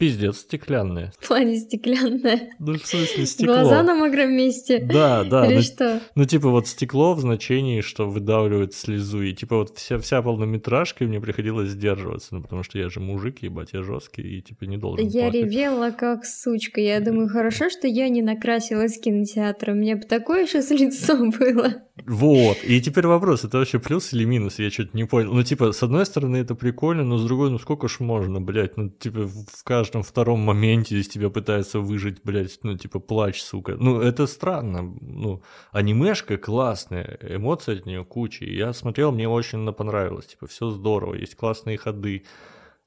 Пиздец, 0.00 0.38
стеклянная. 0.38 1.12
В 1.18 1.28
плане 1.28 1.58
стеклянная. 1.58 2.50
Ну, 2.58 2.74
в 2.78 2.86
смысле, 2.86 3.26
стекло. 3.26 3.54
Глаза 3.54 3.82
на 3.82 3.94
мокром 3.94 4.32
месте. 4.32 4.78
Да, 4.78 5.24
да. 5.24 5.46
Или 5.46 5.56
ну, 5.56 5.62
что? 5.62 6.00
Ну, 6.14 6.24
типа, 6.24 6.48
вот 6.48 6.68
стекло 6.68 7.14
в 7.14 7.20
значении, 7.20 7.82
что 7.82 8.08
выдавливает 8.08 8.72
слезу. 8.72 9.22
И, 9.22 9.34
типа, 9.34 9.56
вот 9.56 9.76
вся, 9.76 9.98
вся 9.98 10.22
полнометражка, 10.22 11.04
и 11.04 11.06
мне 11.06 11.20
приходилось 11.20 11.70
сдерживаться. 11.70 12.34
Ну, 12.34 12.42
потому 12.42 12.62
что 12.62 12.78
я 12.78 12.88
же 12.88 13.00
мужик, 13.00 13.42
ебать, 13.42 13.70
я 13.72 13.82
жесткий, 13.82 14.22
и, 14.22 14.40
типа, 14.40 14.64
не 14.64 14.78
должен 14.78 15.06
Я 15.06 15.24
плакать. 15.24 15.42
ревела 15.42 15.90
как 15.90 16.24
сучка. 16.24 16.80
Я 16.80 17.00
думаю, 17.00 17.28
хорошо, 17.28 17.68
что 17.68 17.86
я 17.86 18.08
не 18.08 18.22
накрасилась 18.22 18.98
кинотеатра. 18.98 19.72
У 19.72 19.76
меня 19.76 19.96
бы 19.96 20.02
такое 20.02 20.46
сейчас 20.46 20.70
лицо 20.70 21.16
было. 21.38 21.74
Вот. 22.06 22.58
И 22.64 22.80
теперь 22.80 23.06
вопрос, 23.06 23.44
это 23.44 23.58
вообще 23.58 23.78
плюс 23.78 24.12
или 24.12 24.24
минус? 24.24 24.58
Я 24.58 24.70
что-то 24.70 24.96
не 24.96 25.04
понял. 25.04 25.32
Ну, 25.32 25.42
типа, 25.42 25.72
с 25.72 25.82
одной 25.82 26.06
стороны, 26.06 26.38
это 26.38 26.54
прикольно, 26.54 27.04
но 27.04 27.18
с 27.18 27.24
другой, 27.24 27.50
ну, 27.50 27.58
сколько 27.58 27.88
ж 27.88 28.00
можно, 28.00 28.40
блядь? 28.40 28.76
Ну, 28.76 28.88
типа, 28.88 29.22
в 29.26 29.46
каждом 29.70 30.02
втором 30.02 30.40
моменте 30.40 30.96
из 30.96 31.06
тебя 31.06 31.30
пытаются 31.30 31.78
выжить, 31.78 32.24
блядь, 32.24 32.58
ну, 32.64 32.76
типа, 32.76 32.98
плач, 32.98 33.40
сука. 33.40 33.76
Ну, 33.76 34.00
это 34.00 34.26
странно. 34.26 34.82
Ну, 35.00 35.42
анимешка 35.70 36.38
классная, 36.38 37.20
эмоций 37.22 37.76
от 37.78 37.86
нее 37.86 38.04
куча. 38.04 38.44
Я 38.46 38.72
смотрел, 38.72 39.12
мне 39.12 39.28
очень 39.28 39.72
понравилось. 39.72 40.26
Типа, 40.26 40.48
все 40.48 40.70
здорово, 40.70 41.14
есть 41.14 41.36
классные 41.36 41.78
ходы. 41.78 42.24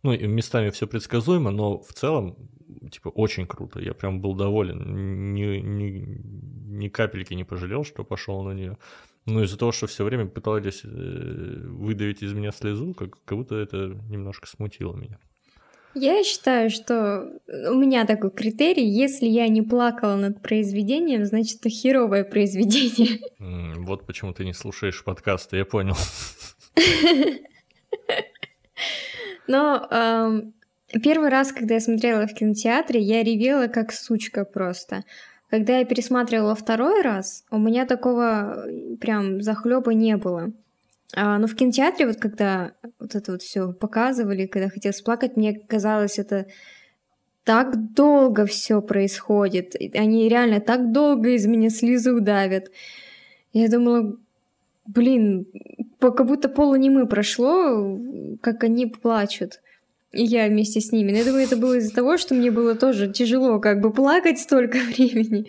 Ну, 0.04 0.12
местами 0.28 0.72
все 0.72 0.86
предсказуемо, 0.86 1.52
но 1.52 1.78
в 1.78 1.94
целом, 1.94 2.36
типа, 2.92 3.08
очень 3.08 3.48
круто. 3.48 3.80
Я 3.80 3.94
прям 3.94 4.20
был 4.20 4.36
доволен. 4.36 5.34
Ни, 5.34 5.62
ни, 5.62 6.20
ни 6.84 6.90
капельки 6.90 7.34
не 7.34 7.46
пожалел, 7.46 7.86
что 7.86 8.04
пошел 8.04 8.44
на 8.44 8.52
нее. 8.52 8.78
Ну, 9.26 9.42
из-за 9.44 9.58
того, 9.58 9.72
что 9.72 9.88
все 9.88 10.04
время 10.04 10.26
пытались 10.26 10.82
э, 10.84 11.66
выдавить 11.66 12.24
из 12.24 12.34
меня 12.34 12.52
слезу, 12.52 12.94
как, 12.94 13.24
как 13.24 13.38
будто 13.38 13.56
это 13.56 13.98
немножко 14.10 14.48
смутило 14.48 14.98
меня. 14.98 15.18
Я 15.96 16.24
считаю, 16.24 16.70
что 16.70 17.40
у 17.48 17.76
меня 17.76 18.06
такой 18.06 18.32
критерий, 18.32 18.88
если 18.88 19.28
я 19.28 19.48
не 19.48 19.62
плакала 19.62 20.16
над 20.16 20.42
произведением, 20.42 21.26
значит, 21.26 21.60
это 21.60 21.70
херовое 21.70 22.24
произведение. 22.24 23.20
Вот 23.84 24.06
почему 24.06 24.34
ты 24.34 24.46
не 24.46 24.54
слушаешь 24.54 25.04
подкасты, 25.04 25.58
я 25.58 25.66
понял. 25.66 25.96
Но 29.48 30.44
первый 31.02 31.30
раз, 31.30 31.52
когда 31.52 31.76
я 31.76 31.80
смотрела 31.80 32.28
в 32.28 32.34
кинотеатре, 32.34 33.00
я 33.02 33.24
ревела 33.24 33.68
как 33.68 33.92
сучка 33.92 34.46
просто. 34.46 35.04
Когда 35.50 35.78
я 35.80 35.86
пересматривала 35.86 36.56
второй 36.56 37.02
раз, 37.02 37.44
у 37.52 37.60
меня 37.60 37.86
такого 37.86 38.66
прям 39.00 39.42
захлеба 39.42 39.94
не 39.94 40.18
было. 40.18 40.52
А, 41.16 41.38
но 41.38 41.48
в 41.48 41.56
кинотеатре, 41.56 42.08
вот 42.08 42.18
когда 42.18 42.74
вот 43.00 43.16
это 43.16 43.34
вот 43.34 43.42
все 43.42 43.72
показывали, 43.72 44.48
когда 44.48 44.70
хотелось 44.70 45.02
плакать, 45.02 45.38
мне 45.38 45.54
казалось, 45.54 46.18
это 46.18 46.48
так 47.44 47.94
долго 47.94 48.46
все 48.46 48.82
происходит. 48.82 49.76
Они 49.94 50.28
реально 50.28 50.60
так 50.60 50.92
долго 50.92 51.30
из 51.30 51.46
меня 51.46 51.70
слезу 51.70 52.20
давят. 52.20 52.72
Я 53.52 53.70
думала, 53.70 54.18
блин, 54.88 55.46
как 56.00 56.26
будто 56.26 56.50
полунимы 56.50 57.06
прошло, 57.06 58.00
как 58.42 58.64
они 58.64 58.88
плачут. 58.88 59.62
И 60.12 60.24
я 60.24 60.48
вместе 60.48 60.80
с 60.80 60.92
ними. 60.92 61.12
Но 61.12 61.18
я 61.18 61.26
думаю, 61.26 61.44
это 61.44 61.58
было 61.58 61.76
из-за 61.76 61.94
того, 61.94 62.18
что 62.18 62.36
мне 62.36 62.50
было 62.52 62.76
тоже 62.76 63.12
тяжело 63.12 63.60
как 63.60 63.82
бы 63.82 63.92
плакать 63.92 64.40
столько 64.40 64.78
времени. 64.96 65.48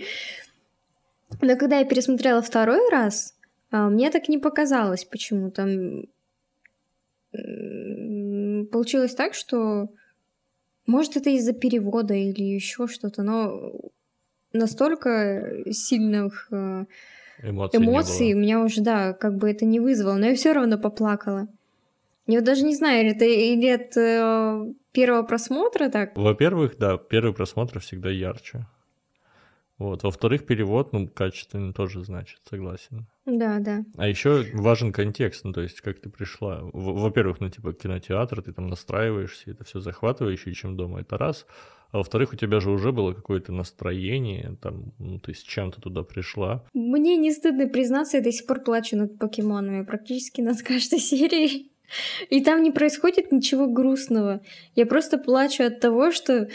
Но 1.41 1.57
когда 1.57 1.79
я 1.79 1.85
пересмотрела 1.85 2.43
второй 2.43 2.89
раз, 2.91 3.34
мне 3.75 4.11
так 4.11 4.29
не 4.29 4.39
показалось 4.39 5.05
почему-то. 5.05 5.65
Получилось 8.71 9.15
так, 9.15 9.35
что 9.35 9.89
может 10.87 11.17
это 11.17 11.31
из-за 11.31 11.53
перевода 11.53 12.15
или 12.15 12.43
еще 12.43 12.87
что-то, 12.87 13.23
но 13.23 13.73
настолько 14.53 15.65
сильных 15.71 16.49
э, 16.53 16.85
эмоций, 17.43 17.81
эмоций 17.81 18.35
у 18.35 18.39
меня 18.39 18.61
уже, 18.61 18.83
да, 18.83 19.13
как 19.13 19.37
бы 19.37 19.51
это 19.51 19.65
не 19.65 19.81
вызвало, 19.81 20.15
но 20.15 20.27
я 20.27 20.35
все 20.35 20.53
равно 20.53 20.79
поплакала. 20.79 21.49
Я 22.27 22.39
вот 22.39 22.45
даже 22.45 22.65
не 22.65 22.75
знаю, 22.75 23.07
это 23.11 23.25
или 23.25 23.69
от 23.69 23.97
э, 23.97 24.73
первого 24.93 25.25
просмотра 25.25 25.91
так? 25.91 26.17
Во-первых, 26.17 26.79
да, 26.79 26.97
первый 26.97 27.35
просмотр 27.35 27.81
всегда 27.81 28.11
ярче. 28.11 28.67
Вот. 29.85 30.03
Во-вторых, 30.03 30.47
перевод, 30.47 30.95
ну, 30.95 31.07
качественный 31.07 31.75
тоже 31.75 32.03
значит, 32.05 32.41
согласен. 32.49 33.07
Да, 33.27 33.59
да. 33.59 33.85
А 33.99 34.09
еще 34.09 34.47
важен 34.55 34.93
контекст, 34.93 35.45
ну, 35.45 35.53
то 35.53 35.61
есть, 35.61 35.83
как 35.83 36.01
ты 36.01 36.09
пришла. 36.09 36.61
Во-первых, 36.73 37.41
ну, 37.41 37.51
типа, 37.51 37.75
кинотеатр, 37.75 38.41
ты 38.41 38.53
там 38.55 38.69
настраиваешься, 38.69 39.51
это 39.51 39.65
все 39.65 39.81
захватывающе, 39.81 40.55
чем 40.55 40.75
дома, 40.75 41.01
это 41.03 41.19
раз. 41.19 41.47
А 41.91 41.99
во-вторых, 41.99 42.33
у 42.33 42.37
тебя 42.37 42.61
же 42.61 42.71
уже 42.71 42.93
было 42.93 43.13
какое-то 43.13 43.53
настроение, 43.53 44.57
там, 44.63 44.95
ну, 44.99 45.19
ты 45.19 45.35
с 45.35 45.43
чем 45.43 45.71
то 45.71 45.83
туда 45.83 46.03
пришла. 46.03 46.65
Мне 46.73 47.19
не 47.19 47.31
стыдно 47.31 47.69
признаться, 47.69 48.17
я 48.17 48.23
до 48.23 48.33
сих 48.33 48.47
пор 48.47 48.61
плачу 48.61 48.97
над 48.97 49.19
покемонами, 49.19 49.85
практически 49.85 50.41
над 50.41 50.63
каждой 50.63 50.99
серией. 50.99 51.73
И 52.31 52.43
там 52.43 52.63
не 52.63 52.71
происходит 52.71 53.33
ничего 53.33 53.67
грустного. 53.67 54.41
Я 54.75 54.87
просто 54.87 55.19
плачу 55.19 55.63
от 55.63 55.81
того, 55.81 56.11
что 56.11 56.49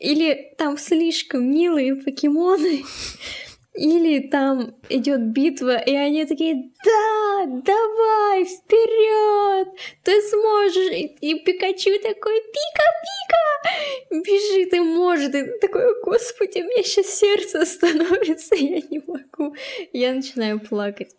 или 0.00 0.54
там 0.56 0.78
слишком 0.78 1.50
милые 1.50 1.94
покемоны, 1.94 2.82
или 3.74 4.28
там 4.28 4.74
идет 4.88 5.20
битва, 5.32 5.76
и 5.76 5.94
они 5.94 6.24
такие, 6.24 6.72
да, 6.84 7.46
давай, 7.46 8.44
вперед, 8.44 9.68
ты 10.02 10.20
сможешь. 10.22 10.92
И, 10.92 11.06
и 11.20 11.34
Пикачу 11.44 11.98
такой, 12.02 12.40
пика-пика, 12.40 14.24
бежит 14.24 14.74
и 14.74 14.80
может. 14.80 15.34
И 15.34 15.44
такой, 15.60 16.02
господи, 16.02 16.62
у 16.62 16.64
меня 16.64 16.82
сейчас 16.82 17.06
сердце 17.06 17.60
остановится, 17.60 18.54
я 18.56 18.80
не 18.90 19.02
могу. 19.06 19.54
Я 19.92 20.14
начинаю 20.14 20.60
плакать. 20.60 21.14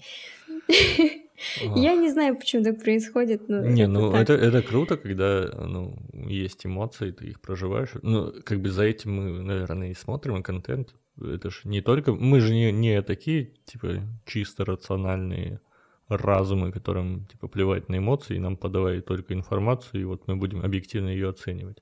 Я 1.61 1.95
не 1.95 2.09
знаю, 2.09 2.35
почему 2.35 2.63
так 2.63 2.81
происходит, 2.81 3.49
но... 3.49 3.65
Не, 3.65 3.87
ну 3.87 4.13
это, 4.13 4.33
это 4.33 4.61
круто, 4.61 4.97
когда 4.97 5.49
ну, 5.57 5.95
есть 6.13 6.65
эмоции, 6.65 7.11
ты 7.11 7.27
их 7.27 7.41
проживаешь. 7.41 7.91
Ну, 8.01 8.33
как 8.43 8.61
бы 8.61 8.69
за 8.69 8.83
этим 8.83 9.15
мы, 9.15 9.41
наверное, 9.41 9.91
и 9.91 9.95
смотрим, 9.95 10.37
и 10.37 10.41
контент 10.41 10.95
это 11.19 11.49
же 11.49 11.59
не 11.65 11.81
только... 11.81 12.13
Мы 12.13 12.39
же 12.39 12.53
не, 12.53 12.71
не 12.71 13.01
такие, 13.01 13.53
типа, 13.65 14.01
чисто 14.25 14.65
рациональные 14.65 15.59
разумы, 16.07 16.71
которым, 16.71 17.25
типа, 17.25 17.47
плевать 17.47 17.89
на 17.89 17.97
эмоции, 17.97 18.35
и 18.35 18.39
нам 18.39 18.57
подавай 18.57 19.01
только 19.01 19.33
информацию, 19.33 20.01
и 20.01 20.05
вот 20.05 20.27
мы 20.27 20.35
будем 20.35 20.61
объективно 20.61 21.09
ее 21.09 21.29
оценивать. 21.29 21.81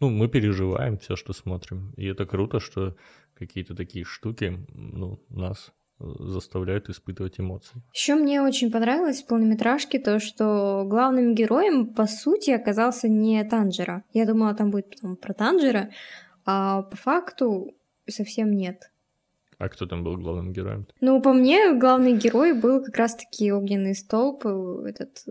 Ну, 0.00 0.10
мы 0.10 0.28
переживаем 0.28 0.98
все, 0.98 1.16
что 1.16 1.32
смотрим. 1.32 1.92
И 1.96 2.06
это 2.06 2.26
круто, 2.26 2.60
что 2.60 2.96
какие-то 3.34 3.74
такие 3.74 4.04
штуки, 4.04 4.66
ну, 4.74 5.22
нас 5.28 5.72
заставляют 6.00 6.88
испытывать 6.88 7.38
эмоции. 7.38 7.82
Еще 7.92 8.14
мне 8.14 8.42
очень 8.42 8.70
понравилось 8.70 9.22
в 9.22 9.26
полнометражке 9.26 9.98
то, 9.98 10.18
что 10.18 10.84
главным 10.86 11.34
героем, 11.34 11.94
по 11.94 12.06
сути, 12.06 12.50
оказался 12.50 13.08
не 13.08 13.42
Танжера. 13.44 14.02
Я 14.12 14.26
думала, 14.26 14.54
там 14.54 14.70
будет 14.70 14.90
потом 14.90 15.16
про 15.16 15.34
Танжера, 15.34 15.90
а 16.44 16.82
по 16.82 16.96
факту 16.96 17.74
совсем 18.08 18.52
нет. 18.52 18.90
А 19.58 19.68
кто 19.68 19.84
там 19.84 20.02
был 20.02 20.16
главным 20.16 20.54
героем? 20.54 20.86
Ну, 21.02 21.20
по 21.20 21.34
мне, 21.34 21.74
главный 21.74 22.16
герой 22.16 22.54
был 22.54 22.82
как 22.82 22.96
раз-таки 22.96 23.52
огненный 23.52 23.94
столб, 23.94 24.46
э, 24.46 24.86
этот... 24.88 25.22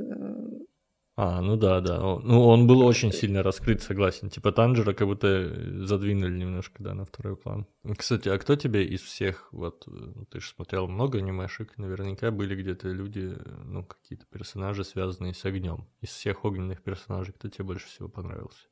А, 1.21 1.41
ну 1.41 1.57
да, 1.57 1.81
да. 1.81 1.99
Ну, 1.99 2.47
он 2.47 2.65
был 2.65 2.79
очень 2.79 3.11
сильно 3.11 3.43
раскрыт, 3.43 3.81
согласен. 3.81 4.29
Типа 4.29 4.53
Танжера 4.53 4.93
как 4.93 5.05
будто 5.05 5.85
задвинули 5.85 6.31
немножко, 6.37 6.81
да, 6.81 6.93
на 6.93 7.03
второй 7.03 7.35
план. 7.35 7.67
Кстати, 7.97 8.29
а 8.29 8.37
кто 8.37 8.55
тебе 8.55 8.85
из 8.85 9.01
всех, 9.01 9.49
вот, 9.51 9.85
э, 9.89 10.13
ты 10.31 10.39
же 10.39 10.47
смотрел 10.47 10.87
много 10.87 11.17
анимешек, 11.17 11.77
наверняка 11.77 12.31
были 12.31 12.55
где-то 12.55 12.87
люди, 12.87 13.35
ну, 13.65 13.83
какие-то 13.83 14.27
персонажи, 14.27 14.85
связанные 14.85 15.33
с 15.33 15.43
огнем. 15.43 15.89
Из 15.99 16.07
всех 16.07 16.45
огненных 16.45 16.81
персонажей, 16.81 17.33
кто 17.33 17.49
тебе 17.49 17.65
больше 17.65 17.87
всего 17.87 18.07
понравился? 18.07 18.69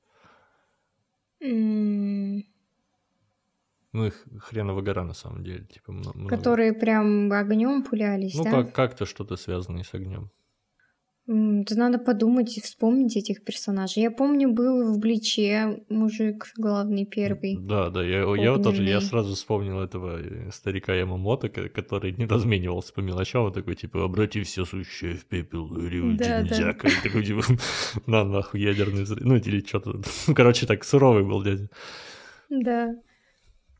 Mm. 1.43 2.43
Ну, 3.91 4.05
их 4.05 4.25
хреново 4.39 4.81
гора 4.81 5.03
на 5.03 5.13
самом 5.13 5.43
деле. 5.43 5.65
Типа, 5.65 5.91
много... 5.91 6.29
Которые 6.29 6.71
прям 6.71 7.29
огнем 7.29 7.83
пулялись, 7.83 8.35
ну, 8.35 8.45
да? 8.45 8.51
Ну, 8.51 8.63
как- 8.63 8.73
как-то 8.73 9.05
что-то 9.05 9.35
связанное 9.35 9.83
с 9.83 9.93
огнем. 9.93 10.31
Да 11.27 11.75
надо 11.75 11.99
подумать 11.99 12.57
и 12.57 12.61
вспомнить 12.61 13.17
этих 13.17 13.43
персонажей. 13.43 14.01
Я 14.01 14.11
помню, 14.11 14.49
был 14.49 14.93
в 14.93 14.97
Бличе 14.97 15.83
мужик 15.89 16.53
главный 16.55 17.05
первый. 17.05 17.57
Да, 17.57 17.89
да, 17.89 18.01
я, 18.01 18.19
я 18.19 18.53
вот 18.53 18.63
тоже, 18.63 18.83
я 18.83 19.01
сразу 19.01 19.35
вспомнил 19.35 19.81
этого 19.81 20.21
э, 20.21 20.51
старика 20.51 20.93
Ямамото, 20.93 21.49
который 21.49 22.13
не 22.13 22.25
разменивался 22.25 22.93
по 22.93 23.01
мелочам, 23.01 23.43
он 23.43 23.51
такой, 23.51 23.75
типа, 23.75 24.05
обрати 24.05 24.41
все 24.43 24.63
сущее 24.63 25.15
в 25.15 25.25
пепел, 25.25 25.67
Рю 25.77 26.15
да, 26.15 26.43
да. 26.43 26.73
такой, 26.73 27.25
типа, 27.25 27.41
на 28.05 28.23
нахуй 28.23 28.61
ядерный 28.61 29.03
взрыв, 29.03 29.25
ну 29.25 29.35
или 29.35 29.59
что-то, 29.59 29.99
короче, 30.33 30.65
так 30.65 30.85
суровый 30.85 31.25
был 31.25 31.43
дядя. 31.43 31.67
Да. 32.49 32.95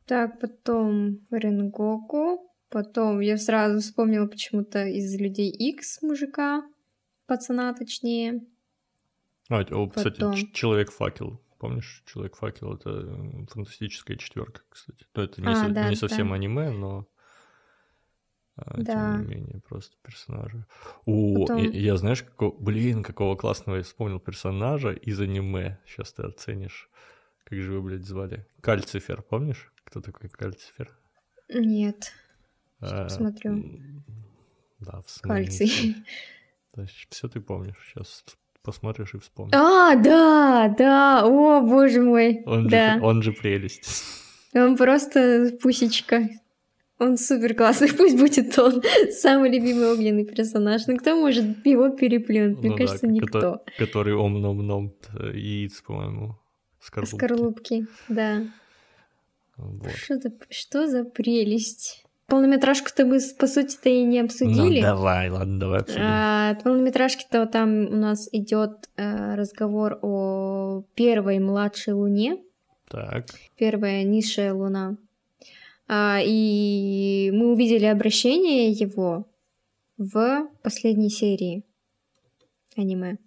Так, 0.06 0.40
потом 0.42 1.20
Ренгоку. 1.32 2.44
Потом 2.70 3.22
я 3.22 3.38
сразу 3.38 3.80
вспомнила 3.80 4.26
почему-то 4.26 4.86
из 4.86 5.18
Людей 5.18 5.50
X 5.50 6.02
мужика, 6.02 6.64
пацана 7.28 7.74
точнее. 7.74 8.42
А, 9.50 9.62
о, 9.62 9.88
кстати, 9.88 10.16
потом... 10.16 10.36
Человек-факел. 10.54 11.42
Помнишь, 11.60 12.04
Человек-факел 12.06 12.76
это 12.76 13.46
фантастическая 13.52 14.18
четверка, 14.18 14.62
кстати. 14.70 15.06
То 15.12 15.24
это 15.24 15.42
не, 15.42 15.48
а, 15.48 15.56
со... 15.56 15.70
да, 15.70 15.90
не 15.90 15.96
совсем 15.96 16.30
да. 16.30 16.36
аниме, 16.36 16.70
но 16.70 17.08
а, 18.56 18.78
да. 18.78 19.18
тем 19.18 19.28
не 19.28 19.36
менее, 19.36 19.62
просто 19.68 19.96
персонажи. 20.02 20.66
О, 21.06 21.42
Потом... 21.42 21.58
я, 21.58 21.70
я 21.70 21.98
знаешь, 21.98 22.24
какого, 22.24 22.58
блин, 22.60 23.04
какого 23.04 23.36
классного 23.36 23.78
я 23.78 23.84
вспомнил 23.84 24.20
персонажа 24.20 24.92
из 24.92 25.20
аниме. 25.20 25.80
Сейчас 25.86 26.14
ты 26.14 26.24
оценишь. 26.24 26.90
Как 27.44 27.60
же 27.60 27.72
вы, 27.72 27.82
блядь, 27.82 28.06
звали? 28.06 28.46
Кальцифер, 28.62 29.22
помнишь? 29.22 29.72
Кто 29.84 30.02
такой 30.02 30.30
Кальцифер? 30.30 30.92
Нет. 31.50 32.12
А, 32.82 33.08
Смотрю. 33.10 33.64
Да, 34.80 35.02
в 35.02 35.10
смысле. 35.10 35.46
Кальций. 35.46 35.96
Есть 36.78 37.08
все 37.10 37.28
ты 37.28 37.42
помнишь. 37.42 37.76
Сейчас 37.94 38.24
посмотришь 38.62 39.14
и 39.14 39.20
вспомнишь. 39.20 39.54
А, 39.56 39.96
да, 39.96 40.74
да, 40.78 41.26
о, 41.26 41.62
боже 41.62 42.02
мой. 42.02 42.44
Он, 42.46 42.68
да. 42.68 42.96
же, 42.96 43.02
он 43.02 43.24
же 43.24 43.32
прелесть. 43.32 44.04
Он 44.54 44.76
просто 44.76 45.58
пусечка. 45.62 46.30
Он 47.00 47.16
супер 47.18 47.54
классный, 47.54 47.94
пусть 47.94 48.18
будет 48.18 48.58
он 48.58 48.82
самый 49.12 49.52
любимый 49.52 49.92
огненный 49.92 50.26
персонаж. 50.26 50.88
Но 50.88 50.98
кто 50.98 51.16
может 51.16 51.66
его 51.66 51.90
переплюнуть? 51.90 52.58
Мне 52.60 52.72
ну 52.72 52.78
кажется, 52.78 53.06
да, 53.06 53.12
никто. 53.12 53.64
Который 53.78 54.16
ом-ном-ном 54.16 54.96
яиц, 55.34 55.82
по-моему, 55.82 56.40
скорлупки. 56.80 57.16
Скорлупки, 57.16 57.88
да. 58.10 58.48
Вот. 59.58 59.92
Что, 59.92 60.20
за, 60.20 60.32
что 60.50 60.88
за 60.88 61.04
прелесть? 61.04 62.04
Полнометражку-то 62.28 63.06
мы, 63.06 63.20
по 63.40 63.48
сути-то, 63.48 63.90
и 63.90 64.04
не 64.04 64.20
обсудили. 64.20 64.82
Ну, 64.82 64.88
давай, 64.88 65.30
ладно, 65.30 65.60
давай 65.60 65.80
обсудим. 65.80 66.02
А, 66.04 66.56
полнометражки-то 66.56 67.46
там 67.46 67.88
у 67.88 67.96
нас 67.96 68.28
идет 68.34 68.90
а, 68.98 69.36
разговор 69.38 69.98
о 70.02 70.84
первой 70.94 71.40
младшей 71.40 71.94
луне. 71.94 72.38
Так. 72.90 73.28
Первая 73.58 74.04
низшая 74.04 74.54
луна. 74.54 74.98
А, 75.88 76.20
и 76.22 77.32
мы 77.34 77.54
увидели 77.54 77.86
обращение 77.86 78.72
его 78.72 79.26
в 79.98 80.50
последней 80.62 81.10
серии 81.10 81.64
аниме 82.76 83.18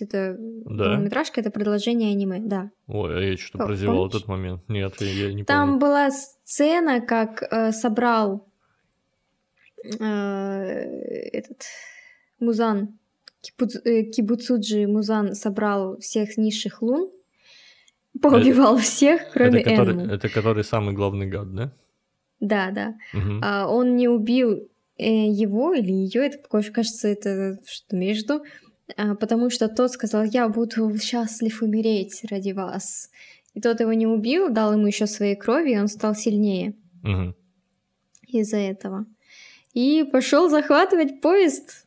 есть 0.00 0.12
это 0.12 0.36
да. 0.38 0.84
полнометражка, 0.84 1.40
это 1.40 1.50
продолжение 1.50 2.12
аниме, 2.12 2.40
да. 2.40 2.70
Ой, 2.86 3.16
а 3.16 3.20
я 3.20 3.36
что-то 3.36 3.64
прозевал 3.64 4.08
этот 4.08 4.28
момент. 4.28 4.62
Нет, 4.68 4.94
я, 5.00 5.28
я 5.28 5.32
не 5.32 5.44
Там 5.44 5.68
помню. 5.68 5.80
была 5.80 6.10
сцена, 6.10 7.00
как 7.00 7.42
э, 7.42 7.72
собрал 7.72 8.48
э, 9.84 9.94
этот 9.98 11.62
Музан, 12.38 12.98
Кибуц, 13.40 13.76
э, 13.84 14.02
Кибуцуджи 14.04 14.86
Музан 14.86 15.34
собрал 15.34 15.98
всех 15.98 16.36
низших 16.36 16.82
лун, 16.82 17.10
поубивал 18.20 18.76
это, 18.76 18.82
всех, 18.84 19.30
кроме 19.32 19.60
это 19.60 19.70
который, 19.70 20.14
Это 20.14 20.28
который 20.28 20.64
самый 20.64 20.94
главный 20.94 21.26
гад, 21.26 21.54
да? 21.54 21.72
Да, 22.40 22.70
да. 22.70 22.94
Угу. 23.12 23.40
А, 23.42 23.66
он 23.68 23.96
не 23.96 24.08
убил 24.08 24.68
э, 24.96 25.28
его 25.28 25.74
или 25.74 25.92
ее, 25.92 26.26
это, 26.26 26.38
кажется, 26.48 27.08
это 27.08 27.58
что 27.66 27.96
между, 27.96 28.42
потому 28.96 29.50
что 29.50 29.68
тот 29.68 29.92
сказал, 29.92 30.24
я 30.24 30.48
буду 30.48 30.96
счастлив 30.98 31.62
умереть 31.62 32.24
ради 32.30 32.52
вас. 32.52 33.10
И 33.54 33.60
тот 33.60 33.80
его 33.80 33.92
не 33.92 34.06
убил, 34.06 34.50
дал 34.50 34.72
ему 34.72 34.86
еще 34.86 35.06
своей 35.06 35.34
крови, 35.34 35.72
и 35.72 35.78
он 35.78 35.88
стал 35.88 36.14
сильнее 36.14 36.74
угу. 37.02 37.34
из-за 38.28 38.58
этого. 38.58 39.06
И 39.74 40.04
пошел 40.10 40.48
захватывать 40.48 41.20
поезд. 41.20 41.86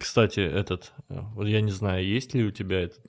Кстати, 0.00 0.40
этот, 0.40 0.92
вот 1.08 1.46
я 1.46 1.60
не 1.60 1.70
знаю, 1.70 2.04
есть 2.06 2.34
ли 2.34 2.44
у 2.44 2.50
тебя 2.50 2.82
этот, 2.82 3.00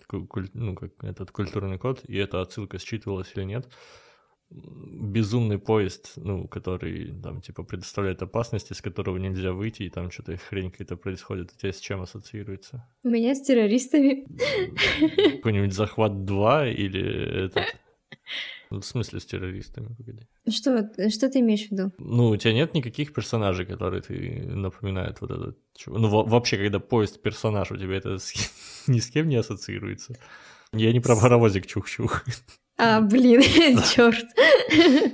ну, 0.53 0.75
как, 0.75 0.91
этот 1.03 1.31
культурный 1.31 1.77
код, 1.77 2.01
и 2.07 2.15
эта 2.17 2.41
отсылка 2.41 2.77
считывалась 2.77 3.31
или 3.35 3.43
нет 3.43 3.67
безумный 4.49 5.59
поезд, 5.59 6.13
ну, 6.15 6.47
который 6.47 7.13
там, 7.21 7.41
типа, 7.41 7.63
предоставляет 7.63 8.21
опасности, 8.21 8.73
с 8.73 8.81
которого 8.81 9.17
нельзя 9.17 9.51
выйти, 9.51 9.83
и 9.83 9.89
там 9.89 10.09
что-то 10.09 10.37
хрень 10.37 10.71
какая-то 10.71 10.95
происходит. 10.95 11.51
У 11.53 11.59
тебя 11.59 11.73
с 11.73 11.79
чем 11.79 12.01
ассоциируется? 12.01 12.87
У 13.03 13.09
меня 13.09 13.35
с 13.35 13.41
террористами. 13.41 14.25
Какой-нибудь 15.37 15.73
захват 15.73 16.25
2 16.25 16.67
или 16.67 17.45
этот... 17.45 17.65
В 18.69 18.81
смысле 18.81 19.21
с 19.21 19.25
террористами, 19.25 19.95
погоди. 19.95 20.27
Что, 20.49 20.91
что 21.09 21.29
ты 21.29 21.39
имеешь 21.39 21.67
в 21.67 21.71
виду? 21.71 21.93
Ну, 21.99 22.29
у 22.29 22.37
тебя 22.37 22.53
нет 22.53 22.73
никаких 22.73 23.13
персонажей, 23.13 23.65
которые 23.65 24.01
ты 24.01 24.45
напоминают 24.45 25.21
вот 25.21 25.31
этот... 25.31 25.57
Ну, 25.85 26.09
вообще, 26.09 26.57
когда 26.57 26.79
поезд 26.79 27.21
персонаж, 27.21 27.71
у 27.71 27.77
тебя 27.77 27.95
это 27.95 28.17
с... 28.17 28.33
ни 28.87 28.99
с 28.99 29.09
кем 29.09 29.29
не 29.29 29.37
ассоциируется. 29.37 30.17
Я 30.73 30.91
не 30.91 30.99
про 30.99 31.15
паровозик 31.15 31.65
чух-чух. 31.65 32.25
А, 32.77 33.01
блин, 33.01 33.41
черт. 33.95 34.25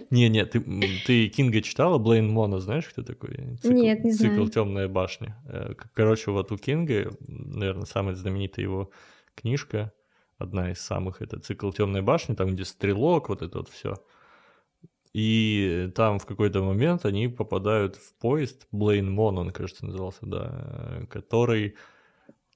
Не-не, 0.10 0.45
ты, 0.45 0.60
ты 1.06 1.30
Кинга 1.30 1.61
читала? 1.61 1.98
Блейн 1.98 2.30
Мона, 2.30 2.60
знаешь, 2.60 2.85
кто 2.85 3.03
такой? 3.03 3.57
Цикл, 3.61 3.73
Нет, 3.73 4.03
не 4.03 4.11
знаю. 4.11 4.35
Цикл 4.35 4.48
«Темная 4.48 4.88
башня». 4.90 5.38
Э, 5.48 5.73
короче, 5.94 6.31
вот 6.31 6.52
у 6.52 6.57
Кинга, 6.57 7.11
наверное, 7.27 7.85
самая 7.85 8.15
знаменитая 8.15 8.65
его 8.65 8.91
книжка, 9.35 9.94
одна 10.38 10.72
из 10.72 10.81
самых, 10.81 11.22
это 11.22 11.40
цикл 11.40 11.72
«Темная 11.72 12.02
башня», 12.02 12.35
там, 12.35 12.49
где 12.49 12.65
стрелок, 12.65 13.30
вот 13.30 13.41
это 13.41 13.60
вот 13.60 13.69
все. 13.69 13.95
И 15.14 15.90
там 15.95 16.19
в 16.19 16.26
какой-то 16.26 16.64
момент 16.64 17.06
они 17.06 17.30
попадают 17.30 17.95
в 17.95 18.14
поезд, 18.15 18.68
Блейн 18.72 19.10
Мон, 19.10 19.38
он, 19.38 19.52
кажется, 19.52 19.85
назывался, 19.85 20.26
да, 20.26 21.06
который, 21.10 21.76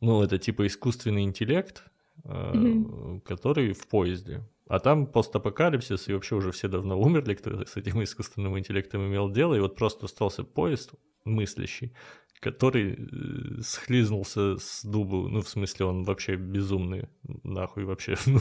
ну, 0.02 0.22
это 0.22 0.38
типа 0.38 0.68
искусственный 0.68 1.24
интеллект, 1.24 1.84
mm-hmm. 2.26 3.22
который 3.22 3.72
в 3.74 3.88
поезде. 3.88 4.44
А 4.70 4.80
там 4.80 5.08
постапокалипсис, 5.08 6.08
и 6.08 6.14
вообще 6.14 6.36
уже 6.36 6.52
все 6.52 6.68
давно 6.68 7.00
умерли, 7.00 7.36
кто 7.36 7.66
с 7.66 7.78
этим 7.78 8.04
искусственным 8.04 8.58
интеллектом 8.60 9.08
имел 9.08 9.30
дело, 9.30 9.56
и 9.56 9.60
вот 9.60 9.76
просто 9.76 10.06
остался 10.06 10.44
поезд 10.44 10.92
мыслящий, 11.24 11.94
который 12.40 12.94
э, 12.94 13.62
схлизнулся 13.62 14.58
с 14.58 14.84
дубу, 14.84 15.28
ну, 15.28 15.42
в 15.42 15.50
смысле, 15.50 15.86
он 15.86 16.04
вообще 16.04 16.36
безумный, 16.36 17.08
нахуй 17.44 17.86
вообще, 17.86 18.16
ну, 18.26 18.40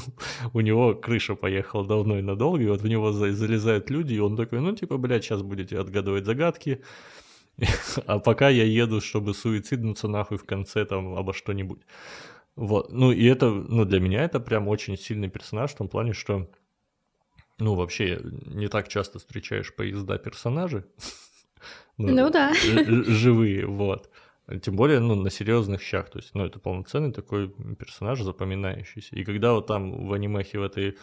у 0.53 0.61
него 0.61 0.95
крыша 0.95 1.35
поехала 1.35 1.87
давно 1.87 2.19
и 2.19 2.23
надолго, 2.23 2.63
и 2.63 2.69
вот 2.69 2.81
в 2.81 2.89
него 2.89 3.13
залезают 3.13 3.91
люди, 3.91 4.15
и 4.15 4.19
он 4.21 4.37
такой, 4.37 4.61
ну, 4.61 4.75
типа, 4.75 4.99
блядь, 4.99 5.25
сейчас 5.25 5.43
будете 5.43 5.79
отгадывать 5.79 6.27
загадки, 6.27 6.83
а 8.07 8.19
пока 8.19 8.49
я 8.49 8.65
еду, 8.65 9.01
чтобы 9.01 9.33
суициднуться 9.33 10.09
нахуй 10.09 10.39
в 10.39 10.45
конце 10.45 10.85
там 10.85 11.15
обо 11.15 11.33
что-нибудь. 11.33 11.81
Вот, 12.57 12.91
ну 12.91 13.13
и 13.13 13.25
это, 13.27 13.51
ну 13.51 13.85
для 13.85 14.01
меня 14.01 14.25
это 14.25 14.41
прям 14.41 14.67
очень 14.69 14.97
сильный 14.97 15.29
персонаж 15.29 15.73
в 15.73 15.77
том 15.77 15.89
плане, 15.89 16.15
что, 16.15 16.51
ну 17.59 17.75
вообще 17.75 18.21
не 18.47 18.69
так 18.69 18.89
часто 18.89 19.19
встречаешь 19.19 19.75
поезда 19.75 20.19
персонажи. 20.19 20.87
ну, 21.99 22.13
ну 22.15 22.31
да. 22.31 22.55
Живые, 22.55 23.67
вот. 23.67 24.11
Тем 24.63 24.77
более, 24.77 25.01
ну, 25.01 25.17
на 25.17 25.29
серьезных 25.29 25.83
щах. 25.83 26.09
То 26.09 26.19
есть, 26.21 26.33
ну, 26.35 26.45
это 26.45 26.61
полноценный 26.61 27.13
такой 27.13 27.49
персонаж, 27.75 28.21
запоминающийся. 28.21 29.17
И 29.17 29.25
когда 29.25 29.55
вот 29.55 29.67
там 29.67 30.07
в 30.07 30.13
анимехе 30.13 30.61
в 30.61 30.63
этой 30.63 30.97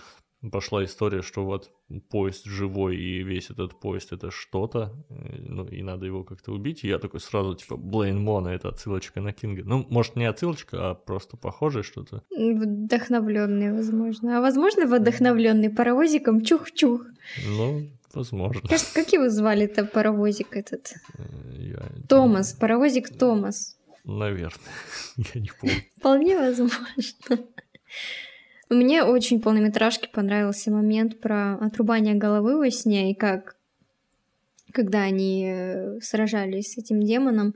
пошла 0.52 0.84
история, 0.84 1.22
что 1.22 1.45
вот 1.45 1.72
поезд 2.10 2.45
живой, 2.45 2.98
и 2.98 3.24
весь 3.24 3.49
этот 3.49 3.80
поезд 3.80 4.14
это 4.14 4.32
что-то, 4.32 4.94
э, 5.10 5.38
ну, 5.40 5.65
и 5.65 5.82
надо 5.84 6.06
его 6.06 6.24
как-то 6.24 6.52
убить. 6.52 6.84
И 6.84 6.88
я 6.88 6.99
такой 6.99 7.20
сразу, 7.20 7.56
типа, 7.56 7.78
Блейн 7.78 8.20
Мона, 8.20 8.49
это 8.49 8.70
отсылочка 8.70 9.22
на 9.22 9.34
Кинга. 9.34 9.64
Ну, 9.64 9.86
может, 9.90 10.15
не 10.15 10.26
отсылочка, 10.26 10.91
а 10.91 10.95
просто 10.95 11.38
похожее 11.38 11.84
что-то. 11.84 12.24
Вдохновленный, 12.32 13.72
возможно. 13.72 14.38
А 14.38 14.41
возможно, 14.41 14.86
вдохновленный 14.86 15.70
паровозиком 15.70 16.41
Чух-Чух. 16.41 17.06
Ну, 17.48 17.90
возможно. 18.14 18.61
Как, 18.68 18.82
как 18.94 19.14
его 19.14 19.30
звали-то 19.30 19.86
паровозик 19.86 20.56
этот? 20.56 20.94
Э, 21.18 21.24
я... 21.57 21.91
Томас, 22.07 22.53
паровозик 22.53 23.18
Томас. 23.18 23.78
Наверное, 24.03 24.60
я 25.34 25.41
не 25.41 25.52
помню. 25.60 25.76
Вполне 25.98 26.38
возможно. 26.38 26.74
Мне 28.73 29.03
очень 29.03 29.41
полнометражке 29.41 30.09
понравился 30.09 30.71
момент 30.71 31.19
про 31.19 31.55
отрубание 31.55 32.15
головы 32.15 32.57
во 32.57 32.71
сне 32.71 33.11
и 33.11 33.15
как, 33.15 33.55
когда 34.71 35.01
они 35.01 35.45
э, 35.47 35.99
сражались 36.01 36.73
с 36.73 36.77
этим 36.77 37.01
демоном, 37.01 37.53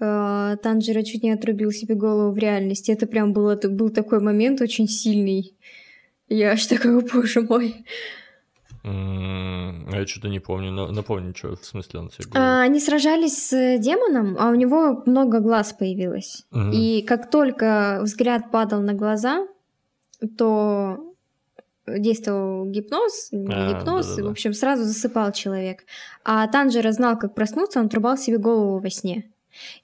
э, 0.00 0.56
Танжера 0.62 1.02
чуть 1.02 1.22
не 1.22 1.30
отрубил 1.30 1.70
себе 1.70 1.94
голову 1.94 2.32
в 2.32 2.38
реальности. 2.38 2.90
Это 2.90 3.06
прям 3.06 3.32
было, 3.32 3.56
был 3.56 3.90
такой 3.90 4.20
момент 4.20 4.60
очень 4.60 4.88
сильный. 4.88 5.54
Я 6.28 6.52
аж 6.52 6.66
такой, 6.66 7.00
боже 7.12 7.42
мой. 7.42 7.84
Я 8.84 10.06
что-то 10.06 10.28
не 10.28 10.40
помню. 10.40 10.72
Напомни, 10.72 11.32
что 11.36 11.54
в 11.54 11.64
смысле 11.64 12.00
он 12.00 12.10
себе 12.10 12.26
а, 12.34 12.62
Они 12.62 12.80
сражались 12.80 13.48
с 13.48 13.78
демоном, 13.78 14.36
а 14.40 14.50
у 14.50 14.54
него 14.56 15.04
много 15.06 15.38
глаз 15.38 15.72
появилось. 15.72 16.44
Угу. 16.50 16.70
И 16.72 17.02
как 17.02 17.30
только 17.30 18.00
взгляд 18.02 18.50
падал 18.50 18.80
на 18.80 18.94
глаза, 18.94 19.46
то 20.28 21.12
действовал 21.86 22.66
гипноз, 22.66 23.30
а, 23.32 23.36
гипноз, 23.36 24.06
да, 24.06 24.16
да, 24.16 24.22
да. 24.22 24.28
в 24.28 24.30
общем, 24.30 24.54
сразу 24.54 24.84
засыпал 24.84 25.32
человек. 25.32 25.84
А 26.24 26.46
Танжера 26.46 26.92
знал, 26.92 27.18
как 27.18 27.34
проснуться, 27.34 27.80
он 27.80 27.86
отрубал 27.86 28.16
себе 28.16 28.38
голову 28.38 28.78
во 28.78 28.90
сне. 28.90 29.30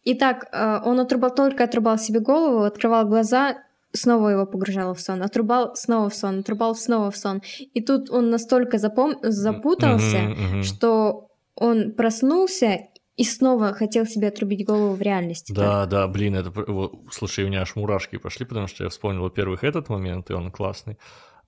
И 0.04 0.14
так 0.14 0.48
э, 0.52 0.80
он 0.84 1.00
отрубал, 1.00 1.34
только 1.34 1.64
отрубал 1.64 1.98
себе 1.98 2.20
голову, 2.20 2.62
открывал 2.62 3.06
глаза, 3.06 3.58
снова 3.92 4.28
его 4.28 4.46
погружало 4.46 4.94
в 4.94 5.00
сон, 5.00 5.22
отрубал 5.22 5.74
снова 5.76 6.08
в 6.08 6.14
сон, 6.14 6.40
отрубал 6.40 6.74
снова 6.74 7.10
в 7.10 7.16
сон. 7.16 7.42
И 7.74 7.80
тут 7.80 8.10
он 8.10 8.30
настолько 8.30 8.78
запом... 8.78 9.16
запутался, 9.22 10.16
uh-huh, 10.16 10.36
uh-huh. 10.54 10.62
что 10.62 11.28
он 11.54 11.92
проснулся 11.92 12.88
и 13.18 13.24
снова 13.24 13.72
хотел 13.72 14.06
себе 14.06 14.28
отрубить 14.28 14.64
голову 14.64 14.94
в 14.94 15.02
реальности. 15.02 15.52
Да, 15.52 15.80
так? 15.80 15.88
да, 15.90 16.08
блин, 16.08 16.36
это... 16.36 16.50
Вот, 16.50 16.94
слушай, 17.10 17.44
у 17.44 17.48
меня 17.48 17.62
аж 17.62 17.74
мурашки 17.74 18.16
пошли, 18.16 18.46
потому 18.46 18.68
что 18.68 18.84
я 18.84 18.90
вспомнил, 18.90 19.22
во-первых, 19.22 19.64
этот 19.64 19.88
момент, 19.88 20.30
и 20.30 20.34
он 20.34 20.52
классный. 20.52 20.98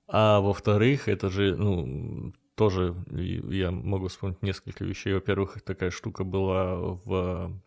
А 0.09 0.41
во-вторых, 0.41 1.09
это 1.09 1.31
же, 1.31 1.55
ну, 1.55 2.33
тоже 2.57 2.97
я 3.13 3.71
могу 3.71 4.09
вспомнить 4.09 4.43
несколько 4.43 4.85
вещей. 4.85 5.15
Во-первых, 5.15 5.63
такая 5.63 5.93
штука 5.93 6.25
была 6.25 6.75
в 6.75 7.63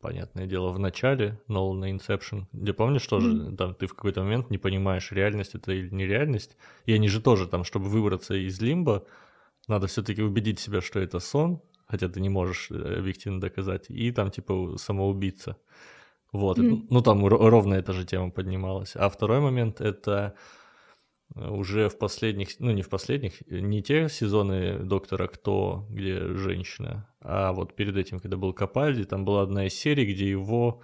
понятное 0.00 0.46
дело, 0.46 0.70
в 0.70 0.78
начале 0.78 1.40
Нолана 1.48 1.92
Inception, 1.92 2.44
где 2.52 2.72
помнишь 2.72 3.06
тоже, 3.06 3.28
mm-hmm. 3.28 3.56
там 3.56 3.74
ты 3.74 3.86
в 3.86 3.94
какой-то 3.94 4.22
момент 4.22 4.50
не 4.50 4.58
понимаешь, 4.58 5.10
реальность 5.10 5.56
это 5.56 5.72
или 5.72 5.90
нереальность. 5.90 6.56
И 6.86 6.92
они 6.92 7.08
же 7.08 7.20
тоже 7.20 7.48
там, 7.48 7.64
чтобы 7.64 7.88
выбраться 7.88 8.34
из 8.34 8.60
лимба, 8.60 9.04
надо 9.66 9.88
все-таки 9.88 10.22
убедить 10.22 10.60
себя, 10.60 10.80
что 10.80 11.00
это 11.00 11.18
сон, 11.18 11.60
хотя 11.86 12.08
ты 12.08 12.20
не 12.20 12.28
можешь 12.28 12.70
э, 12.70 12.98
объективно 12.98 13.40
доказать, 13.40 13.86
и 13.88 14.10
там 14.12 14.30
типа 14.30 14.76
самоубийца. 14.76 15.56
Вот, 16.32 16.58
mm-hmm. 16.58 16.86
ну 16.88 17.00
там 17.02 17.26
ровно 17.26 17.74
эта 17.74 17.92
же 17.92 18.06
тема 18.06 18.30
поднималась. 18.30 18.96
А 18.96 19.08
второй 19.08 19.40
момент 19.40 19.80
это 19.80 20.34
э, 21.34 21.48
уже 21.48 21.88
в 21.88 21.98
последних, 21.98 22.58
ну 22.58 22.70
не 22.70 22.82
в 22.82 22.88
последних, 22.88 23.46
не 23.48 23.82
те 23.82 24.08
сезоны 24.08 24.78
Доктора 24.78 25.26
Кто, 25.26 25.86
где 25.90 26.34
женщина, 26.36 27.08
а 27.20 27.52
вот 27.52 27.76
перед 27.76 27.96
этим, 27.96 28.18
когда 28.20 28.36
был 28.36 28.52
Капальди, 28.52 29.04
там 29.04 29.24
была 29.24 29.42
одна 29.42 29.66
из 29.66 29.74
серий, 29.74 30.12
где 30.12 30.30
его 30.30 30.82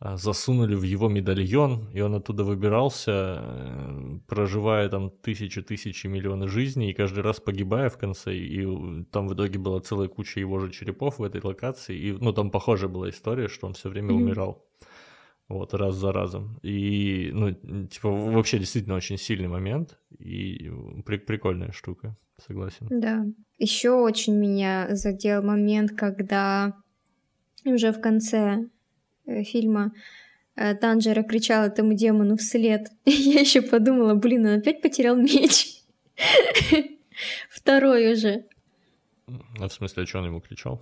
засунули 0.00 0.76
в 0.76 0.82
его 0.82 1.08
медальон, 1.08 1.88
и 1.92 2.00
он 2.00 2.14
оттуда 2.14 2.44
выбирался, 2.44 3.40
э, 3.40 4.18
проживая 4.28 4.88
там 4.88 5.10
тысячи-тысячи 5.10 6.06
миллионы 6.06 6.46
жизней, 6.46 6.90
и 6.90 6.94
каждый 6.94 7.20
раз 7.24 7.40
погибая 7.40 7.88
в 7.90 7.98
конце, 7.98 8.36
и 8.36 9.04
там 9.10 9.26
в 9.26 9.34
итоге 9.34 9.58
была 9.58 9.80
целая 9.80 10.08
куча 10.08 10.38
его 10.38 10.60
же 10.60 10.70
черепов 10.70 11.18
в 11.18 11.24
этой 11.24 11.40
локации, 11.42 11.98
и, 11.98 12.12
ну, 12.12 12.32
там 12.32 12.50
похожая 12.50 12.88
была 12.88 13.10
история, 13.10 13.48
что 13.48 13.66
он 13.66 13.74
все 13.74 13.88
время 13.88 14.10
mm-hmm. 14.10 14.22
умирал, 14.22 14.64
вот, 15.48 15.74
раз 15.74 15.96
за 15.96 16.12
разом, 16.12 16.60
и, 16.62 17.30
ну, 17.32 17.52
типа, 17.86 18.08
вообще 18.08 18.60
действительно 18.60 18.94
очень 18.94 19.18
сильный 19.18 19.48
момент, 19.48 19.98
и 20.16 20.70
при- 21.06 21.18
прикольная 21.18 21.72
штука, 21.72 22.16
согласен. 22.46 22.86
Да, 22.88 23.26
еще 23.58 23.90
очень 23.90 24.36
меня 24.36 24.94
задел 24.94 25.42
момент, 25.42 25.90
когда 25.90 26.76
уже 27.64 27.90
в 27.90 28.00
конце 28.00 28.68
Э, 28.68 28.77
фильма 29.44 29.92
э, 30.56 30.74
Танжера 30.74 31.22
кричал 31.22 31.64
этому 31.66 31.94
демону 31.94 32.36
вслед. 32.36 32.88
Я 33.04 33.40
еще 33.40 33.62
подумала, 33.62 34.14
блин, 34.14 34.46
он 34.46 34.58
опять 34.58 34.82
потерял 34.82 35.16
меч. 35.16 35.82
Второй 37.50 38.12
уже. 38.12 38.44
А 39.60 39.68
в 39.68 39.72
смысле, 39.72 40.02
а 40.02 40.06
что 40.06 40.18
он 40.18 40.26
ему 40.26 40.40
кричал? 40.40 40.80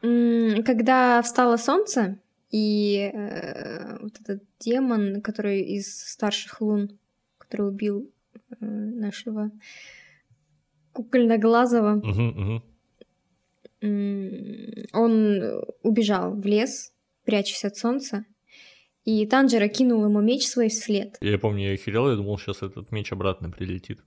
Когда 0.00 1.22
встало 1.22 1.56
солнце, 1.56 2.18
и 2.50 3.10
э, 3.12 3.98
вот 4.00 4.20
этот 4.20 4.42
демон, 4.60 5.20
который 5.20 5.62
из 5.62 6.02
старших 6.12 6.60
лун, 6.60 6.98
который 7.38 7.68
убил 7.68 8.10
э, 8.50 8.64
нашего 8.64 9.50
кукольноглазого, 10.92 11.96
угу, 11.96 12.22
угу. 12.22 12.62
он 14.92 15.62
убежал 15.82 16.34
в 16.34 16.46
лес, 16.46 16.92
прячась 17.26 17.64
от 17.64 17.76
солнца. 17.76 18.24
И 19.04 19.24
Танжера 19.26 19.68
кинул 19.68 20.04
ему 20.04 20.20
меч 20.20 20.48
свой 20.48 20.68
вслед. 20.68 21.16
Я 21.20 21.38
помню, 21.38 21.68
я 21.68 21.74
охерел, 21.74 22.10
я 22.10 22.16
думал, 22.16 22.38
сейчас 22.38 22.62
этот 22.62 22.90
меч 22.90 23.12
обратно 23.12 23.50
прилетит. 23.50 24.00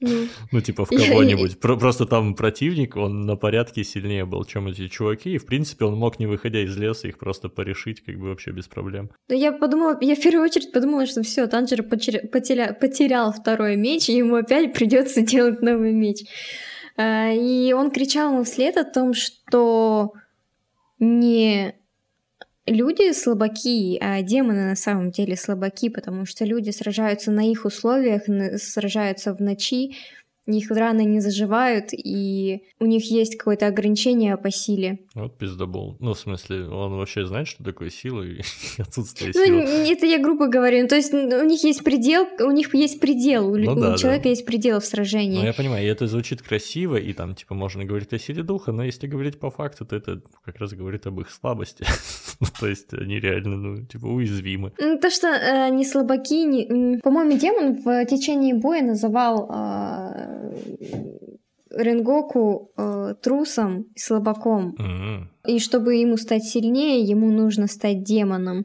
Ну, 0.00 0.26
ну 0.52 0.60
типа 0.60 0.84
в 0.84 0.88
кого-нибудь. 0.88 1.60
Просто 1.60 2.04
там 2.04 2.34
противник, 2.34 2.96
он 2.96 3.22
на 3.26 3.36
порядке 3.36 3.84
сильнее 3.84 4.24
был, 4.24 4.44
чем 4.44 4.66
эти 4.66 4.88
чуваки, 4.88 5.34
и 5.34 5.38
в 5.38 5.46
принципе 5.46 5.84
он 5.84 5.96
мог, 5.96 6.18
не 6.18 6.26
выходя 6.26 6.64
из 6.64 6.76
леса, 6.76 7.06
их 7.06 7.18
просто 7.18 7.48
порешить, 7.48 8.04
как 8.04 8.18
бы 8.18 8.30
вообще 8.30 8.50
без 8.50 8.66
проблем. 8.66 9.10
Да 9.28 9.36
я 9.36 9.52
подумала, 9.52 9.96
я 10.00 10.16
в 10.16 10.20
первую 10.20 10.44
очередь 10.44 10.72
подумала, 10.72 11.06
что 11.06 11.22
все, 11.22 11.46
Танжер 11.46 11.84
потерял, 11.84 12.74
потерял 12.74 13.32
второй 13.32 13.76
меч, 13.76 14.08
и 14.08 14.16
ему 14.16 14.34
опять 14.36 14.72
придется 14.72 15.20
делать 15.22 15.62
новый 15.62 15.92
меч. 15.92 16.24
А, 16.96 17.30
и 17.32 17.72
он 17.72 17.90
кричал 17.90 18.32
ему 18.32 18.44
вслед 18.44 18.76
о 18.76 18.84
том, 18.84 19.14
что 19.14 20.12
не 20.98 21.76
люди 22.66 23.12
слабаки, 23.12 23.98
а 24.00 24.22
демоны 24.22 24.68
на 24.68 24.76
самом 24.76 25.10
деле 25.10 25.36
слабаки, 25.36 25.88
потому 25.88 26.26
что 26.26 26.44
люди 26.44 26.70
сражаются 26.70 27.30
на 27.30 27.50
их 27.50 27.64
условиях, 27.64 28.22
сражаются 28.60 29.34
в 29.34 29.40
ночи, 29.40 29.96
их 30.46 30.70
раны 30.70 31.04
не 31.04 31.20
заживают, 31.20 31.88
и 31.92 32.64
у 32.78 32.86
них 32.86 33.10
есть 33.10 33.36
какое-то 33.36 33.66
ограничение 33.66 34.36
по 34.36 34.50
силе. 34.50 34.98
Вот 35.14 35.38
пиздобол. 35.38 35.96
Ну, 36.00 36.12
в 36.12 36.18
смысле, 36.18 36.68
он 36.68 36.96
вообще 36.96 37.26
знает, 37.26 37.48
что 37.48 37.64
такое 37.64 37.90
сила 37.90 38.22
и 38.22 38.40
отсутствие 38.78 39.32
ну, 39.34 39.44
силы? 39.44 39.62
Ну, 39.62 39.92
это 39.92 40.06
я 40.06 40.18
грубо 40.18 40.46
говорю. 40.48 40.82
Ну, 40.82 40.88
то 40.88 40.96
есть 40.96 41.14
у 41.14 41.44
них 41.44 41.64
есть 41.64 41.82
предел, 41.82 42.26
у 42.40 42.50
них 42.50 42.74
есть 42.74 43.00
предел, 43.00 43.48
у, 43.48 43.56
ну, 43.56 43.74
да, 43.74 43.94
у 43.94 43.96
человека 43.96 44.24
да. 44.24 44.30
есть 44.30 44.44
предел 44.44 44.80
в 44.80 44.84
сражении. 44.84 45.38
Ну, 45.38 45.46
я 45.46 45.54
понимаю, 45.54 45.84
и 45.84 45.88
это 45.88 46.06
звучит 46.06 46.42
красиво, 46.42 46.96
и 46.96 47.12
там, 47.12 47.34
типа, 47.34 47.54
можно 47.54 47.84
говорить 47.84 48.12
о 48.12 48.18
силе 48.18 48.42
духа, 48.42 48.72
но 48.72 48.84
если 48.84 49.06
говорить 49.06 49.38
по 49.38 49.50
факту, 49.50 49.86
то 49.86 49.96
это 49.96 50.20
как 50.44 50.58
раз 50.58 50.72
говорит 50.72 51.06
об 51.06 51.20
их 51.20 51.30
слабости. 51.30 51.84
Ну, 52.40 52.48
то 52.60 52.66
есть 52.66 52.92
они 52.92 53.20
реально, 53.20 53.56
ну, 53.56 53.86
типа, 53.86 54.06
уязвимы. 54.06 54.72
То, 55.00 55.08
что 55.08 55.28
э, 55.28 55.70
не 55.70 55.84
слабаки, 55.84 56.44
не... 56.44 56.98
по-моему, 56.98 57.38
демон 57.38 57.80
в 57.80 58.04
течение 58.06 58.54
боя 58.54 58.82
называл 58.82 59.48
э, 59.48 60.33
Ренгоку 61.70 62.70
э, 62.76 63.14
трусом 63.20 63.86
и 63.94 63.98
слабаком. 63.98 64.76
Mm-hmm. 64.78 65.50
И 65.50 65.58
чтобы 65.58 65.96
ему 65.96 66.16
стать 66.16 66.44
сильнее, 66.44 67.02
ему 67.02 67.30
нужно 67.30 67.66
стать 67.66 68.04
демоном. 68.04 68.64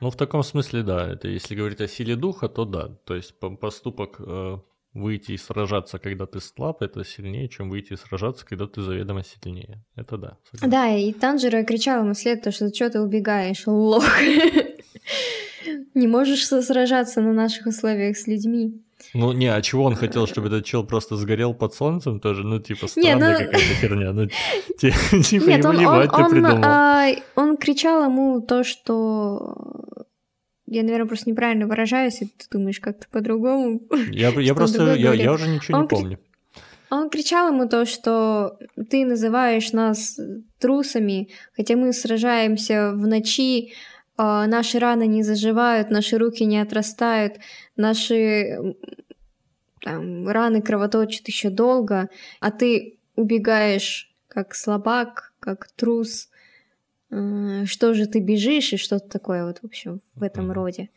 Ну, 0.00 0.10
в 0.10 0.16
таком 0.16 0.42
смысле, 0.42 0.82
да. 0.82 1.12
Это 1.12 1.28
если 1.28 1.54
говорить 1.54 1.80
о 1.80 1.88
силе 1.88 2.16
духа, 2.16 2.48
то 2.48 2.64
да. 2.64 2.88
То 3.04 3.14
есть 3.14 3.34
поступок 3.60 4.16
э, 4.18 4.58
выйти 4.94 5.32
и 5.32 5.36
сражаться, 5.36 5.98
когда 5.98 6.26
ты 6.26 6.40
слаб, 6.40 6.82
это 6.82 7.04
сильнее, 7.04 7.48
чем 7.48 7.68
выйти 7.68 7.94
и 7.94 7.96
сражаться, 7.96 8.46
когда 8.46 8.66
ты 8.66 8.80
заведомо 8.80 9.22
сильнее. 9.24 9.82
Это 9.96 10.16
да. 10.16 10.38
Согласен. 10.50 10.70
Да, 10.70 10.96
и 10.96 11.12
Танжера 11.12 11.64
кричал 11.64 12.04
ему 12.04 12.14
вслед, 12.14 12.42
то, 12.42 12.52
что 12.52 12.72
что 12.74 12.90
ты 12.90 13.00
убегаешь, 13.00 13.66
лох. 13.66 14.04
Не 15.94 16.06
можешь 16.06 16.46
сражаться 16.46 17.20
на 17.20 17.32
наших 17.32 17.66
условиях 17.66 18.16
с 18.16 18.26
людьми. 18.26 18.80
Ну, 19.14 19.32
не, 19.32 19.46
а 19.46 19.60
чего 19.62 19.84
он 19.84 19.94
хотел, 19.94 20.26
чтобы 20.26 20.48
этот 20.48 20.64
чел 20.64 20.84
просто 20.84 21.16
сгорел 21.16 21.54
под 21.54 21.74
солнцем 21.74 22.20
тоже? 22.20 22.42
Ну, 22.44 22.58
типа, 22.58 22.88
странная 22.88 23.38
ну... 23.38 23.44
какая-то 23.44 23.74
херня. 23.80 24.12
Ну, 24.12 24.26
типа, 25.22 25.44
Нет, 25.44 25.64
он, 25.64 25.86
он, 25.86 26.08
ты 26.08 26.30
придумал. 26.30 26.64
А, 26.64 27.08
он 27.36 27.56
кричал 27.56 28.04
ему 28.04 28.40
то, 28.40 28.64
что... 28.64 29.56
Я, 30.66 30.82
наверное, 30.82 31.06
просто 31.06 31.30
неправильно 31.30 31.66
выражаюсь, 31.66 32.22
и 32.22 32.26
ты 32.26 32.46
думаешь 32.50 32.80
как-то 32.80 33.06
по-другому. 33.10 33.80
Я, 34.10 34.30
я 34.30 34.54
просто, 34.54 34.94
я, 34.94 35.12
я 35.12 35.32
уже 35.32 35.46
ничего 35.46 35.78
он 35.78 35.82
не 35.84 35.88
помню. 35.88 36.18
Он 36.90 37.10
кричал 37.10 37.48
ему 37.48 37.68
то, 37.68 37.84
что 37.84 38.56
ты 38.90 39.04
называешь 39.04 39.72
нас 39.72 40.18
трусами, 40.58 41.28
хотя 41.56 41.76
мы 41.76 41.92
сражаемся 41.92 42.92
в 42.94 43.06
ночи, 43.06 43.72
наши 44.16 44.78
раны 44.78 45.06
не 45.06 45.22
заживают, 45.22 45.90
наши 45.90 46.18
руки 46.18 46.44
не 46.44 46.60
отрастают, 46.60 47.38
наши 47.76 48.74
там, 49.82 50.28
раны 50.28 50.62
кровоточат 50.62 51.28
еще 51.28 51.50
долго, 51.50 52.08
а 52.40 52.50
ты 52.50 52.98
убегаешь 53.16 54.10
как 54.28 54.54
слабак, 54.54 55.32
как 55.40 55.68
трус. 55.76 56.30
А, 57.10 57.66
что 57.66 57.94
же 57.94 58.06
ты 58.06 58.20
бежишь 58.20 58.72
и 58.72 58.76
что-то 58.76 59.08
такое 59.08 59.44
вот, 59.44 59.58
в 59.58 59.64
общем, 59.64 60.00
в 60.14 60.22
этом 60.22 60.50
роде. 60.50 60.88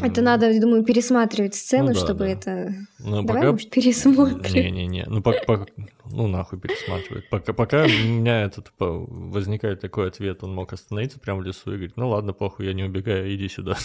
Это 0.00 0.22
надо, 0.22 0.50
я 0.50 0.60
думаю, 0.60 0.82
пересматривать 0.82 1.54
сцену, 1.54 1.88
ну, 1.88 1.94
да, 1.94 2.00
чтобы 2.00 2.18
да. 2.20 2.28
это... 2.28 2.74
Ну, 2.98 3.22
Давай, 3.22 3.42
пока... 3.42 3.52
может, 3.52 3.70
пересмотрим. 3.70 4.52
Не-не-не, 4.52 5.04
ну, 5.06 5.22
пока, 5.22 5.44
пока... 5.44 5.66
ну 6.10 6.26
нахуй 6.26 6.58
пересматривать. 6.58 7.28
Пока, 7.30 7.52
пока 7.52 7.84
у 7.84 7.88
меня 7.88 8.42
этот 8.42 8.72
возникает 8.78 9.80
такой 9.80 10.08
ответ, 10.08 10.42
он 10.42 10.52
мог 10.54 10.72
остановиться 10.72 11.20
прямо 11.20 11.40
в 11.40 11.44
лесу 11.44 11.70
и 11.70 11.74
говорить, 11.76 11.96
ну 11.96 12.08
ладно, 12.08 12.32
похуй, 12.32 12.66
я 12.66 12.72
не 12.72 12.82
убегаю, 12.82 13.32
иди 13.34 13.48
сюда. 13.48 13.76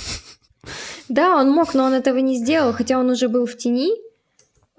Да, 1.10 1.38
он 1.38 1.52
мог, 1.52 1.74
но 1.74 1.86
он 1.86 1.94
этого 1.94 2.18
не 2.18 2.38
сделал, 2.38 2.74
хотя 2.74 3.00
он 3.00 3.10
уже 3.10 3.30
был 3.30 3.46
в 3.46 3.56
тени, 3.56 3.92
а 3.92 4.09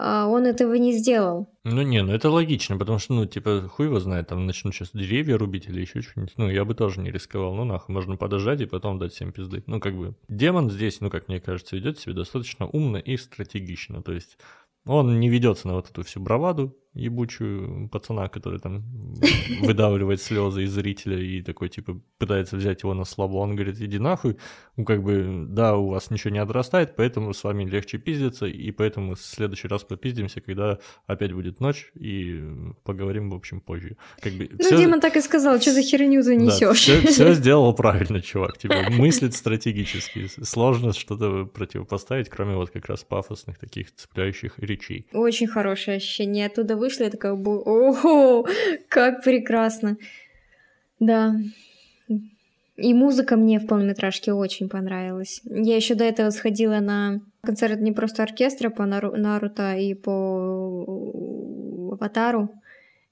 он 0.01 0.47
этого 0.47 0.75
не 0.75 0.93
сделал. 0.93 1.49
Ну 1.65 1.83
не, 1.83 2.03
ну 2.03 2.13
это 2.13 2.31
логично, 2.31 2.79
потому 2.79 2.99
что, 2.99 3.13
ну, 3.13 3.27
типа, 3.27 3.69
хуй 3.69 3.87
его 3.87 4.01
знает, 4.01 4.29
там 4.29 4.47
начнут 4.47 4.75
сейчас 4.75 4.91
деревья 4.93 5.37
рубить 5.37 5.69
или 5.69 5.81
еще 5.81 6.01
что-нибудь. 6.01 6.33
Ну, 6.39 6.49
я 6.49 6.65
бы 6.65 6.75
тоже 6.75 7.01
не 7.01 7.11
рисковал. 7.11 7.55
Ну, 7.55 7.65
нахуй, 7.65 7.95
можно 7.95 8.17
подождать 8.17 8.61
и 8.63 8.67
потом 8.67 8.99
дать 8.99 9.13
всем 9.13 9.33
пизды. 9.33 9.63
Ну, 9.67 9.79
как 9.79 9.97
бы, 9.97 10.15
демон 10.29 10.71
здесь, 10.71 11.01
ну, 11.01 11.11
как 11.11 11.29
мне 11.29 11.41
кажется, 11.41 11.77
ведет 11.77 11.99
себя 11.99 12.15
достаточно 12.15 12.67
умно 12.67 12.99
и 12.99 13.17
стратегично. 13.17 14.03
То 14.03 14.13
есть 14.13 14.39
он 14.87 15.21
не 15.21 15.29
ведется 15.29 15.69
на 15.69 15.75
вот 15.75 15.91
эту 15.91 16.03
всю 16.03 16.21
браваду, 16.21 16.77
ебучую 16.95 17.89
пацана, 17.89 18.29
который 18.29 18.59
там 18.59 18.85
выдавливает 19.63 20.21
слезы 20.21 20.65
из 20.65 20.73
зрителя 20.73 21.19
и 21.19 21.43
такой, 21.43 21.69
типа, 21.69 22.01
пытается 22.19 22.57
взять 22.57 22.83
его 22.83 22.95
на 22.95 23.05
слабо. 23.05 23.37
Он 23.37 23.55
говорит, 23.55 23.81
иди 23.81 23.99
нахуй. 23.99 24.37
Ну, 24.77 24.85
как 24.85 25.03
бы, 25.03 25.47
да, 25.49 25.77
у 25.77 25.89
вас 25.89 26.11
ничего 26.11 26.31
не 26.31 26.39
отрастает, 26.39 26.97
поэтому 26.97 27.33
с 27.33 27.45
вами 27.45 27.65
легче 27.65 27.99
пиздиться, 27.99 28.47
и 28.47 28.71
поэтому 28.73 29.15
в 29.15 29.21
следующий 29.21 29.69
раз 29.69 29.85
попиздимся, 29.85 30.41
когда 30.41 30.79
опять 31.07 31.33
будет 31.33 31.61
ночь, 31.61 31.93
и 31.95 32.43
поговорим, 32.85 33.31
в 33.31 33.35
общем, 33.35 33.61
позже. 33.61 33.97
Как 34.21 34.33
бы, 34.33 34.49
ну, 34.51 34.59
всё... 34.59 34.77
Дима 34.77 35.01
так 35.01 35.17
и 35.17 35.21
сказал, 35.21 35.61
что 35.61 35.73
за 35.73 35.83
херню 35.83 36.23
ты 36.23 36.35
несешь. 36.37 36.87
Да, 36.87 36.95
все, 37.01 37.07
все 37.07 37.35
сделал 37.35 37.75
правильно, 37.75 38.21
чувак. 38.21 38.59
Типа, 38.59 38.91
мыслит 38.91 39.35
стратегически. 39.35 40.27
Сложно 40.43 40.93
что-то 40.93 41.45
противопоставить, 41.45 42.29
кроме 42.29 42.57
вот 42.57 42.71
как 42.71 42.87
раз 42.87 43.05
пафосных 43.05 43.59
таких 43.59 43.95
цепляющих 43.95 44.59
речей. 44.59 45.07
Очень 45.13 45.47
хорошее 45.47 45.99
ощущение. 45.99 46.47
Оттуда 46.47 46.80
вышла, 46.81 47.05
я 47.05 47.11
такая, 47.11 47.33
о, 47.35 48.45
как 48.89 49.23
прекрасно. 49.23 49.97
Да. 50.99 51.37
И 52.77 52.95
музыка 52.95 53.37
мне 53.37 53.61
в 53.61 53.67
полнометражке 53.67 54.33
очень 54.33 54.69
понравилась. 54.69 55.43
Я 55.45 55.77
еще 55.77 55.95
до 55.95 56.05
этого 56.05 56.31
сходила 56.31 56.81
на 56.81 57.21
концерт 57.43 57.81
не 57.81 57.93
просто 57.93 58.23
оркестра 58.23 58.71
по 58.71 58.87
Наруто 58.87 59.77
и 59.77 59.95
по 59.95 60.85
Аватару. 61.93 62.51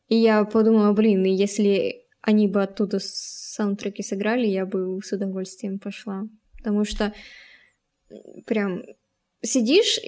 И 0.09 0.17
я 0.17 0.45
подумала, 0.45 0.93
блин, 0.93 1.25
если 1.25 2.07
они 2.23 2.49
бы 2.49 2.63
оттуда 2.63 2.99
саундтреки 3.01 4.03
сыграли, 4.03 4.47
я 4.47 4.65
бы 4.65 5.01
с 5.03 5.13
удовольствием 5.13 5.79
пошла. 5.79 6.27
Потому 6.57 6.85
что 6.85 7.13
прям 8.47 8.83
сидишь 9.43 10.01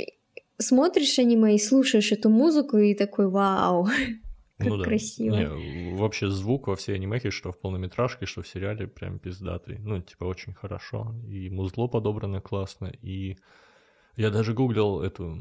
смотришь 0.60 1.18
аниме 1.18 1.54
и 1.54 1.58
слушаешь 1.58 2.12
эту 2.12 2.30
музыку 2.30 2.78
и 2.78 2.94
такой 2.94 3.28
вау, 3.28 3.86
как 4.58 4.68
ну, 4.68 4.76
да. 4.76 4.84
красиво. 4.84 5.34
Не, 5.34 5.96
вообще 5.96 6.28
звук 6.28 6.68
во 6.68 6.76
всей 6.76 6.94
анимехе, 6.94 7.30
что 7.30 7.52
в 7.52 7.58
полнометражке, 7.58 8.26
что 8.26 8.42
в 8.42 8.48
сериале, 8.48 8.86
прям 8.86 9.18
пиздатый. 9.18 9.78
Ну, 9.78 10.00
типа, 10.00 10.24
очень 10.24 10.54
хорошо. 10.54 11.14
И 11.28 11.50
музло 11.50 11.88
подобрано 11.88 12.40
классно, 12.40 12.92
и 13.02 13.36
я 14.20 14.30
даже 14.30 14.52
гуглил 14.52 15.00
эту 15.00 15.38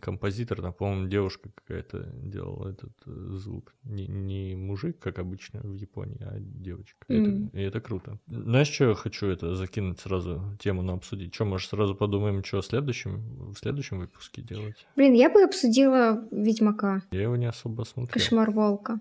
композитор, 0.00 0.72
по-моему, 0.72 1.08
девушка 1.08 1.50
какая-то 1.54 2.08
делала 2.22 2.70
этот 2.70 2.92
э, 3.06 3.10
звук. 3.36 3.74
Не, 3.84 4.06
не 4.06 4.56
мужик, 4.56 4.98
как 4.98 5.18
обычно 5.18 5.60
в 5.60 5.74
Японии, 5.74 6.22
а 6.22 6.38
девочка. 6.38 7.04
Mm. 7.08 7.48
Это, 7.48 7.58
и 7.58 7.62
это 7.62 7.80
круто. 7.80 8.18
Знаешь, 8.26 8.68
что 8.68 8.88
я 8.88 8.94
хочу 8.94 9.26
это 9.26 9.54
закинуть 9.54 10.00
сразу 10.00 10.42
тему 10.58 10.82
на 10.82 10.94
обсудить? 10.94 11.34
Что, 11.34 11.44
может, 11.44 11.68
сразу 11.68 11.94
подумаем, 11.94 12.42
что 12.42 12.62
в 12.62 12.64
следующем, 12.64 13.52
в 13.52 13.58
следующем 13.58 13.98
выпуске 13.98 14.40
делать? 14.40 14.86
Блин, 14.96 15.12
я 15.12 15.28
бы 15.28 15.42
обсудила 15.42 16.26
Ведьмака. 16.30 17.02
Я 17.10 17.22
его 17.22 17.36
не 17.36 17.46
особо 17.46 17.84
смотрел. 17.84 18.14
Кошмар 18.14 18.50
волка. 18.50 18.98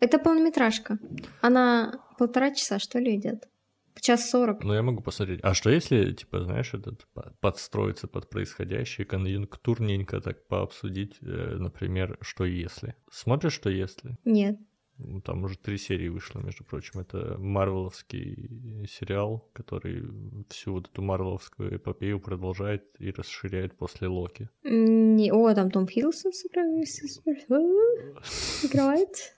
Это 0.00 0.18
полнометражка. 0.18 0.98
Она 1.40 1.98
полтора 2.18 2.54
часа, 2.54 2.78
что 2.78 2.98
ли, 2.98 3.16
идет? 3.16 3.48
Час 4.00 4.30
сорок. 4.30 4.62
Ну, 4.62 4.74
я 4.74 4.82
могу 4.82 5.02
посмотреть. 5.02 5.40
А 5.42 5.54
что 5.54 5.70
если, 5.70 6.12
типа, 6.12 6.42
знаешь, 6.42 6.74
этот 6.74 7.06
подстроиться 7.40 8.08
под 8.08 8.28
происходящее, 8.28 9.06
конъюнктурненько 9.06 10.20
так 10.20 10.46
пообсудить, 10.46 11.16
э, 11.22 11.56
например, 11.58 12.18
что 12.20 12.44
если? 12.44 12.94
Смотришь, 13.10 13.54
что 13.54 13.70
если? 13.70 14.18
Нет. 14.24 14.58
Ну, 14.98 15.20
там 15.20 15.44
уже 15.44 15.58
три 15.58 15.76
серии 15.76 16.08
вышло, 16.08 16.40
между 16.40 16.64
прочим. 16.64 17.00
Это 17.00 17.36
марвеловский 17.38 18.86
сериал, 18.86 19.46
который 19.52 20.04
всю 20.48 20.72
вот 20.72 20.88
эту 20.88 21.02
марвеловскую 21.02 21.76
эпопею 21.76 22.18
продолжает 22.18 22.84
и 22.98 23.10
расширяет 23.10 23.76
после 23.76 24.08
Локи. 24.08 24.48
Не, 24.62 25.30
о, 25.32 25.54
там 25.54 25.70
Том 25.70 25.86
Хиддлстон 25.86 26.32
играет. 28.64 29.36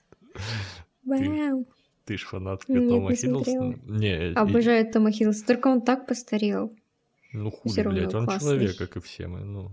Вау. 1.03 1.67
Ты 2.09 2.17
ж 2.17 2.23
фанатка 2.23 2.73
Нет, 2.73 2.89
Тома 2.89 3.13
Хиддлстона? 3.13 3.79
Не, 3.85 4.33
Обожаю 4.33 4.87
и... 4.87 4.91
Тома 4.91 5.11
Хиддлстона, 5.11 5.45
только 5.45 5.67
он 5.67 5.81
так 5.81 6.07
постарел. 6.07 6.75
Ну 7.33 7.51
хули, 7.51 7.83
блядь, 7.83 8.15
он 8.15 8.25
классный. 8.25 8.49
человек, 8.49 8.77
как 8.77 8.97
и 8.97 8.99
все 8.99 9.27
мы, 9.27 9.41
ну... 9.41 9.69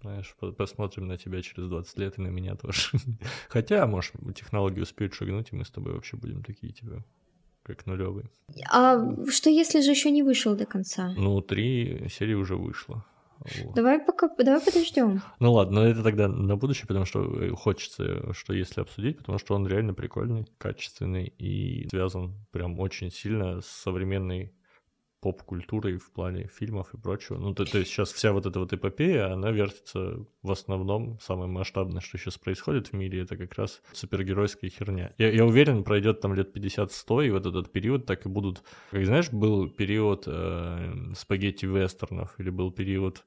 Знаешь, 0.00 0.34
посмотрим 0.56 1.06
на 1.06 1.18
тебя 1.18 1.42
через 1.42 1.68
20 1.68 1.98
лет 1.98 2.18
и 2.18 2.22
на 2.22 2.28
меня 2.28 2.56
тоже. 2.56 2.80
Хотя, 3.50 3.86
может, 3.86 4.14
технологии 4.34 4.80
успеют 4.80 5.12
шагнуть, 5.12 5.48
и 5.52 5.56
мы 5.56 5.66
с 5.66 5.70
тобой 5.70 5.92
вообще 5.92 6.16
будем 6.16 6.42
такие, 6.42 6.72
типа, 6.72 7.04
как 7.62 7.84
нулевые. 7.84 8.30
А 8.72 8.98
что 9.30 9.50
если 9.50 9.82
же 9.82 9.90
еще 9.90 10.10
не 10.10 10.22
вышел 10.22 10.56
до 10.56 10.64
конца? 10.64 11.12
Ну, 11.14 11.42
три 11.42 12.08
серии 12.08 12.34
уже 12.34 12.56
вышло. 12.56 13.04
Давай 13.74 13.98
пока, 13.98 14.28
давай 14.28 14.60
подождем. 14.60 15.22
Ну 15.38 15.52
ладно, 15.52 15.82
но 15.82 15.86
это 15.86 16.02
тогда 16.02 16.28
на 16.28 16.56
будущее, 16.56 16.86
потому 16.86 17.04
что 17.04 17.22
э, 17.22 17.50
хочется, 17.50 18.32
что 18.32 18.52
если 18.52 18.80
обсудить, 18.80 19.18
потому 19.18 19.38
что 19.38 19.54
он 19.54 19.66
реально 19.66 19.94
прикольный, 19.94 20.46
качественный 20.58 21.26
и 21.26 21.88
связан 21.88 22.34
прям 22.50 22.78
очень 22.80 23.10
сильно 23.10 23.60
с 23.60 23.66
современной 23.66 24.54
поп-культурой 25.24 25.96
в 25.96 26.12
плане 26.12 26.50
фильмов 26.54 26.92
и 26.92 26.98
прочего. 26.98 27.38
Ну, 27.38 27.54
то, 27.54 27.64
то 27.64 27.78
есть 27.78 27.90
сейчас 27.90 28.12
вся 28.12 28.32
вот 28.32 28.44
эта 28.44 28.60
вот 28.60 28.74
эпопея, 28.74 29.32
она 29.32 29.50
вертится 29.52 30.18
в 30.42 30.50
основном, 30.50 31.18
самое 31.18 31.48
масштабное, 31.48 32.02
что 32.02 32.18
сейчас 32.18 32.36
происходит 32.36 32.88
в 32.88 32.92
мире, 32.92 33.22
это 33.22 33.38
как 33.38 33.54
раз 33.54 33.80
супергеройская 33.94 34.68
херня. 34.68 35.14
Я, 35.16 35.32
я 35.32 35.46
уверен, 35.46 35.82
пройдет 35.82 36.20
там 36.20 36.34
лет 36.34 36.54
50-100, 36.54 37.26
и 37.26 37.30
вот 37.30 37.46
этот 37.46 37.72
период 37.72 38.04
так 38.04 38.26
и 38.26 38.28
будут... 38.28 38.62
Как 38.90 39.06
знаешь, 39.06 39.30
был 39.30 39.70
период 39.70 40.24
э, 40.26 41.14
спагетти-вестернов, 41.16 42.38
или 42.38 42.50
был 42.50 42.70
период 42.70 43.24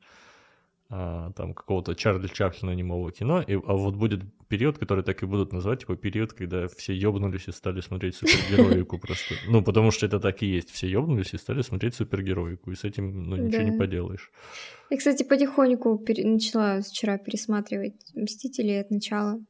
а, 0.89 1.31
там 1.33 1.53
какого-то 1.53 1.95
Чарли 1.95 2.27
Чаплина 2.27 2.71
немого 2.71 3.11
кино, 3.11 3.41
и, 3.41 3.55
а 3.55 3.73
вот 3.73 3.95
будет 3.95 4.21
период, 4.47 4.77
который 4.77 5.03
так 5.03 5.21
и 5.21 5.25
будут 5.25 5.51
называть, 5.51 5.81
типа 5.81 5.97
период, 5.97 6.31
когда 6.31 6.67
все 6.69 6.93
ёбнулись 6.93 7.49
и 7.49 7.51
стали 7.51 7.81
смотреть 7.81 8.15
супергероику 8.15 8.97
просто. 8.97 9.35
Ну, 9.47 9.61
потому 9.61 9.91
что 9.91 10.05
это 10.05 10.21
так 10.21 10.41
и 10.43 10.45
есть, 10.45 10.69
все 10.69 10.87
ёбнулись 10.87 11.33
и 11.33 11.37
стали 11.37 11.61
смотреть 11.61 11.95
супергероику, 11.95 12.71
и 12.71 12.75
с 12.75 12.85
этим, 12.85 13.29
ну, 13.29 13.35
ничего 13.35 13.63
да. 13.63 13.69
не 13.69 13.77
поделаешь. 13.77 14.31
Я, 14.89 14.97
кстати, 14.97 15.23
потихоньку 15.23 15.97
пере- 15.97 16.25
начала 16.25 16.79
вчера 16.81 17.17
пересматривать 17.17 17.95
«Мстители» 18.15 18.71
от 18.71 18.89
начала. 18.89 19.41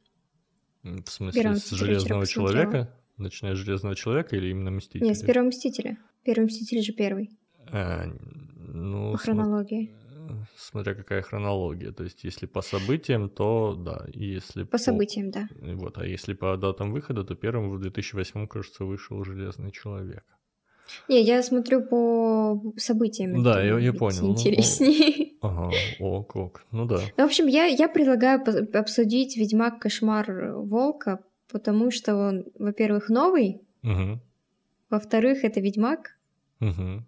В 0.82 1.08
смысле, 1.08 1.42
Первым 1.42 1.58
с 1.60 1.70
«Железного 1.70 2.26
человека»? 2.26 2.92
Начиная 3.18 3.54
с 3.54 3.58
«Железного 3.58 3.96
человека» 3.96 4.36
или 4.36 4.50
именно 4.50 4.72
«Мстители»? 4.72 5.04
Нет, 5.08 5.18
с 5.18 5.22
«Первого 5.22 5.50
Мстителя». 5.50 5.98
«Первый 6.24 6.46
Мститель» 6.46 6.82
же 6.82 6.94
первый. 6.94 7.30
А, 7.72 8.06
ну, 8.58 9.12
По 9.12 9.18
хронологии. 9.20 9.88
См 9.88 10.07
смотря 10.56 10.94
какая 10.96 11.22
хронология. 11.22 11.92
То 11.92 12.04
есть, 12.04 12.24
если 12.24 12.46
по 12.46 12.62
событиям, 12.62 13.30
то 13.30 13.76
да. 13.76 14.06
И 14.14 14.26
если 14.26 14.64
по, 14.64 14.72
по 14.72 14.78
событиям, 14.78 15.32
да. 15.32 15.48
Вот, 15.62 15.98
а 15.98 16.06
если 16.06 16.34
по 16.34 16.58
датам 16.58 16.92
выхода, 16.92 17.24
то 17.24 17.36
первым 17.36 17.70
в 17.72 17.80
2008, 17.80 18.48
кажется, 18.48 18.86
вышел 18.86 19.24
Железный 19.24 19.72
человек. 19.72 20.24
Не, 21.10 21.22
я 21.22 21.44
смотрю 21.44 21.82
по 21.82 22.62
событиям. 22.78 23.44
Да, 23.44 23.64
я, 23.64 23.78
я 23.78 23.94
понял. 23.94 24.22
Ну, 24.22 24.32
интереснее. 24.32 25.34
Ну, 25.42 25.48
ага, 25.50 25.72
ок, 26.00 26.36
ок. 26.36 26.66
Ну 26.72 26.86
да. 26.86 27.00
Ну, 27.18 27.24
в 27.24 27.28
общем, 27.28 27.48
я, 27.48 27.66
я 27.66 27.90
предлагаю 27.90 28.42
обсудить 28.74 29.38
Ведьмак 29.38 29.80
Кошмар 29.80 30.54
Волка, 30.54 31.20
потому 31.52 31.92
что 31.92 32.16
он, 32.16 32.46
во-первых, 32.58 33.10
новый, 33.10 33.62
угу. 33.84 34.20
во-вторых, 34.90 35.44
это 35.44 35.60
Ведьмак. 35.60 36.18
Угу. 36.60 37.04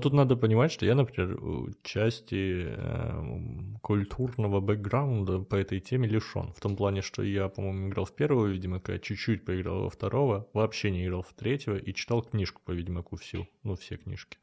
Тут 0.00 0.12
надо 0.12 0.36
понимать, 0.36 0.72
что 0.72 0.86
я, 0.86 0.94
например, 0.94 1.38
части 1.82 2.66
э, 2.66 3.78
культурного 3.82 4.60
бэкграунда 4.60 5.40
по 5.40 5.56
этой 5.56 5.80
теме 5.80 6.08
лишен. 6.08 6.52
В 6.52 6.60
том 6.60 6.76
плане, 6.76 7.02
что 7.02 7.22
я, 7.22 7.48
по-моему, 7.48 7.88
играл 7.88 8.04
в 8.04 8.14
первого 8.14 8.46
Ведьмака, 8.46 8.98
чуть-чуть 8.98 9.44
поиграл 9.44 9.82
во 9.82 9.90
второго, 9.90 10.48
вообще 10.52 10.90
не 10.90 11.04
играл 11.04 11.22
в 11.22 11.32
третьего 11.34 11.76
и 11.76 11.92
читал 11.94 12.22
книжку 12.22 12.60
по 12.64 12.72
Ведьмаку 12.72 13.16
всю, 13.16 13.46
ну, 13.62 13.76
все 13.76 13.96
книжки. 13.96 14.38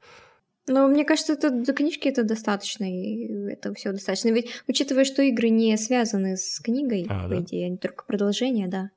Но 0.68 0.88
мне 0.88 1.06
кажется, 1.06 1.34
это 1.34 1.50
до 1.50 1.74
книжки 1.74 2.10
это 2.10 2.24
достаточно, 2.24 2.84
и 2.84 3.26
это 3.50 3.74
все 3.74 3.94
достаточно. 3.94 4.30
Ведь 4.30 4.50
учитывая, 4.68 5.06
что 5.06 5.22
игры 5.22 5.50
не 5.50 5.76
связаны 5.78 6.36
с 6.36 6.60
книгой, 6.60 7.06
а, 7.10 7.24
по 7.24 7.36
да? 7.36 7.42
идее, 7.42 7.68
они 7.68 7.78
только 7.78 8.04
продолжение, 8.06 8.68
да. 8.68 8.92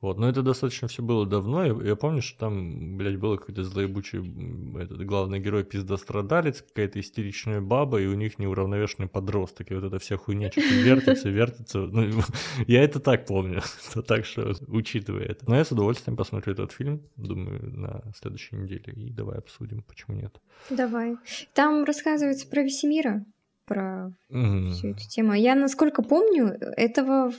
Вот, 0.00 0.16
но 0.16 0.28
это 0.28 0.42
достаточно 0.42 0.86
все 0.86 1.02
было 1.02 1.26
давно. 1.26 1.64
Я, 1.64 1.88
я 1.88 1.96
помню, 1.96 2.22
что 2.22 2.38
там, 2.38 2.96
блядь, 2.96 3.18
был 3.18 3.36
какой-то 3.36 3.64
злоебучий 3.64 4.20
этот 4.80 5.04
главный 5.04 5.40
герой 5.40 5.64
пиздострадалец, 5.64 6.62
какая-то 6.62 7.00
истеричная 7.00 7.60
баба, 7.60 8.00
и 8.00 8.06
у 8.06 8.14
них 8.14 8.38
неуравновешенный 8.38 9.08
подросток. 9.08 9.72
И 9.72 9.74
вот 9.74 9.82
эта 9.82 9.98
вся 9.98 10.16
хуйня 10.16 10.52
что-то 10.52 10.68
вертится, 10.68 11.28
вертится. 11.28 11.78
Ну, 11.80 12.22
я 12.68 12.84
это 12.84 13.00
так 13.00 13.26
помню. 13.26 13.60
так 14.06 14.24
что, 14.24 14.54
учитывая 14.68 15.24
это. 15.24 15.48
Но 15.48 15.56
я 15.56 15.64
с 15.64 15.72
удовольствием 15.72 16.16
посмотрю 16.16 16.52
этот 16.52 16.70
фильм, 16.70 17.02
думаю, 17.16 17.76
на 17.76 18.04
следующей 18.16 18.54
неделе. 18.54 18.92
И 18.94 19.10
давай 19.10 19.38
обсудим, 19.38 19.82
почему 19.82 20.16
нет. 20.16 20.40
Давай. 20.70 21.16
Там 21.54 21.82
рассказывается 21.82 22.46
про 22.46 22.62
Весемира, 22.62 23.24
про 23.66 24.12
угу. 24.28 24.70
всю 24.70 24.90
эту 24.90 25.08
тему. 25.08 25.32
Я, 25.34 25.56
насколько 25.56 26.04
помню, 26.04 26.56
этого 26.76 27.32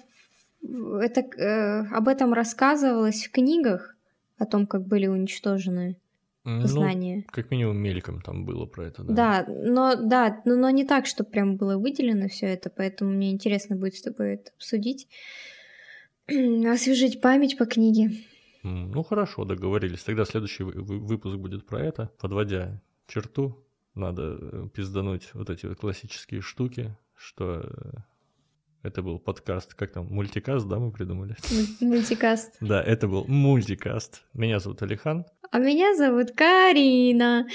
это, 0.61 1.22
э, 1.22 1.86
об 1.91 2.07
этом 2.07 2.34
рассказывалось 2.34 3.26
в 3.26 3.31
книгах, 3.31 3.95
о 4.38 4.45
том, 4.45 4.68
как 4.68 4.86
были 4.88 5.07
уничтожены 5.07 5.98
ну, 6.45 6.65
знания. 6.65 7.26
Как 7.30 7.52
минимум 7.52 7.77
мельком 7.77 8.22
там 8.22 8.45
было 8.45 8.65
про 8.65 8.88
это, 8.88 9.03
да. 9.03 9.14
Да, 9.14 9.45
но 9.48 9.95
да, 9.95 10.41
но, 10.45 10.56
но 10.56 10.69
не 10.69 10.86
так, 10.86 11.06
что 11.06 11.23
прям 11.23 11.57
было 11.57 11.77
выделено 11.77 12.27
все 12.27 12.48
это, 12.48 12.69
поэтому 12.69 13.11
мне 13.11 13.31
интересно 13.31 13.76
будет 13.76 13.95
с 13.95 14.02
тобой 14.02 14.36
это 14.36 14.52
обсудить, 14.56 15.07
освежить 16.27 17.22
память 17.22 17.57
по 17.57 17.65
книге. 17.65 18.11
Ну 18.64 19.03
хорошо, 19.03 19.45
договорились. 19.45 20.03
Тогда 20.03 20.26
следующий 20.26 20.64
выпуск 20.64 21.38
будет 21.38 21.65
про 21.65 21.81
это. 21.81 22.11
Подводя 22.19 22.81
черту, 23.07 23.64
надо 23.95 24.38
э, 24.40 24.68
пиздануть 24.73 25.30
вот 25.34 25.49
эти 25.49 25.65
вот 25.65 25.77
классические 25.77 26.41
штуки, 26.41 26.95
что 27.15 27.61
э, 27.61 27.99
это 28.84 29.01
был 29.01 29.19
подкаст, 29.19 29.73
как 29.73 29.91
там, 29.91 30.07
мультикаст, 30.07 30.68
да, 30.68 30.80
мы 30.80 30.91
придумали? 30.91 31.35
Мультикаст. 31.81 32.57
Да, 32.61 32.81
это 32.81 33.07
был 33.07 33.26
мультикаст. 33.27 34.23
Меня 34.34 34.60
зовут 34.60 34.81
Алихан. 34.81 35.26
А 35.51 35.57
меня 35.57 35.95
зовут 35.95 36.31
Карина. 36.31 37.47